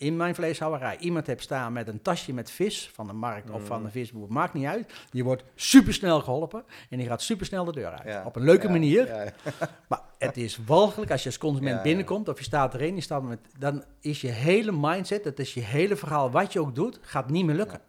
in 0.03 0.16
mijn 0.16 0.34
vleeshouwerij 0.34 0.96
iemand 0.98 1.26
heb 1.26 1.40
staan 1.40 1.72
met 1.72 1.88
een 1.88 2.03
tasje 2.03 2.32
met 2.32 2.50
vis 2.50 2.90
van 2.94 3.07
de 3.07 3.12
markt 3.12 3.50
of 3.50 3.61
Mm. 3.61 3.66
van 3.66 3.82
de 3.82 3.90
visboer, 3.90 4.26
maakt 4.32 4.55
niet 4.55 4.66
uit. 4.66 4.92
Die 5.11 5.24
wordt 5.24 5.44
supersnel 5.55 6.20
geholpen 6.20 6.64
en 6.90 6.98
die 6.98 7.07
gaat 7.07 7.22
supersnel 7.22 7.64
de 7.64 7.72
deur 7.72 7.90
uit. 7.90 8.09
Ja. 8.09 8.22
Op 8.26 8.36
een 8.36 8.44
leuke 8.44 8.66
Ja, 8.66 8.72
manier. 8.72 9.07
ja. 9.07 9.32
Maar 9.88 10.00
het 10.18 10.36
is 10.36 10.59
walgelijk 10.66 11.11
als 11.11 11.22
je 11.22 11.28
als 11.28 11.38
consument 11.38 11.82
binnenkomt 11.82 12.28
of 12.28 12.38
je 12.38 12.44
staat 12.44 12.74
erin, 12.74 12.94
je 12.94 13.00
staat 13.00 13.22
met, 13.22 13.38
dan 13.59 13.84
is 14.00 14.20
je 14.20 14.28
hele 14.28 14.72
mindset, 14.72 15.24
dat 15.24 15.38
is 15.38 15.55
je 15.55 15.61
hele 15.61 15.96
verhaal, 15.96 16.30
wat 16.30 16.53
je 16.53 16.61
ook 16.61 16.74
doet, 16.74 16.98
gaat 17.03 17.30
niet 17.30 17.44
meer 17.44 17.55
lukken. 17.57 17.80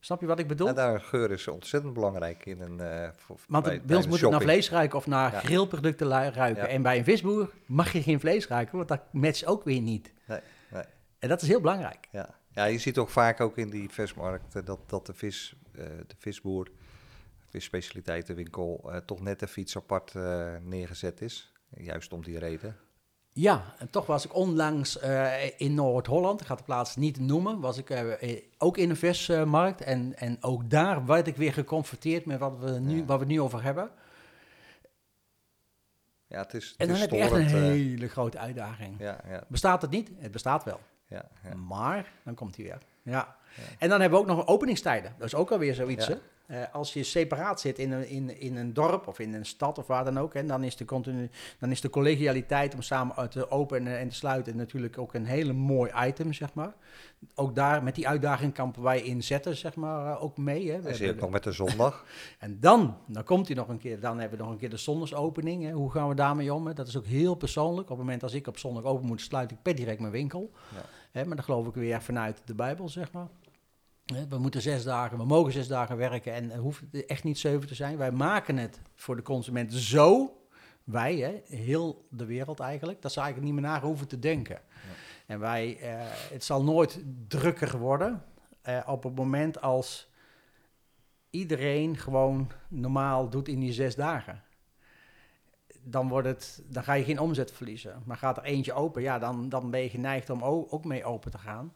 Snap 0.00 0.20
je 0.20 0.26
wat 0.26 0.38
ik 0.38 0.46
bedoel? 0.48 0.68
En 0.68 0.74
daar 0.74 1.00
geur 1.00 1.30
is 1.30 1.48
ontzettend 1.48 1.92
belangrijk 1.94 2.46
in 2.46 2.60
een. 2.60 2.80
eh, 2.80 3.08
voor- 3.16 3.36
Want 3.48 3.64
bij- 3.64 3.96
ons 3.96 4.06
moet 4.06 4.20
het 4.20 4.30
naar 4.30 4.40
vlees 4.40 4.70
ruiken 4.70 4.98
of 4.98 5.06
naar 5.06 5.32
Ja. 5.32 5.38
grillproducten 5.38 6.08
ruiken. 6.08 6.62
Ja. 6.62 6.68
En 6.68 6.82
bij 6.82 6.98
een 6.98 7.04
visboer 7.04 7.50
mag 7.66 7.92
je 7.92 8.02
geen 8.02 8.20
vlees 8.20 8.46
ruiken, 8.46 8.76
want 8.76 8.88
dat 8.88 9.00
matcht 9.10 9.46
ook 9.46 9.64
weer 9.64 9.80
niet. 9.80 10.12
Nee. 10.26 10.38
En 11.22 11.28
dat 11.28 11.42
is 11.42 11.48
heel 11.48 11.60
belangrijk. 11.60 12.08
Ja. 12.10 12.34
ja, 12.50 12.64
je 12.64 12.78
ziet 12.78 12.94
toch 12.94 13.10
vaak 13.10 13.40
ook 13.40 13.56
in 13.56 13.70
die 13.70 13.90
vismarkten 13.90 14.64
dat, 14.64 14.78
dat 14.86 15.06
de, 15.06 15.14
vis, 15.14 15.54
eh, 15.74 15.84
de 16.06 16.14
visboer, 16.18 16.70
visspecialiteitenwinkel, 17.48 18.90
eh, 18.92 18.96
toch 18.96 19.20
net 19.20 19.42
even 19.42 19.62
iets 19.62 19.76
apart 19.76 20.14
eh, 20.14 20.54
neergezet 20.60 21.20
is. 21.20 21.52
Juist 21.68 22.12
om 22.12 22.22
die 22.22 22.38
reden. 22.38 22.76
Ja, 23.32 23.74
en 23.78 23.90
toch 23.90 24.06
was 24.06 24.24
ik 24.24 24.34
onlangs 24.34 24.98
in 25.56 25.74
Noord-Holland, 25.74 26.40
ik 26.40 26.46
ga 26.46 26.54
de 26.54 26.62
plaats 26.62 26.96
niet 26.96 27.20
noemen, 27.20 27.60
was 27.60 27.78
ik 27.78 28.16
ook 28.58 28.76
in 28.76 28.90
een 28.90 28.96
vismarkt. 28.96 29.80
en, 29.80 30.16
en 30.16 30.36
ook 30.40 30.70
daar 30.70 31.06
werd 31.06 31.26
ik 31.26 31.36
weer 31.36 31.52
geconfronteerd 31.52 32.24
met 32.26 32.38
wat 32.38 32.58
we, 32.58 32.70
nu, 32.70 32.96
Ja. 32.96 33.04
wat 33.04 33.18
we 33.18 33.24
nu 33.24 33.40
over 33.40 33.62
hebben. 33.62 33.90
Ja, 36.26 36.38
het 36.42 36.54
is, 36.54 36.68
het 36.68 36.76
En 36.76 36.86
dan 36.86 36.96
is 36.96 37.02
heb 37.02 37.10
je 37.10 37.16
echt 37.18 37.32
een 37.32 37.46
hele 37.46 38.08
grote 38.08 38.38
uitdaging. 38.38 38.98
ja, 38.98 39.20
ja, 39.28 39.44
Bestaat 39.48 39.82
het 39.82 39.90
niet? 39.90 40.10
Het 40.18 40.30
bestaat 40.32 40.64
wel. 40.64 40.80
Ja, 41.12 41.28
ja. 41.44 41.56
Maar, 41.56 42.12
dan 42.24 42.34
komt 42.34 42.56
hij 42.56 42.64
weer. 42.64 42.78
Ja. 43.02 43.36
En 43.78 43.88
dan 43.88 44.00
hebben 44.00 44.18
we 44.18 44.24
ook 44.24 44.36
nog 44.36 44.46
openingstijden. 44.46 45.14
Dat 45.18 45.26
is 45.26 45.34
ook 45.34 45.50
alweer 45.50 45.74
zoiets. 45.74 46.06
Hè? 46.06 46.14
Eh, 46.52 46.62
als 46.72 46.92
je 46.92 47.02
separaat 47.02 47.60
zit 47.60 47.78
in 47.78 47.92
een, 47.92 48.08
in, 48.08 48.40
in 48.40 48.56
een 48.56 48.72
dorp 48.72 49.06
of 49.06 49.18
in 49.18 49.34
een 49.34 49.46
stad 49.46 49.78
of 49.78 49.86
waar 49.86 50.04
dan 50.04 50.18
ook, 50.18 50.34
hè, 50.34 50.46
dan, 50.46 50.64
is 50.64 50.76
de 50.76 50.84
continu, 50.84 51.30
dan 51.58 51.70
is 51.70 51.80
de 51.80 51.90
collegialiteit 51.90 52.74
om 52.74 52.82
samen 52.82 53.16
uit 53.16 53.30
te 53.30 53.50
openen 53.50 53.98
en 53.98 54.08
te 54.08 54.14
sluiten 54.14 54.56
natuurlijk 54.56 54.98
ook 54.98 55.14
een 55.14 55.26
hele 55.26 55.52
mooi 55.52 55.92
item, 56.06 56.32
zeg 56.32 56.54
maar. 56.54 56.72
Ook 57.34 57.54
daar, 57.54 57.82
met 57.82 57.94
die 57.94 58.08
uitdaging 58.08 58.52
kampen 58.52 58.82
wij 58.82 59.02
inzetten, 59.02 59.56
zeg 59.56 59.74
maar, 59.74 60.06
eh, 60.06 60.22
ook 60.22 60.36
mee. 60.36 60.70
Hè. 60.70 60.80
We 60.80 61.06
En 61.06 61.16
nog 61.16 61.30
met 61.30 61.42
de 61.42 61.52
zondag. 61.62 62.04
en 62.38 62.60
dan, 62.60 62.96
dan 63.06 63.24
komt 63.24 63.46
hij 63.46 63.56
nog 63.56 63.68
een 63.68 63.78
keer, 63.78 64.00
dan 64.00 64.18
hebben 64.18 64.38
we 64.38 64.44
nog 64.44 64.52
een 64.52 64.58
keer 64.60 64.70
de 64.70 64.76
zondagsopening. 64.76 65.64
Hè. 65.64 65.72
Hoe 65.72 65.90
gaan 65.90 66.08
we 66.08 66.14
daarmee 66.14 66.54
om? 66.54 66.66
Hè? 66.66 66.72
Dat 66.74 66.88
is 66.88 66.96
ook 66.96 67.06
heel 67.06 67.34
persoonlijk. 67.34 67.90
Op 67.90 67.96
het 67.96 68.04
moment 68.04 68.22
als 68.22 68.34
ik 68.34 68.46
op 68.46 68.58
zondag 68.58 68.84
open 68.84 69.06
moet, 69.06 69.20
sluit 69.20 69.50
ik 69.50 69.62
per 69.62 69.74
direct 69.74 70.00
mijn 70.00 70.12
winkel. 70.12 70.50
Ja. 70.74 70.82
Hè, 71.12 71.24
maar 71.24 71.36
dan 71.36 71.44
geloof 71.44 71.66
ik 71.66 71.74
weer 71.74 72.02
vanuit 72.02 72.42
de 72.44 72.54
Bijbel, 72.54 72.88
zeg 72.88 73.12
maar. 73.12 73.28
We 74.28 74.38
moeten 74.38 74.62
zes 74.62 74.84
dagen, 74.84 75.18
we 75.18 75.24
mogen 75.24 75.52
zes 75.52 75.68
dagen 75.68 75.96
werken 75.96 76.32
en 76.32 76.50
het 76.50 76.60
hoeft 76.60 76.82
echt 77.06 77.24
niet 77.24 77.38
zeven 77.38 77.68
te 77.68 77.74
zijn. 77.74 77.96
Wij 77.96 78.12
maken 78.12 78.56
het 78.56 78.80
voor 78.94 79.16
de 79.16 79.22
consument 79.22 79.72
zo, 79.72 80.36
wij, 80.84 81.16
hè, 81.16 81.56
heel 81.56 82.06
de 82.10 82.24
wereld 82.24 82.60
eigenlijk, 82.60 83.02
dat 83.02 83.12
ze 83.12 83.20
eigenlijk 83.20 83.52
niet 83.52 83.60
meer 83.60 83.70
naar 83.70 83.82
hoeven 83.82 84.08
te 84.08 84.18
denken. 84.18 84.60
En 85.26 85.38
wij, 85.38 85.78
eh, 85.78 86.00
het 86.30 86.44
zal 86.44 86.62
nooit 86.62 87.02
drukker 87.28 87.78
worden 87.78 88.24
eh, 88.62 88.80
op 88.86 89.02
het 89.02 89.14
moment 89.14 89.60
als 89.60 90.10
iedereen 91.30 91.96
gewoon 91.96 92.50
normaal 92.68 93.28
doet 93.28 93.48
in 93.48 93.60
die 93.60 93.72
zes 93.72 93.94
dagen. 93.94 94.42
Dan, 95.84 96.08
wordt 96.08 96.28
het, 96.28 96.62
dan 96.66 96.84
ga 96.84 96.92
je 96.92 97.04
geen 97.04 97.18
omzet 97.18 97.52
verliezen. 97.52 98.02
Maar 98.04 98.16
gaat 98.16 98.36
er 98.36 98.42
eentje 98.44 98.72
open, 98.72 99.02
ja, 99.02 99.18
dan, 99.18 99.48
dan 99.48 99.70
ben 99.70 99.80
je 99.80 99.88
geneigd 99.88 100.30
om 100.30 100.44
ook 100.44 100.84
mee 100.84 101.04
open 101.04 101.30
te 101.30 101.38
gaan. 101.38 101.72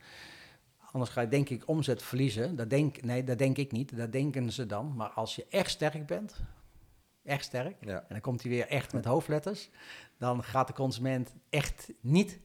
Anders 0.92 1.10
ga 1.10 1.20
je 1.20 1.28
denk 1.28 1.48
ik 1.48 1.62
omzet 1.66 2.02
verliezen. 2.02 2.56
Dat 2.56 2.70
denk, 2.70 3.02
nee, 3.02 3.24
dat 3.24 3.38
denk 3.38 3.56
ik 3.56 3.72
niet. 3.72 3.96
Dat 3.96 4.12
denken 4.12 4.52
ze 4.52 4.66
dan. 4.66 4.92
Maar 4.96 5.08
als 5.08 5.36
je 5.36 5.46
echt 5.50 5.70
sterk 5.70 6.06
bent, 6.06 6.36
echt 7.24 7.44
sterk, 7.44 7.76
Ja. 7.80 7.98
en 7.98 8.06
dan 8.08 8.20
komt 8.20 8.42
hij 8.42 8.50
weer 8.50 8.66
echt 8.68 8.92
met 8.92 9.04
hoofdletters, 9.04 9.70
dan 10.18 10.42
gaat 10.44 10.66
de 10.66 10.72
consument 10.72 11.34
echt 11.50 11.88
niet 12.00 12.38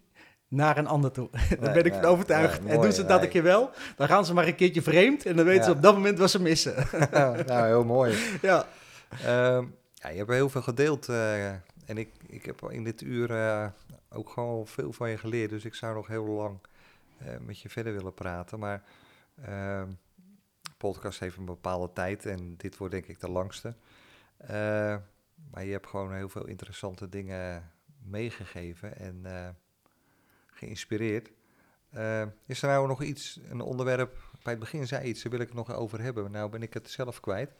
naar 0.48 0.78
een 0.78 0.88
ander 0.88 1.12
toe. 1.12 1.30
Daar 1.60 1.74
ben 1.74 1.86
ik 1.86 1.92
nee, 1.92 2.02
van 2.02 2.10
overtuigd. 2.10 2.64
nee, 2.64 2.74
en 2.74 2.82
doen 2.82 2.92
ze 2.92 3.06
dat 3.06 3.22
een 3.24 3.30
keer 3.30 3.44
wel, 3.44 3.70
dan 3.96 4.08
gaan 4.08 4.26
ze 4.26 4.34
maar 4.34 4.48
een 4.48 4.56
keertje 4.56 4.82
vreemd 4.82 5.26
en 5.26 5.36
dan 5.36 5.46
weten 5.46 5.64
ze 5.64 5.72
op 5.72 5.82
dat 5.82 5.94
moment 5.94 6.20
wat 6.20 6.32
ze 6.32 6.42
missen. 6.42 6.76
nou, 7.12 7.66
heel 7.66 7.84
mooi. 7.86 8.18
ja. 8.42 8.66
Ehm, 9.26 9.66
ja, 10.02 10.10
je 10.10 10.18
hebt 10.18 10.30
heel 10.30 10.50
veel 10.50 10.62
gedeeld. 10.62 11.10
eh, 11.10 11.50
en 11.86 11.98
ik, 11.98 12.10
ik 12.28 12.46
heb 12.46 12.72
in 12.72 12.84
dit 12.84 13.02
uur 13.02 13.32
eh, 13.32 13.68
ook 14.10 14.30
gewoon 14.30 14.68
veel 14.68 14.94
van 14.94 15.10
je 15.10 15.18
geleerd. 15.18 15.50
Dus 15.50 15.66
ik 15.66 15.74
zou 15.74 15.96
nog 15.96 16.08
heel 16.08 16.26
lang 16.26 16.60
eh, 17.18 17.38
met 17.40 17.60
je 17.60 17.70
verder 17.70 17.94
willen 17.94 18.14
praten. 18.14 18.60
Maar 18.60 18.84
ehm 19.44 19.90
podcast 20.78 21.20
heeft 21.20 21.38
een 21.38 21.46
bepaalde 21.46 21.94
tijd. 21.94 22.26
En 22.26 22.58
dit 22.58 22.78
wordt 22.78 22.94
denk 22.94 23.06
ik 23.06 23.20
de 23.20 23.30
langste. 23.30 23.76
Maar 25.52 25.64
je 25.64 25.72
hebt 25.72 25.88
gewoon 25.88 26.14
heel 26.14 26.30
veel 26.30 26.48
interessante 26.48 27.10
dingen 27.10 27.72
meegegeven 28.04 28.98
en 28.98 29.26
geïnspireerd. 30.48 31.32
Is 32.46 32.62
er 32.62 32.68
nou 32.68 32.88
nog 32.88 33.04
iets, 33.04 33.40
een 33.50 33.62
onderwerp, 33.62 34.14
bij 34.44 34.52
het 34.54 34.60
begin 34.60 34.88
zei 34.88 35.08
iets, 35.08 35.22
daar 35.22 35.32
wil 35.32 35.42
ik 35.42 35.48
het 35.48 35.58
nog 35.58 35.74
over 35.74 36.02
hebben. 36.02 36.32
Nou 36.32 36.50
ben 36.50 36.62
ik 36.62 36.74
het 36.74 36.90
zelf 36.90 37.20
kwijt. 37.20 37.52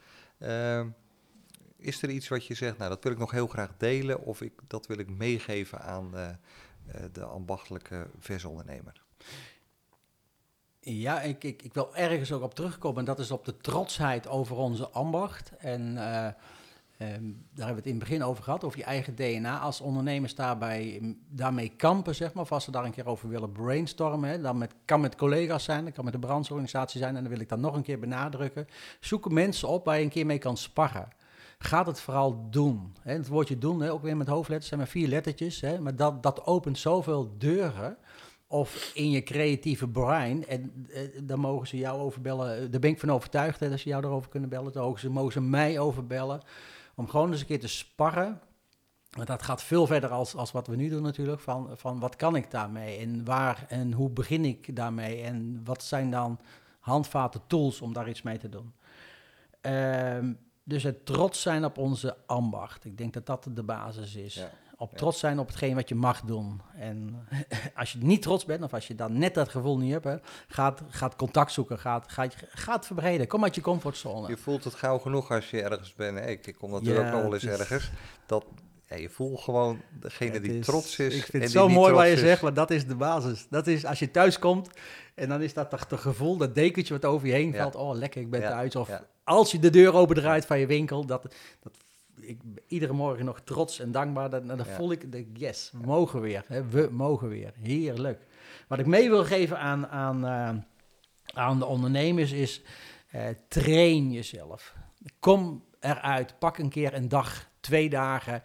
Is 1.82 2.02
er 2.02 2.10
iets 2.10 2.28
wat 2.28 2.46
je 2.46 2.54
zegt, 2.54 2.78
nou 2.78 2.90
dat 2.90 3.04
wil 3.04 3.12
ik 3.12 3.18
nog 3.18 3.32
heel 3.32 3.48
graag 3.48 3.72
delen 3.78 4.22
of 4.22 4.42
ik, 4.42 4.54
dat 4.68 4.88
wil 4.88 4.98
ik 4.98 5.10
meegeven 5.10 5.82
aan 5.82 6.16
eh, 6.16 6.30
eh, 6.30 6.36
de 7.12 7.24
ambachtelijke 7.24 8.08
versondernemer? 8.20 9.02
Ja, 10.80 11.22
ik, 11.22 11.44
ik, 11.44 11.62
ik 11.62 11.74
wil 11.74 11.96
ergens 11.96 12.32
ook 12.32 12.44
op 12.44 12.56
terugkomen. 12.56 13.00
En 13.00 13.06
dat 13.06 13.20
is 13.20 13.32
op 13.32 13.46
de 13.46 13.58
trotsheid 13.58 14.28
over 14.28 14.58
onze 14.58 14.90
ambacht. 14.90 15.52
En 15.58 15.98
eh, 15.98 16.26
ehm, 16.26 16.34
daar 16.98 17.66
hebben 17.66 17.68
we 17.68 17.74
het 17.76 17.86
in 17.86 17.96
het 17.96 18.00
begin 18.00 18.24
over 18.24 18.44
gehad, 18.44 18.64
over 18.64 18.78
je 18.78 18.84
eigen 18.84 19.16
DNA. 19.16 19.60
Als 19.60 19.82
ondernemers 19.82 20.36
daarbij, 20.36 21.16
daarmee 21.30 21.70
kampen, 21.70 22.16
zeg 22.16 22.34
maar, 22.34 22.44
of 22.44 22.52
als 22.52 22.64
ze 22.64 22.72
daar 22.72 22.86
een 22.86 22.92
keer 22.92 23.08
over 23.08 23.30
willen 23.30 23.52
brainstormen, 23.52 24.42
dan 24.42 24.58
met, 24.58 24.74
kan 24.86 25.02
met 25.02 25.16
collega's 25.16 25.64
zijn, 25.64 25.86
dat 25.86 25.94
kan 25.94 26.04
met 26.04 26.14
de 26.14 26.20
brandsorganisatie 26.20 27.00
zijn. 27.00 27.16
En 27.16 27.22
dan 27.22 27.32
wil 27.32 27.42
ik 27.42 27.50
dat 27.50 27.60
nog 27.60 27.76
een 27.76 27.84
keer 27.84 28.00
benadrukken. 28.00 28.68
Zoek 29.00 29.32
mensen 29.32 29.68
op 29.68 29.86
waar 29.86 29.98
je 29.98 30.04
een 30.04 30.10
keer 30.10 30.26
mee 30.26 30.38
kan 30.38 30.58
sparren. 30.58 31.08
Gaat 31.64 31.86
het 31.86 32.00
vooral 32.00 32.48
doen. 32.50 32.94
Hè? 33.02 33.14
Het 33.14 33.28
woordje 33.28 33.58
doen, 33.58 33.82
hè, 33.82 33.92
ook 33.92 34.02
weer 34.02 34.18
met 34.18 34.28
hoofdletters, 34.28 34.68
zijn 34.68 34.80
maar 34.80 34.90
vier 34.90 35.08
lettertjes. 35.08 35.62
Hè? 35.62 35.80
Maar 35.80 35.96
dat, 35.96 36.24
dat 36.24 36.46
opent 36.46 36.78
zoveel 36.78 37.36
deuren 37.38 37.98
of 38.48 38.92
in 38.94 39.10
je 39.10 39.24
creatieve 39.24 39.88
brein. 39.88 40.48
En 40.48 40.88
eh, 40.90 41.02
dan 41.24 41.40
mogen 41.40 41.68
ze 41.68 41.78
jou 41.78 42.00
overbellen. 42.00 42.72
Daar 42.72 42.80
ben 42.80 42.90
ik 42.90 43.00
van 43.00 43.12
overtuigd 43.12 43.60
hè, 43.60 43.70
dat 43.70 43.80
ze 43.80 43.90
jou 43.90 44.04
erover 44.04 44.30
kunnen 44.30 44.50
bellen. 44.50 44.74
Dan 44.74 44.84
mogen 44.84 45.00
ze, 45.00 45.10
mogen 45.10 45.32
ze 45.32 45.42
mij 45.42 45.80
overbellen. 45.80 46.42
Om 46.96 47.08
gewoon 47.08 47.32
eens 47.32 47.40
een 47.40 47.46
keer 47.46 47.60
te 47.60 47.68
sparren. 47.68 48.42
Want 49.10 49.28
dat 49.28 49.44
gaat 49.44 49.64
veel 49.64 49.88
verder 49.88 50.10
als, 50.10 50.36
als 50.36 50.52
wat 50.52 50.68
we 50.68 50.76
nu 50.76 50.90
doen 50.90 51.04
natuurlijk. 51.04 51.42
Van, 51.42 51.70
van 51.74 52.00
wat 52.00 52.16
kan 52.16 52.36
ik 52.36 52.52
daarmee? 52.52 52.98
En 52.98 53.26
waar 53.26 53.66
en 53.68 53.94
hoe 53.94 54.10
begin 54.10 54.46
ik 54.46 54.76
daarmee? 54.76 55.22
En 55.22 55.62
wat 55.64 55.84
zijn 55.84 56.12
dan 56.12 56.40
handvaten, 56.80 57.42
tools 57.48 57.82
om 57.82 57.94
daar 57.94 58.10
iets 58.10 58.22
mee 58.22 58.38
te 58.38 58.50
doen? 58.50 58.74
Ehm, 59.62 60.34
dus 60.72 60.84
het 60.84 61.06
trots 61.06 61.42
zijn 61.42 61.66
op 61.66 61.78
onze 61.78 62.16
ambacht. 62.26 62.86
Ik 62.86 62.98
denk 62.98 63.14
dat 63.14 63.26
dat 63.26 63.48
de 63.54 63.64
basis 63.64 64.16
is 64.16 64.34
Ja. 64.34 64.50
op 64.78 64.98
trots 64.98 65.20
zijn 65.20 65.40
op 65.40 65.48
hetgeen 65.48 65.76
wat 65.76 65.90
je 65.90 65.96
mag 65.96 66.22
doen. 66.22 66.62
En 66.76 67.28
als 67.76 67.92
je 67.92 67.98
niet 68.02 68.22
trots 68.22 68.46
bent, 68.46 68.64
of 68.64 68.74
als 68.74 68.88
je 68.88 68.96
dan 68.96 69.18
net 69.18 69.34
dat 69.34 69.50
gevoel 69.50 69.78
niet 69.78 69.92
hebt, 69.92 70.04
hè, 70.06 70.16
gaat, 70.48 70.82
gaat 70.90 71.16
contact 71.16 71.52
zoeken, 71.52 71.80
gaat, 71.80 72.12
gaat, 72.12 72.36
gaat 72.50 72.86
verbreden. 72.86 73.28
Kom 73.28 73.44
uit 73.44 73.56
je 73.56 73.62
comfortzone. 73.62 74.28
Je 74.28 74.38
voelt 74.38 74.64
het 74.64 74.74
gauw 74.74 74.98
genoeg 74.98 75.32
als 75.32 75.50
je 75.50 75.62
ergens 75.62 75.94
bent. 75.94 76.18
Ik, 76.30 76.48
ik 76.48 76.56
kom 76.56 76.72
natuurlijk 76.72 77.00
Ja, 77.00 77.08
ook 77.08 77.14
nog 77.14 77.22
wel 77.24 77.34
eens 77.34 77.60
ergens. 77.60 77.92
Dat, 78.26 78.46
ja, 78.92 78.98
je 78.98 79.10
voelt 79.10 79.40
gewoon 79.40 79.82
degene 80.00 80.40
die 80.40 80.58
is- 80.60 80.66
trots 80.66 81.00
is. 81.00 81.16
Ik 81.16 81.24
vind 81.26 81.44
het 81.44 81.52
zo 81.52 81.70
mooi 81.70 81.94
wat 81.94 82.08
je 82.08 82.18
zegt, 82.18 82.42
maar 82.42 82.54
dat 82.54 82.72
is 82.72 82.88
de 82.88 82.96
basis. 82.96 83.48
Dat 83.50 83.68
is 83.68 83.86
als 83.86 84.00
je 84.00 84.12
thuis 84.12 84.40
komt 84.40 84.70
en 85.16 85.30
dan 85.30 85.42
is 85.42 85.54
dat 85.54 85.70
toch 85.70 85.86
het 85.90 86.00
gevoel, 86.00 86.38
dat 86.38 86.56
dekentje 86.56 86.94
wat 86.94 87.06
over 87.06 87.28
je 87.28 87.34
heen 87.34 87.52
Ja. 87.52 87.62
valt. 87.62 87.76
Oh, 87.76 87.96
lekker, 87.96 88.22
ik 88.22 88.30
ben 88.30 88.42
thuis. 88.42 88.76
Of 88.76 88.90
als 89.24 89.52
je 89.52 89.60
de 89.60 89.70
deur 89.70 89.94
opendraait 89.94 90.46
van 90.46 90.60
je 90.60 90.66
winkel, 90.66 91.06
dat, 91.06 91.22
dat 91.62 91.74
ik 92.20 92.38
ben 92.44 92.64
iedere 92.68 92.94
morgen 92.94 93.26
nog 93.26 93.42
trots 93.44 93.80
en 93.80 93.92
dankbaar. 93.92 94.30
Dan, 94.30 94.48
dan 94.48 94.58
Ja. 94.58 94.64
voel 94.66 94.92
ik, 94.92 95.12
de, 95.12 95.26
yes, 95.34 95.70
we 95.74 95.86
mogen 95.86 96.22
weer. 96.22 96.44
Hè, 96.48 96.66
we 96.68 96.88
mogen 96.92 97.28
weer. 97.30 97.54
Heerlijk. 97.62 98.22
Wat 98.68 98.80
ik 98.80 98.86
mee 98.86 99.10
wil 99.10 99.24
geven 99.26 99.60
aan, 99.60 99.88
aan, 99.88 100.26
eh, 100.26 100.50
aan 101.44 101.60
de 101.60 101.66
ondernemers 101.66 102.32
is, 102.32 102.62
eh, 103.10 103.24
train 103.48 104.12
jezelf. 104.12 104.76
Kom 105.20 105.64
eruit, 105.80 106.36
pak 106.40 106.58
een 106.58 106.70
keer 106.70 106.94
een 106.94 107.08
dag, 107.10 107.50
twee 107.60 107.90
dagen 107.90 108.44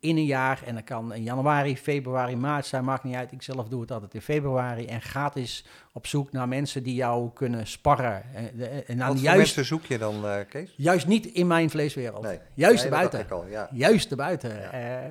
in 0.00 0.16
een 0.16 0.24
jaar. 0.24 0.62
En 0.66 0.74
dat 0.74 0.84
kan 0.84 1.14
in 1.14 1.22
januari, 1.22 1.76
februari, 1.76 2.36
maart 2.36 2.66
zijn, 2.66 2.84
maakt 2.84 3.04
niet 3.04 3.14
uit. 3.14 3.32
Ik 3.32 3.42
zelf 3.42 3.68
doe 3.68 3.80
het 3.80 3.90
altijd 3.90 4.14
in 4.14 4.20
februari. 4.20 4.86
En 4.86 5.00
ga 5.02 5.30
eens 5.34 5.64
op 5.92 6.06
zoek 6.06 6.32
naar 6.32 6.48
mensen 6.48 6.82
die 6.82 6.94
jou 6.94 7.30
kunnen 7.34 7.66
sparren. 7.66 8.22
En, 8.34 8.60
en 8.86 8.96
Wat 8.98 9.06
dan 9.06 9.06
voor 9.06 9.16
juist, 9.16 9.38
mensen 9.38 9.64
zoek 9.64 9.84
je 9.84 9.98
dan, 9.98 10.26
eh, 10.26 10.38
Kees? 10.48 10.74
juist 10.76 11.06
niet 11.06 11.26
in 11.26 11.46
mijn 11.46 11.70
vleeswereld. 11.70 12.22
Nee. 12.22 12.38
Juist 12.54 12.74
Nee, 12.76 12.84
erbuiten. 12.84 13.30
al, 13.30 13.46
ja. 13.46 13.68
Juist 13.72 14.10
erbuiten. 14.10 14.60
Ja. 14.60 14.70
Eh, 14.70 15.10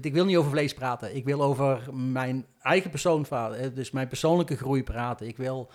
ik 0.00 0.12
wil 0.12 0.24
niet 0.24 0.36
over 0.36 0.50
vlees 0.50 0.74
praten. 0.74 1.16
Ik 1.16 1.24
wil 1.24 1.42
over 1.42 1.94
mijn 1.94 2.46
eigen 2.62 2.90
persoon 2.90 3.26
eh, 3.30 3.50
Dus 3.74 3.90
mijn 3.90 4.08
persoonlijke 4.08 4.56
groei 4.56 4.82
praten. 4.82 5.26
Ik 5.26 5.36
wil 5.36 5.70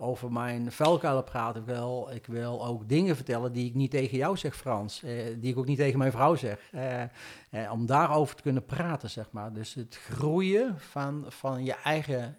over 0.00 0.32
mijn 0.32 0.72
vuilkuilen 0.72 1.24
praten. 1.24 1.60
Ik 1.60 1.66
wil, 1.66 2.10
ik 2.12 2.26
wil 2.26 2.66
ook 2.66 2.88
dingen 2.88 3.16
vertellen 3.16 3.52
die 3.52 3.68
ik 3.68 3.74
niet 3.74 3.90
tegen 3.90 4.18
jou 4.18 4.36
zeg, 4.36 4.56
Frans. 4.56 5.02
eh, 5.02 5.24
die 5.38 5.50
ik 5.50 5.58
ook 5.58 5.66
niet 5.66 5.78
tegen 5.78 5.98
mijn 5.98 6.12
vrouw 6.12 6.34
zeg. 6.34 6.70
Eh, 6.72 7.02
eh, 7.02 7.72
om 7.72 7.86
daarover 7.86 8.36
te 8.36 8.42
kunnen 8.42 8.64
praten, 8.64 9.10
zeg 9.10 9.30
maar. 9.30 9.52
Dus 9.52 9.74
het 9.74 9.96
groeien 9.96 10.80
van, 10.80 11.24
van 11.28 11.64
je 11.64 11.74
eigen 11.74 12.38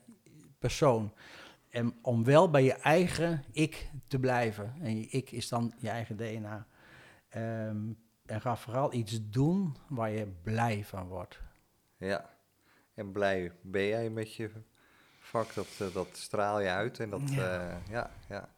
persoon. 0.60 1.14
en 1.70 1.98
om 2.02 2.24
wel 2.24 2.50
bij 2.50 2.64
je 2.64 2.74
eigen 2.74 3.44
ik 3.52 3.90
te 4.08 4.20
blijven. 4.20 4.76
En 4.82 4.98
je 4.98 5.08
ik 5.08 5.32
is 5.32 5.50
dan 5.50 5.74
je 5.78 5.90
eigen 5.90 6.18
DNA. 6.18 6.68
Ehm, 7.30 7.92
en 8.26 8.42
ga 8.42 8.56
vooral 8.56 8.94
iets 8.94 9.20
doen 9.30 9.76
waar 9.88 10.10
je 10.10 10.28
blij 10.44 10.84
van 10.86 11.08
wordt. 11.08 11.40
Ja. 11.98 12.30
En 12.94 13.12
blij 13.12 13.52
ben 13.62 13.86
jij 13.86 14.10
met 14.10 14.36
je 14.36 14.52
vak, 15.30 15.54
dat, 15.54 15.68
eh, 15.78 15.88
dat 15.94 16.08
straal 16.12 16.62
je 16.62 16.70
uit. 16.70 17.00
En 17.00 17.10
dat, 17.10 17.22
Ja. 17.26 17.54
ja, 17.54 17.82
ja, 17.90 18.12
ja. 18.30 18.50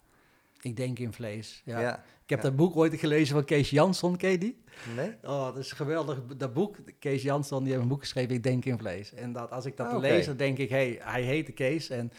Ik 0.62 0.76
denk 0.76 1.00
in 1.00 1.14
vlees. 1.14 1.62
Ja. 1.66 1.80
ja. 1.80 2.04
Ik 2.24 2.30
heb 2.38 2.46
ja. 2.46 2.56
dat 2.56 2.56
boek 2.56 2.76
ooit 2.76 3.00
gelezen 3.00 3.36
van 3.36 3.46
Kees 3.46 3.70
Jansson, 3.70 4.18
ken 4.18 4.30
je 4.30 4.38
die? 4.38 4.64
Nee? 4.96 5.16
Oh, 5.24 5.46
dat 5.46 5.58
is 5.58 5.72
geweldig. 5.72 6.18
Dat 6.38 6.54
boek, 6.54 6.76
Kees 7.00 7.22
Jansson, 7.22 7.60
die 7.64 7.72
heeft 7.72 7.84
een 7.84 7.90
boek 7.90 8.00
geschreven, 8.00 8.36
Ik 8.36 8.44
denk 8.44 8.66
in 8.66 8.78
vlees. 8.78 9.14
En 9.14 9.32
dat, 9.34 9.52
als 9.52 9.66
ik 9.66 9.78
dat 9.78 9.88
Ah, 9.88 10.00
lees, 10.00 10.26
dan 10.26 10.38
denk 10.38 10.58
ik, 10.58 10.70
hey, 10.70 11.00
hij 11.02 11.22
heette 11.22 11.52
Kees. 11.52 11.90
En 11.90 12.12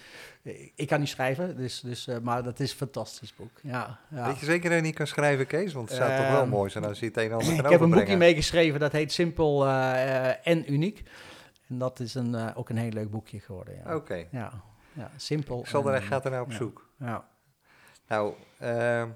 eh, 0.42 0.68
ik 0.74 0.86
kan 0.88 1.00
niet 1.00 1.08
schrijven, 1.08 1.56
dus, 1.56 1.80
dus, 1.80 2.06
eh, 2.06 2.18
maar 2.22 2.42
dat 2.42 2.60
is 2.60 2.70
een 2.70 2.76
fantastisch 2.76 3.34
boek. 3.34 3.50
Ja, 3.62 3.98
ja. 4.10 4.26
Weet 4.26 4.38
je 4.38 4.46
zeker 4.46 4.68
dat 4.68 4.78
je 4.78 4.84
niet 4.84 4.94
kan 4.94 5.06
schrijven, 5.06 5.46
Kees? 5.46 5.72
Want 5.72 5.88
het 5.88 5.98
zou 5.98 6.16
toch 6.16 6.30
wel 6.30 6.40
Ehm, 6.40 6.48
mooi 6.48 6.70
zijn 6.70 6.84
als 6.84 6.98
je 6.98 7.06
het 7.06 7.16
een 7.16 7.22
en 7.24 7.32
ander 7.32 7.56
kan 7.56 7.64
ik 7.64 7.70
heb 7.70 7.80
een 7.80 7.90
boekje 7.90 8.16
meegeschreven, 8.16 8.80
dat 8.80 8.92
heet 8.92 9.12
Simpel 9.12 9.66
eh, 9.66 10.28
eh, 10.28 10.36
en 10.42 10.72
Uniek. 10.72 11.02
En 11.72 11.78
dat 11.78 12.00
is 12.00 12.14
een, 12.14 12.34
eh, 12.34 12.48
ook 12.54 12.68
een 12.68 12.76
heel 12.76 12.90
leuk 12.90 13.10
boekje 13.10 13.40
geworden. 13.40 13.74
Ja, 13.84 13.94
Oké. 13.94 14.26
ja, 14.30 14.52
ja 14.92 15.10
simpel. 15.16 15.60
Ik 15.60 15.66
zal 15.66 15.80
en 15.80 16.02
er, 16.02 16.24
er 16.24 16.30
nou 16.30 16.42
op 16.42 16.50
ja. 16.50 16.56
zoek. 16.56 16.88
Ja. 16.98 17.28
Nou, 18.08 18.34
ehm, 18.58 19.08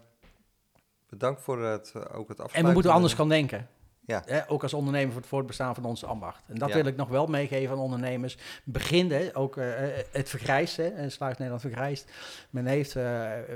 bedankt 1.08 1.42
voor 1.42 1.62
het, 1.62 1.92
eh, 1.94 2.00
ook 2.00 2.28
het 2.28 2.40
afsluiten. 2.40 2.54
En 2.60 2.66
we 2.66 2.72
moeten 2.72 2.92
anders 2.92 3.14
gaan 3.14 3.28
denken. 3.28 3.68
Ja. 4.06 4.22
Hè, 4.26 4.50
ook 4.50 4.62
als 4.62 4.74
ondernemer 4.74 5.12
voor 5.12 5.20
het 5.20 5.30
voortbestaan 5.30 5.74
van 5.74 5.84
onze 5.84 6.06
ambacht. 6.06 6.42
En 6.48 6.54
dat 6.54 6.68
Ja. 6.68 6.74
wil 6.74 6.86
ik 6.86 6.96
nog 6.96 7.08
wel 7.08 7.26
meegeven 7.26 7.74
aan 7.74 7.82
ondernemers. 7.82 8.38
Begin, 8.64 9.10
hè, 9.10 9.36
ook 9.36 9.56
eh, 9.56 9.66
het 10.12 10.28
vergrijst, 10.28 10.76
hè, 10.76 11.10
Sluis 11.10 11.36
Nederland 11.36 11.60
vergrijst. 11.60 12.10
Men 12.50 12.66
heeft 12.66 12.96
eh, 12.96 13.38
eh, 13.38 13.46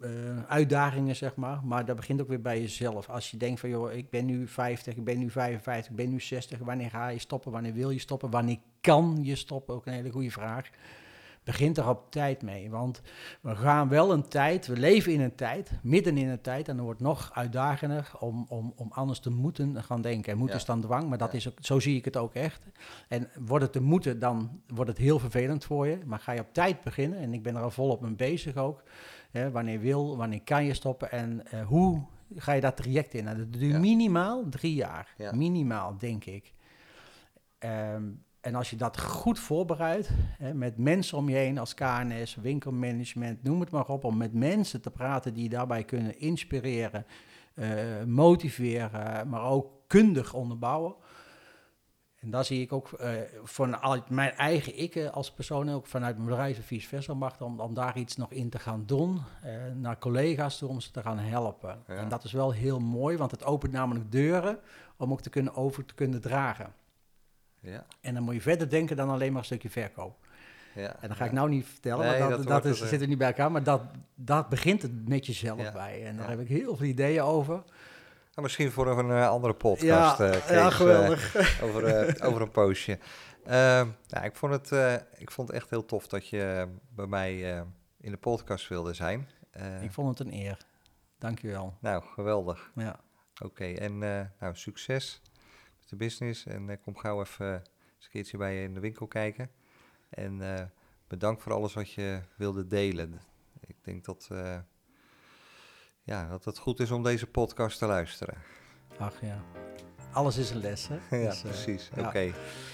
eh, 0.00 0.08
opvolgingsuitdagingen, 0.10 1.16
zeg 1.16 1.36
maar. 1.36 1.60
Maar 1.64 1.84
dat 1.84 1.96
begint 1.96 2.20
ook 2.20 2.28
weer 2.28 2.40
bij 2.40 2.60
jezelf. 2.60 3.08
Als 3.08 3.30
je 3.30 3.36
denkt 3.36 3.60
van, 3.60 3.68
joh, 3.68 3.92
ik 3.92 4.10
ben 4.10 4.24
nu 4.26 4.48
50, 4.48 4.96
ik 4.96 5.04
ben 5.04 5.18
nu 5.18 5.30
55, 5.30 5.90
ik 5.90 5.96
ben 5.96 6.08
nu 6.10 6.20
60. 6.20 6.58
Wanneer 6.58 6.90
ga 6.90 7.08
je 7.08 7.18
stoppen? 7.18 7.52
Wanneer 7.52 7.72
wil 7.74 7.90
je 7.90 7.98
stoppen? 7.98 8.30
Wanneer 8.30 8.58
kan 8.80 9.18
je 9.22 9.34
stoppen? 9.34 9.74
Ook 9.74 9.86
een 9.86 9.92
hele 9.92 10.10
goede 10.10 10.30
vraag. 10.30 10.70
Begint 11.44 11.78
er 11.78 11.88
op 11.88 12.10
tijd 12.10 12.42
mee, 12.42 12.70
want 12.70 13.02
we 13.40 13.54
gaan 13.56 13.88
wel 13.88 14.12
een 14.12 14.28
tijd, 14.28 14.66
we 14.66 14.76
leven 14.76 15.12
in 15.12 15.20
een 15.20 15.34
tijd, 15.34 15.70
midden 15.82 16.16
in 16.18 16.28
een 16.28 16.40
tijd, 16.40 16.68
en 16.68 16.76
dan 16.76 16.84
wordt 16.84 17.00
het 17.00 17.08
nog 17.08 17.30
uitdagender 17.34 18.10
om, 18.18 18.46
om, 18.48 18.72
om 18.76 18.88
anders 18.92 19.18
te 19.18 19.30
moeten 19.30 19.82
gaan 19.82 20.00
denken. 20.02 20.32
En 20.32 20.38
moeten 20.38 20.54
Ja. 20.56 20.60
is 20.62 20.66
dan 20.68 20.80
dwang, 20.80 21.08
maar 21.08 21.18
dat 21.18 21.30
Ja. 21.32 21.38
is 21.38 21.48
ook, 21.48 21.54
zo 21.60 21.80
zie 21.80 21.96
ik 21.96 22.04
het 22.04 22.16
ook 22.16 22.34
echt. 22.34 22.62
En 23.08 23.28
wordt 23.38 23.64
het 23.64 23.72
te 23.72 23.80
moeten, 23.80 24.18
dan 24.18 24.60
wordt 24.66 24.90
het 24.90 24.98
heel 24.98 25.18
vervelend 25.18 25.64
voor 25.64 25.86
je. 25.86 25.98
Maar 26.06 26.18
ga 26.18 26.32
je 26.32 26.40
op 26.40 26.52
tijd 26.52 26.80
beginnen, 26.82 27.18
en 27.18 27.34
ik 27.34 27.42
ben 27.42 27.56
er 27.56 27.62
al 27.62 27.70
volop 27.70 28.00
mee 28.00 28.14
bezig 28.14 28.56
ook. 28.56 28.82
Hè, 29.34 29.50
wanneer 29.50 29.80
wil, 29.80 30.16
wanneer 30.16 30.42
kan 30.42 30.64
je 30.64 30.74
stoppen 30.74 31.10
en 31.10 31.46
eh, 31.46 31.66
hoe 31.66 32.02
ga 32.36 32.52
je 32.52 32.60
dat 32.60 32.76
traject 32.76 33.14
in? 33.14 33.24
Nou, 33.24 33.36
dat 33.36 33.52
duurt 33.52 33.72
Ja. 33.72 33.78
minimaal 33.78 34.48
drie 34.48 34.74
jaar. 34.74 35.14
Ja. 35.16 35.32
Minimaal, 35.34 35.98
denk 35.98 36.24
ik. 36.24 36.52
Ehm, 37.58 38.02
en 38.40 38.54
als 38.54 38.70
je 38.70 38.76
dat 38.76 39.00
goed 39.00 39.38
voorbereidt, 39.38 40.10
hè, 40.38 40.54
met 40.54 40.78
mensen 40.78 41.18
om 41.18 41.28
je 41.28 41.36
heen 41.36 41.58
als 41.58 41.74
KNS, 41.74 42.34
winkelmanagement, 42.34 43.42
noem 43.42 43.60
het 43.60 43.70
maar 43.70 43.86
op, 43.88 44.04
om 44.04 44.16
met 44.16 44.32
mensen 44.34 44.80
te 44.82 44.90
praten 44.90 45.34
die 45.34 45.42
je 45.42 45.48
daarbij 45.48 45.84
kunnen 45.84 46.18
inspireren, 46.18 47.06
eh, 47.54 47.68
motiveren, 48.06 49.28
maar 49.28 49.42
ook 49.44 49.72
kundig 49.86 50.34
onderbouwen. 50.34 50.94
En 52.24 52.30
daar 52.30 52.44
zie 52.44 52.60
ik 52.60 52.72
ook 52.72 52.90
vanuit 53.42 54.10
mijn 54.10 54.32
eigen 54.32 54.78
ik 54.78 54.94
eh, 54.94 55.10
als 55.10 55.32
persoon, 55.32 55.70
ook 55.70 55.86
vanuit 55.86 56.16
mijn 56.16 56.28
bedrijf 56.28 56.56
en 56.56 56.62
vice 56.62 56.88
versa, 56.88 57.14
mag 57.14 57.40
om, 57.40 57.60
om 57.60 57.74
daar 57.74 57.98
iets 57.98 58.16
nog 58.16 58.32
in 58.32 58.50
te 58.50 58.58
gaan 58.58 58.82
doen, 58.86 59.22
eh, 59.42 59.52
naar 59.74 59.98
collega's 59.98 60.58
toe 60.58 60.68
om 60.68 60.80
ze 60.80 60.90
te 60.90 61.02
gaan 61.02 61.18
helpen. 61.18 61.82
Ja. 61.86 61.94
En 61.94 62.08
dat 62.08 62.24
is 62.24 62.32
wel 62.32 62.52
heel 62.52 62.80
mooi, 62.80 63.16
want 63.16 63.30
het 63.30 63.44
opent 63.44 63.72
namelijk 63.72 64.12
deuren 64.12 64.58
om 64.96 65.12
ook 65.12 65.20
te 65.20 65.30
kunnen 65.30 65.54
over 65.54 65.84
te 65.84 65.94
kunnen 65.94 66.20
dragen. 66.20 66.72
Ja, 67.60 67.86
En 68.00 68.14
dan 68.14 68.22
moet 68.22 68.34
je 68.34 68.40
verder 68.40 68.68
denken 68.68 68.96
dan 68.96 69.10
alleen 69.10 69.30
maar 69.30 69.40
een 69.40 69.46
stukje 69.46 69.70
verkoop. 69.70 70.16
ja. 70.74 70.96
En 71.00 71.08
dat 71.08 71.16
ga 71.16 71.24
ik 71.24 71.32
nou 71.32 71.48
niet 71.48 71.66
vertellen, 71.66 72.06
Nee, 72.06 72.18
want 72.18 72.30
dat 72.30 72.46
dat, 72.46 72.62
dat, 72.62 72.72
is, 72.72 72.88
zit 72.88 73.00
er 73.00 73.08
niet 73.08 73.18
bij 73.18 73.26
elkaar. 73.26 73.52
Maar 73.52 73.62
dat, 73.62 73.82
dat 74.14 74.48
begint 74.48 74.82
het 74.82 75.08
met 75.08 75.26
jezelf 75.26 75.72
bij. 75.72 76.06
En 76.06 76.16
daar 76.16 76.28
heb 76.28 76.40
ik 76.40 76.48
heel 76.48 76.76
veel 76.76 76.86
ideeën 76.86 77.22
over. 77.22 77.62
Nou, 78.34 78.46
misschien 78.46 78.70
voor 78.70 78.86
een 78.98 79.10
eh, 79.10 79.28
andere 79.28 79.54
podcast, 79.54 80.20
eh, 80.20 80.30
Kees, 80.30 80.48
ja, 80.48 80.66
eh, 80.66 80.70
geweldig. 80.70 81.36
over, 81.64 81.84
eh, 81.84 82.28
over 82.28 82.42
een 82.42 82.50
poosje. 82.50 82.98
Ehm, 83.44 83.88
nou, 84.08 84.24
ik, 84.24 84.36
vond 84.36 84.52
het, 84.52 84.72
eh, 84.72 84.94
ik 85.18 85.30
vond 85.30 85.48
het 85.48 85.56
echt 85.56 85.70
heel 85.70 85.84
tof 85.84 86.06
dat 86.08 86.28
je 86.28 86.68
bij 86.94 87.06
mij 87.06 87.56
eh, 87.56 87.62
in 88.00 88.10
de 88.10 88.16
podcast 88.16 88.68
wilde 88.68 88.92
zijn. 88.94 89.28
Eh, 89.50 89.82
ik 89.82 89.92
vond 89.92 90.18
het 90.18 90.26
een 90.26 90.34
eer. 90.34 90.58
Dankjewel. 91.18 91.76
nou, 91.80 92.02
geweldig. 92.04 92.70
Ja. 92.74 93.00
Oké, 93.42 93.64
en 93.64 94.02
eh, 94.02 94.26
nou, 94.40 94.56
succes 94.56 95.20
met 95.80 95.88
de 95.88 95.96
business. 95.96 96.46
En 96.46 96.70
eh, 96.70 96.76
kom 96.82 96.96
gauw 96.96 97.20
even 97.20 97.46
eh, 97.46 97.52
eens 97.52 98.04
een 98.04 98.10
keertje 98.10 98.36
bij 98.36 98.54
je 98.54 98.62
in 98.62 98.74
de 98.74 98.80
winkel 98.80 99.06
kijken. 99.06 99.50
En 100.08 100.56
eh, 100.56 100.64
bedankt 101.08 101.42
voor 101.42 101.52
alles 101.52 101.74
wat 101.74 101.90
je 101.92 102.20
wilde 102.36 102.66
delen. 102.66 103.20
Ik 103.66 103.76
denk 103.82 104.04
dat, 104.04 104.28
eh, 104.32 104.58
ja, 106.04 106.28
dat 106.28 106.44
het 106.44 106.58
goed 106.58 106.80
is 106.80 106.90
om 106.90 107.02
deze 107.02 107.26
podcast 107.26 107.78
te 107.78 107.86
luisteren. 107.86 108.34
Ach 108.98 109.20
ja. 109.20 109.42
Alles 110.12 110.36
is 110.36 110.50
een 110.50 110.60
les, 110.60 110.88
hè? 110.88 110.94
ja, 111.22 111.28
Dus, 111.30 111.42
eh, 111.42 111.50
precies. 111.50 111.90
ja. 111.96 112.06
Oké, 112.06 112.32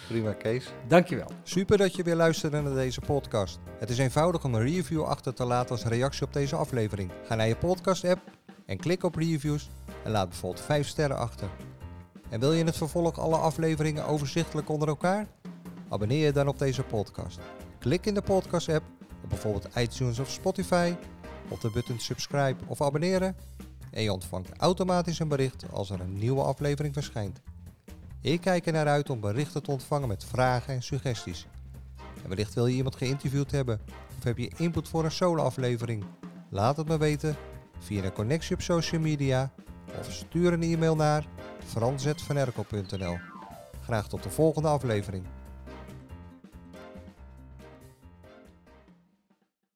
prima 0.08 0.32
Kees. 0.32 0.72
Dankjewel. 0.88 1.30
Super 1.42 1.78
dat 1.78 1.96
je 1.96 2.02
weer 2.02 2.14
luisterde 2.16 2.60
naar 2.60 2.74
deze 2.74 3.00
podcast. 3.00 3.58
Het 3.78 3.90
is 3.90 3.98
eenvoudig 3.98 4.44
om 4.44 4.54
een 4.54 4.62
review 4.62 5.02
achter 5.04 5.34
te 5.34 5.44
laten 5.44 5.70
als 5.70 5.84
reactie 5.84 6.26
op 6.26 6.32
deze 6.32 6.56
aflevering. 6.56 7.10
Ga 7.26 7.34
naar 7.34 7.48
je 7.48 7.56
podcast-app 7.56 8.20
en 8.66 8.76
klik 8.76 9.02
op 9.04 9.14
reviews 9.14 9.70
en 10.04 10.10
laat 10.10 10.28
bijvoorbeeld 10.28 10.64
5 10.64 10.86
sterren 10.86 11.16
achter. 11.16 11.48
En 12.28 12.40
wil 12.40 12.52
je 12.52 12.58
in 12.58 12.66
het 12.66 12.76
vervolg 12.76 13.18
alle 13.18 13.36
afleveringen 13.36 14.06
overzichtelijk 14.06 14.68
onder 14.68 14.88
elkaar? 14.88 15.26
Abonneer 15.88 16.24
je 16.24 16.32
dan 16.32 16.48
op 16.48 16.58
deze 16.58 16.82
podcast. 16.82 17.38
Klik 17.78 18.06
in 18.06 18.14
de 18.14 18.22
podcast-app 18.22 18.84
op 19.22 19.28
bijvoorbeeld 19.28 19.68
iTunes 19.76 20.18
of 20.18 20.30
Spotify 20.30 20.94
op 21.48 21.60
de 21.60 21.70
button 21.70 21.98
subscribe 21.98 22.64
of 22.66 22.82
abonneren 22.82 23.36
en 23.90 24.02
je 24.02 24.12
ontvangt 24.12 24.50
automatisch 24.56 25.18
een 25.18 25.28
bericht 25.28 25.72
als 25.72 25.90
er 25.90 26.00
een 26.00 26.18
nieuwe 26.18 26.42
aflevering 26.42 26.94
verschijnt. 26.94 27.40
Ik 28.20 28.40
kijk 28.40 28.66
er 28.66 28.72
naar 28.72 28.86
uit 28.86 29.10
om 29.10 29.20
berichten 29.20 29.62
te 29.62 29.70
ontvangen 29.70 30.08
met 30.08 30.24
vragen 30.24 30.74
en 30.74 30.82
suggesties. 30.82 31.46
En 32.22 32.28
wellicht 32.28 32.54
wil 32.54 32.66
je 32.66 32.76
iemand 32.76 32.96
geïnterviewd 32.96 33.50
hebben 33.50 33.80
of 34.18 34.24
heb 34.24 34.38
je 34.38 34.52
input 34.56 34.88
voor 34.88 35.04
een 35.04 35.10
solo-aflevering? 35.10 36.04
Laat 36.48 36.76
het 36.76 36.88
me 36.88 36.98
weten 36.98 37.36
via 37.78 38.04
een 38.04 38.12
connectie 38.12 38.54
op 38.54 38.62
social 38.62 39.00
media 39.00 39.52
of 39.98 40.12
stuur 40.12 40.52
een 40.52 40.62
e-mail 40.62 40.96
naar 40.96 41.26
franzetvanerkel.nl. 41.64 43.18
Graag 43.82 44.08
tot 44.08 44.22
de 44.22 44.30
volgende 44.30 44.68
aflevering. 44.68 45.24